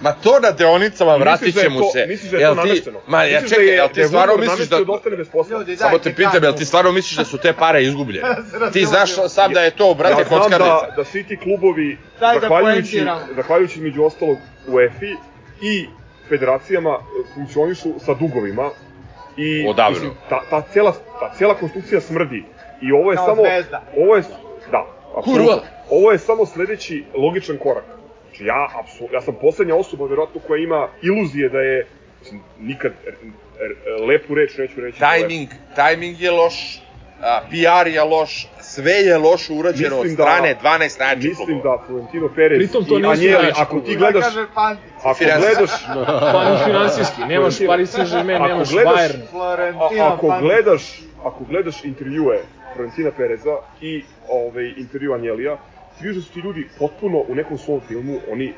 Ma 0.00 0.12
to 0.14 0.40
na 0.40 0.50
deonicama 0.50 1.16
vratit 1.16 1.54
da 1.54 1.60
je 1.60 1.64
će 1.64 1.70
mu 1.70 1.80
to- 1.80 1.90
se. 1.90 2.06
Misliš 2.08 2.30
da 2.30 2.38
je 2.38 2.46
to 2.46 2.54
namešteno? 2.56 2.98
Ma 3.06 3.24
ja 3.24 3.40
da 3.40 3.48
čekaj, 3.48 3.64
je- 3.64 3.74
jel 3.74 3.86
da 3.88 3.92
ti 3.94 4.00
je 4.00 4.06
stvarno 4.06 4.36
misliš 4.36 4.46
da... 4.48 4.76
namestio 4.76 4.84
da 4.84 4.92
ostane 4.92 5.16
bez 5.16 5.28
posla? 5.28 5.58
Ljudi, 5.58 5.76
Samo 5.76 5.98
te 5.98 6.14
pitam, 6.14 6.42
jel 6.42 6.52
ti 6.54 6.64
stvarno 6.64 6.92
misliš 6.92 7.16
da 7.16 7.24
su 7.24 7.38
te 7.38 7.52
pare 7.52 7.82
izgubljene? 7.82 8.28
Ti 8.72 8.84
znaš 8.84 9.10
sam 9.28 9.52
da 9.52 9.60
je 9.60 9.70
to, 9.70 9.94
brate, 9.94 10.12
ja 10.12 10.24
znam 10.24 10.40
kockarnica. 10.40 10.86
da, 10.86 10.94
da 10.96 11.04
svi 11.04 11.24
ti 11.24 11.36
klubovi, 11.36 11.98
da 12.20 12.34
zahvaljujući, 12.40 13.04
zahvaljujući 13.36 13.80
među 13.80 14.04
ostalog 14.04 14.36
UEFI 14.68 15.12
i 15.62 15.86
federacijama 16.28 16.90
e, 16.90 16.98
funkcionišu 17.34 17.88
sa 17.98 18.14
dugovima 18.14 18.70
i 19.36 19.68
Odavno. 19.68 19.90
mislim, 19.90 20.12
ta, 20.28 20.40
ta, 20.50 20.62
cela, 20.72 20.92
ta 20.92 21.34
cela 21.38 21.54
konstrukcija 21.54 22.00
smrdi 22.00 22.44
i 22.82 22.92
ovo 22.92 23.12
je 23.12 23.16
Kao 23.16 23.26
samo 23.26 23.42
zvezda. 23.42 23.82
ovo 23.96 24.16
je 24.16 24.22
da 24.70 24.86
apsolutno. 25.16 25.60
Ovo 25.90 26.12
je 26.12 26.18
samo 26.18 26.46
sledeći 26.46 27.04
logičan 27.14 27.56
korak 27.58 27.84
znači 28.36 28.44
ja 28.44 28.68
apsolutno 28.74 29.16
ja 29.16 29.22
sam 29.22 29.34
poslednja 29.36 29.74
osoba 29.76 30.06
verovatno 30.06 30.40
koja 30.40 30.58
ima 30.58 30.88
iluzije 31.02 31.48
da 31.48 31.60
je 31.60 31.86
mislim, 32.20 32.40
nikad 32.60 32.92
er, 33.06 33.14
er, 33.60 33.72
lepu 34.02 34.34
reč 34.34 34.58
neću 34.58 34.80
reći. 34.80 35.00
Da 35.00 35.10
Timing, 35.12 35.48
timing 35.76 36.20
je 36.20 36.30
loš, 36.32 36.82
a, 37.22 37.40
PR 37.42 37.88
je 37.88 38.02
loš, 38.04 38.48
sve 38.60 38.92
je 38.92 39.18
loše 39.18 39.52
urađeno 39.52 39.96
od 39.96 40.02
Mislim 40.02 40.16
da- 40.16 40.22
strane 40.22 40.56
12 40.56 40.98
najjačih 41.00 41.28
mislim 41.28 41.46
klubova. 41.46 41.76
da 41.76 41.86
Florentino 41.86 42.28
Perez 42.28 42.58
Pritom 42.58 42.84
to 42.84 42.94
i 42.94 43.04
Anjeli, 43.04 43.32
najjači 43.32 43.60
ako 43.60 43.80
ti 43.80 43.96
gledaš 43.96 44.34
Da 44.34 44.46
ako 45.02 45.18
gledaš 45.18 45.70
Pa 46.32 46.62
finansijski, 46.64 47.20
nemaš 47.22 47.54
Paris 47.66 47.90
Saint-Germain, 47.90 48.42
nemaš 48.42 48.68
gledaš- 48.70 49.12
Bayern. 49.32 50.02
Ako 50.02 50.34
gledaš, 50.40 50.82
ako 51.24 51.44
gledaš 51.44 51.84
intervjue 51.84 52.38
Florentina 52.74 53.10
Pereza 53.10 53.56
i 53.80 54.04
ovaj, 54.28 54.74
intervju 54.76 55.14
Anjelija, 55.14 55.56
vidiš 56.00 56.16
da 56.16 56.22
su 56.22 56.32
ti 56.32 56.40
ljudi 56.40 56.68
potpuno 56.78 57.24
u 57.28 57.34
nekom 57.34 57.58
svom 57.58 57.80
filmu, 57.88 58.18
oni 58.32 58.54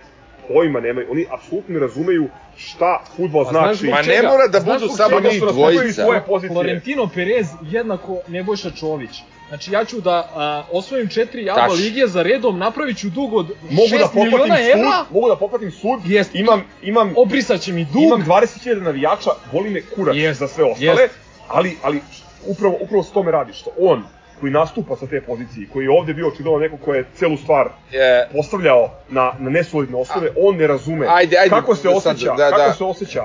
pojma 0.49 0.81
nemaju, 0.81 1.07
oni 1.11 1.27
apsolutno 1.31 1.75
ne 1.75 1.81
razumeju 1.81 2.29
šta 2.57 3.05
futbol 3.17 3.47
A 3.47 3.51
znaš 3.51 3.77
znači. 3.77 3.87
Ma 3.91 4.03
ne 4.03 4.23
mora 4.23 4.47
da 4.53 4.61
Znaš 4.61 4.81
budu 4.81 4.93
samo 4.95 5.21
njih 5.21 5.43
dvojica. 5.53 6.05
Florentino 6.53 7.09
Perez 7.15 7.47
jednako 7.63 8.19
Nebojša 8.29 8.71
Čović. 8.71 9.11
Znači 9.49 9.73
ja 9.73 9.85
ću 9.85 10.01
da 10.01 10.31
a, 10.35 10.63
osvojim 10.73 11.09
četiri 11.09 11.51
ABA 11.51 11.61
Tačno. 11.61 11.75
lige 11.75 12.07
za 12.07 12.23
redom, 12.23 12.59
napravit 12.59 12.99
ću 12.99 13.11
dug 13.11 13.35
od 13.35 13.47
Mogu 13.71 13.89
6 13.89 13.99
da 13.99 14.05
poplatim 14.05 14.31
miliona 14.31 14.57
sud, 14.57 14.67
evra, 14.73 15.05
mogu 15.11 15.29
da 15.29 15.37
poplatim 15.37 15.71
sud, 15.71 16.01
Jest. 16.07 16.35
imam, 16.35 16.65
imam, 16.83 17.13
obrisat 17.17 17.61
će 17.61 17.73
mi 17.73 17.85
dug, 17.85 18.03
imam 18.03 18.25
20.000 18.27 18.83
navijača, 18.83 19.31
boli 19.53 19.71
me 19.71 19.83
kurac 19.83 20.17
Jest. 20.17 20.41
za 20.41 20.49
sve 20.49 20.65
ostale, 20.65 21.03
Jest. 21.03 21.15
ali, 21.49 21.77
ali 21.83 22.01
upravo, 22.47 22.77
upravo 22.81 23.03
s 23.03 23.11
tome 23.11 23.31
radi, 23.31 23.53
što 23.53 23.71
on 23.79 24.03
koji 24.41 24.53
nastupa 24.53 24.97
sa 24.97 25.07
te 25.07 25.21
pozicije, 25.21 25.69
koji 25.73 25.85
je 25.85 25.91
ovde 25.91 26.15
bio 26.15 26.29
očigledno 26.29 26.59
neko 26.59 26.77
ko 26.77 26.95
je 26.95 27.05
celu 27.15 27.37
stvar 27.37 27.69
Je, 27.93 28.29
postavljao 28.33 28.91
na, 29.09 29.33
na 29.39 29.51
nesolidne 29.51 29.97
osnove, 29.97 30.31
on 30.37 30.57
ne 30.57 30.67
razume. 30.67 31.07
Ajde, 31.11 31.37
ajde, 31.37 31.51
kako 31.51 31.75
se 31.75 31.83
sad, 31.83 31.97
osjeća, 31.97 32.35
da, 32.35 32.51
kako 32.51 32.69
da. 32.69 32.73
se 32.73 32.85
osjeća 32.85 33.25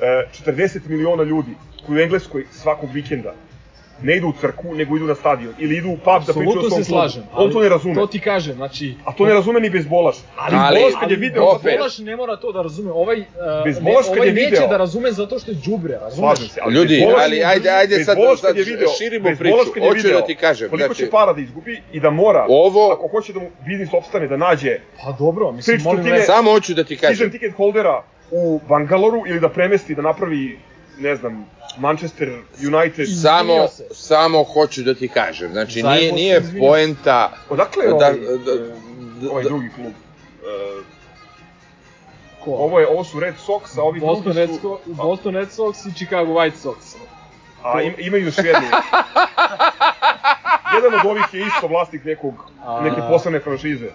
e, 0.00 0.26
40 0.46 0.88
miliona 0.88 1.22
ljudi 1.22 1.54
koji 1.86 1.98
u 1.98 2.02
Engleskoj 2.02 2.46
svakog 2.50 2.90
vikenda 2.92 3.34
ne 4.02 4.16
idu 4.16 4.28
u 4.28 4.32
crkvu, 4.32 4.74
nego 4.74 4.96
idu 4.96 5.06
na 5.06 5.14
stadion 5.14 5.54
ili 5.58 5.76
idu 5.76 5.88
u 5.88 5.96
pub 5.96 6.22
da 6.26 6.32
pričaju 6.32 6.48
o 6.50 6.52
svom 6.52 6.62
se 6.62 6.68
klubu. 6.68 6.84
slažem. 6.84 7.22
On 7.34 7.52
to 7.52 7.60
ne 7.60 7.68
razume. 7.68 7.94
To 7.94 8.06
ti 8.06 8.20
kažem, 8.20 8.54
znači... 8.54 8.94
A 9.04 9.12
to 9.12 9.26
ne 9.26 9.34
razume 9.34 9.60
ni 9.60 9.70
bezbolaš. 9.70 10.16
Ali, 10.36 10.56
Ali- 10.56 10.74
bezbolaš 10.74 10.94
kad 10.94 11.10
je 11.10 11.16
Ali 11.16 11.20
video... 11.20 11.42
opet- 11.44 11.78
Bolaš 11.78 11.98
ne 11.98 12.16
mora 12.16 12.36
to 12.36 12.52
da 12.52 12.62
razume. 12.62 12.90
Ovaj, 12.92 13.18
uh, 13.18 13.24
Bez 13.64 13.76
ne, 13.76 13.82
Bolaš 13.82 14.06
kad 14.06 14.14
ovaj 14.14 14.28
je 14.28 14.34
neće 14.34 14.50
video- 14.50 14.68
da 14.68 14.76
razume 14.76 15.12
zato 15.12 15.38
što 15.38 15.50
je 15.50 15.56
đubre, 15.56 15.94
razumeš? 15.94 16.18
Slažem 16.28 16.48
se, 16.48 16.60
ali 16.62 16.74
Ljudi, 16.74 16.94
Bezbolaš- 16.96 17.22
ali 17.22 17.44
ajde, 17.44 17.70
ajde 17.70 17.94
sad, 17.96 18.16
Bezbolaš 18.16 18.40
sad 18.40 18.56
video, 18.56 18.88
širimo 18.90 19.24
Bezbolaš 19.24 19.38
priču. 19.58 19.72
kad 19.74 19.82
je 19.82 19.88
Hoću 19.88 19.96
video 19.98 20.20
da 20.20 20.26
ti 20.26 20.34
kažem, 20.36 20.68
Koliko 20.70 20.86
znači- 20.86 20.98
će 21.00 21.10
para 21.10 21.32
da 21.32 21.40
izgubi 21.40 21.82
i 21.92 22.00
da 22.00 22.10
mora, 22.12 22.46
Ovo- 22.48 22.92
ako 22.92 23.08
hoće 23.08 23.32
da 23.32 23.40
mu 23.40 23.50
biznis 23.66 23.88
opstane, 23.92 24.28
da 24.28 24.36
nađe 24.38 24.78
Pa 24.98 25.12
dobro, 25.14 25.52
mislim, 25.52 25.80
molim 25.82 26.04
vas. 26.06 26.26
Samo 26.26 26.50
hoću 26.50 26.74
da 26.74 26.84
ti 26.84 26.96
season 26.96 27.08
kažem. 27.10 27.30
ticket 27.30 27.54
holdera 27.54 28.02
u 28.30 28.60
Bangaloru 28.68 29.22
ili 29.26 29.40
da 29.40 29.48
premesti, 29.48 29.94
da 29.94 30.02
napravi, 30.02 30.58
ne 30.98 31.16
znam, 31.16 31.46
Manchester 31.76 32.28
United. 32.58 33.06
Samo, 33.22 33.68
se. 33.68 33.86
samo 33.90 34.42
hoću 34.44 34.82
da 34.82 34.94
ti 34.94 35.08
kažem. 35.08 35.52
Znači, 35.52 35.80
Zajebo 35.80 35.90
nije, 35.94 36.08
se, 36.08 36.14
nije 36.14 36.38
izvinio. 36.38 36.68
poenta... 36.68 37.32
Odakle 37.50 37.84
je 37.84 37.88
Da, 37.88 37.94
ovaj, 37.96 38.12
da, 38.12 38.54
da, 39.20 39.30
ovaj 39.30 39.42
da, 39.42 39.48
drugi 39.48 39.68
klub? 39.70 39.86
E, 39.86 40.82
Ko? 42.44 42.50
ovo, 42.50 42.80
je, 42.80 42.88
ovo 42.88 43.04
su 43.04 43.20
Red 43.20 43.34
Sox, 43.38 43.78
a 43.78 43.82
ovi 43.82 44.00
Boston 44.00 44.22
drugi 44.24 44.38
Red, 44.38 44.50
su... 44.50 44.54
Sox, 44.62 44.94
Boston 44.96 45.34
Red 45.34 45.48
Sox 45.48 45.88
i 45.88 45.94
Chicago 45.94 46.32
White 46.32 46.56
Sox. 46.56 46.96
A 47.64 47.82
im, 47.82 47.94
imaju 47.98 48.24
još 48.24 48.38
jednu. 48.38 48.68
Jedan 50.74 51.00
od 51.00 51.06
ovih 51.06 51.24
je 51.32 51.46
isto 51.46 51.66
vlasnik 51.66 52.04
nekog, 52.04 52.34
A- 52.64 52.80
neke 52.82 53.00
poslovne 53.02 53.40
franšize. 53.40 53.86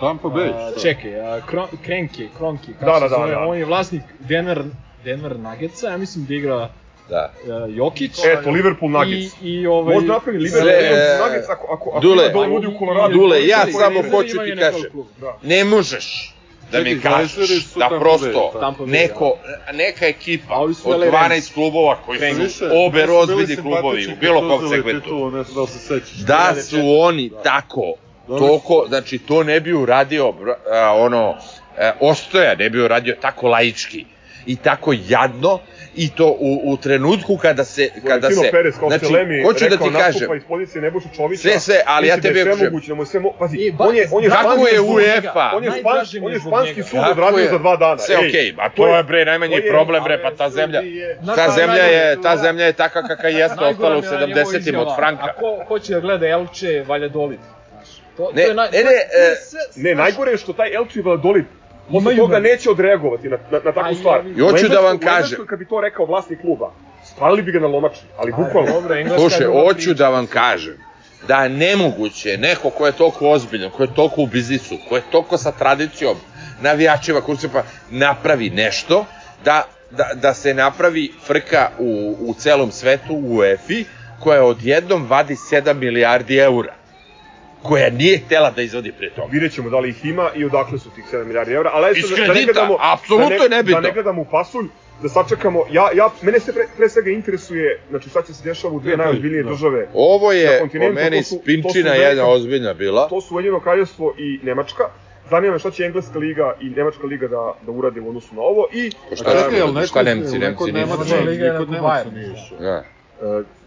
Tampa 0.00 0.28
Bay. 0.28 0.50
A, 0.50 0.80
čekaj, 0.82 1.20
a, 1.22 1.40
Kron, 1.40 1.68
Krenke, 1.84 2.28
Kronke, 2.36 2.72
kako 2.72 2.84
Da, 2.84 2.94
se 2.94 3.00
da, 3.00 3.08
da, 3.08 3.16
zove, 3.16 3.30
da. 3.30 3.38
on 3.40 3.58
je 3.58 3.64
vlasnik 3.64 4.02
Denver, 4.18 4.64
Denver 5.04 5.38
Nuggetsa, 5.38 5.88
ja 5.88 5.96
mislim 5.96 6.24
da 6.24 6.34
igra 6.34 6.68
da. 7.08 7.32
uh, 7.42 7.76
Jokić. 7.76 8.12
Eto, 8.24 8.50
Liverpool 8.50 8.90
Nuggets. 8.90 9.34
I, 9.42 9.48
i 9.50 9.66
ovaj... 9.66 9.94
Možda 9.94 10.12
napravi 10.12 10.38
Liverpool 10.38 10.68
e, 10.68 11.18
Nuggets 11.24 11.48
ako, 11.48 11.66
ako, 11.72 11.90
ako 11.90 12.00
Dule, 12.00 12.24
ima 12.24 12.32
dole 12.32 12.48
ljudi 12.48 12.66
u 12.66 12.78
Koloradu. 12.78 13.14
Dule, 13.14 13.46
ja 13.46 13.66
samo 13.72 14.02
hoću 14.10 14.36
ti 14.44 14.56
kažem. 14.60 14.90
Da. 15.20 15.38
Ne 15.42 15.64
možeš 15.64 16.36
da 16.72 16.80
mi 16.80 17.00
kažeš 17.00 17.64
da 17.74 17.88
prosto 18.00 18.52
Bay, 18.54 18.86
neko, 18.86 19.38
neka 19.72 20.06
ekipa 20.06 20.54
od 20.54 20.76
LA 20.84 21.06
Rams. 21.06 21.50
12 21.50 21.54
klubova 21.54 21.98
koji 22.06 22.18
su 22.18 22.24
obe 22.24 22.32
meni 22.32 22.50
su 22.50 22.64
bili 22.92 23.16
ozbiljni 23.16 23.56
klubovi 23.56 24.06
u 24.06 24.16
bilo 24.20 24.40
kom 24.40 24.68
segmentu. 24.68 25.30
Da. 25.30 26.54
Da 26.54 26.62
su 26.62 26.78
oni 27.00 27.30
tako, 27.44 27.94
toko, 28.26 28.84
znači 28.88 29.18
to 29.18 29.42
ne 29.42 29.60
bi 29.60 29.72
uradio 29.72 30.34
ono, 30.94 31.34
e, 31.78 31.92
Ostoja 32.00 32.54
ne 32.54 32.70
bi 32.70 32.80
uradio 32.80 33.16
tako 33.20 33.48
laički 33.48 34.04
i 34.46 34.56
tako 34.56 34.94
jadno 35.08 35.58
i 35.96 36.10
to 36.10 36.26
u, 36.30 36.60
u 36.64 36.76
trenutku 36.76 37.36
kada 37.36 37.64
se 37.64 37.88
kada 37.88 38.02
Florentino 38.20 38.42
se 38.42 38.50
Perez 38.50 38.74
kao 38.80 38.88
znači 38.88 39.06
Selemi 39.06 39.42
hoću 39.42 39.64
da 39.64 39.76
ti 39.76 39.82
kažem 39.82 39.92
nastupa 39.92 40.36
iz 40.36 40.42
pozicije 40.44 40.82
Nebojša 40.82 41.08
Čovića. 41.16 41.42
Sve, 41.42 41.60
sve, 41.60 41.82
ali 41.86 42.06
ja 42.06 42.16
da 42.16 42.22
sve 42.22 42.44
kažem. 42.44 42.64
moguće, 42.64 42.88
da 42.88 42.94
mu 42.94 43.02
je 43.02 43.06
sve 43.06 43.20
mo... 43.20 43.32
Pazi, 43.38 43.56
E, 43.58 43.72
ba- 43.72 43.84
on 43.84 43.96
je, 43.96 44.08
on 44.12 44.24
je 44.24 44.30
Kako 44.30 44.66
je 44.66 44.80
UEFA? 44.82 45.50
On 45.54 45.64
je, 45.64 45.70
mi 45.70 45.82
on 46.22 46.32
je 46.32 46.38
španski 46.40 46.82
sud 46.82 47.00
odradio 47.10 47.50
za 47.50 47.58
dva 47.58 47.76
dana. 47.76 47.98
sve 47.98 48.14
Ej, 48.14 48.28
okej, 48.28 48.54
a 48.58 48.68
to 48.68 48.86
je- 48.88 49.02
bre 49.02 49.24
najmanji 49.24 49.62
problem 49.70 50.04
bre, 50.04 50.22
pa 50.22 50.30
ta 50.32 50.50
zemlja 50.50 50.80
ta 51.36 51.50
zemlja 51.50 51.82
je 51.84 52.22
ta 52.22 52.36
zemlja 52.36 52.64
je 52.66 52.72
takva 52.74 53.02
kakva 53.02 53.28
jeste 53.30 53.64
ostala 53.64 53.96
u 53.96 54.00
mi 54.00 54.06
je 54.06 54.12
na 54.12 54.26
njemu 54.26 54.40
70-im 54.40 54.78
od 54.78 54.96
Franka. 54.96 55.24
A 55.24 55.32
ko 55.32 55.64
hoće 55.68 55.92
da 55.92 56.00
gleda 56.00 56.26
Elče, 56.28 56.84
Valjadolid? 56.86 57.38
To, 58.16 58.30
Ne, 58.34 58.42
to 58.42 58.48
je 58.48 58.54
naj, 58.54 58.68
ne, 58.72 58.78
ne, 58.78 58.90
e, 58.90 59.34
sve- 59.36 59.82
Ne, 59.84 59.94
najgore 59.94 60.30
je 60.30 60.36
što 60.38 60.52
taj 60.52 60.74
Elči 60.74 61.00
Valladolid 61.00 61.44
posle 61.92 62.16
toga 62.16 62.38
neće 62.38 62.70
odreagovati 62.70 63.28
na, 63.28 63.36
na, 63.50 63.60
na 63.64 63.72
takvu 63.72 63.88
Aj, 63.88 63.94
stvar. 63.94 64.26
I 64.26 64.40
hoću 64.40 64.68
da 64.68 64.80
vam 64.80 64.98
kažem. 64.98 65.46
kad 65.46 65.58
bi 65.58 65.66
to 65.66 65.80
rekao 65.80 66.06
vlasnik 66.06 66.40
kluba, 66.40 66.72
spalili 67.04 67.42
bi 67.42 67.52
ga 67.52 67.58
na 67.58 67.66
lomači, 67.66 68.00
ali 68.18 68.32
bukvalno. 68.32 68.72
Slušaj, 69.18 69.40
druga 69.40 69.60
hoću 69.60 69.94
da 69.94 70.08
vam 70.08 70.26
kažem 70.26 70.76
da 71.28 71.42
je 71.42 71.48
nemoguće 71.48 72.38
neko 72.38 72.70
ko 72.70 72.86
je 72.86 72.92
toliko 72.92 73.30
ozbiljan, 73.30 73.70
ko 73.70 73.82
je 73.82 73.94
toliko 73.94 74.22
u 74.22 74.26
biznisu, 74.26 74.76
ko 74.88 74.96
je 74.96 75.02
toliko 75.10 75.38
sa 75.38 75.52
tradicijom, 75.52 76.16
navijačeva, 76.60 77.20
kursipa, 77.20 77.62
napravi 77.90 78.50
nešto, 78.50 79.04
da, 79.44 79.62
da, 79.90 80.10
da 80.14 80.34
se 80.34 80.54
napravi 80.54 81.12
frka 81.26 81.70
u, 81.78 82.16
u 82.20 82.34
celom 82.34 82.70
svetu, 82.72 83.20
u 83.24 83.44
EFI, 83.44 83.84
koja 84.20 84.44
odjednom 84.44 85.06
vadi 85.08 85.34
7 85.34 85.74
milijardi 85.74 86.36
eura 86.36 86.74
koja 87.62 87.90
nije 87.90 88.18
htela 88.18 88.50
da 88.50 88.62
izvodi 88.62 88.92
pre 88.92 89.10
toga. 89.10 89.28
Vidjet 89.32 89.52
ćemo 89.52 89.70
da 89.70 89.78
li 89.78 89.88
ih 89.88 90.04
ima 90.04 90.30
i 90.34 90.44
odakle 90.44 90.78
su 90.78 90.90
tih 90.90 91.04
7 91.12 91.24
milijardi 91.24 91.52
evra. 91.52 91.70
Ali 91.72 91.98
Iz 91.98 92.04
da, 92.04 92.16
da 92.16 92.22
ne 92.22 92.26
kredita, 92.26 92.52
gledamo, 92.52 92.76
apsolutno 92.82 93.28
da 93.28 93.34
je 93.34 93.40
ne, 93.40 93.56
nebitno. 93.56 93.80
Da 93.80 93.88
ne 93.88 93.92
gledamo 93.92 94.22
u 94.22 94.26
pasulj, 94.26 94.66
da 95.02 95.08
sačekamo. 95.08 95.64
Ja, 95.70 95.88
ja, 95.94 96.10
mene 96.22 96.40
se 96.40 96.52
pre, 96.52 96.64
pre 96.76 96.88
svega 96.88 97.10
interesuje, 97.10 97.80
znači 97.90 98.08
šta 98.10 98.22
će 98.22 98.34
se 98.34 98.44
dešava 98.44 98.74
u 98.74 98.80
dve 98.80 98.96
najozbiljnije 98.96 99.42
da. 99.42 99.50
države. 99.50 99.88
Ovo 99.94 100.28
Na 100.28 100.34
je 100.34 100.48
po 100.48 100.60
kontinentu, 100.60 100.94
meni 100.94 101.22
su- 101.22 101.34
spinčina 101.36 101.90
velika- 101.90 102.02
jedna 102.02 102.26
ozbiljna 102.26 102.74
bila. 102.74 103.08
To 103.08 103.20
su 103.20 103.34
Ujedinjeno 103.34 103.60
kraljevstvo 103.60 104.14
i 104.18 104.40
Nemačka. 104.42 104.84
Zanima 105.30 105.52
me 105.52 105.58
šta 105.58 105.70
će 105.70 105.84
Engleska 105.84 106.18
liga 106.18 106.54
i 106.60 106.64
Nemačka 106.66 107.06
liga 107.06 107.28
da, 107.28 107.52
da 107.62 107.72
urade 107.72 108.00
u 108.00 108.08
odnosu 108.08 108.34
na 108.34 108.40
ovo. 108.42 108.68
I 108.72 108.90
Pa 109.10 109.16
Šta 109.16 109.30
šta, 109.30 109.50
neko, 109.50 109.86
šta 109.86 110.02
Nemci, 110.02 110.38
Nemci 110.38 110.64
nisu. 110.64 110.74
Nemaca, 110.74 111.16
Liga 111.20 111.44
je 111.44 111.52
na 111.52 111.58
Nemaca 111.60 111.80
Bayernu. 112.04 112.14
nije 112.14 112.26
išao. 112.26 112.58
Da. 112.60 112.84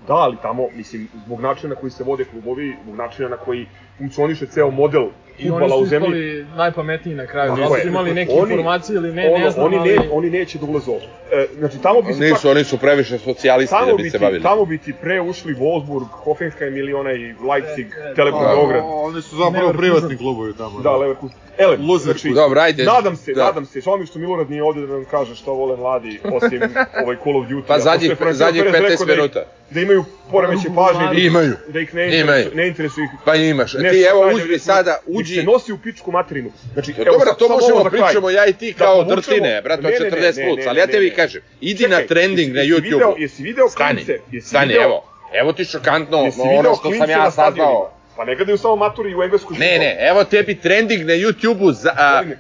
Da, 0.10 0.16
ali 0.18 0.38
tamo, 0.42 0.68
mislim, 0.74 1.08
zbog 1.26 1.42
načina 1.42 1.70
na 1.70 1.76
koji 1.76 1.92
se 1.92 2.04
vode 2.04 2.26
klubovi, 2.26 2.76
zbog 2.84 2.96
načina 2.96 3.30
na 3.30 3.38
koji 3.38 3.66
funkcioniše 3.98 4.46
ceo 4.48 4.72
model 4.72 5.02
I 5.38 5.42
oni 5.42 5.50
futbala 5.52 5.70
su 5.72 5.82
u 5.82 5.86
zemlji, 5.86 6.08
ispali 6.10 6.58
najpametniji 6.58 7.16
na 7.16 7.26
kraju. 7.28 7.52
Da 7.52 7.68
su 7.68 7.88
imali 7.88 8.14
neke 8.14 8.32
Oni- 8.34 8.52
informacije 8.52 8.96
ili 8.96 9.14
ne, 9.14 9.28
ono, 9.28 9.38
ne 9.38 9.52
znam, 9.52 9.66
oni, 9.66 9.78
ali... 9.78 9.90
ne, 9.90 10.10
oni 10.12 10.30
neće 10.30 10.58
da 10.58 10.66
ulaze 10.66 10.92
ovo. 10.92 11.00
E, 11.32 11.48
znači, 11.58 11.78
tamo 11.78 12.02
bi 12.02 12.14
se 12.14 12.20
čak, 12.20 12.32
Nisu, 12.32 12.50
oni 12.50 12.64
su 12.64 12.78
previše 12.78 13.18
socijalisti 13.20 13.76
da 13.76 13.80
tamo 13.80 13.98
bi 13.98 14.04
bi, 14.04 14.10
se 14.10 14.18
ti, 14.18 14.24
bavili. 14.24 14.44
tamo 14.44 14.66
bi 14.66 14.78
ti 14.78 14.94
pre 14.94 15.22
ušli 15.22 15.56
Wolfsburg, 15.56 16.08
Hoffenheim 16.14 16.78
ili 16.78 16.94
onaj 16.94 17.14
Leipzig, 17.44 17.88
E, 17.98 18.12
e, 18.12 18.16
Telekom 18.16 18.44
da. 18.44 18.48
Beograd. 18.50 18.84
Oni 18.86 19.22
su 19.22 19.36
zapravo 19.36 19.54
Leverkusen. 19.58 19.78
privatni 19.80 20.18
klubovi 20.18 20.54
tamo. 20.54 20.80
Da, 20.80 20.92
Leverkusen. 20.94 21.38
Ele, 21.58 21.78
znači, 22.00 22.30
Dobro, 22.30 22.62
ajde. 22.62 22.84
nadam 22.86 23.16
se, 23.16 23.34
Da. 23.34 23.44
nadam 23.44 23.66
se, 23.66 23.82
žao 23.82 23.98
mi 23.98 24.06
što 24.06 24.20
Milorad 24.20 24.50
nije 24.50 24.64
ovde 24.64 24.82
da 24.82 24.94
nam 24.94 25.06
kaže 25.06 25.36
šta 25.36 25.52
vole 25.52 25.78
mladi, 25.78 26.20
osim 26.26 26.60
ovaj 27.04 27.16
Call 27.24 27.38
of 27.38 27.48
Duty. 27.48 27.64
Pa 27.68 27.80
zadnjih- 27.80 28.16
zadnjih 28.32 28.64
15 28.64 29.08
minuta. 29.08 29.44
Da 29.72 29.82
imaju 29.82 29.99
imaju 30.00 30.32
poremeće 30.32 30.68
pažnje, 30.76 31.22
Imaju. 31.22 31.54
da 31.68 31.80
ih 31.80 31.94
ne 31.96 32.04
Imaju. 32.10 32.20
interesuje, 32.20 32.56
ne 32.56 32.68
interesuje 32.68 33.04
ih 33.06 33.10
Pa 33.26 33.36
imaš. 33.36 33.74
Ne 33.74 33.92
Ti 33.92 34.02
evo 34.02 34.30
uzmi 34.30 34.60
sada, 34.60 35.00
uđi... 35.08 35.36
se 35.36 35.44
nosi 35.44 35.74
u 35.74 35.78
pičku 35.78 36.12
materinu. 36.12 36.52
Znači, 36.74 36.94
Pa 36.94 37.04
dobro, 37.04 37.34
to 37.34 37.48
možemo 37.50 37.84
kraj. 37.84 38.02
pričamo 38.02 38.30
ja 38.30 38.46
i 38.46 38.54
ti 38.54 38.72
Da 38.72 38.78
kao 38.78 38.96
povučemo- 38.96 39.16
drtine, 39.16 39.62
brate, 39.62 39.80
od 39.80 39.94
Ne, 39.94 40.00
ne, 40.00 40.06
ne, 40.12 40.12
40 40.12 40.38
ne, 40.38 40.46
plus, 40.48 40.68
ali 40.68 40.80
ja 40.80 40.88
tebi 40.88 41.10
kažem, 41.12 41.42
idi 41.62 41.88
na 41.88 42.02
trending 42.02 42.56
na 42.56 42.62
YouTube-u. 42.62 43.16
Jesi 43.18 43.44
video 43.44 43.66
klince? 43.68 44.20
Stani, 44.42 44.74
evo. 44.76 45.04
Evo 45.34 45.54
ti 45.54 45.66
šokantno 45.66 46.18
ono 46.18 46.32
što 46.76 46.92
sam 46.92 47.10
ja 47.10 47.32
saznao. 47.32 47.92
Pa 48.16 48.26
ne 48.26 48.36
gledaju 48.36 48.58
samo 48.58 48.76
maturi 48.76 49.16
u 49.16 49.24
engleskoj 49.24 49.58
Ne, 49.58 49.80
ne, 49.80 49.98
evo 50.02 50.24
tebi 50.24 50.56
trending 50.56 51.02
na 51.02 51.14
YouTube-u 51.14 51.74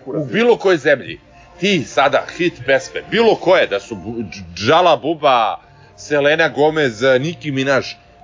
u 0.07 0.25
bilo 0.25 0.57
kojoj 0.57 0.77
zemlji. 0.77 1.19
Ti 1.59 1.83
sada 1.83 2.25
hit 2.37 2.53
pesme, 2.65 3.01
bilo 3.11 3.35
koje, 3.35 3.67
da 3.67 3.79
su 3.79 3.97
Džala 4.55 4.97
Buba, 4.97 5.59
Selena 5.99 6.47
Gomez, 6.49 7.01
Nicki 7.19 7.51
Minaj, 7.51 7.81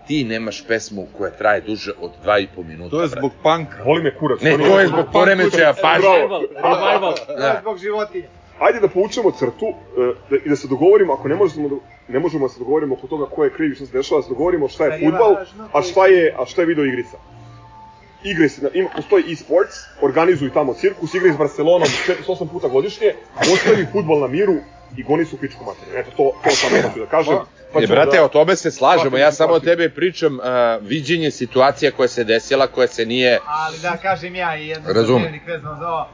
ti 0.08 0.24
nemaš 0.24 0.64
pesmu 0.64 1.08
koja 1.18 1.32
traje 1.32 1.62
duže 1.62 1.92
od 2.02 2.12
2,5 2.26 2.64
minuta. 2.64 2.90
To 2.90 3.02
je 3.02 3.08
brate. 3.08 3.20
zbog 3.20 3.32
panka. 3.44 3.84
Voli 3.84 4.04
me 4.04 4.16
kurac. 4.16 4.42
Ne, 4.42 4.58
to 4.60 4.80
je 4.80 4.88
zbog 4.88 5.06
poremećaja 5.14 5.74
pažnje. 5.76 6.08
Revival, 6.10 6.42
revival. 6.42 7.14
To 7.28 7.32
je 7.34 7.38
Da. 7.40 7.58
zbog 7.62 7.78
životinja. 7.78 8.28
Ajde 8.60 8.80
da 8.80 8.88
povučemo 8.88 9.32
crtu 9.32 9.74
da, 10.30 10.38
i 10.38 10.50
da 10.50 10.56
se 10.56 10.68
dogovorimo, 10.68 11.14
ako 11.14 11.28
ne 11.28 11.36
možemo 11.36 11.70
da, 11.70 11.76
ne 12.08 12.20
možemo 12.20 12.48
da 12.48 12.54
se 12.54 12.60
dogovorimo 12.60 12.96
oko 12.96 13.08
toga 13.08 13.26
ko 13.26 13.44
je 13.44 13.50
kriv 13.50 13.72
i 13.72 13.76
šta 13.76 13.86
se 13.86 13.92
dešava, 13.94 14.20
da 14.20 14.24
se 14.24 14.30
dogovorimo 14.30 14.68
šta 14.70 14.86
je 14.86 15.00
fudbal, 15.02 15.34
važno, 15.34 15.70
a 15.74 15.82
šta 15.82 16.06
je, 16.08 16.36
a 16.40 16.46
šta 16.46 16.62
je 16.62 16.66
video 16.66 16.86
igrica. 16.86 17.18
Igre 18.26 18.50
se, 18.50 18.62
na- 18.62 18.70
ima, 18.74 18.90
postoji 18.96 19.24
e-sports, 19.32 19.76
organizuju 20.02 20.52
tamo 20.52 20.74
cirkus, 20.74 21.14
igra 21.14 21.30
iz 21.30 21.38
Barcelonom 21.38 21.88
4-8 22.28 22.48
puta 22.48 22.68
godišnje, 22.68 23.14
ostavi 23.54 23.86
fudbal 23.92 24.20
na 24.20 24.28
miru 24.28 24.56
i 24.98 25.04
goni 25.04 25.26
su 25.26 25.38
pičku 25.38 25.64
materiju. 25.66 25.98
Eto, 25.98 26.12
to, 26.18 26.32
to 26.44 26.50
samo 26.52 26.82
hoću 26.82 27.00
da 27.00 27.06
kažem. 27.06 27.36
Pa 27.74 27.80
E, 27.80 27.88
brate, 27.88 28.18
da- 28.18 28.24
o 28.24 28.30
tome 28.30 28.56
se 28.56 28.72
slažemo, 28.72 29.18
ja 29.18 29.32
samo 29.32 29.54
o 29.54 29.60
tebe 29.60 29.90
pričam 29.90 30.40
a, 30.40 30.80
viđenje 30.82 31.32
situacija 31.32 31.92
koja 31.92 32.08
se 32.08 32.24
desila, 32.24 32.68
koja 32.68 32.88
se 32.88 33.06
nije... 33.06 33.40
Ali 33.46 33.78
da 33.80 33.98
kažem 33.98 34.36
ja 34.36 34.58
i 34.58 34.68
jedno 34.68 34.94
Razumem. 34.94 35.40
vezano 35.48 35.76
za 35.76 35.88
ovo, 35.88 36.08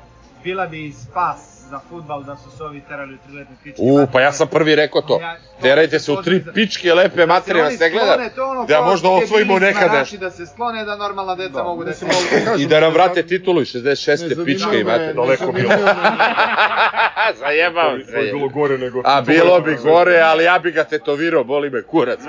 bila 0.43 0.67
bi 0.67 0.93
spas 0.93 1.60
za 1.71 1.79
futbal 1.81 2.23
da 2.23 2.35
su 2.35 2.57
se 2.57 2.63
ovi 2.63 2.81
terali 2.81 3.13
u 3.13 3.17
triletne 3.19 3.55
pičke. 3.63 3.81
U, 3.81 4.07
pa 4.13 4.21
ja 4.21 4.31
sam 4.31 4.47
prvi 4.47 4.75
rekao 4.75 5.01
to. 5.01 5.19
Ja- 5.21 5.37
Terajte 5.61 5.99
se 5.99 6.11
u 6.11 6.21
tri 6.21 6.43
pičke 6.53 6.93
lepe 6.93 7.25
materije, 7.25 7.65
oni 7.65 7.77
se 7.77 7.89
gleda. 7.89 8.17
ono 8.43 8.65
Da 8.65 8.81
možda 8.81 9.09
osvojimo 9.09 9.59
nekad 9.59 9.91
nešto. 9.91 10.17
Da 10.17 10.31
se 10.31 10.45
sklone 10.45 10.85
da 10.85 10.95
normalna 10.95 11.35
deca 11.35 11.49
Da, 11.51 11.63
mogu 11.63 11.83
da 11.83 11.93
se... 11.93 12.05
kažem 12.05 12.61
I 12.61 12.65
da 12.65 12.79
nam 12.79 12.93
vrate 12.93 13.23
titulu 13.23 13.61
i 13.61 13.65
66. 13.65 14.45
pičke 14.45 14.79
i 14.79 14.83
mater. 14.83 15.15
Daleko 15.15 15.51
bilo. 15.51 15.69
Zajebam 17.39 17.99
To 18.05 18.17
je 18.17 18.31
bilo 18.31 18.49
gore 18.49 18.77
nego... 18.77 19.01
A 19.05 19.21
bilo 19.21 19.59
bi 19.61 19.75
gore, 19.75 20.19
ali 20.19 20.43
ja 20.43 20.59
bi 20.59 20.71
ga 20.71 20.83
tetovirao, 20.83 21.43
boli 21.43 21.69
me 21.69 21.81
kurac. 21.83 22.19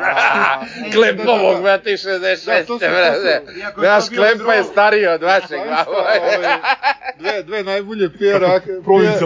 Klempovog, 0.95 1.63
brate, 1.63 1.91
66. 1.91 2.21
Da, 2.47 2.65
su- 2.67 2.79
brate. 2.81 3.43
Iako 3.59 3.83
je 3.83 3.89
Naš 3.89 4.05
to 4.05 4.11
bio 4.11 4.23
Klempa 4.23 4.55
je 4.55 4.65
stariji 4.65 5.07
od 5.07 5.23
vašeg. 5.23 5.59
Dve, 7.19 7.43
dve 7.43 7.63
najbolje 7.65 8.09
PR 8.11 8.43
ak- 8.45 8.83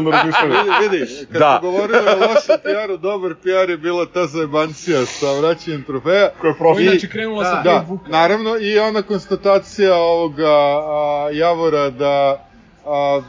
Provincijalno 0.06 0.54
razmišljanje. 0.54 0.90
Vidi, 0.90 1.04
vidi, 1.04 1.26
kad 1.26 1.40
Da. 1.40 1.58
smo 1.60 1.70
govorili 1.70 1.98
o 1.98 2.18
lošem 2.18 2.56
PR-u, 2.64 2.96
dobar 2.98 3.34
PR 3.34 3.70
je 3.70 3.76
bila 3.78 4.06
ta 4.06 4.26
zajebancija 4.26 5.06
sa 5.06 5.32
vraćanjem 5.32 5.82
trofeja. 5.82 6.30
Ko 6.30 6.46
je 6.46 6.50
Ovo 6.50 6.58
prošlo. 6.58 6.80
inače 6.82 7.08
krenula 7.08 7.44
sa 7.44 7.62
Da, 7.62 7.70
Facebooka. 7.72 8.10
naravno 8.10 8.56
i 8.58 8.78
ona 8.78 9.02
konstatacija 9.02 9.94
ovoga 9.96 10.48
a, 10.48 11.28
Javora 11.32 11.90
da 11.90 12.46
a, 12.86 13.20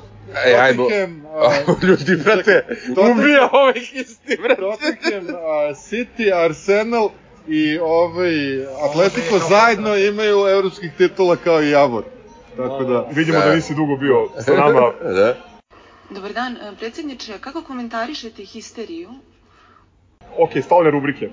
Ej, 0.46 0.56
ajmo. 0.62 0.88
Ljudi, 1.84 2.16
brate, 2.16 2.66
ubija 2.90 3.50
ovih 3.54 3.96
isti, 3.96 4.38
brate. 4.38 4.62
Tottenham, 4.62 5.36
City, 5.74 6.34
Arsenal 6.36 7.10
i 7.48 7.80
ovaj 7.80 8.34
Atletico 8.84 9.40
zajedno 9.40 9.96
imaju 9.98 10.48
evropskih 10.48 10.92
titula 10.94 11.36
kao 11.36 11.62
i 11.62 11.70
Javor. 11.70 12.04
Tako 12.58 12.84
da, 12.84 13.06
Vidimo 13.12 13.40
Da. 13.40 13.46
da 13.46 13.56
nisi 13.56 13.76
dugo 13.76 13.96
bio 13.96 14.16
sa 14.40 14.54
nama. 14.54 14.92
Da. 15.16 15.36
Dobar 16.10 16.34
dan, 16.34 16.58
e, 16.58 16.76
predsjedniče, 16.80 17.40
kako 17.40 17.62
komentarišete 17.62 18.44
histeriju? 18.44 19.10
Ok, 20.38 20.52
stalne 20.64 20.92
rubrike. 20.92 21.30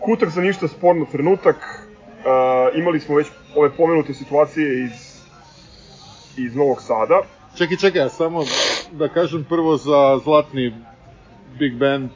Kutak 0.00 0.28
za 0.28 0.40
ništa 0.40 0.68
sporno 0.68 1.06
trenutak. 1.12 1.56
Uh, 2.20 2.78
imali 2.78 3.00
smo 3.00 3.16
već 3.16 3.26
ove 3.56 3.70
pomenute 3.76 4.14
situacije 4.14 4.84
iz, 4.84 4.92
iz 6.36 6.56
Novog 6.56 6.82
Sada. 6.82 7.22
čekaj, 7.58 7.76
čekaj, 7.76 8.08
samo 8.08 8.44
da 8.92 9.08
kažem 9.08 9.44
prvo 9.48 9.76
za 9.76 10.18
zlatni 10.24 10.74
Big 11.58 11.74
Ben, 11.74 12.08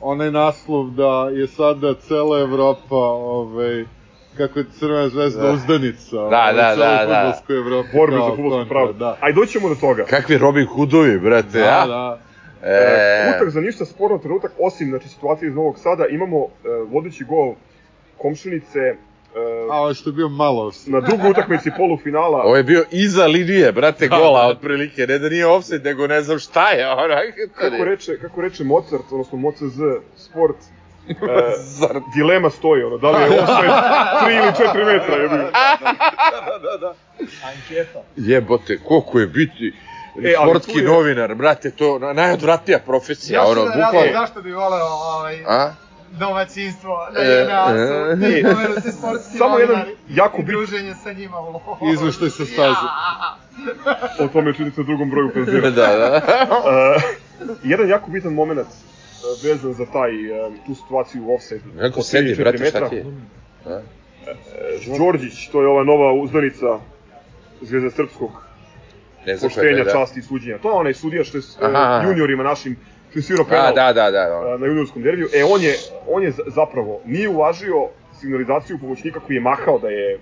onaj 0.00 0.30
naslov 0.30 0.90
da 0.90 1.28
je 1.32 1.46
sada 1.46 1.94
cela 1.94 2.40
Evropa, 2.40 2.96
ovaj, 2.96 3.84
kako 4.38 4.58
je 4.58 4.64
Crvena 4.70 5.08
zvezda 5.08 5.42
Da. 5.42 5.52
uzdanica. 5.52 6.16
Da, 6.16 6.26
ovaj, 6.26 6.52
da, 6.54 6.74
da, 6.76 7.06
da. 7.06 7.32
Evropi. 7.50 7.88
Borbe 7.94 8.16
za 8.16 8.28
futbolsku 8.28 8.68
pravdu. 8.68 8.92
Da, 8.92 9.16
Ajde, 9.20 9.40
doćemo 9.40 9.68
do 9.68 9.74
toga. 9.74 10.04
Kakvi 10.04 10.38
Robin 10.38 10.66
Hoodovi, 10.66 11.18
brate, 11.18 11.58
da, 11.58 11.82
a? 11.82 11.86
da. 11.86 12.18
E, 12.62 13.32
Kutak 13.32 13.50
za 13.50 13.60
ništa 13.60 13.84
sporno 13.84 14.18
trenutak, 14.18 14.52
osim 14.58 14.88
znači, 14.88 15.08
situacije 15.08 15.48
iz 15.48 15.54
Novog 15.54 15.78
Sada, 15.78 16.06
imamo 16.06 16.38
uh, 16.38 16.50
vodeći 16.88 17.24
gol 17.24 17.54
komšinice 18.18 18.78
uh, 19.68 19.74
A 19.74 19.80
ovo 19.80 19.94
što 19.94 20.10
je 20.10 20.14
bio 20.14 20.28
malo. 20.28 20.72
na 20.86 21.00
drugoj 21.00 21.30
utakmici 21.30 21.70
polufinala. 21.76 22.42
Ovo 22.42 22.56
je 22.56 22.64
bio 22.64 22.84
iza 22.90 23.26
linije, 23.26 23.72
brate, 23.72 24.08
Da, 24.08 24.16
gola, 24.16 24.42
da. 24.42 24.48
otprilike. 24.48 25.06
Ne 25.06 25.18
da 25.18 25.28
nije 25.28 25.46
offside, 25.46 25.84
nego 25.84 26.06
ne 26.06 26.22
znam 26.22 26.38
šta 26.38 26.70
je, 26.70 26.88
ono. 26.88 27.14
Kako 27.54 27.84
reče, 27.84 28.18
kako 28.18 28.40
reče 28.40 28.64
Mozart, 28.64 29.04
odnosno 29.12 29.38
Moc 29.38 29.56
Z 29.58 29.82
Sport, 30.16 30.56
uh, 31.10 31.28
Zar... 31.58 32.00
dilema 32.14 32.50
stoji, 32.50 32.82
ono, 32.82 32.98
da 32.98 33.10
li 33.10 33.22
je 33.22 33.40
offside 33.40 33.72
3 34.22 34.30
ili 34.32 34.52
4 34.70 34.86
metra, 34.86 35.14
jebi. 35.16 35.36
ga. 35.36 35.50
Anketa. 37.44 37.98
Jebote, 38.16 38.78
koliko 38.78 39.18
je 39.18 39.26
biti 39.26 39.72
E, 40.18 40.34
sportski 40.34 40.78
je- 40.78 40.84
novinar, 40.84 41.34
brate, 41.34 41.70
to 41.70 41.98
na- 41.98 42.12
najodvratnija 42.12 42.78
profesija, 42.78 43.40
Još 43.40 43.48
ono, 43.48 43.64
razlog 43.64 43.84
bukvalno. 43.84 44.12
zašto 44.12 44.42
bi 44.42 44.52
voleo 44.52 44.84
ovaj, 44.86 45.44
A? 45.48 45.70
domaćinstvo, 46.10 47.08
da 47.14 47.20
E, 47.20 47.24
je 47.24 47.44
na 47.44 47.66
e, 48.26 48.76
e. 48.76 48.80
se 48.80 48.92
sportski 48.92 49.38
Samo 49.38 49.58
jedan 49.58 49.82
jako 50.08 50.36
bit- 50.38 50.46
druženje 50.46 50.94
sa 50.94 51.12
njima 51.12 51.38
u 51.38 51.44
lovu. 51.44 51.92
Izveštaj 51.94 52.30
sa 52.30 52.44
staze. 52.44 52.86
O 54.20 54.28
tome 54.28 54.52
čitate 54.52 54.80
u 54.80 54.84
drugom 54.84 55.10
broju 55.10 55.30
penzira. 55.34 55.70
Da, 55.70 55.86
da. 55.86 56.20
Uh, 56.48 57.02
jedan 57.62 57.88
jako 57.88 58.10
bitan 58.10 58.32
moment 58.32 58.60
vezan 59.42 59.72
za 59.72 59.86
taj, 59.86 60.10
uh, 60.32 60.54
tu 60.66 60.74
situaciju 60.74 61.24
u 61.26 61.34
offside. 61.34 61.60
Neko 61.74 62.02
sedi, 62.02 62.34
brate, 62.34 62.64
šta 62.66 62.88
ti 62.88 62.96
je? 62.96 63.04
A? 63.66 63.80
Đorđić, 64.98 65.48
to 65.48 65.62
je 65.62 65.68
ova 65.68 65.84
nova 65.84 66.12
uzdanica 66.12 66.78
Zvezda 67.60 67.90
Srpskog 67.90 68.30
Ne 69.26 69.36
znam 69.36 69.50
poštenja, 69.50 69.84
da. 69.84 69.90
časti 69.92 70.20
i 70.20 70.22
suđenja. 70.22 70.58
To 70.58 70.68
je 70.68 70.74
onaj 70.74 70.94
sudija 70.94 71.24
što 71.24 71.38
je 71.38 71.42
Aha, 71.60 72.02
juniorima 72.08 72.42
našim, 72.42 72.76
što 73.10 73.18
je 73.18 73.22
svirao 73.22 73.46
A, 73.46 73.48
penal 73.48 73.74
da, 73.74 73.92
da, 73.92 74.10
da. 74.10 74.52
uh, 74.54 74.60
na 74.60 74.66
juniorskom 74.66 75.02
derbiju. 75.02 75.28
E, 75.34 75.44
on 75.44 75.62
je, 75.62 75.74
on 76.08 76.22
je 76.22 76.30
za- 76.30 76.42
zapravo, 76.46 77.00
nije 77.04 77.28
uvažio 77.28 77.88
signalizaciju 78.20 78.78
pomoćnika 78.78 79.20
koji 79.20 79.34
je 79.36 79.40
mahao 79.40 79.78
da 79.78 79.88
je 79.88 80.18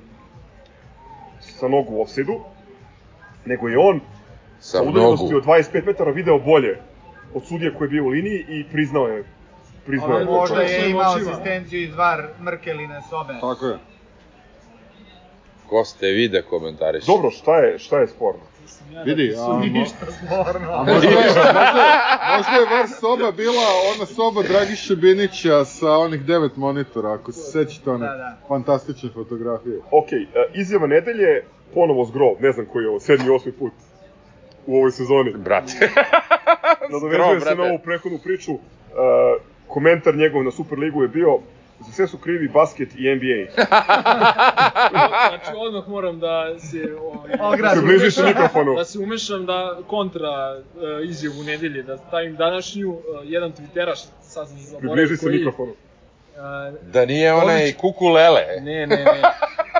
sa 1.40 1.68
nogu 1.68 1.94
u 1.94 2.02
offside-u, 2.02 2.40
nego 3.44 3.68
je 3.68 3.78
on 3.78 4.00
Sa 4.60 4.78
sa 4.78 4.82
udaljenosti 4.82 5.34
od 5.34 5.44
25 5.44 5.86
metara 5.86 6.10
video 6.10 6.38
bolje 6.38 6.78
od 7.36 7.44
sudije 7.44 7.74
koji 7.74 7.86
je 7.86 7.90
bio 7.90 8.04
u 8.04 8.08
liniji 8.08 8.44
i 8.48 8.64
priznao 8.64 9.06
je 9.06 9.24
priznao 9.86 10.18
je 10.18 10.24
možda 10.24 10.60
je 10.62 10.90
imao 10.90 11.14
asistenciju 11.14 11.82
iz 11.82 11.94
var 11.94 12.28
Mrkeline 12.40 13.00
sobe. 13.10 13.34
Tako 13.40 13.66
je. 13.66 13.78
Ko 15.66 15.84
ste 15.84 16.06
vi 16.08 16.28
da 16.28 16.42
komentariš? 16.42 17.04
Dobro, 17.04 17.30
šta 17.30 17.56
je, 17.56 17.78
šta 17.78 17.98
je 17.98 18.06
sporno? 18.08 18.40
Vidi, 19.04 19.34
a, 19.34 19.40
mo- 19.42 19.72
Ništa 19.72 20.06
zborno. 20.12 20.72
a 20.72 20.78
možda, 20.84 21.08
je, 21.08 21.14
možda, 21.16 21.42
možda 22.36 22.52
je 22.52 22.66
var 22.70 22.88
soba 22.90 23.30
bila 23.32 23.62
ona 23.90 24.06
soba 24.06 24.42
Dragiše 24.42 24.96
Binića 24.96 25.64
sa 25.64 25.90
onih 25.92 26.22
devet 26.22 26.56
monitora, 26.56 27.12
ako 27.12 27.32
se 27.32 27.40
sećate 27.42 27.90
one 27.90 28.06
Da, 28.06 28.14
da. 28.14 28.36
fantastične 28.48 29.08
fotografije. 29.10 29.78
Ok, 29.90 30.12
e, 30.12 30.16
izjava 30.54 30.86
nedelje, 30.86 31.42
ponovo 31.74 32.04
zgrob, 32.04 32.40
ne 32.40 32.52
znam 32.52 32.66
koji 32.66 32.84
je 32.84 32.88
ovo, 32.88 33.00
sedmi, 33.00 33.30
osmi 33.30 33.52
put 33.52 33.72
u 34.66 34.76
ovoj 34.76 34.90
sezoni. 34.90 35.32
Brate. 35.36 35.72
Nadovezuje 36.92 37.40
se 37.40 37.54
na 37.54 37.62
ovu 37.62 37.78
prethodnu 37.84 38.18
priču, 38.24 38.52
e, 38.52 38.58
komentar 39.68 40.14
njegov 40.16 40.44
na 40.44 40.50
Superligu 40.50 41.02
je 41.02 41.08
bio 41.08 41.38
za 41.86 41.92
sve 41.92 42.06
su 42.08 42.18
krivi 42.18 42.48
basket 42.48 42.88
i 42.98 43.14
NBA. 43.14 43.66
Znači, 45.28 45.50
odmah 45.56 45.88
moram 45.88 46.20
da 46.20 46.58
se... 46.58 46.94
Ovaj, 47.00 47.30
Ogradim. 47.40 47.82
Približi 47.82 48.10
se 48.10 48.22
mikrofonu. 48.22 48.74
Da 48.74 48.84
se 48.84 48.98
umešam 48.98 49.46
da 49.46 49.78
kontra 49.86 50.56
uh, 50.56 51.08
izjavu 51.08 51.42
nedelje, 51.42 51.82
da 51.82 51.96
stavim 51.96 52.36
današnju, 52.36 52.90
uh, 52.90 53.00
jedan 53.24 53.52
twitteraš, 53.52 54.04
sad 54.22 54.48
sam 54.48 54.58
zaboravio 54.58 54.94
Približi 54.94 55.16
se 55.16 55.26
koji, 55.26 55.36
mikrofonu. 55.38 55.70
uh, 55.72 56.92
Da 56.92 57.04
nije 57.06 57.34
onaj 57.34 57.72
kukulele. 57.72 58.42
Ne, 58.60 58.86
ne, 58.86 58.96
ne. 58.96 59.22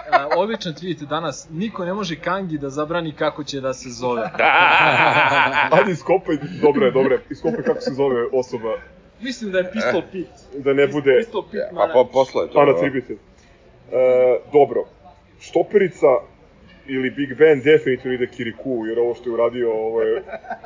Uh, 0.08 0.36
odličan 0.36 0.72
tweet 0.72 1.00
danas. 1.00 1.46
Niko 1.50 1.84
ne 1.84 1.94
može 1.94 2.16
Kangi 2.16 2.58
da 2.58 2.70
zabrani 2.70 3.12
kako 3.12 3.44
će 3.44 3.60
da 3.60 3.74
se 3.74 3.88
zove. 3.90 4.22
Ajde 5.70 5.92
iskopaj, 5.92 6.36
dobre, 6.62 6.90
dobre, 6.90 7.18
iskopaj 7.30 7.62
kako 7.62 7.80
se 7.80 7.90
zove 7.92 8.26
osoba, 8.32 8.74
Mislim 9.20 9.52
da 9.52 9.58
je 9.58 9.70
Pistol 9.72 10.02
Pit. 10.12 10.26
da 10.54 10.72
ne 10.72 10.86
bude 10.86 11.16
Pistol 11.18 11.42
Pit, 11.42 11.60
A 11.76 11.88
po, 11.92 12.04
posle 12.04 12.42
je 12.44 12.50
to. 12.50 12.58
Ana 12.58 12.70
ono. 12.70 12.78
Cibitelj. 12.80 13.16
E, 13.16 13.20
dobro, 14.52 14.84
štoperica 15.40 16.06
ili 16.86 17.10
Big 17.10 17.38
Ben 17.38 17.60
definitivno 17.60 18.14
ide 18.14 18.26
Kiriku, 18.26 18.84
jer 18.88 18.98
ovo 18.98 19.14
što 19.14 19.28
je 19.30 19.34
uradio, 19.34 19.72
ovo 19.72 20.02
je, 20.02 20.22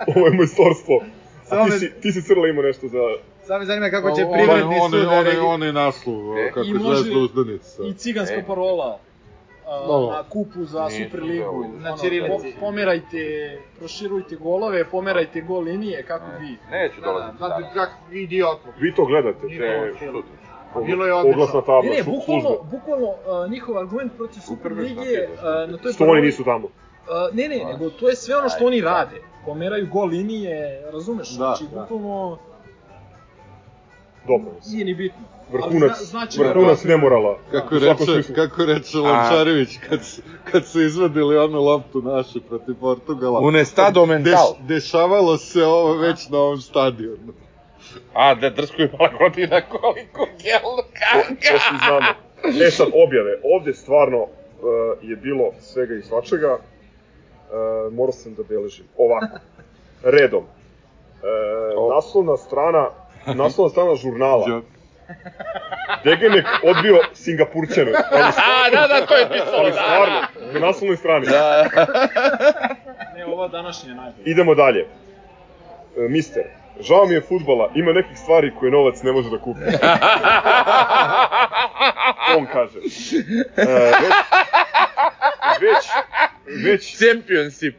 ovo 0.06 0.26
je 0.26 0.32
majstorstvo. 0.32 1.02
Samo 1.44 1.62
A 1.62 1.64
ti 1.64 1.70
si, 1.72 1.92
ti 1.92 2.12
si 2.12 2.22
crla 2.22 2.48
ima 2.48 2.62
nešto 2.62 2.88
za... 2.88 2.98
Sad 3.44 3.60
me 3.60 3.66
zanima 3.66 3.90
kako 3.90 4.10
će 4.10 4.22
privredni 4.34 4.74
sud 4.80 4.94
on, 4.94 5.02
da 5.02 5.10
on, 5.10 5.24
regi- 5.26 5.44
on 5.44 5.62
je 5.62 5.72
naslov, 5.72 6.38
E, 6.38 6.48
kako 6.48 6.66
je 6.66 6.78
zvezda 6.78 7.18
uzdanica. 7.18 7.82
I 7.84 7.94
ciganska 7.94 8.34
E. 8.36 8.44
parola 8.46 8.98
Dobro. 9.86 10.16
na 10.16 10.22
kupu 10.22 10.64
za 10.64 10.88
Nije 10.88 11.04
Superligu. 11.04 11.64
Na 11.78 11.88
Ono, 11.88 11.98
ćirilici. 11.98 12.52
po- 12.54 12.60
Pomerajte, 12.60 13.22
proširujte 13.78 14.36
golove, 14.36 14.84
pomerajte 14.84 15.40
gol 15.40 15.62
linije, 15.62 16.02
kako 16.02 16.24
vi. 16.40 16.56
Neću 16.70 17.00
dolaziti 17.00 17.38
Da, 17.38 17.48
da, 17.48 17.70
kako 17.74 18.12
idiotluk. 18.12 18.74
Vi 18.80 18.94
to 18.94 19.04
gledate, 19.04 19.40
te... 19.40 19.92
to 20.12 20.22
A 20.74 20.80
bilo 20.80 21.06
je 21.06 21.14
odlično. 21.14 21.42
Oglasna 21.42 21.60
tabla, 21.60 21.82
Ne, 21.82 21.96
ne, 21.96 22.02
bukvalno, 22.02 22.50
bukvalno 22.70 23.06
uh, 23.06 23.50
njihov 23.50 23.78
argument 23.78 24.12
protiv 24.16 24.40
Superlige 24.40 25.28
uh, 25.34 25.70
na 25.70 25.76
toj 25.76 25.92
Što 25.92 26.04
oni 26.04 26.20
nisu 26.22 26.44
tamo. 26.44 26.66
Uh, 26.66 26.72
ne, 27.36 27.48
ne, 27.48 27.64
nego 27.64 27.90
to 27.90 28.08
je 28.08 28.16
sve 28.16 28.36
ono 28.36 28.48
što 28.48 28.66
oni 28.66 28.80
rade. 28.80 29.16
Pomeraju 29.46 29.86
gol 29.92 30.08
linije, 30.08 30.82
razumeš? 30.92 31.28
Da, 31.30 31.34
znači, 31.34 31.64
da. 31.74 31.80
bukvalno 31.80 32.38
Dobro. 34.26 34.50
nije 34.70 34.84
ni 34.84 34.94
bitno. 34.94 35.20
Vrhunac, 35.52 35.90
zna- 35.98 36.04
znači 36.04 36.40
vrhunac 36.40 36.84
nemorala. 36.84 37.38
Kako 37.50 37.78
reče, 37.78 38.34
kako 38.34 38.64
reče 38.64 38.98
Lončarević 38.98 39.68
kad, 39.88 40.00
kad 40.52 40.66
su 40.66 40.80
izvadili 40.82 41.38
onu 41.38 41.60
loptu 41.60 42.02
našu 42.02 42.40
protiv 42.40 42.74
Portugala. 42.80 43.40
Un 43.40 43.56
estado 43.56 44.06
mental. 44.06 44.54
Deš, 44.58 44.66
dešavalo 44.68 45.36
se 45.38 45.64
ovo 45.64 45.94
već 45.94 46.28
na 46.28 46.38
ovom 46.38 46.60
stadionu. 46.60 47.32
A, 48.14 48.34
da 48.34 48.50
drsko 48.50 48.82
imala 48.82 49.10
godina 49.18 49.60
koliko 49.60 50.26
gel 50.42 50.60
To, 50.60 50.84
kaka. 50.92 51.34
to 51.52 51.58
svi 51.58 51.76
znamo. 51.86 52.06
E 52.66 52.70
sad, 52.70 52.86
objave. 53.06 53.40
Ovde 53.56 53.74
stvarno 53.74 54.18
uh, 54.18 54.28
je 55.02 55.16
bilo 55.16 55.50
svega 55.60 55.94
i 55.94 56.02
svačega. 56.02 56.52
Uh, 56.54 57.92
morao 57.92 58.12
sam 58.12 58.34
da 58.34 58.42
beležim. 58.42 58.84
Ovako. 58.96 59.38
Redom. 60.02 60.44
Uh, 60.44 61.94
naslovna 61.94 62.36
strana 62.36 62.88
naslovna 63.26 63.70
strana 63.70 63.94
žurnala. 63.96 64.62
Degenek 66.04 66.46
odbio 66.62 66.98
Singapurćane. 67.14 67.92
Ali, 68.12 68.22
A, 68.46 68.70
da, 68.70 68.86
da, 68.86 69.06
to 69.06 69.16
je 69.16 69.28
pisalo, 69.28 69.56
ali 69.58 69.70
da, 69.70 69.76
stvarno, 69.76 70.20
na 70.52 70.60
naslovnoj 70.66 70.96
strani. 70.96 71.26
Ne, 73.16 73.26
ova 73.26 73.48
današnja 73.48 73.88
je 73.88 73.94
najbolja. 73.94 74.22
Idemo 74.24 74.54
dalje. 74.54 74.80
E, 74.80 74.86
mister, 76.08 76.42
žao 76.80 77.06
mi 77.06 77.14
je 77.14 77.20
futbala, 77.20 77.70
ima 77.74 77.92
nekih 77.92 78.18
stvari 78.18 78.52
koje 78.58 78.72
novac 78.72 79.02
ne 79.02 79.12
može 79.12 79.30
da 79.30 79.38
kupi. 79.38 79.60
On 82.38 82.46
kaže. 82.52 82.78
E, 82.78 83.64
već, 85.60 85.60
već, 85.60 85.88
već, 86.64 86.96
Championship. 86.96 87.76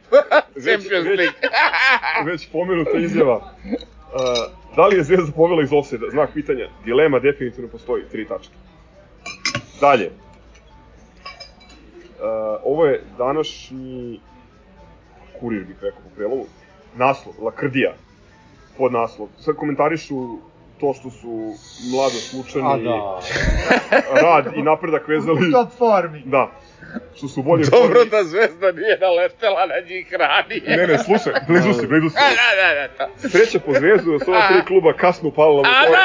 već, 0.56 0.64
Champions 0.64 1.06
već, 1.06 1.18
League. 1.18 1.38
već 2.24 2.48
pomenuta 2.52 2.98
izjava. 2.98 3.40
E, 3.64 4.61
da 4.76 4.86
li 4.86 4.96
je 4.96 5.04
Zvezda 5.04 5.32
povela 5.32 5.62
iz 5.62 5.72
offside? 5.72 6.06
Znak 6.10 6.30
pitanja. 6.34 6.68
Dilema 6.84 7.18
definitivno 7.18 7.70
postoji. 7.70 8.04
Tri 8.10 8.28
tačke. 8.28 8.54
Dalje. 9.80 10.04
E, 10.04 10.10
ovo 12.64 12.86
je 12.86 13.02
današnji 13.18 14.20
kurir 15.40 15.64
bih 15.64 15.76
rekao 15.82 16.00
po 16.02 16.08
prelovu. 16.16 16.46
Naslov, 16.96 17.34
Lakrdija. 17.44 17.94
Pod 18.78 18.92
naslov. 18.92 19.28
Sad 19.38 19.56
komentarišu 19.56 20.38
to 20.80 20.94
što 20.94 21.10
su 21.10 21.54
mlado 21.92 22.18
slučani, 22.30 22.84
da. 22.84 23.20
rad 24.22 24.52
i 24.56 24.62
napredak 24.62 25.08
vezali. 25.08 25.48
U 25.48 25.52
top 25.52 25.68
formi. 25.78 26.22
Da. 26.24 26.50
Što 27.16 27.28
su 27.28 27.42
bolje 27.42 27.64
Dobro 27.64 28.04
da 28.04 28.24
Zvezda 28.24 28.72
nije 28.72 28.98
naletela 28.98 29.66
na 29.66 29.74
njih 29.88 30.12
ranije. 30.12 30.76
Ne, 30.76 30.86
ne, 30.86 30.98
slušaj, 30.98 31.32
blizu 31.48 31.72
si, 31.72 31.86
blizu 31.86 32.08
si. 32.08 32.14
Da, 32.14 32.30
da, 32.62 32.74
da, 32.74 32.88
da. 32.98 33.28
Sreća 33.28 33.58
po 33.58 33.72
zvezdu 33.72 34.12
da 34.12 34.24
su 34.24 34.30
ova 34.30 34.48
tri 34.48 34.64
kluba 34.66 34.92
kasno 34.92 35.28
upala 35.28 35.62
na 35.62 35.68
A, 35.68 35.80
motor. 35.80 35.96
da! 35.96 36.02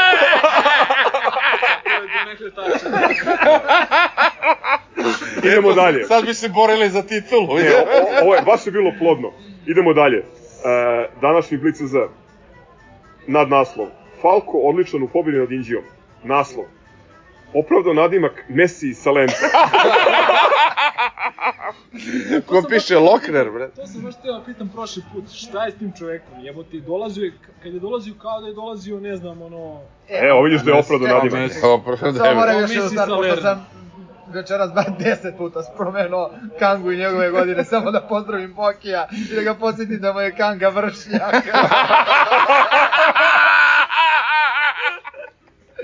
Idemo 5.48 5.74
dalje. 5.74 6.04
Sad 6.04 6.26
bi 6.26 6.34
se 6.34 6.50
borili 6.50 6.90
za 6.90 7.02
titulu. 7.02 7.56
Ne, 7.56 7.70
o, 7.70 8.24
ovo 8.24 8.36
je, 8.36 8.42
baš 8.42 8.66
je 8.66 8.72
bilo 8.72 8.92
plodno. 9.00 9.32
Idemo 9.66 9.94
dalje. 9.94 10.18
E, 10.18 10.24
današnji 11.22 11.58
Blic 11.58 11.76
Z. 11.76 11.98
Nad 13.28 13.50
naslov. 13.50 13.88
Falko 14.22 14.58
odličan 14.58 15.04
u 15.04 15.08
pobjedi 15.08 15.40
nad 15.40 15.52
Indijom. 15.52 15.84
Naslov. 16.24 16.66
Opravdao 17.60 17.94
nadimak 17.94 18.44
Messi 18.50 18.94
sa 18.94 19.12
Lenta. 19.12 19.36
Ko 22.46 22.64
piše 22.70 22.98
Lokner, 23.00 23.52
bre? 23.52 23.70
To 23.70 23.88
sam 23.88 24.02
baš 24.02 24.16
teo 24.22 24.34
da 24.34 24.44
pitam 24.46 24.70
prošli 24.70 25.04
put, 25.14 25.24
šta 25.34 25.66
je 25.66 25.72
s 25.72 25.76
tim 25.76 25.92
čovekom? 25.98 26.40
Jebote, 26.46 26.80
dolazio 26.80 27.24
je, 27.24 27.34
kad 27.64 27.74
je 27.74 27.80
dolazio 27.80 28.14
kao 28.22 28.42
da 28.42 28.48
je 28.48 28.54
dolazio, 28.54 29.00
ne 29.00 29.16
znam, 29.16 29.42
ono... 29.42 29.82
Evo, 30.10 30.42
vidiš 30.42 30.62
da 30.62 30.72
je 30.72 30.78
opravdao 30.78 31.08
nadimak. 31.08 31.52
Samo 31.52 32.34
moram 32.36 32.60
još 32.60 32.72
jednu 32.72 32.90
stvar, 32.90 33.08
pošto 33.08 33.42
sam 33.42 33.66
večeras 34.34 34.74
bar 34.74 34.86
deset 35.00 35.38
puta 35.38 35.64
spomenuo 35.64 36.32
Kangu 36.60 36.92
i 36.92 36.98
njegove 36.98 37.32
godine, 37.32 37.64
samo 37.74 37.92
da 37.92 38.02
pozdravim 38.02 38.54
Bokija 38.54 39.08
i 39.32 39.36
da 39.36 39.42
ga 39.42 39.54
podsjetim 39.54 40.00
da 40.00 40.14
mu 40.14 40.20
je 40.20 40.36
Kanga 40.36 40.70
vršnjak. 40.70 41.22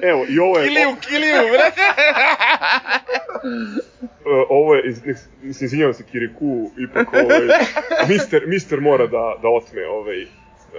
Evo, 0.04 0.26
i 0.30 0.40
ovo 0.40 0.60
je... 0.60 0.68
Kiliju, 0.68 0.96
kiliju, 1.02 1.42
bre. 1.52 1.72
E, 4.26 4.46
ovo 4.50 4.76
je, 4.76 4.84
mislim, 4.84 5.16
izvinjavam 5.44 5.94
se 5.94 6.04
Kiriku, 6.12 6.72
ipak 6.78 7.14
ovaj, 7.14 7.40
mister, 8.10 8.44
mister 8.48 8.82
mora 8.82 9.08
da, 9.08 9.36
da 9.42 9.50
otme 9.50 9.88
ovaj, 9.88 10.26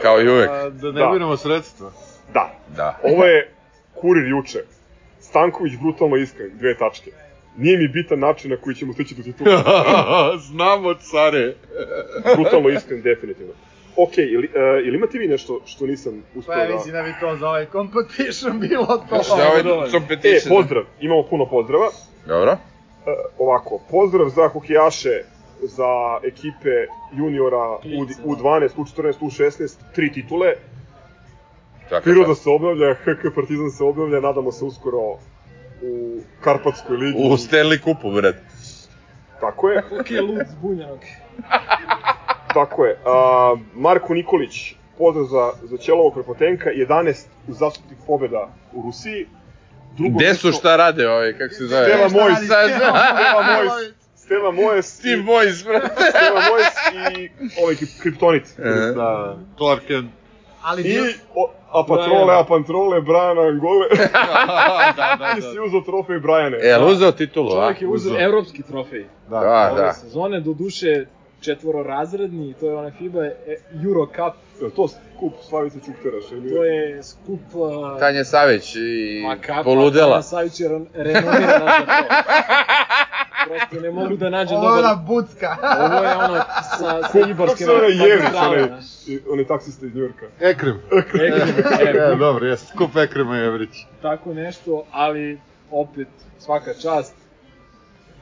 Kao 0.03 0.21
i 0.21 0.29
uvek. 0.29 0.49
A, 0.51 0.71
da 0.71 0.93
ne 0.93 1.19
Da. 1.19 1.37
sredstva. 1.37 1.93
da. 2.35 2.55
Da. 2.77 2.99
Ovo 3.03 3.25
je 3.25 3.51
kurir 3.95 4.29
juče. 4.29 4.59
Stanković 5.21 5.73
brutalno 5.83 6.17
iskren, 6.17 6.51
dve 6.59 6.79
tačke. 6.79 7.11
Nije 7.57 7.79
mi 7.79 7.89
bitan 7.89 8.19
način 8.19 8.51
na 8.51 8.57
koji 8.57 8.77
ćemo 8.77 8.93
stići 8.93 9.15
do 9.15 9.23
titula. 9.23 9.63
Znamo, 10.49 10.95
care. 10.95 11.55
brutalno 12.37 12.69
iskren, 12.69 13.03
definitivno. 13.03 13.53
Ok, 13.97 14.19
ili, 14.19 14.47
uh, 14.49 14.87
ili 14.87 14.97
imate 14.97 15.19
vi 15.19 15.29
nešto 15.29 15.61
što 15.67 15.87
nisam 15.87 16.23
uspeo 16.35 16.55
Pa 16.55 16.61
ja 16.61 16.67
da... 16.67 16.75
mislim 16.75 16.93
da 16.93 17.03
bi 17.03 17.15
to 17.21 17.37
za 17.37 17.49
ovaj 17.49 17.67
competition 17.73 18.61
bilo 18.61 18.87
to. 18.87 19.15
Je 19.39 19.49
ovaj 19.49 19.87
E, 19.87 19.91
competition? 19.91 20.57
pozdrav, 20.57 20.85
imamo 21.01 21.23
puno 21.23 21.47
pozdrava. 21.47 21.87
Dobro. 22.27 22.53
E, 22.53 22.57
ovako, 23.39 23.81
pozdrav 23.91 24.29
za 24.29 24.49
hokejaše, 24.49 25.23
za 25.63 25.91
ekipe 26.25 26.71
juniora 27.13 27.71
U, 27.71 27.79
Klince, 27.81 28.15
da. 28.17 28.29
U12, 28.29 28.69
U14, 28.77 29.13
U16, 29.21 29.77
tri 29.95 30.13
titule. 30.13 30.55
Svaka 31.89 32.05
Piroda 32.05 32.29
čast. 32.29 32.43
se 32.43 32.51
obnavlja, 32.51 32.95
HK 33.05 33.35
Partizan 33.35 33.71
se 33.71 33.85
obnavlja, 33.85 34.21
nadamo 34.21 34.53
se 34.53 34.65
uskoro 34.65 34.99
u 35.83 36.19
Karpatskoj 36.41 36.97
ligi. 36.97 37.19
U 37.19 37.37
Stanley 37.37 37.81
Kupu, 37.81 38.11
bre. 38.11 38.33
Tako 39.41 39.71
je, 39.71 39.83
Hokej 39.91 40.21
lud 40.21 40.47
zbunjenog. 40.49 40.99
tako 42.55 42.85
je. 42.85 42.99
A, 43.07 43.55
Marko 43.75 44.15
Nikolić, 44.15 44.75
pozdrav 44.99 45.25
za, 45.25 45.51
za 45.63 45.77
Ćelovog 45.77 46.15
Prepotenka, 46.15 46.71
11 46.71 47.15
uzastopnih 47.49 47.99
pobjeda 48.07 48.49
u 48.73 48.83
Rusiji. 48.83 49.27
Drugo 49.93 50.19
Gde 50.19 50.35
su 50.35 50.53
šta 50.53 50.77
rade 50.77 51.09
ovaj, 51.09 51.33
kako 51.33 51.55
se 51.55 51.67
zove? 51.67 51.85
Steva 51.85 52.09
Mojs, 52.11 52.39
Steva 52.39 52.61
Mojs? 53.43 53.69
Mojs, 53.69 53.95
Steva 54.17 54.51
Mojs, 54.53 54.87
Steve 54.89 55.15
i- 55.15 55.23
Boys, 55.23 55.65
bre. 55.65 55.81
Steva 56.11 56.41
Mojs 56.43 56.75
i 57.17 57.31
ovaj 57.63 57.75
krip- 57.75 58.03
Kriptonit. 58.03 58.43
E. 58.59 58.93
Da, 58.95 59.37
Clark 59.57 59.83
Kent. 59.85 60.11
Ali 60.63 60.83
I 60.83 60.99
o, 61.35 61.51
a 61.71 61.85
patrole, 61.85 62.35
a 62.35 62.45
pantrole, 62.45 63.01
Brian 63.01 63.39
Angole. 63.41 63.87
da, 64.97 65.17
da, 65.19 65.35
Ti 65.35 65.43
si 65.43 65.59
uzao 65.61 65.81
trofej 65.81 66.19
Brajane. 66.19 66.57
E, 66.57 66.67
jel 66.67 66.85
uzeo 66.85 67.13
titulu, 67.13 67.49
a? 67.49 67.55
Čovjek 67.55 67.83
je 67.83 67.89
uzeo 67.89 68.13
uzeo. 68.13 68.25
evropski 68.25 68.63
trofej 68.63 69.07
Da, 69.31 69.37
ove 69.73 69.83
da. 69.83 69.93
sezone, 69.93 70.41
do 70.41 70.53
duše 70.53 71.07
četvororazredni, 71.45 72.55
to 72.55 72.67
je 72.67 72.75
onaj 72.75 72.91
FIBA 72.93 73.25
e, 73.25 73.33
Euro 73.85 74.07
Cup, 74.07 74.35
Jel 74.61 74.71
to 74.71 74.89
skup 74.89 75.33
Slavice 75.43 75.79
Čukteraš? 75.79 76.25
ili- 76.33 76.51
to 76.51 76.65
je 76.65 77.03
skup 77.03 77.41
uh, 77.53 77.99
Tanja 77.99 78.25
Savić 78.25 78.77
i 78.77 79.23
Ma 79.23 79.37
kapa, 79.37 79.63
poludela. 79.65 80.11
Tanja 80.11 80.23
Savić 80.23 80.61
je 80.61 80.69
ren- 80.69 80.87
renomirana 80.95 81.73
za 81.81 81.87
to. 81.87 82.15
Prosto 83.47 83.81
ne 83.81 83.91
mogu 83.93 84.17
da 84.17 84.31
nađem 84.31 84.57
je 84.57 84.69
ona 84.69 84.95
bucka. 84.99 85.57
Ovo 85.81 86.05
je 86.05 86.17
ono 86.17 86.35
sa, 86.35 86.79
sa 87.03 87.19
Kako 87.37 87.57
se 87.57 87.71
onaj 87.73 87.91
Jević, 87.91 88.23
magistrale, 88.23 88.57
onaj, 88.57 88.69
znaš. 88.69 88.85
i- 89.09 89.21
onaj 89.29 89.45
taksista 89.47 89.87
iz 89.87 89.95
Njurka. 89.95 90.27
Ekrem. 90.41 90.81
Ekrem, 91.81 92.13
E, 92.13 92.17
dobro, 92.17 92.47
jeste. 92.47 92.67
Skup 92.67 92.97
Ekrema 92.99 93.39
i 93.39 93.45
Evrić. 93.45 93.71
tako 94.03 94.35
nešto, 94.35 94.85
ali 94.93 95.39
opet 95.71 96.09
svaka 96.39 96.75
čast 96.75 97.15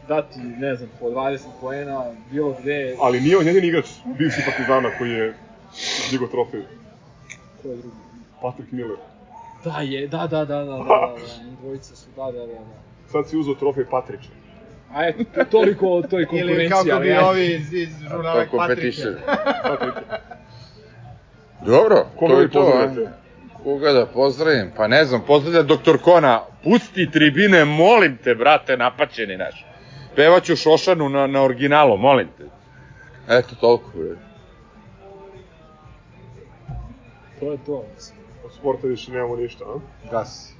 dati, 0.08 0.38
ne 0.38 0.74
znam, 0.74 0.90
po 1.00 1.06
20 1.06 1.38
poena, 1.60 2.04
bilo 2.30 2.56
gde, 2.60 2.96
Ali 3.00 3.20
nije 3.20 3.38
on 3.38 3.46
jedini 3.46 3.66
igrač 3.66 3.86
bivši 4.18 4.40
Partizana 4.46 4.90
koji 4.98 5.10
je 5.10 5.34
digao 6.10 6.28
trofej. 6.28 6.62
ko 7.62 7.68
je 7.68 7.76
drugi. 7.76 7.96
Patrick 8.42 8.72
Miller. 8.72 8.96
Da, 9.64 9.78
je, 9.80 10.08
da, 10.08 10.18
da, 10.18 10.26
da, 10.26 10.44
da, 10.44 10.64
da, 10.64 10.64
da, 10.64 10.74
da, 10.76 11.14
dvojica 11.60 11.96
su, 11.96 12.06
da, 12.16 12.24
da, 12.24 12.38
da, 12.38 12.46
da. 12.46 13.08
sad 13.08 13.28
si 13.28 13.36
uzeo 13.36 13.54
trofej 13.54 13.84
Patrića. 13.90 14.28
A 14.94 15.12
to- 15.34 15.44
toliko 15.44 15.88
o 15.88 16.02
toj 16.02 16.26
konkurenciji. 16.26 16.54
Ili 16.56 16.68
kako 16.68 16.90
ali 16.90 17.02
bi 17.02 17.16
ovi 17.18 17.46
iz, 17.46 17.72
iz 17.72 17.88
žurnala 18.00 18.40
je 18.40 18.48
competition. 18.50 19.14
Patrike. 19.62 20.00
Dobro, 21.66 22.06
Koga 22.18 22.34
to 22.34 22.40
je 22.40 22.50
to. 22.50 22.92
Koga 23.62 23.92
da 23.92 24.06
pozdravim? 24.06 24.70
Pa 24.76 24.88
ne 24.88 25.04
znam, 25.04 25.20
pozdravlja 25.26 25.62
doktor 25.62 25.98
Kona. 25.98 26.40
Pusti 26.64 27.10
tribine, 27.10 27.64
molim 27.64 28.16
te, 28.16 28.34
brate, 28.34 28.76
napačeni 28.76 29.36
naš. 29.36 29.64
Pevaću 30.16 30.56
Šošanu 30.56 31.08
na, 31.08 31.26
na 31.26 31.42
originalu, 31.42 31.96
molim 31.96 32.28
te. 32.38 32.44
Eto, 33.28 33.54
toliko, 33.60 33.90
bre. 33.94 34.16
To 37.40 37.52
je 37.52 37.58
to. 37.66 37.84
mislim. 37.94 38.18
Od 38.44 38.52
sporta 38.52 38.86
više 38.86 39.12
nemamo 39.12 39.36
ništa, 39.36 39.64
a? 39.64 39.78
Gas. 40.10 40.52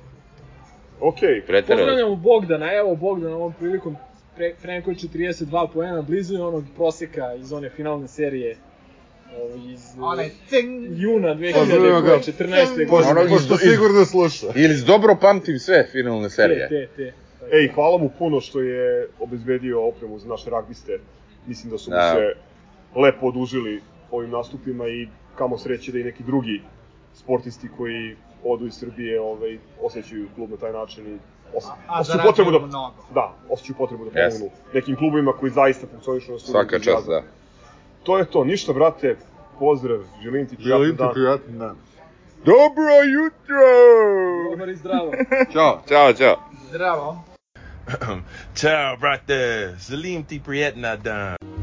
Okej, 1.00 1.42
Preterali. 1.46 1.80
Pozdravljamo 1.80 2.16
Bogdana, 2.16 2.72
evo 2.72 2.96
Bogdan 2.96 3.32
ovom 3.32 3.52
prilikom 3.52 3.96
pre, 4.36 4.54
Frenko 4.60 4.90
je 4.90 4.96
42 4.96 5.68
poena, 5.68 6.02
blizu 6.02 6.34
je 6.34 6.42
onog 6.42 6.64
proseka 6.76 7.34
iz 7.34 7.52
one 7.52 7.70
finalne 7.70 8.08
serije 8.08 8.56
ovaj, 9.36 9.72
iz 9.72 9.80
Onaj 10.00 10.30
cing. 10.48 10.86
juna 10.92 11.36
Pozdravljamo 11.54 12.00
ga. 12.00 12.08
2014. 12.08 12.88
Pošto, 12.88 13.10
Onog 13.10 13.14
godine. 13.18 13.36
iz- 13.36 13.48
pošto 13.48 13.56
sigurno 13.58 14.04
sluša. 14.04 14.46
Ili 14.54 14.82
dobro 14.86 15.16
pamtim 15.20 15.58
sve 15.58 15.86
finalne 15.92 16.30
serije. 16.30 16.68
Te, 16.68 16.86
te, 16.86 16.96
te. 16.96 17.12
Ej, 17.52 17.68
hvala 17.68 17.98
mu 17.98 18.10
puno 18.18 18.40
što 18.40 18.60
je 18.60 19.08
obezbedio 19.20 19.88
opremu 19.88 20.18
za 20.18 20.28
naše 20.28 20.50
ragbiste. 20.50 20.98
Mislim 21.46 21.70
da 21.70 21.78
su 21.78 21.90
mu 21.90 21.96
Da. 21.96 22.10
se 22.10 22.34
lepo 22.96 23.26
odužili 23.26 23.80
ovim 24.10 24.30
nastupima 24.30 24.88
i 24.88 25.06
kamo 25.34 25.58
sreće 25.58 25.92
da 25.92 25.98
i 25.98 26.04
neki 26.04 26.22
drugi 26.22 26.62
sportisti 27.14 27.68
koji 27.76 28.16
odu 28.44 28.66
iz 28.66 28.74
Srbije 28.74 29.20
ovaj, 29.20 29.58
osjećaju 29.82 30.28
klub 30.34 30.50
na 30.50 30.56
taj 30.56 30.72
način 30.72 31.06
i 31.06 31.18
os, 31.54 31.64
A 31.88 32.00
osjećaju 32.00 32.22
potrebu 32.24 32.50
da, 32.50 32.58
mnogo. 32.58 32.94
da, 33.14 33.32
osjećaju 33.50 33.76
potrebu 33.76 34.04
da 34.04 34.10
Yes. 34.10 34.30
pomognu 34.30 34.50
nekim 34.74 34.96
klubovima 34.96 35.32
koji 35.32 35.50
zaista 35.52 35.86
funkcionišu 35.86 36.32
na 36.32 36.38
studiju 36.38 36.52
Svaka 36.54 36.78
čast, 36.80 37.08
da. 37.08 37.22
To 38.02 38.18
je 38.18 38.24
to, 38.24 38.44
ništa 38.44 38.72
brate, 38.72 39.16
pozdrav, 39.58 39.98
želim 40.22 40.46
ti 40.46 40.56
prijatan 40.56 40.78
Želim 40.78 40.90
ti 40.90 40.98
dan. 40.98 41.12
prijatan 41.12 41.58
dan. 41.58 41.76
Dobro 42.44 42.92
jutro! 43.12 43.68
Dobar 44.50 44.68
i 44.68 44.76
zdravo. 44.76 45.12
Ćao. 45.52 45.80
Ćao, 45.88 46.12
čao. 46.12 46.36
Zdravo. 46.68 47.31
Ciao, 48.54 48.96
brate. 48.96 49.74
Salim 49.78 50.24
ti 50.24 50.38
prijetna 50.38 50.96
dan. 50.96 51.61